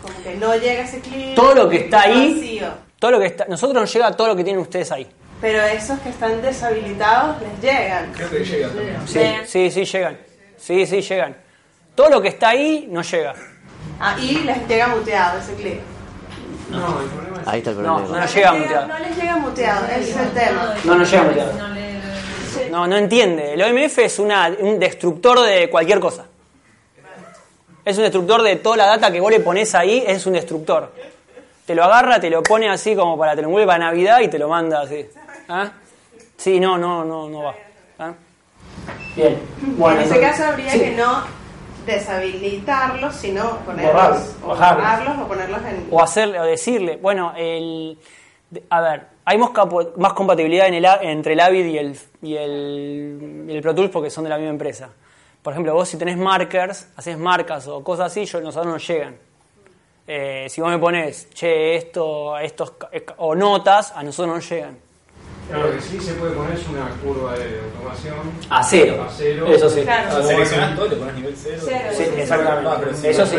como 0.01 0.23
que 0.23 0.35
no 0.37 0.55
llega 0.55 0.83
ese 0.83 1.01
clip. 1.01 1.35
Todo 1.35 1.53
lo 1.53 1.67
que 1.67 1.75
está 1.75 2.03
ahí, 2.03 2.35
vacío. 2.35 2.67
todo 2.99 3.11
lo 3.11 3.19
que 3.19 3.25
está, 3.25 3.47
nosotros 3.49 3.81
nos 3.81 3.93
llega 3.93 4.13
todo 4.13 4.29
lo 4.29 4.35
que 4.37 4.45
tienen 4.45 4.61
ustedes 4.61 4.89
ahí. 4.93 5.05
Pero 5.39 5.61
esos 5.63 5.99
que 5.99 6.09
están 6.09 6.41
deshabilitados 6.41 7.41
les 7.41 7.61
llegan. 7.61 8.11
Creo 8.13 8.29
que 8.29 8.39
llega 8.43 8.67
también. 8.69 8.97
Sí, 9.07 9.21
sí, 9.45 9.71
sí, 9.71 9.85
llegan. 9.85 10.17
Sí, 10.57 10.85
sí, 10.87 11.01
llegan. 11.01 11.35
Todo 11.95 12.09
lo 12.09 12.21
que 12.21 12.29
está 12.29 12.49
ahí 12.49 12.87
no 12.89 13.01
llega. 13.03 13.33
Ah, 13.99 14.15
y 14.19 14.39
les 14.39 14.67
llega 14.67 14.87
muteado 14.87 15.39
ese 15.39 15.53
clip. 15.53 15.79
Ahí 17.45 17.59
está 17.59 17.71
el 17.71 17.81
No, 17.81 17.97
problema. 17.97 18.15
no 18.15 18.21
nos 18.21 18.33
llega 18.35 18.51
Les 18.51 18.61
muteado. 18.61 18.87
No 18.87 18.99
les 18.99 19.17
llega 19.17 19.35
muteado, 19.37 19.85
ese 19.87 20.09
es 20.11 20.17
el 20.17 20.29
tema. 20.31 20.75
No 20.83 20.95
nos 20.95 21.11
llega 21.11 21.23
muteado. 21.23 21.53
No, 22.71 22.87
no 22.87 22.97
entiende. 22.97 23.53
El 23.53 23.61
OMF 23.61 23.99
es 23.99 24.19
una, 24.19 24.51
un 24.59 24.77
destructor 24.79 25.39
de 25.41 25.69
cualquier 25.69 25.99
cosa. 25.99 26.25
Es 27.85 27.95
un 27.97 28.03
destructor 28.03 28.41
de 28.41 28.57
toda 28.57 28.75
la 28.77 28.85
data 28.87 29.11
que 29.11 29.19
vos 29.21 29.31
le 29.31 29.39
pones 29.39 29.73
ahí, 29.75 30.03
es 30.05 30.25
un 30.25 30.33
destructor. 30.33 30.91
Te 31.65 31.73
lo 31.73 31.83
agarra, 31.85 32.19
te 32.19 32.29
lo 32.29 32.43
pone 32.43 32.69
así 32.69 32.95
como 32.95 33.17
para 33.17 33.35
te 33.35 33.41
lo 33.41 33.47
envuelve 33.47 33.71
a 33.71 33.77
Navidad 33.77 34.19
y 34.19 34.27
te 34.27 34.37
lo 34.37 34.49
manda 34.49 34.81
así. 34.81 35.07
¿Ah? 35.47 35.71
Sí, 36.37 36.59
no, 36.59 36.77
no, 36.77 37.03
no, 37.05 37.29
no 37.29 37.43
va. 37.43 37.55
¿Ah? 37.99 38.13
Bien. 39.15 39.39
Bueno, 39.77 39.99
en 40.01 40.05
ese 40.05 40.15
entonces- 40.15 40.37
caso 40.39 40.51
habría 40.51 40.71
sí. 40.71 40.79
que 40.79 40.91
no 40.95 41.23
deshabilitarlos, 41.85 43.15
sino 43.15 43.57
ponerlos, 43.59 43.93
Borrarlos, 43.93 44.35
o 44.43 44.47
bajarlos. 44.47 44.83
borrarlos 44.83 45.17
o 45.17 45.27
ponerlos 45.27 45.61
en... 45.65 45.87
o 45.89 46.01
hacerle 46.03 46.39
o 46.39 46.43
decirle, 46.43 46.97
bueno, 46.97 47.33
el, 47.37 47.97
a 48.69 48.81
ver, 48.81 49.07
hay 49.25 49.37
más, 49.37 50.13
compatibilidad 50.13 50.67
en 50.67 50.73
el, 50.75 50.85
A- 50.85 50.99
entre 51.01 51.33
el 51.33 51.39
Avid 51.39 51.65
y 51.65 51.77
el, 51.77 51.97
y, 52.21 52.35
el, 52.35 53.45
y 53.49 53.55
el 53.55 53.61
Pro 53.61 53.73
Tools 53.73 53.89
porque 53.89 54.09
son 54.09 54.25
de 54.25 54.29
la 54.29 54.37
misma 54.37 54.51
empresa. 54.51 54.89
Por 55.41 55.53
ejemplo, 55.53 55.73
vos 55.73 55.87
si 55.87 55.97
tenés 55.97 56.17
markers, 56.17 56.89
haces 56.97 57.17
marcas 57.17 57.67
o 57.67 57.81
cosas 57.83 58.07
así, 58.07 58.25
yo, 58.25 58.41
nosotros 58.41 58.73
no 58.73 58.77
llegan. 58.79 59.15
Eh, 60.05 60.47
si 60.49 60.59
vos 60.61 60.69
me 60.69 60.77
pones, 60.79 61.29
che, 61.33 61.75
esto, 61.77 62.37
estos, 62.37 62.71
ca- 62.71 62.89
o 63.17 63.33
notas, 63.33 63.91
a 63.95 64.03
nosotros 64.03 64.27
no 64.27 64.35
nos 64.35 64.49
llegan. 64.49 64.77
Lo 65.51 65.71
que 65.71 65.81
sí 65.81 65.99
se 66.01 66.13
puede 66.15 66.33
poner 66.33 66.57
es 66.57 66.67
una 66.67 66.89
curva 67.01 67.33
de 67.37 67.59
automación. 67.61 68.15
A 68.49 68.63
cero. 68.63 69.05
A 69.07 69.11
cero. 69.11 69.45
Eso 69.47 69.69
sí. 69.69 69.81
Bueno. 69.85 70.75
todo 70.75 70.85
y 70.85 70.89
le 70.89 70.95
pones 70.97 71.15
nivel 71.15 71.35
0. 71.37 71.61
Cero, 71.65 71.89
Sí, 71.95 72.03
exactamente. 72.17 72.69
Ah, 72.69 72.77
pero 72.79 72.93
si 72.93 73.07
Eso 73.07 73.19
los 73.21 73.29
sí. 73.29 73.37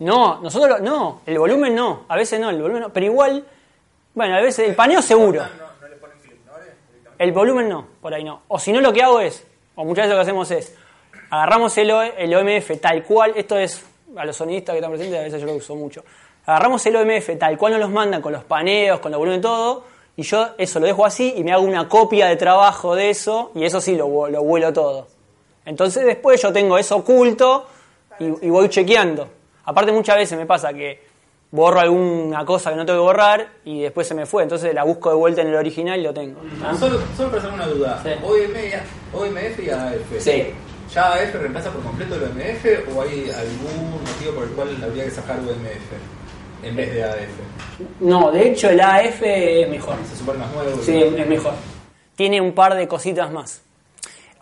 No, 0.00 0.40
nosotros 0.40 0.70
lo- 0.70 0.78
no, 0.84 1.20
el 1.26 1.38
volumen 1.38 1.74
no, 1.74 2.04
a 2.08 2.16
veces 2.16 2.40
no, 2.40 2.50
el 2.50 2.60
volumen 2.60 2.82
no, 2.82 2.92
pero 2.92 3.06
igual, 3.06 3.44
bueno, 4.14 4.34
a 4.36 4.40
veces 4.40 4.68
el 4.68 4.74
paneo 4.74 5.00
seguro. 5.02 5.42
El 7.18 7.32
volumen 7.32 7.68
no, 7.68 7.86
por 8.00 8.14
ahí 8.14 8.24
no. 8.24 8.42
O 8.48 8.58
si 8.58 8.72
no 8.72 8.80
lo 8.80 8.92
que 8.92 9.02
hago 9.02 9.20
es, 9.20 9.44
o 9.74 9.84
muchas 9.84 10.04
veces 10.06 10.10
lo 10.10 10.16
que 10.16 10.22
hacemos 10.22 10.50
es, 10.50 10.74
agarramos 11.28 11.76
el, 11.78 11.90
O- 11.90 12.02
el 12.02 12.34
OMF 12.34 12.80
tal 12.80 13.04
cual, 13.04 13.32
esto 13.36 13.58
es 13.58 13.84
a 14.16 14.24
los 14.24 14.34
sonidistas 14.36 14.72
que 14.72 14.78
están 14.78 14.90
presentes, 14.90 15.20
a 15.20 15.22
veces 15.22 15.40
yo 15.40 15.46
lo 15.46 15.54
uso 15.54 15.74
mucho. 15.76 16.02
Agarramos 16.46 16.84
el 16.86 16.96
OMF 16.96 17.38
tal 17.38 17.58
cual 17.58 17.72
nos 17.72 17.80
los 17.82 17.90
mandan 17.90 18.22
con 18.22 18.32
los 18.32 18.42
paneos, 18.44 19.00
con 19.00 19.12
el 19.12 19.18
volumen 19.18 19.38
y 19.40 19.42
todo, 19.42 19.84
y 20.20 20.22
yo 20.22 20.50
eso 20.58 20.80
lo 20.80 20.86
dejo 20.86 21.06
así 21.06 21.32
y 21.34 21.42
me 21.42 21.50
hago 21.50 21.62
una 21.62 21.88
copia 21.88 22.26
de 22.26 22.36
trabajo 22.36 22.94
de 22.94 23.08
eso, 23.08 23.52
y 23.54 23.64
eso 23.64 23.80
sí 23.80 23.96
lo, 23.96 24.28
lo 24.28 24.42
vuelo 24.42 24.70
todo. 24.70 25.06
Entonces 25.64 26.04
después 26.04 26.42
yo 26.42 26.52
tengo 26.52 26.76
eso 26.76 26.96
oculto 26.96 27.64
y, 28.18 28.26
y 28.26 28.50
voy 28.50 28.68
chequeando. 28.68 29.26
Aparte 29.64 29.92
muchas 29.92 30.16
veces 30.16 30.38
me 30.38 30.44
pasa 30.44 30.74
que 30.74 31.02
borro 31.50 31.80
alguna 31.80 32.44
cosa 32.44 32.68
que 32.68 32.76
no 32.76 32.84
tengo 32.84 32.98
que 32.98 33.02
borrar 33.02 33.48
y 33.64 33.80
después 33.80 34.06
se 34.08 34.14
me 34.14 34.26
fue, 34.26 34.42
entonces 34.42 34.74
la 34.74 34.84
busco 34.84 35.08
de 35.08 35.16
vuelta 35.16 35.40
en 35.40 35.48
el 35.48 35.54
original 35.54 35.98
y 35.98 36.02
lo 36.02 36.12
tengo. 36.12 36.38
¿Ah? 36.62 36.76
Solo, 36.78 36.98
solo 37.16 37.30
para 37.30 37.40
hacer 37.40 37.54
una 37.54 37.66
duda. 37.66 38.02
Sí. 38.02 38.10
OM, 38.22 39.22
OMF 39.22 39.58
y 39.58 39.70
AF. 39.70 40.18
Sí. 40.18 40.50
¿Ya 40.92 41.14
AF 41.14 41.34
reemplaza 41.34 41.70
por 41.70 41.82
completo 41.82 42.16
el 42.16 42.24
OMF 42.24 42.94
o 42.94 43.00
hay 43.00 43.30
algún 43.30 43.92
motivo 43.92 44.34
por 44.34 44.44
el 44.44 44.50
cual 44.50 44.84
habría 44.84 45.04
que 45.04 45.12
sacar 45.12 45.38
OMF 45.38 46.19
en 46.62 46.76
vez 46.76 46.94
de 46.94 47.04
AF? 47.04 47.18
No, 48.00 48.30
de 48.30 48.48
hecho 48.48 48.68
el 48.68 48.80
AF 48.80 49.22
es 49.22 49.68
mejor. 49.68 49.96
Se 50.08 50.16
supone 50.16 50.38
más 50.38 50.52
nuevo. 50.52 50.82
Sí, 50.82 51.02
es 51.02 51.26
mejor. 51.26 51.54
Tiene 52.16 52.40
un 52.40 52.52
par 52.52 52.74
de 52.74 52.86
cositas 52.86 53.30
más. 53.30 53.62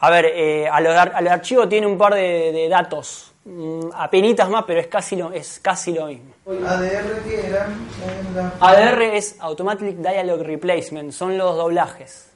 A 0.00 0.10
ver, 0.10 0.26
eh, 0.26 0.68
al, 0.68 0.86
al 0.86 1.28
archivo 1.28 1.68
tiene 1.68 1.86
un 1.86 1.98
par 1.98 2.14
de, 2.14 2.52
de 2.52 2.68
datos, 2.68 3.32
mm, 3.44 3.90
apenitas 3.94 4.48
más, 4.48 4.64
pero 4.64 4.80
es 4.80 4.86
casi 4.86 5.16
lo, 5.16 5.32
es 5.32 5.58
casi 5.60 5.92
lo 5.92 6.06
mismo. 6.06 6.34
ADR 6.46 7.20
en 7.26 8.34
la... 8.34 8.52
ADR 8.60 9.02
es 9.02 9.36
Automatic 9.40 9.96
Dialogue 9.96 10.44
Replacement, 10.44 11.12
son 11.12 11.36
los 11.36 11.56
doblajes. 11.56 12.28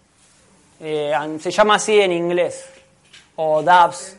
Eh, 0.81 1.13
se 1.39 1.51
llama 1.53 1.77
así 1.77 2.01
en 2.01 2.11
inglés. 2.13 2.69
O 3.37 3.63
DABs. 3.63 4.17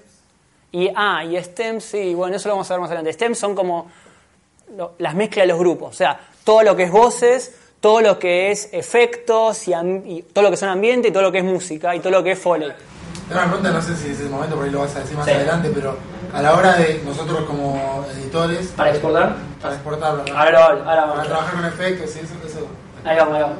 Y, 0.71 0.89
ah, 0.95 1.23
y 1.23 1.41
stems, 1.43 1.83
sí, 1.83 2.13
bueno, 2.15 2.37
eso 2.37 2.47
lo 2.47 2.55
vamos 2.55 2.71
a 2.71 2.73
ver 2.73 2.81
más 2.81 2.89
adelante. 2.89 3.13
Stems 3.13 3.37
son 3.37 3.53
como 3.53 3.91
las 4.97 5.15
mezclas 5.15 5.43
de 5.43 5.47
los 5.47 5.59
grupos. 5.59 5.89
O 5.89 5.93
sea, 5.93 6.19
todo 6.43 6.63
lo 6.63 6.75
que 6.75 6.83
es 6.83 6.91
voces, 6.91 7.55
todo 7.79 8.01
lo 8.01 8.17
que 8.19 8.51
es 8.51 8.69
efectos, 8.71 9.67
y, 9.67 10.23
todo 10.33 10.43
lo 10.43 10.51
que 10.51 10.57
son 10.57 10.69
ambiente, 10.69 11.09
y 11.09 11.11
todo 11.11 11.23
lo 11.23 11.31
que 11.31 11.39
es 11.39 11.43
música, 11.43 11.95
y 11.95 11.99
todo 11.99 12.11
lo 12.11 12.23
que 12.23 12.31
es 12.31 12.39
foley. 12.39 12.71
Tengo 13.27 13.41
una 13.41 13.51
pregunta, 13.51 13.71
no 13.71 13.81
sé 13.81 13.95
si 13.95 14.09
es 14.11 14.19
el 14.19 14.29
momento, 14.29 14.55
por 14.55 14.65
ahí 14.65 14.71
lo 14.71 14.79
vas 14.79 14.95
a 14.95 14.99
decir 14.99 15.15
más 15.17 15.25
Sí. 15.25 15.31
adelante, 15.31 15.71
pero 15.73 15.95
a 16.33 16.41
la 16.41 16.53
hora 16.55 16.73
de 16.77 17.01
nosotros 17.05 17.43
como 17.45 18.05
editores... 18.15 18.67
¿Para 18.75 18.89
exportar? 18.91 19.35
Para 19.61 19.73
exportarlo, 19.75 20.23
¿no? 20.25 20.37
Ahora 20.37 20.65
ahora 20.65 20.95
vamos. 21.01 21.15
Para 21.15 21.27
trabajar 21.27 21.53
con 21.55 21.65
efectos 21.65 22.15
y 22.15 22.19
eso, 22.19 22.33
eso. 22.45 22.67
Ahí 23.05 23.17
vamos, 23.17 23.35
ahí 23.35 23.41
vamos. 23.43 23.57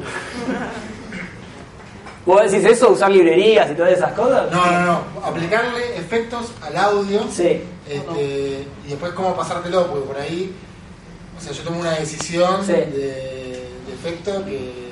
¿Vos 2.26 2.50
decís 2.50 2.66
eso? 2.66 2.90
¿Usar 2.92 3.12
librerías 3.12 3.70
y 3.72 3.76
todas 3.76 3.92
esas 3.94 4.14
cosas? 4.14 4.50
No, 4.52 4.66
no, 4.72 4.80
no. 4.86 5.02
Aplicarle 5.24 5.98
efectos 5.98 6.54
al 6.62 6.78
audio. 6.78 7.22
Sí. 7.30 7.62
Este, 7.88 8.66
y 8.86 8.90
después 8.90 9.12
cómo 9.12 9.36
pasártelo, 9.36 9.88
porque 9.88 10.08
por 10.08 10.18
ahí, 10.18 10.56
o 11.38 11.42
sea, 11.42 11.52
yo 11.52 11.64
tomo 11.64 11.80
una 11.82 11.92
decisión 11.92 12.66
Sí. 12.66 12.72
de, 12.74 12.86
de 12.86 13.94
efecto 13.94 14.44
que, 14.46 14.92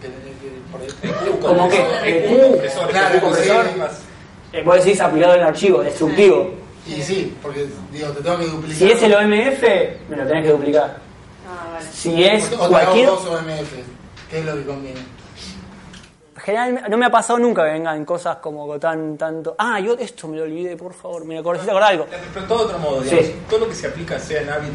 que- 0.00 0.08
que 0.40 0.62
por 0.70 0.80
ahí- 0.80 1.38
Como 1.40 1.68
que 1.68 1.78
EQ, 2.04 2.50
compresor, 2.50 2.88
Claro, 2.88 3.20
compresor. 3.20 3.66
Eh, 4.52 4.62
vos 4.64 4.84
decís 4.84 5.00
aplicado 5.00 5.34
en 5.34 5.40
el 5.40 5.46
archivo, 5.46 5.82
destructivo. 5.82 6.54
Y 6.86 7.00
sí, 7.00 7.34
porque 7.42 7.68
digo, 7.92 8.08
te 8.08 8.22
tengo 8.22 8.38
que 8.38 8.46
duplicar. 8.46 8.76
Si 8.76 8.90
es 8.90 9.02
el 9.02 9.14
OMF, 9.14 9.62
me 10.10 10.16
lo 10.16 10.26
tenés 10.26 10.44
que 10.44 10.50
duplicar. 10.50 10.98
Ah, 11.48 11.70
vale. 11.74 11.86
Si 11.92 12.24
es 12.24 12.46
o 12.46 12.48
te 12.48 12.54
hago 12.56 12.68
cualquier... 12.68 13.06
dos 13.06 13.24
OMF, 13.26 13.72
¿qué 14.30 14.38
es 14.40 14.44
lo 14.44 14.54
que 14.56 14.64
conviene? 14.64 15.00
Generalmente, 16.44 16.88
no 16.90 16.96
me 16.98 17.06
ha 17.06 17.10
pasado 17.10 17.38
nunca 17.38 17.64
que 17.64 17.70
vengan 17.72 18.04
cosas 18.04 18.38
como 18.38 18.76
tan 18.80 19.16
tanto. 19.16 19.54
Ah, 19.58 19.78
yo 19.78 19.94
esto 19.94 20.26
me 20.26 20.36
lo 20.38 20.42
olvidé, 20.42 20.76
por 20.76 20.92
favor, 20.92 21.24
me 21.24 21.38
acordé, 21.38 21.62
acordar 21.62 21.90
algo. 21.92 22.06
Pero 22.34 22.46
todo 22.46 22.58
de 22.58 22.64
otro 22.64 22.78
modo, 22.80 23.00
digamos, 23.00 23.26
Sí. 23.26 23.36
todo 23.48 23.60
lo 23.60 23.68
que 23.68 23.74
se 23.76 23.86
aplica, 23.86 24.18
sea 24.18 24.42
en 24.42 24.50
Avid, 24.50 24.68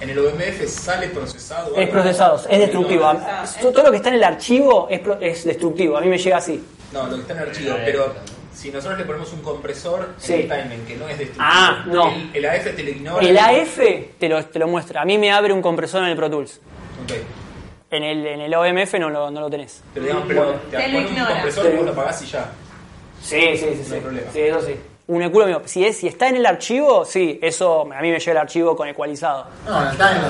en 0.00 0.10
el 0.10 0.18
OMF 0.18 0.68
sale 0.68 1.08
procesado. 1.08 1.74
Es 1.74 1.88
procesado, 1.88 2.36
es 2.48 2.58
destructivo. 2.58 3.12
Todo 3.60 3.82
lo 3.82 3.90
que 3.90 3.96
está 3.96 4.10
en 4.10 4.14
el 4.16 4.24
archivo 4.24 4.86
es, 4.88 5.00
pro- 5.00 5.18
es 5.20 5.44
destructivo. 5.44 5.96
A 5.96 6.00
mí 6.02 6.06
me 6.08 6.18
llega 6.18 6.36
así. 6.36 6.64
No, 6.92 7.08
lo 7.08 7.16
que 7.16 7.22
está 7.22 7.32
en 7.32 7.38
archivo, 7.40 7.74
pero 7.84 8.14
si 8.54 8.70
nosotros 8.70 8.96
le 8.98 9.04
ponemos 9.04 9.32
un 9.32 9.40
compresor 9.42 10.10
Sí. 10.18 10.34
en 10.34 10.40
el 10.42 10.48
timing 10.48 10.86
que 10.86 10.96
no 10.96 11.08
es 11.08 11.18
destructivo, 11.18 11.44
Ah, 11.50 11.82
no. 11.86 12.12
el, 12.12 12.30
el 12.34 12.46
AF 12.46 12.76
te 12.76 12.82
lo 12.84 12.90
ignora. 12.90 13.26
El 13.26 13.38
AF 13.38 13.78
te 14.20 14.28
lo, 14.28 14.44
te 14.46 14.58
lo 14.60 14.68
muestra. 14.68 15.02
A 15.02 15.04
mí 15.04 15.18
me 15.18 15.32
abre 15.32 15.52
un 15.52 15.62
compresor 15.62 16.04
en 16.04 16.10
el 16.10 16.16
Pro 16.16 16.30
Tools. 16.30 16.60
Ok. 17.02 17.12
En 17.92 18.02
el, 18.02 18.26
en 18.26 18.40
el 18.40 18.54
OMF 18.54 18.94
no 18.94 19.10
lo, 19.10 19.30
no 19.30 19.40
lo 19.42 19.50
tenés. 19.50 19.82
Pero 19.94 20.06
digamos, 20.06 20.24
pero 20.26 20.44
Bueno. 20.44 20.60
te 20.70 20.76
Te 20.78 20.88
lo 20.88 20.98
un 20.98 21.04
ignora. 21.04 21.30
compresor 21.34 21.66
y 21.72 21.76
vos 21.76 21.86
lo 21.86 21.94
pagás 21.94 22.22
y 22.22 22.26
ya. 22.26 22.46
Sí, 23.22 23.40
sí, 23.56 23.58
sí. 23.58 23.66
No 23.78 23.84
sí. 23.84 23.94
hay 23.94 24.00
problema. 24.00 24.30
Sí, 24.32 24.40
eso 24.40 24.60
sí. 24.62 24.80
Un 25.08 25.30
culo 25.30 25.46
mío. 25.46 25.62
Si, 25.66 25.84
es, 25.84 25.96
si 25.98 26.08
está 26.08 26.28
en 26.28 26.36
el 26.36 26.46
archivo, 26.46 27.04
sí, 27.04 27.38
eso 27.42 27.82
a 27.82 28.00
mí 28.00 28.10
me 28.10 28.18
llega 28.18 28.32
el 28.32 28.38
archivo 28.38 28.74
con 28.74 28.88
ecualizado. 28.88 29.46
No, 29.68 29.82
en 29.82 29.88
el 29.88 29.96
timeline. 29.96 30.22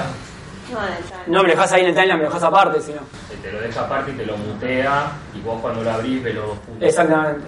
No, 0.72 0.86
en 0.88 0.92
el 0.92 1.04
time. 1.04 1.20
No 1.28 1.42
me 1.42 1.48
lo 1.48 1.54
dejas 1.54 1.72
ahí 1.72 1.80
en 1.82 1.86
el 1.88 1.94
timeline, 1.94 2.16
me 2.18 2.22
lo 2.24 2.28
dejas 2.30 2.42
aparte, 2.42 2.80
si 2.80 2.92
no. 2.92 3.00
Te 3.40 3.52
lo 3.52 3.60
deja 3.60 3.80
aparte 3.82 4.10
y 4.10 4.14
te 4.14 4.26
lo 4.26 4.36
mutea 4.36 5.12
y 5.34 5.40
vos 5.40 5.60
cuando 5.60 5.82
lo 5.84 5.90
abrís 5.92 6.34
los 6.34 6.58
puntos. 6.58 6.88
Exactamente. 6.88 7.46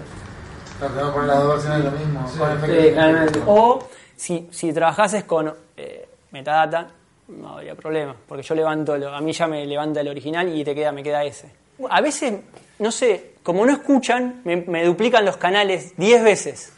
No, 0.79 0.87
te 0.87 0.93
voy 1.01 1.09
a 1.09 1.13
poner 1.13 1.27
las 1.27 1.37
dos 1.43 1.53
versiones 1.55 1.77
de 1.83 1.83
lo 1.91 1.97
mismo. 1.97 2.31
con 2.37 2.51
efectos 2.51 2.83
Sí, 2.85 2.91
claramente. 2.93 3.41
O 3.47 3.89
si, 4.15 4.47
si 4.51 4.71
trabajases 4.73 5.23
con 5.25 5.53
eh, 5.75 6.07
metadata, 6.31 6.87
no 7.27 7.49
habría 7.57 7.75
problema, 7.75 8.15
porque 8.27 8.43
yo 8.43 8.55
levanto, 8.55 8.97
lo- 8.97 9.13
a 9.13 9.21
mí 9.21 9.31
ya 9.33 9.47
me 9.47 9.65
levanta 9.65 10.01
el 10.01 10.07
original 10.07 10.47
y 10.55 10.63
te 10.63 10.75
queda, 10.75 10.91
me 10.91 11.01
queda 11.03 11.23
ese. 11.23 11.49
A 11.89 11.99
veces, 12.01 12.33
no 12.79 12.91
sé, 12.91 13.31
como 13.43 13.65
no 13.65 13.71
escuchan, 13.73 14.41
me, 14.45 14.57
me 14.57 14.85
duplican 14.85 15.25
los 15.25 15.37
canales 15.37 15.93
10 15.97 16.23
veces. 16.23 16.71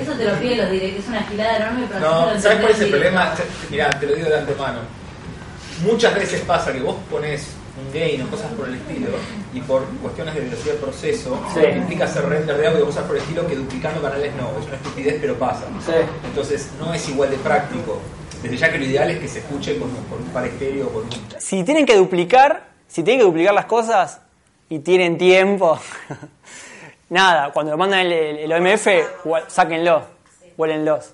Eso 0.00 0.12
te 0.12 0.24
lo 0.24 0.34
piden 0.38 0.58
los 0.58 0.70
directos, 0.70 1.04
es 1.04 1.08
una 1.08 1.22
gilada 1.24 1.56
enorme, 1.56 1.86
pero 1.88 2.00
No, 2.00 2.40
¿sabes 2.40 2.58
cuál 2.60 2.72
es 2.72 2.80
el 2.80 2.90
problema? 2.90 3.34
Mirá, 3.70 3.90
te 3.90 4.06
lo 4.06 4.14
digo 4.14 4.28
de 4.28 4.38
antemano. 4.38 4.78
Muchas 5.82 6.14
veces 6.14 6.40
pasa 6.42 6.72
que 6.72 6.80
vos 6.80 6.96
pones 7.10 7.48
un 7.86 7.92
gain 7.92 8.22
o 8.22 8.28
cosas 8.30 8.52
por 8.52 8.68
el 8.68 8.74
estilo 8.74 9.08
y 9.54 9.60
por 9.60 9.84
cuestiones 10.02 10.34
de 10.34 10.40
velocidad 10.42 10.72
del 10.74 10.82
proceso 10.82 11.40
Sí. 11.54 11.60
implica 11.76 12.04
hacer 12.04 12.24
render 12.28 12.56
de 12.56 12.66
audio 12.68 12.82
o 12.82 12.86
cosas 12.86 13.04
por 13.04 13.16
el 13.16 13.22
estilo 13.22 13.46
que 13.46 13.56
duplicando 13.56 14.02
canales 14.02 14.32
no. 14.36 14.50
Es 14.60 14.66
una 14.66 14.76
estupidez, 14.76 15.18
pero 15.20 15.34
pasa. 15.36 15.66
Sí. 15.84 15.92
Entonces 16.24 16.70
no 16.78 16.92
es 16.94 17.08
igual 17.08 17.30
de 17.30 17.36
práctico. 17.38 18.00
Desde 18.42 18.56
ya 18.56 18.70
que 18.72 18.78
lo 18.78 18.84
ideal 18.84 19.10
es 19.10 19.18
que 19.18 19.28
se 19.28 19.38
escuche 19.40 19.78
con, 19.78 19.90
con 20.06 20.18
un 20.22 20.28
par 20.28 20.46
estéreo 20.46 20.86
o 20.86 20.92
con 20.92 21.02
un... 21.04 21.10
Si 21.38 21.64
tienen 21.64 21.84
que 21.86 21.96
duplicar, 21.96 22.68
si 22.86 23.02
tienen 23.02 23.20
que 23.20 23.26
duplicar 23.26 23.52
las 23.54 23.64
cosas 23.66 24.20
y 24.68 24.78
tienen 24.80 25.18
tiempo, 25.18 25.78
nada, 27.10 27.50
cuando 27.52 27.72
lo 27.72 27.78
mandan 27.78 28.00
el, 28.00 28.12
el- 28.12 28.38
el 28.38 28.52
OMF, 28.52 28.86
sáquenlo, 29.48 30.02
huélenlos. 30.56 31.12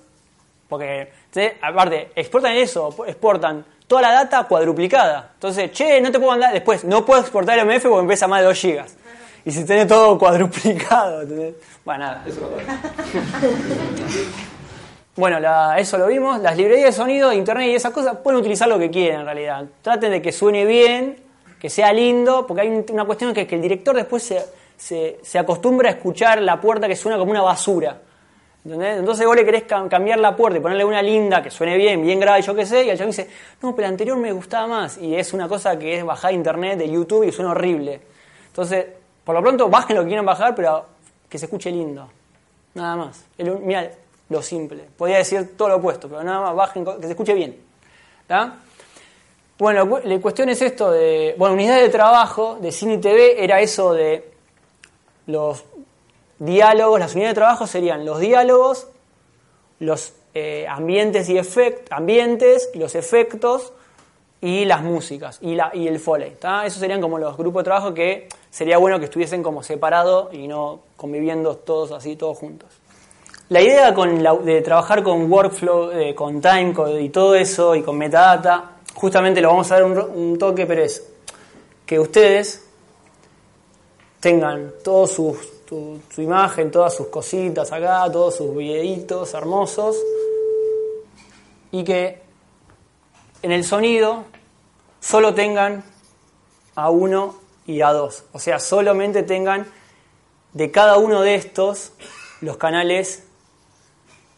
Porque, 0.67 1.11
¿sí? 1.31 1.41
aparte, 1.61 2.11
exportan 2.15 2.53
eso, 2.53 2.93
exportan 3.07 3.63
toda 3.87 4.01
la 4.01 4.11
data 4.11 4.43
cuadruplicada. 4.43 5.31
Entonces, 5.35 5.71
che, 5.71 6.01
no 6.01 6.11
te 6.11 6.19
puedo 6.19 6.31
mandar, 6.31 6.53
después, 6.53 6.83
no 6.83 7.05
puedo 7.05 7.21
exportar 7.21 7.57
el 7.59 7.67
OMF 7.69 7.85
porque 7.87 8.07
pesa 8.07 8.27
más 8.27 8.41
de 8.41 8.47
2 8.47 8.57
gigas. 8.59 8.95
Y 9.45 9.51
si 9.51 9.63
tiene 9.65 9.85
todo 9.85 10.17
cuadruplicado, 10.19 11.21
¿entendés? 11.21 11.55
Bueno, 11.83 12.05
nada, 12.05 12.23
eso 12.25 12.49
Bueno, 15.15 15.39
la- 15.39 15.77
eso 15.79 15.97
lo 15.97 16.07
vimos. 16.07 16.41
Las 16.41 16.57
librerías 16.57 16.87
de 16.87 16.91
sonido, 16.91 17.31
internet 17.31 17.69
y 17.69 17.75
esas 17.75 17.93
cosas 17.93 18.17
pueden 18.17 18.39
utilizar 18.39 18.67
lo 18.67 18.77
que 18.77 18.89
quieran 18.89 19.21
en 19.21 19.25
realidad. 19.25 19.65
Traten 19.81 20.11
de 20.11 20.21
que 20.21 20.31
suene 20.33 20.65
bien, 20.65 21.17
que 21.59 21.69
sea 21.69 21.93
lindo, 21.93 22.45
porque 22.45 22.63
hay 22.63 22.67
un- 22.69 22.85
una 22.91 23.05
cuestión 23.05 23.33
que 23.33 23.41
es 23.41 23.47
que 23.47 23.55
el 23.55 23.61
director 23.61 23.95
después 23.95 24.23
se, 24.23 24.43
se, 24.75 25.19
se 25.23 25.39
acostumbra 25.39 25.89
a 25.89 25.93
escuchar 25.93 26.41
la 26.41 26.59
puerta 26.59 26.87
que 26.87 26.95
suena 26.97 27.17
como 27.17 27.31
una 27.31 27.41
basura. 27.41 27.97
¿Entendés? 28.65 28.97
Entonces 28.97 29.27
vos 29.27 29.35
le 29.35 29.45
querés 29.45 29.67
cam- 29.67 29.87
cambiar 29.87 30.17
la 30.19 30.35
puerta 30.35 30.57
y 30.57 30.61
ponerle 30.61 30.83
una 30.83 31.01
linda 31.01 31.41
que 31.43 31.51
suene 31.51 31.77
bien, 31.77 32.01
bien 32.01 32.19
grave, 32.19 32.41
yo 32.41 32.55
qué 32.55 32.65
sé, 32.65 32.83
y 32.83 32.89
el 32.89 32.97
chabón 32.97 33.11
dice, 33.11 33.29
no, 33.61 33.75
pero 33.75 33.83
la 33.83 33.89
anterior 33.89 34.17
me 34.17 34.31
gustaba 34.31 34.65
más. 34.65 34.97
Y 34.97 35.15
es 35.15 35.33
una 35.33 35.47
cosa 35.47 35.77
que 35.77 35.97
es 35.99 36.03
bajar 36.03 36.33
internet, 36.33 36.79
de 36.79 36.89
YouTube 36.89 37.23
y 37.25 37.31
suena 37.31 37.51
horrible. 37.51 38.01
Entonces, 38.47 38.87
por 39.23 39.35
lo 39.35 39.41
pronto, 39.43 39.69
bajen 39.69 39.95
lo 39.95 40.01
que 40.01 40.07
quieran 40.07 40.25
bajar, 40.25 40.55
pero 40.55 40.83
que 41.29 41.37
se 41.37 41.45
escuche 41.45 41.69
lindo. 41.69 42.09
Nada 42.73 42.95
más. 42.95 43.23
El- 43.37 43.59
Mira, 43.59 43.91
lo 44.29 44.41
simple. 44.41 44.83
Podría 44.97 45.17
decir 45.17 45.55
todo 45.55 45.69
lo 45.69 45.75
opuesto, 45.75 46.09
pero 46.09 46.23
nada 46.23 46.41
más 46.41 46.55
bajen, 46.55 46.83
que 46.83 47.03
se 47.03 47.11
escuche 47.11 47.35
bien. 47.35 47.55
¿Está? 48.21 48.55
Bueno, 49.59 49.99
la 50.03 50.19
cuestión 50.19 50.49
es 50.49 50.61
esto 50.63 50.89
de. 50.91 51.35
Bueno, 51.37 51.53
unidad 51.53 51.79
de 51.79 51.89
trabajo 51.89 52.57
de 52.59 52.71
cine 52.71 52.97
TV 52.97 53.43
era 53.43 53.61
eso 53.61 53.93
de 53.93 54.27
los 55.27 55.63
diálogos. 56.39 56.99
Las 56.99 57.13
unidades 57.13 57.35
de 57.35 57.41
trabajo 57.41 57.67
serían 57.67 58.05
los 58.05 58.19
diálogos, 58.19 58.87
los 59.79 60.13
eh, 60.33 60.65
ambientes 60.67 61.29
y 61.29 61.39
ambientes, 61.89 62.69
los 62.75 62.95
efectos 62.95 63.73
y 64.41 64.65
las 64.65 64.83
músicas 64.83 65.39
y, 65.41 65.55
la, 65.55 65.71
y 65.73 65.87
el 65.87 65.99
foley. 65.99 66.35
Esos 66.65 66.79
serían 66.79 67.01
como 67.01 67.17
los 67.17 67.37
grupos 67.37 67.61
de 67.61 67.63
trabajo 67.63 67.93
que 67.93 68.27
sería 68.49 68.77
bueno 68.77 68.99
que 68.99 69.05
estuviesen 69.05 69.41
como 69.41 69.63
separados 69.63 70.33
y 70.33 70.47
no 70.47 70.81
conviviendo 70.97 71.55
todos 71.55 71.91
así, 71.91 72.15
todos 72.15 72.37
juntos. 72.37 72.69
La 73.49 73.61
idea 73.61 73.91
de 73.91 74.61
trabajar 74.61 75.03
con 75.03 75.31
workflow, 75.31 75.91
eh, 75.91 76.15
con 76.15 76.41
timecode 76.41 77.01
y 77.01 77.09
todo 77.09 77.35
eso 77.35 77.75
y 77.75 77.83
con 77.83 77.97
metadata, 77.97 78.71
justamente 78.95 79.39
lo 79.39 79.49
vamos 79.49 79.71
a 79.71 79.75
dar 79.75 79.83
un, 79.83 79.97
un 79.97 80.37
toque, 80.37 80.65
pero 80.65 80.83
es 80.83 81.07
que 81.85 81.99
ustedes 81.99 82.67
tengan 84.19 84.73
todo 84.83 85.05
su, 85.05 85.37
tu- 85.65 85.99
su 86.13 86.21
imagen, 86.21 86.71
todas 86.71 86.95
sus 86.95 87.07
cositas 87.07 87.71
acá, 87.71 88.09
todos 88.11 88.35
sus 88.35 88.55
videitos 88.55 89.33
hermosos 89.33 89.97
y 91.71 91.83
que 91.83 92.21
en 93.41 93.51
el 93.51 93.63
sonido 93.63 94.23
solo 94.99 95.33
tengan 95.33 95.83
a 96.75 96.89
uno 96.89 97.35
y 97.67 97.81
a 97.81 97.91
dos. 97.91 98.23
O 98.33 98.39
sea, 98.39 98.59
solamente 98.59 99.23
tengan 99.23 99.65
de 100.53 100.71
cada 100.71 100.97
uno 100.97 101.21
de 101.21 101.35
estos 101.35 101.91
los 102.41 102.57
canales 102.57 103.23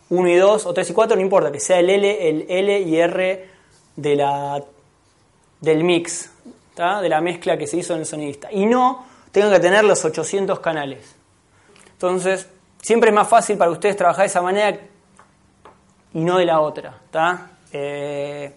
1 0.09 0.29
y 0.29 0.35
2 0.35 0.65
o 0.65 0.73
3 0.73 0.89
y 0.89 0.93
4, 0.93 1.15
no 1.17 1.21
importa, 1.21 1.51
que 1.51 1.59
sea 1.59 1.79
el 1.79 1.89
L, 1.89 2.29
el 2.29 2.45
L 2.49 2.79
y 2.81 2.97
R 2.97 3.49
de 3.97 4.15
la, 4.15 4.63
del 5.59 5.83
mix, 5.83 6.31
de 6.75 7.09
la 7.09 7.19
mezcla 7.21 7.57
que 7.57 7.67
se 7.67 7.77
hizo 7.77 7.93
en 7.93 7.99
el 8.01 8.05
sonidista. 8.05 8.49
Y 8.51 8.65
no 8.65 9.05
tengan 9.31 9.51
que 9.51 9.59
tener 9.59 9.83
los 9.83 10.05
800 10.05 10.59
canales. 10.61 11.16
Entonces, 11.97 12.47
siempre 12.81 13.09
es 13.09 13.15
más 13.15 13.27
fácil 13.27 13.57
para 13.57 13.71
ustedes 13.71 13.97
trabajar 13.97 14.23
de 14.23 14.27
esa 14.27 14.41
manera 14.41 14.77
y 16.13 16.19
no 16.23 16.37
de 16.37 16.45
la 16.45 16.59
otra. 16.61 16.95
¿tá? 17.11 17.51
Eh, 17.71 18.55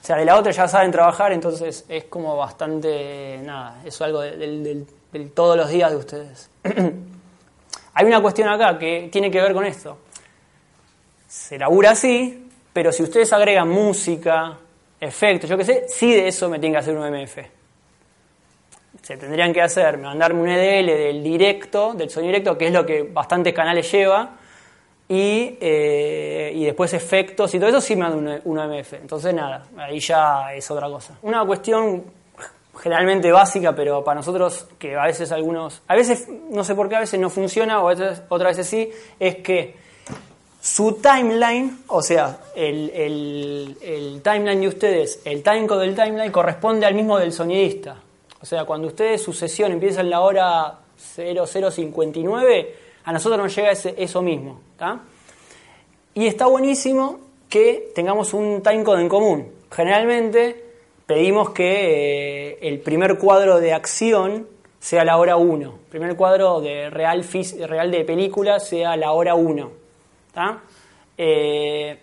o 0.00 0.04
sea, 0.04 0.16
de 0.16 0.24
la 0.24 0.36
otra 0.38 0.52
ya 0.52 0.68
saben 0.68 0.90
trabajar, 0.92 1.32
entonces 1.32 1.84
es 1.88 2.04
como 2.04 2.36
bastante, 2.36 3.40
nada, 3.44 3.82
es 3.84 4.00
algo 4.00 4.20
de- 4.20 4.36
del, 4.36 4.64
del- 4.64 4.86
del 5.12 5.30
todos 5.32 5.56
los 5.56 5.68
días 5.68 5.90
de 5.90 5.96
ustedes. 5.96 6.50
Hay 7.94 8.06
una 8.06 8.22
cuestión 8.22 8.48
acá 8.48 8.78
que 8.78 9.08
tiene 9.10 9.30
que 9.30 9.40
ver 9.40 9.52
con 9.52 9.64
esto. 9.66 9.98
Se 11.26 11.58
labura 11.58 11.90
así, 11.90 12.48
pero 12.72 12.92
si 12.92 13.02
ustedes 13.02 13.32
agregan 13.32 13.68
música, 13.68 14.56
efectos, 15.00 15.50
yo 15.50 15.58
qué 15.58 15.64
sé, 15.64 15.86
sí 15.88 16.14
de 16.14 16.28
eso 16.28 16.48
me 16.48 16.58
tienen 16.58 16.74
que 16.74 16.78
hacer 16.78 16.96
un 16.96 17.04
MF. 17.12 17.38
Se 19.08 19.16
tendrían 19.16 19.54
que 19.54 19.62
hacer, 19.62 19.96
mandarme 19.96 20.42
un 20.42 20.50
EDL 20.50 20.86
del 20.86 21.22
directo, 21.22 21.94
del 21.94 22.10
sonido 22.10 22.28
directo, 22.32 22.58
que 22.58 22.66
es 22.66 22.72
lo 22.74 22.84
que 22.84 23.04
bastantes 23.04 23.54
canales 23.54 23.90
lleva, 23.90 24.32
y, 25.08 25.56
eh, 25.62 26.52
y 26.54 26.66
después 26.66 26.92
efectos 26.92 27.54
y 27.54 27.58
todo 27.58 27.70
eso 27.70 27.80
sí 27.80 27.96
me 27.96 28.02
dan 28.02 28.40
un, 28.44 28.58
OMF. 28.58 28.92
Entonces 28.92 29.32
nada, 29.32 29.64
ahí 29.78 29.98
ya 29.98 30.52
es 30.52 30.70
otra 30.70 30.88
cosa. 30.90 31.14
Una 31.22 31.42
cuestión 31.46 32.04
generalmente 32.82 33.32
básica, 33.32 33.74
pero 33.74 34.04
para 34.04 34.16
nosotros 34.16 34.66
que 34.78 34.94
a 34.94 35.04
veces 35.06 35.32
algunos, 35.32 35.80
a 35.88 35.94
veces 35.94 36.28
no 36.50 36.62
sé 36.62 36.74
por 36.74 36.90
qué 36.90 36.96
a 36.96 37.00
veces 37.00 37.18
no 37.18 37.30
funciona 37.30 37.80
o 37.82 37.86
otras 37.86 38.28
veces 38.28 38.66
sí, 38.66 38.90
es 39.18 39.36
que 39.36 39.74
su 40.60 41.00
timeline, 41.00 41.78
o 41.86 42.02
sea, 42.02 42.40
el, 42.54 42.90
el- 42.90 43.78
el 43.80 44.20
timeline 44.22 44.60
de 44.60 44.68
ustedes, 44.68 45.22
el 45.24 45.42
timecode 45.42 45.86
del 45.86 45.94
timeline 45.94 46.30
corresponde 46.30 46.84
al 46.84 46.92
mismo 46.94 47.18
del 47.18 47.32
sonidista. 47.32 47.96
O 48.40 48.46
sea, 48.46 48.64
cuando 48.64 48.88
ustedes 48.88 49.22
su 49.22 49.32
sesión 49.32 49.72
empieza 49.72 50.00
en 50.00 50.10
la 50.10 50.20
hora 50.20 50.78
0059, 50.96 52.74
a 53.04 53.12
nosotros 53.12 53.38
nos 53.40 53.54
llega 53.54 53.70
ese- 53.70 53.94
eso 53.98 54.22
mismo. 54.22 54.60
¿tá? 54.76 55.00
Y 56.14 56.26
está 56.26 56.46
buenísimo 56.46 57.20
que 57.48 57.90
tengamos 57.94 58.34
un 58.34 58.62
timecode 58.62 59.00
en 59.02 59.08
común. 59.08 59.52
Generalmente 59.70 60.64
pedimos 61.06 61.50
que 61.50 62.50
eh, 62.52 62.58
el 62.62 62.80
primer 62.80 63.18
cuadro 63.18 63.58
de 63.60 63.72
acción 63.72 64.46
sea 64.78 65.04
la 65.04 65.16
hora 65.16 65.36
1. 65.36 65.78
Primer 65.90 66.14
cuadro 66.16 66.60
de 66.60 66.90
real, 66.90 67.22
de 67.90 68.04
película 68.04 68.60
sea 68.60 68.96
la 68.96 69.12
hora 69.12 69.34
1. 69.34 69.70
¿tá? 70.32 70.60
Eh, 71.16 71.98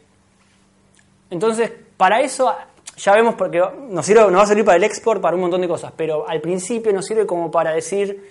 entonces, 1.29 1.71
para 1.97 2.21
eso 2.21 2.53
ya 2.97 3.13
vemos 3.13 3.35
porque 3.35 3.61
nos, 3.89 4.05
sirve, 4.05 4.21
nos 4.21 4.35
va 4.39 4.43
a 4.43 4.47
servir 4.47 4.65
para 4.65 4.77
el 4.77 4.83
export, 4.83 5.21
para 5.21 5.35
un 5.35 5.41
montón 5.41 5.61
de 5.61 5.67
cosas, 5.67 5.91
pero 5.95 6.27
al 6.27 6.39
principio 6.41 6.91
nos 6.93 7.05
sirve 7.05 7.25
como 7.25 7.51
para 7.51 7.73
decir, 7.73 8.29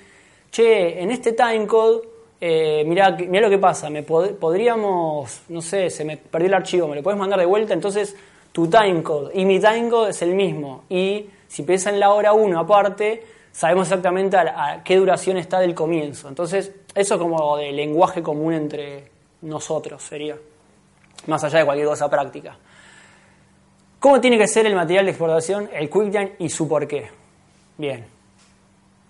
che, 0.50 1.00
en 1.02 1.10
este 1.10 1.32
timecode, 1.32 2.02
eh, 2.40 2.84
mirá, 2.86 3.10
mirá 3.10 3.42
lo 3.42 3.50
que 3.50 3.58
pasa, 3.58 3.90
me 3.90 4.04
pod- 4.06 4.34
podríamos, 4.36 5.42
no 5.48 5.60
sé, 5.62 5.90
se 5.90 6.04
me 6.04 6.16
perdió 6.16 6.48
el 6.48 6.54
archivo, 6.54 6.88
me 6.88 6.96
lo 6.96 7.02
puedes 7.02 7.18
mandar 7.18 7.38
de 7.38 7.46
vuelta, 7.46 7.74
entonces 7.74 8.16
tu 8.52 8.68
timecode 8.68 9.30
y 9.34 9.44
mi 9.44 9.58
timecode 9.60 10.10
es 10.10 10.22
el 10.22 10.34
mismo. 10.34 10.84
Y 10.88 11.26
si 11.48 11.62
piensa 11.62 11.90
en 11.90 12.00
la 12.00 12.10
hora 12.12 12.32
1 12.32 12.58
aparte, 12.58 13.24
sabemos 13.52 13.88
exactamente 13.88 14.36
a, 14.36 14.72
a 14.72 14.84
qué 14.84 14.96
duración 14.96 15.36
está 15.36 15.58
del 15.60 15.74
comienzo. 15.74 16.28
Entonces, 16.28 16.72
eso 16.94 17.18
como 17.18 17.56
de 17.56 17.72
lenguaje 17.72 18.22
común 18.22 18.52
entre 18.54 19.08
nosotros 19.42 20.02
sería, 20.02 20.36
más 21.26 21.42
allá 21.44 21.58
de 21.60 21.64
cualquier 21.64 21.88
cosa 21.88 22.08
práctica. 22.08 22.56
¿Cómo 24.04 24.20
tiene 24.20 24.36
que 24.36 24.46
ser 24.46 24.66
el 24.66 24.74
material 24.74 25.06
de 25.06 25.12
exportación, 25.12 25.70
el 25.72 25.88
QuickTime 25.88 26.32
y 26.40 26.50
su 26.50 26.68
porqué? 26.68 27.10
Bien. 27.78 28.04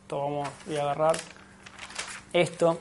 Voy 0.08 0.76
a 0.76 0.82
agarrar 0.82 1.16
esto. 2.32 2.78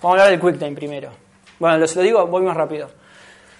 Vamos 0.00 0.02
a 0.02 0.08
hablar 0.08 0.30
del 0.30 0.40
QuickTime 0.40 0.74
primero. 0.74 1.10
Bueno, 1.58 1.76
lo 1.76 2.00
digo, 2.00 2.26
voy 2.26 2.40
más 2.40 2.56
rápido. 2.56 2.88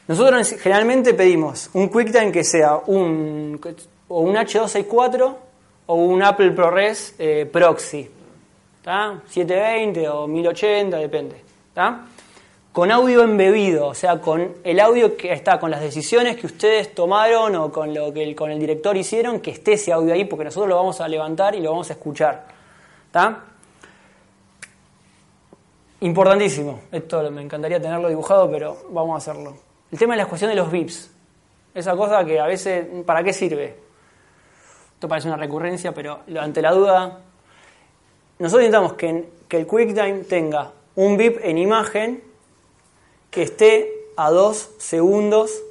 Nosotros 0.08 0.56
generalmente 0.58 1.12
pedimos 1.12 1.68
un 1.74 1.88
QuickTime 1.88 2.32
que 2.32 2.44
sea 2.44 2.76
un, 2.86 3.60
o 4.08 4.20
un 4.20 4.36
H264 4.36 5.36
o 5.84 5.94
un 5.96 6.22
Apple 6.22 6.52
ProRes 6.52 7.14
eh, 7.18 7.44
proxy. 7.44 8.10
¿tá? 8.82 9.20
720 9.28 10.08
o 10.08 10.26
1080, 10.26 10.96
depende. 10.96 11.36
¿tá? 11.74 12.06
Con 12.72 12.92
audio 12.92 13.22
embebido, 13.22 13.88
o 13.88 13.94
sea, 13.94 14.20
con 14.20 14.55
el 14.62 14.78
audio 14.78 15.16
que 15.16 15.32
está 15.32 15.59
con 15.59 15.72
las 15.72 15.80
decisiones 15.80 16.36
que 16.36 16.47
ustedes 16.47 16.94
tomaron 16.94 17.56
o 17.56 17.72
con 17.72 17.92
lo 17.92 18.12
que 18.12 18.22
el, 18.22 18.36
con 18.36 18.52
el 18.52 18.60
director 18.60 18.97
hicieron, 18.97 19.40
que 19.40 19.51
esté 19.51 19.72
ese 19.72 19.92
audio 19.92 20.14
ahí, 20.14 20.24
porque 20.24 20.44
nosotros 20.44 20.68
lo 20.68 20.76
vamos 20.76 21.01
a 21.01 21.09
levantar 21.09 21.56
y 21.56 21.60
lo 21.60 21.70
vamos 21.70 21.90
a 21.90 21.94
escuchar. 21.94 22.47
¿tá? 23.10 23.44
Importantísimo. 26.01 26.80
Esto 26.92 27.28
me 27.30 27.42
encantaría 27.42 27.80
tenerlo 27.80 28.09
dibujado, 28.09 28.51
pero 28.51 28.76
vamos 28.90 29.14
a 29.14 29.16
hacerlo. 29.18 29.56
El 29.90 29.98
tema 29.98 30.14
de 30.14 30.18
la 30.18 30.26
cuestión 30.26 30.51
de 30.51 30.56
los 30.56 30.70
VIPs. 30.70 31.10
Esa 31.74 31.97
cosa 31.97 32.24
que 32.24 32.38
a 32.38 32.47
veces, 32.47 32.86
¿para 33.05 33.22
qué 33.24 33.32
sirve? 33.32 33.76
Esto 34.94 35.09
parece 35.09 35.28
una 35.28 35.36
recurrencia, 35.36 35.92
pero 35.92 36.20
ante 36.38 36.62
la 36.62 36.72
duda, 36.72 37.20
nosotros 38.38 38.62
necesitamos 38.62 38.92
que, 38.94 39.28
que 39.48 39.56
el 39.56 39.66
QuickTime 39.66 40.24
tenga 40.24 40.72
un 40.94 41.16
VIP 41.16 41.38
en 41.42 41.59
imagen 41.59 42.30
que 43.31 43.43
esté 43.43 44.07
a 44.16 44.31
dos 44.31 44.70
segundos 44.78 45.62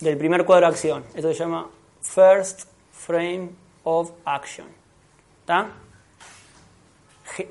del 0.00 0.16
primer 0.16 0.44
cuadro 0.44 0.66
de 0.66 0.72
acción. 0.72 1.04
Esto 1.14 1.28
se 1.28 1.34
llama 1.34 1.70
First 2.00 2.62
Frame 2.92 3.50
of 3.84 4.10
Action. 4.24 4.66
¿Está? 5.40 5.72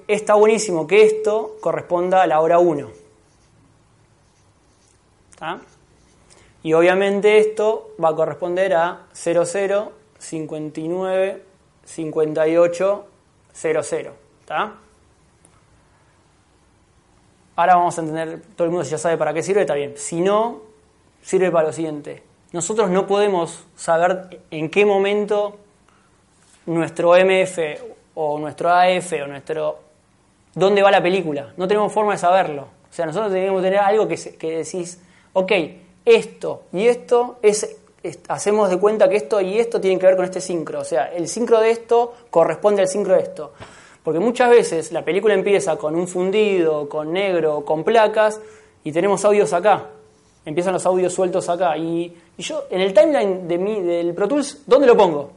Está 0.07 0.36
buenísimo 0.36 0.88
que 0.88 1.03
esto 1.03 1.57
corresponda 1.61 2.22
a 2.22 2.28
la 2.28 2.40
hora 2.40 2.60
1. 2.60 2.91
¿Está? 5.32 5.61
Y 6.64 6.74
obviamente 6.74 7.40
esto 7.40 7.91
va 8.02 8.10
a 8.10 8.15
corresponder 8.15 8.74
a 8.74 9.07
00, 9.14 9.91
59, 10.18 11.44
58, 11.84 13.06
00. 13.53 14.14
¿Está? 14.40 14.74
Ahora 17.55 17.75
vamos 17.75 17.97
a 17.97 18.01
entender, 18.01 18.41
todo 18.55 18.65
el 18.65 18.71
mundo 18.71 18.88
ya 18.88 18.97
sabe 18.97 19.17
para 19.17 19.34
qué 19.34 19.43
sirve, 19.43 19.61
está 19.61 19.75
bien. 19.75 19.93
Si 19.95 20.21
no, 20.21 20.61
sirve 21.21 21.51
para 21.51 21.67
lo 21.67 21.73
siguiente. 21.73 22.23
Nosotros 22.51 22.89
no 22.89 23.05
podemos 23.07 23.65
saber 23.75 24.41
en 24.51 24.69
qué 24.69 24.85
momento 24.85 25.57
nuestro 26.65 27.13
MF 27.15 27.57
o 28.15 28.38
nuestro 28.39 28.69
AF 28.69 29.13
o 29.23 29.27
nuestro... 29.27 29.80
¿Dónde 30.55 30.84
va 30.84 30.91
la 30.91 31.01
película? 31.01 31.51
No 31.57 31.67
tenemos 31.67 31.91
forma 31.91 32.11
de 32.13 32.19
saberlo. 32.19 32.61
O 32.63 32.93
sea, 32.93 33.05
nosotros 33.07 33.31
tenemos 33.34 33.59
que 33.61 33.67
tener 33.67 33.80
algo 33.80 34.07
que, 34.07 34.15
que 34.38 34.57
decís, 34.57 34.99
ok, 35.34 35.51
esto 36.05 36.63
y 36.73 36.85
esto 36.88 37.38
es, 37.41 37.75
es- 38.03 38.19
hacemos 38.27 38.69
de 38.69 38.77
cuenta 38.77 39.09
que 39.09 39.15
esto 39.15 39.41
y 39.41 39.57
esto 39.59 39.81
tienen 39.81 39.97
que 39.99 40.05
ver 40.05 40.15
con 40.15 40.25
este 40.25 40.41
sincro. 40.41 40.81
O 40.81 40.85
sea, 40.85 41.05
el 41.11 41.27
sincro 41.27 41.59
de 41.59 41.71
esto 41.71 42.13
corresponde 42.30 42.84
al 42.84 42.88
sincro 42.88 43.15
de 43.15 43.21
esto. 43.21 43.53
Porque 44.03 44.19
muchas 44.19 44.49
veces 44.49 44.91
la 44.91 45.03
película 45.05 45.34
empieza 45.34 45.77
con 45.77 45.95
un 45.95 46.07
fundido, 46.07 46.89
con 46.89 47.13
negro, 47.13 47.63
con 47.63 47.84
placas, 47.84 48.41
y 48.84 48.91
tenemos 48.91 49.23
audios 49.23 49.53
acá. 49.53 49.88
Empiezan 50.45 50.73
los 50.73 50.85
audios 50.85 51.13
sueltos 51.13 51.47
acá. 51.47 51.77
Y, 51.77 52.13
y 52.38 52.43
yo, 52.43 52.65
en 52.69 52.81
el 52.81 52.93
timeline 52.93 53.47
de 53.47 53.57
mi, 53.57 53.80
del 53.81 54.13
Pro 54.13 54.27
Tools, 54.27 54.63
¿dónde 54.65 54.88
lo 54.88 54.97
pongo? 54.97 55.31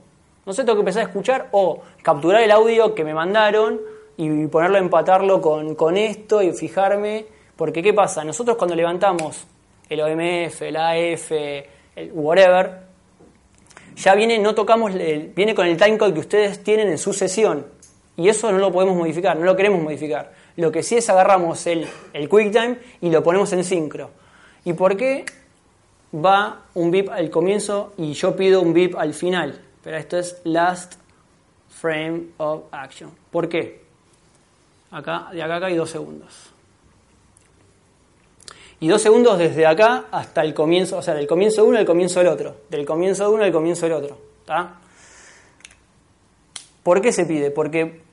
No 0.44 0.52
sé, 0.52 0.62
tengo 0.64 0.74
que 0.74 0.80
empezar 0.80 1.02
a 1.02 1.06
escuchar 1.06 1.48
o 1.52 1.80
capturar 2.02 2.42
el 2.42 2.50
audio 2.50 2.92
que 2.94 3.04
me 3.04 3.14
mandaron 3.14 3.80
y 4.16 4.46
ponerlo, 4.48 4.78
empatarlo 4.78 5.40
con, 5.40 5.96
esto 5.96 6.42
y 6.42 6.52
fijarme. 6.52 7.26
Porque, 7.56 7.82
¿qué 7.82 7.94
pasa? 7.94 8.24
Nosotros 8.24 8.56
cuando 8.56 8.74
levantamos 8.74 9.46
el 9.88 10.00
OMF, 10.00 10.62
el 10.62 10.76
AF, 10.76 11.30
el 11.32 12.10
whatever, 12.12 12.80
ya 13.96 14.14
viene, 14.14 14.38
no 14.38 14.54
tocamos, 14.54 14.92
el- 14.94 15.28
viene 15.34 15.54
con 15.54 15.66
el 15.66 15.76
timecode 15.76 16.12
que 16.14 16.20
ustedes 16.20 16.62
tienen 16.62 16.88
en 16.88 16.98
su 16.98 17.12
sesión. 17.12 17.64
Y 18.16 18.28
eso 18.28 18.50
no 18.50 18.58
lo 18.58 18.72
podemos 18.72 18.96
modificar, 18.96 19.36
no 19.36 19.44
lo 19.44 19.54
queremos 19.54 19.82
modificar. 19.82 20.32
Lo 20.56 20.72
que 20.72 20.82
sí 20.82 20.96
es 20.96 21.08
agarramos 21.10 21.66
el, 21.66 21.86
el 22.12 22.28
QuickTime 22.28 22.78
y 23.02 23.10
lo 23.10 23.22
ponemos 23.22 23.52
en 23.52 23.62
sincro. 23.62 24.10
¿Y 24.64 24.72
por 24.72 24.96
qué 24.96 25.24
va 26.14 26.62
un 26.74 26.90
bip 26.90 27.10
al 27.10 27.28
comienzo 27.30 27.92
y 27.98 28.14
yo 28.14 28.34
pido 28.34 28.62
un 28.62 28.72
bip 28.72 28.96
al 28.96 29.12
final? 29.12 29.60
Pero 29.82 29.98
esto 29.98 30.18
es 30.18 30.40
last 30.44 30.94
frame 31.68 32.28
of 32.38 32.64
action. 32.70 33.10
¿Por 33.30 33.48
qué? 33.48 33.84
Acá, 34.90 35.28
de 35.32 35.42
acá 35.42 35.56
acá 35.56 35.66
hay 35.66 35.76
dos 35.76 35.90
segundos. 35.90 36.50
Y 38.80 38.88
dos 38.88 39.00
segundos 39.00 39.38
desde 39.38 39.66
acá 39.66 40.06
hasta 40.10 40.42
el 40.42 40.54
comienzo, 40.54 40.98
o 40.98 41.02
sea, 41.02 41.14
del 41.14 41.26
comienzo 41.26 41.62
de 41.62 41.68
uno 41.68 41.78
al 41.78 41.86
comienzo 41.86 42.20
del 42.20 42.28
otro. 42.28 42.56
Del 42.70 42.84
comienzo 42.84 43.24
de 43.24 43.34
uno 43.34 43.44
al 43.44 43.52
comienzo 43.52 43.86
del 43.86 43.92
otro. 43.92 44.18
¿Está? 44.40 44.74
¿Por 46.82 47.00
qué 47.00 47.12
se 47.12 47.26
pide? 47.26 47.50
Porque 47.50 48.05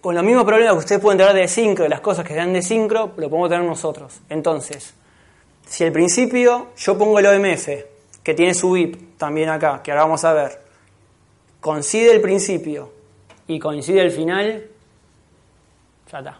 con 0.00 0.14
los 0.14 0.24
mismos 0.24 0.44
problemas 0.44 0.74
que 0.74 0.78
ustedes 0.80 1.00
pueden 1.00 1.18
tener 1.18 1.34
de 1.34 1.48
sincro, 1.48 1.84
de 1.84 1.90
las 1.90 2.00
cosas 2.00 2.26
que 2.26 2.34
dan 2.34 2.52
de 2.52 2.62
sincro, 2.62 3.12
lo 3.16 3.28
podemos 3.28 3.48
tener 3.48 3.64
nosotros. 3.64 4.20
Entonces, 4.28 4.94
si 5.66 5.84
al 5.84 5.92
principio 5.92 6.68
yo 6.76 6.98
pongo 6.98 7.18
el 7.18 7.26
OMF, 7.26 7.68
que 8.22 8.34
tiene 8.34 8.54
su 8.54 8.72
VIP 8.72 9.18
también 9.18 9.48
acá, 9.48 9.82
que 9.82 9.90
ahora 9.90 10.04
vamos 10.04 10.24
a 10.24 10.32
ver, 10.32 10.60
coincide 11.60 12.12
el 12.12 12.20
principio 12.20 12.92
y 13.46 13.58
coincide 13.58 14.02
el 14.02 14.10
final, 14.10 14.66
ya 16.10 16.18
está. 16.18 16.38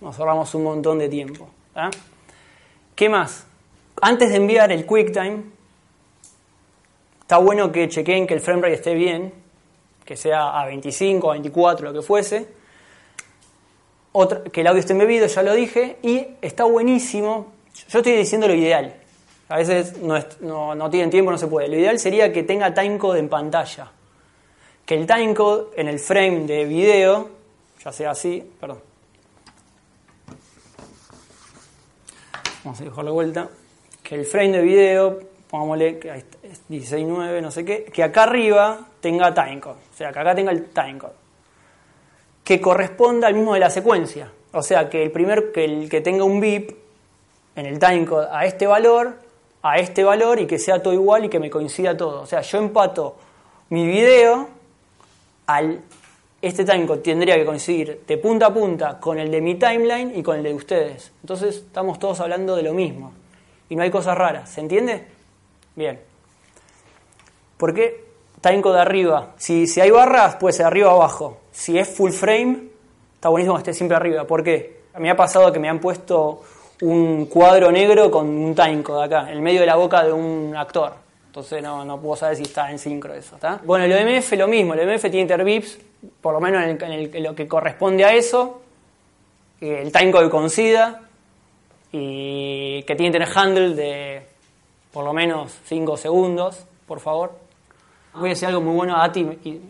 Nos 0.00 0.18
ahorramos 0.18 0.54
un 0.54 0.64
montón 0.64 0.98
de 0.98 1.08
tiempo. 1.08 1.48
¿tá? 1.74 1.90
¿Qué 2.94 3.08
más? 3.08 3.46
Antes 4.00 4.30
de 4.30 4.36
enviar 4.36 4.72
el 4.72 4.86
QuickTime, 4.86 5.42
está 7.20 7.38
bueno 7.38 7.70
que 7.70 7.88
chequeen 7.88 8.26
que 8.26 8.34
el 8.34 8.40
framerate 8.40 8.74
esté 8.74 8.94
bien, 8.94 9.32
que 10.10 10.16
sea 10.16 10.60
a 10.60 10.66
25, 10.66 11.30
a 11.30 11.34
24, 11.34 11.86
lo 11.86 11.92
que 11.92 12.04
fuese. 12.04 12.48
Que 14.50 14.62
el 14.62 14.66
audio 14.66 14.80
esté 14.80 14.92
embebido, 14.92 15.28
ya 15.28 15.40
lo 15.44 15.54
dije. 15.54 15.98
Y 16.02 16.26
está 16.42 16.64
buenísimo. 16.64 17.52
Yo 17.88 18.00
estoy 18.00 18.16
diciendo 18.16 18.48
lo 18.48 18.54
ideal. 18.54 18.92
A 19.48 19.58
veces 19.58 19.98
no, 19.98 20.18
no, 20.40 20.74
no 20.74 20.90
tienen 20.90 21.10
tiempo, 21.10 21.30
no 21.30 21.38
se 21.38 21.46
puede. 21.46 21.68
Lo 21.68 21.76
ideal 21.76 22.00
sería 22.00 22.32
que 22.32 22.42
tenga 22.42 22.74
timecode 22.74 23.20
en 23.20 23.28
pantalla. 23.28 23.92
Que 24.84 24.96
el 24.96 25.06
timecode 25.06 25.68
en 25.76 25.86
el 25.86 26.00
frame 26.00 26.40
de 26.40 26.64
video, 26.64 27.28
ya 27.84 27.92
sea 27.92 28.10
así, 28.10 28.42
perdón. 28.58 28.80
Vamos 32.64 32.80
a 32.80 32.82
dibujarlo 32.82 33.12
de 33.12 33.14
vuelta. 33.14 33.48
Que 34.02 34.16
el 34.16 34.26
frame 34.26 34.56
de 34.56 34.62
video, 34.62 35.20
pongámosle 35.50 35.98
que 35.98 36.10
ahí 36.10 36.20
está, 36.20 36.38
es 36.46 36.62
16.9, 36.68 37.42
no 37.42 37.50
sé 37.50 37.64
qué, 37.64 37.84
que 37.84 38.02
acá 38.02 38.24
arriba 38.24 38.86
tenga 39.00 39.34
timecode. 39.34 39.78
O 39.92 39.96
sea, 39.96 40.12
que 40.12 40.18
acá 40.18 40.34
tenga 40.34 40.52
el 40.52 40.66
timecode. 40.66 41.12
Que 42.44 42.60
corresponda 42.60 43.26
al 43.26 43.34
mismo 43.34 43.54
de 43.54 43.60
la 43.60 43.70
secuencia. 43.70 44.30
O 44.52 44.62
sea, 44.62 44.88
que 44.88 45.02
el 45.02 45.10
primer, 45.10 45.52
que 45.52 45.64
el 45.64 45.88
que 45.88 46.00
tenga 46.00 46.24
un 46.24 46.40
bip 46.40 46.70
en 47.56 47.66
el 47.66 47.78
timecode 47.78 48.28
a 48.30 48.44
este 48.44 48.66
valor, 48.66 49.18
a 49.62 49.78
este 49.78 50.04
valor 50.04 50.40
y 50.40 50.46
que 50.46 50.58
sea 50.58 50.82
todo 50.82 50.94
igual 50.94 51.24
y 51.24 51.28
que 51.28 51.40
me 51.40 51.50
coincida 51.50 51.96
todo. 51.96 52.22
O 52.22 52.26
sea, 52.26 52.40
yo 52.40 52.58
empato 52.58 53.16
mi 53.70 53.86
video 53.86 54.48
al 55.46 55.82
este 56.42 56.64
timecode 56.64 57.00
tendría 57.00 57.36
que 57.36 57.44
coincidir 57.44 58.02
de 58.06 58.16
punta 58.16 58.46
a 58.46 58.54
punta 58.54 58.98
con 58.98 59.18
el 59.18 59.30
de 59.30 59.40
mi 59.42 59.56
timeline 59.56 60.16
y 60.16 60.22
con 60.22 60.38
el 60.38 60.42
de 60.42 60.54
ustedes. 60.54 61.12
Entonces 61.22 61.56
estamos 61.56 61.98
todos 61.98 62.20
hablando 62.20 62.56
de 62.56 62.62
lo 62.62 62.72
mismo. 62.72 63.12
Y 63.68 63.76
no 63.76 63.82
hay 63.82 63.90
cosas 63.90 64.16
raras. 64.16 64.50
¿Se 64.50 64.60
entiende? 64.60 65.06
Bien. 65.76 66.00
¿Por 67.56 67.74
qué? 67.74 68.04
timecode 68.40 68.80
arriba. 68.80 69.34
Si, 69.36 69.66
si 69.66 69.80
hay 69.80 69.90
barras, 69.90 70.36
puede 70.36 70.54
ser 70.54 70.66
arriba 70.66 70.94
o 70.94 70.96
abajo. 70.96 71.40
Si 71.52 71.78
es 71.78 71.88
full 71.88 72.10
frame, 72.10 72.68
está 73.14 73.28
buenísimo 73.28 73.54
que 73.56 73.60
esté 73.60 73.74
siempre 73.74 73.96
arriba. 73.96 74.24
¿Por 74.24 74.42
qué? 74.42 74.80
A 74.94 74.98
mí 74.98 75.04
me 75.04 75.10
ha 75.10 75.16
pasado 75.16 75.52
que 75.52 75.58
me 75.58 75.68
han 75.68 75.78
puesto 75.78 76.42
un 76.82 77.26
cuadro 77.26 77.70
negro 77.70 78.10
con 78.10 78.26
un 78.26 78.54
timecode 78.54 79.04
acá, 79.04 79.22
en 79.22 79.36
el 79.36 79.42
medio 79.42 79.60
de 79.60 79.66
la 79.66 79.76
boca 79.76 80.02
de 80.02 80.12
un 80.12 80.54
actor. 80.56 80.94
Entonces 81.26 81.62
no, 81.62 81.84
no 81.84 82.00
puedo 82.00 82.16
saber 82.16 82.36
si 82.36 82.44
está 82.44 82.70
en 82.70 82.78
sincro 82.78 83.12
eso. 83.14 83.36
Bueno, 83.64 83.84
el 83.84 83.92
OMF 83.92 84.32
lo 84.32 84.48
mismo. 84.48 84.72
El 84.74 84.88
OMF 84.88 85.02
tiene 85.02 85.20
interbips, 85.20 85.78
por 86.22 86.32
lo 86.32 86.40
menos 86.40 86.62
en 86.64 87.22
lo 87.22 87.34
que 87.34 87.46
corresponde 87.46 88.04
a 88.04 88.14
eso. 88.14 88.62
eh, 89.60 89.82
El 89.82 89.92
timecode 89.92 90.30
con 90.30 90.48
SIDA. 90.48 91.02
Y 91.92 92.82
que 92.84 92.96
tiene 92.96 93.12
que 93.12 93.18
tener 93.18 93.36
handle 93.36 93.74
de 93.74 94.29
por 94.92 95.04
lo 95.04 95.12
menos 95.12 95.52
5 95.64 95.96
segundos, 95.96 96.64
por 96.86 97.00
favor. 97.00 97.32
Voy 98.14 98.28
a 98.28 98.30
decir 98.30 98.48
algo 98.48 98.60
muy 98.60 98.74
bueno 98.74 98.96
a 98.96 99.04
Ati, 99.04 99.60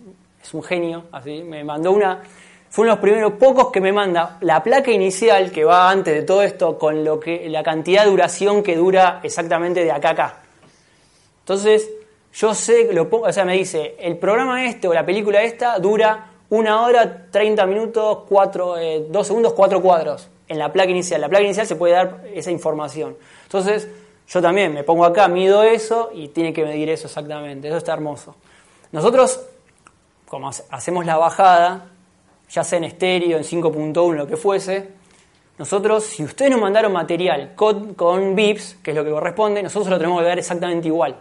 es 0.42 0.54
un 0.54 0.62
genio, 0.62 1.04
así, 1.12 1.42
me 1.42 1.62
mandó 1.62 1.92
una, 1.92 2.22
fue 2.70 2.84
uno 2.84 2.92
de 2.92 2.96
los 2.96 3.02
primeros 3.02 3.32
pocos 3.32 3.70
que 3.70 3.80
me 3.80 3.92
manda 3.92 4.38
la 4.40 4.62
placa 4.62 4.90
inicial 4.90 5.50
que 5.50 5.64
va 5.64 5.90
antes 5.90 6.14
de 6.14 6.22
todo 6.22 6.42
esto 6.42 6.78
con 6.78 7.04
lo 7.04 7.18
que 7.18 7.48
la 7.50 7.62
cantidad 7.62 8.04
de 8.04 8.10
duración 8.10 8.62
que 8.62 8.76
dura 8.76 9.20
exactamente 9.22 9.84
de 9.84 9.90
acá 9.90 10.08
a 10.08 10.12
acá. 10.12 10.34
Entonces, 11.40 11.90
yo 12.32 12.54
sé, 12.54 12.92
lo 12.92 13.08
o 13.10 13.32
sea, 13.32 13.44
me 13.44 13.54
dice, 13.54 13.96
el 13.98 14.16
programa 14.18 14.64
este 14.64 14.86
o 14.86 14.94
la 14.94 15.04
película 15.04 15.42
esta 15.42 15.78
dura 15.80 16.28
una 16.50 16.82
hora, 16.82 17.26
30 17.30 17.66
minutos, 17.66 18.18
4, 18.28 18.74
2 19.08 19.26
segundos, 19.26 19.52
4 19.52 19.82
cuadros 19.82 20.28
en 20.48 20.58
la 20.58 20.72
placa 20.72 20.90
inicial. 20.90 21.20
La 21.20 21.28
placa 21.28 21.44
inicial 21.44 21.66
se 21.66 21.76
puede 21.76 21.94
dar 21.94 22.22
esa 22.32 22.50
información. 22.50 23.16
Entonces, 23.44 23.88
yo 24.32 24.40
también 24.40 24.72
me 24.72 24.84
pongo 24.84 25.04
acá, 25.04 25.26
mido 25.28 25.62
eso 25.62 26.10
y 26.14 26.28
tiene 26.28 26.52
que 26.52 26.64
medir 26.64 26.88
eso 26.88 27.06
exactamente. 27.08 27.68
Eso 27.68 27.76
está 27.78 27.92
hermoso. 27.92 28.36
Nosotros, 28.92 29.40
como 30.28 30.48
hace- 30.48 30.64
hacemos 30.70 31.04
la 31.04 31.16
bajada, 31.16 31.86
ya 32.48 32.62
sea 32.64 32.78
en 32.78 32.84
estéreo, 32.84 33.36
en 33.36 33.44
5.1, 33.44 34.14
lo 34.16 34.26
que 34.26 34.36
fuese, 34.36 34.88
nosotros, 35.58 36.04
si 36.04 36.22
ustedes 36.24 36.50
nos 36.52 36.60
mandaron 36.60 36.92
material 36.92 37.52
con, 37.54 37.94
con 37.94 38.34
VIPs, 38.34 38.76
que 38.82 38.92
es 38.92 38.96
lo 38.96 39.04
que 39.04 39.10
corresponde, 39.10 39.62
nosotros 39.62 39.90
lo 39.90 39.98
tenemos 39.98 40.20
que 40.22 40.28
dar 40.28 40.38
exactamente 40.38 40.88
igual. 40.88 41.16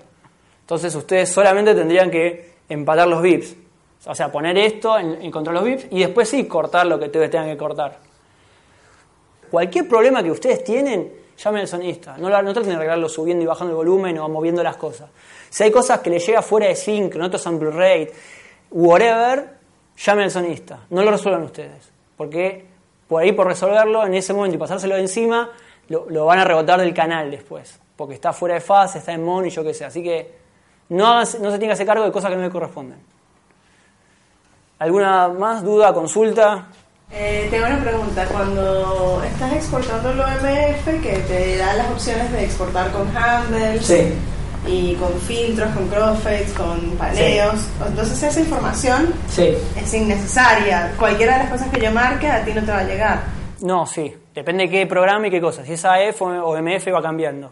Entonces 0.61 0.93
ustedes 0.95 1.29
solamente 1.29 1.73
tendrían 1.75 2.09
que 2.11 2.53
empatar 2.69 3.07
los 3.07 3.21
VIPs. 3.21 3.55
O 4.05 4.15
sea, 4.15 4.31
poner 4.31 4.57
esto 4.57 4.97
en, 4.97 5.29
contra 5.29 5.51
los 5.51 5.63
VIPs 5.63 5.87
y 5.91 5.99
después 5.99 6.29
sí 6.29 6.45
cortar 6.47 6.85
lo 6.85 6.97
que 6.99 7.05
ustedes 7.07 7.29
tengan 7.29 7.47
que 7.49 7.57
cortar. 7.57 7.97
Cualquier 9.51 9.87
problema 9.89 10.21
que 10.23 10.31
ustedes 10.31 10.63
tienen, 10.63 11.11
llamen 11.43 11.61
al 11.61 11.67
sonista. 11.67 12.17
No, 12.17 12.29
no 12.29 12.53
traten 12.53 12.69
de 12.69 12.75
arreglarlo 12.75 13.09
subiendo 13.09 13.43
y 13.43 13.47
bajando 13.47 13.71
el 13.71 13.77
volumen 13.77 14.17
o 14.19 14.27
moviendo 14.29 14.61
las 14.61 14.77
cosas. 14.77 15.09
Si 15.49 15.63
hay 15.63 15.71
cosas 15.71 15.99
que 15.99 16.09
les 16.09 16.25
llega 16.25 16.41
fuera 16.41 16.67
de 16.67 16.75
sync, 16.75 17.15
no 17.15 17.35
sample 17.37 17.71
rate, 17.71 18.11
whatever, 18.71 19.57
llamen 19.97 20.25
al 20.25 20.31
sonista. 20.31 20.79
No 20.89 21.03
lo 21.03 21.11
resuelvan 21.11 21.43
ustedes. 21.43 21.91
Porque 22.17 22.65
por 23.07 23.21
ahí, 23.21 23.31
por 23.31 23.47
resolverlo, 23.47 24.05
en 24.05 24.13
ese 24.13 24.33
momento 24.33 24.55
y 24.55 24.59
pasárselo 24.59 24.97
encima, 24.97 25.49
lo, 25.87 26.05
lo 26.09 26.25
van 26.25 26.39
a 26.39 26.45
rebotar 26.45 26.79
del 26.79 26.93
canal 26.93 27.31
después. 27.31 27.79
Porque 27.95 28.15
está 28.15 28.33
fuera 28.33 28.55
de 28.55 28.61
fase, 28.61 28.99
está 28.99 29.13
en 29.13 29.23
mono 29.23 29.47
y 29.47 29.49
yo 29.49 29.63
qué 29.63 29.73
sé. 29.73 29.85
Así 29.85 30.03
que 30.03 30.39
no, 30.89 31.19
no 31.19 31.25
se 31.25 31.37
tienen 31.37 31.59
que 31.59 31.71
hacer 31.71 31.85
cargo 31.85 32.03
de 32.03 32.11
cosas 32.11 32.29
que 32.29 32.35
no 32.35 32.43
le 32.43 32.49
corresponden. 32.49 32.99
¿Alguna 34.79 35.27
más 35.29 35.63
duda, 35.63 35.93
consulta? 35.93 36.67
Eh, 37.11 37.47
tengo 37.49 37.65
una 37.65 37.79
pregunta. 37.81 38.25
Cuando 38.27 39.23
estás 39.23 39.53
exportando 39.53 40.11
el 40.11 40.19
OMF, 40.19 41.01
que 41.01 41.17
te 41.27 41.57
da 41.57 41.73
las 41.73 41.89
opciones 41.91 42.31
de 42.31 42.45
exportar 42.45 42.91
con 42.91 43.15
handles 43.17 43.85
Sí. 43.85 44.13
y 44.67 44.93
con 44.95 45.13
filtros, 45.21 45.69
con 45.73 45.87
crossfades, 45.87 46.51
con 46.53 46.79
paneos, 46.97 47.67
entonces 47.87 48.21
esa 48.21 48.39
información 48.39 49.13
Sí. 49.27 49.55
es 49.75 49.93
innecesaria. 49.93 50.93
Cualquiera 50.99 51.33
de 51.37 51.39
las 51.45 51.51
cosas 51.51 51.69
que 51.69 51.81
yo 51.81 51.91
marque 51.91 52.27
a 52.27 52.45
ti 52.45 52.53
no 52.53 52.61
te 52.63 52.71
va 52.71 52.79
a 52.79 52.83
llegar. 52.83 53.23
No, 53.61 53.85
sí. 53.87 54.15
Depende 54.35 54.65
de 54.65 54.69
qué 54.69 54.85
programa 54.85 55.27
y 55.27 55.31
qué 55.31 55.41
cosa. 55.41 55.65
Si 55.65 55.73
es 55.73 55.83
AF 55.85 56.21
o 56.21 56.55
MF 56.57 56.91
va 56.91 57.01
cambiando. 57.01 57.51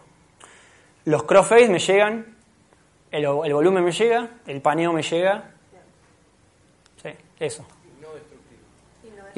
Los 1.04 1.24
crossfades 1.24 1.68
me 1.68 1.78
llegan, 1.80 2.36
el, 3.10 3.24
el 3.24 3.54
volumen 3.54 3.84
me 3.84 3.92
llega, 3.92 4.28
el 4.46 4.60
paneo 4.62 4.92
me 4.92 5.02
llega. 5.02 5.50
Sí, 7.02 7.10
eso. 7.40 7.64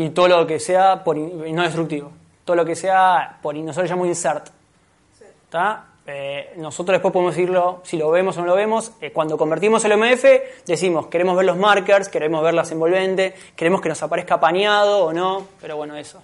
Y 0.01 0.10
todo 0.10 0.28
lo 0.28 0.47
que 0.47 0.59
sea 0.59 1.05
por 1.05 1.18
in- 1.18 1.55
no 1.55 1.62
destructivo. 1.62 2.10
Todo 2.44 2.56
lo 2.56 2.64
que 2.64 2.74
sea 2.74 3.39
por 3.43 3.56
in- 3.56 3.66
nosotros 3.66 3.89
llamamos 3.90 4.09
insert. 4.09 4.48
¿Está? 5.44 5.85
Eh, 6.06 6.55
nosotros 6.56 6.94
después 6.94 7.12
podemos 7.12 7.35
decirlo 7.36 7.82
si 7.85 7.97
lo 7.98 8.10
vemos 8.10 8.36
o 8.36 8.40
no 8.40 8.47
lo 8.47 8.55
vemos. 8.56 8.93
Eh, 9.01 9.12
cuando 9.12 9.36
convertimos 9.36 9.85
el 9.85 9.93
MF, 9.93 10.24
decimos 10.66 11.06
queremos 11.09 11.36
ver 11.36 11.44
los 11.44 11.56
markers, 11.59 12.09
queremos 12.09 12.43
ver 12.43 12.55
las 12.55 12.70
envolventes, 12.72 13.35
queremos 13.55 13.81
que 13.82 13.90
nos 13.90 14.02
aparezca 14.02 14.40
paneado 14.40 15.05
o 15.05 15.12
no, 15.12 15.47
pero 15.60 15.77
bueno, 15.77 15.94
eso. 15.97 16.22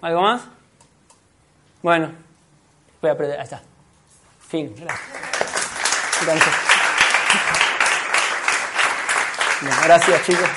¿Algo 0.00 0.20
más? 0.20 0.42
Bueno, 1.82 2.10
voy 3.00 3.10
a 3.10 3.12
aprender. 3.12 3.38
Ahí 3.38 3.44
está. 3.44 3.62
Fin. 4.48 4.74
Gracias. 4.76 5.00
Gracias. 6.26 6.81
Gracias, 9.62 10.22
chicos. 10.26 10.48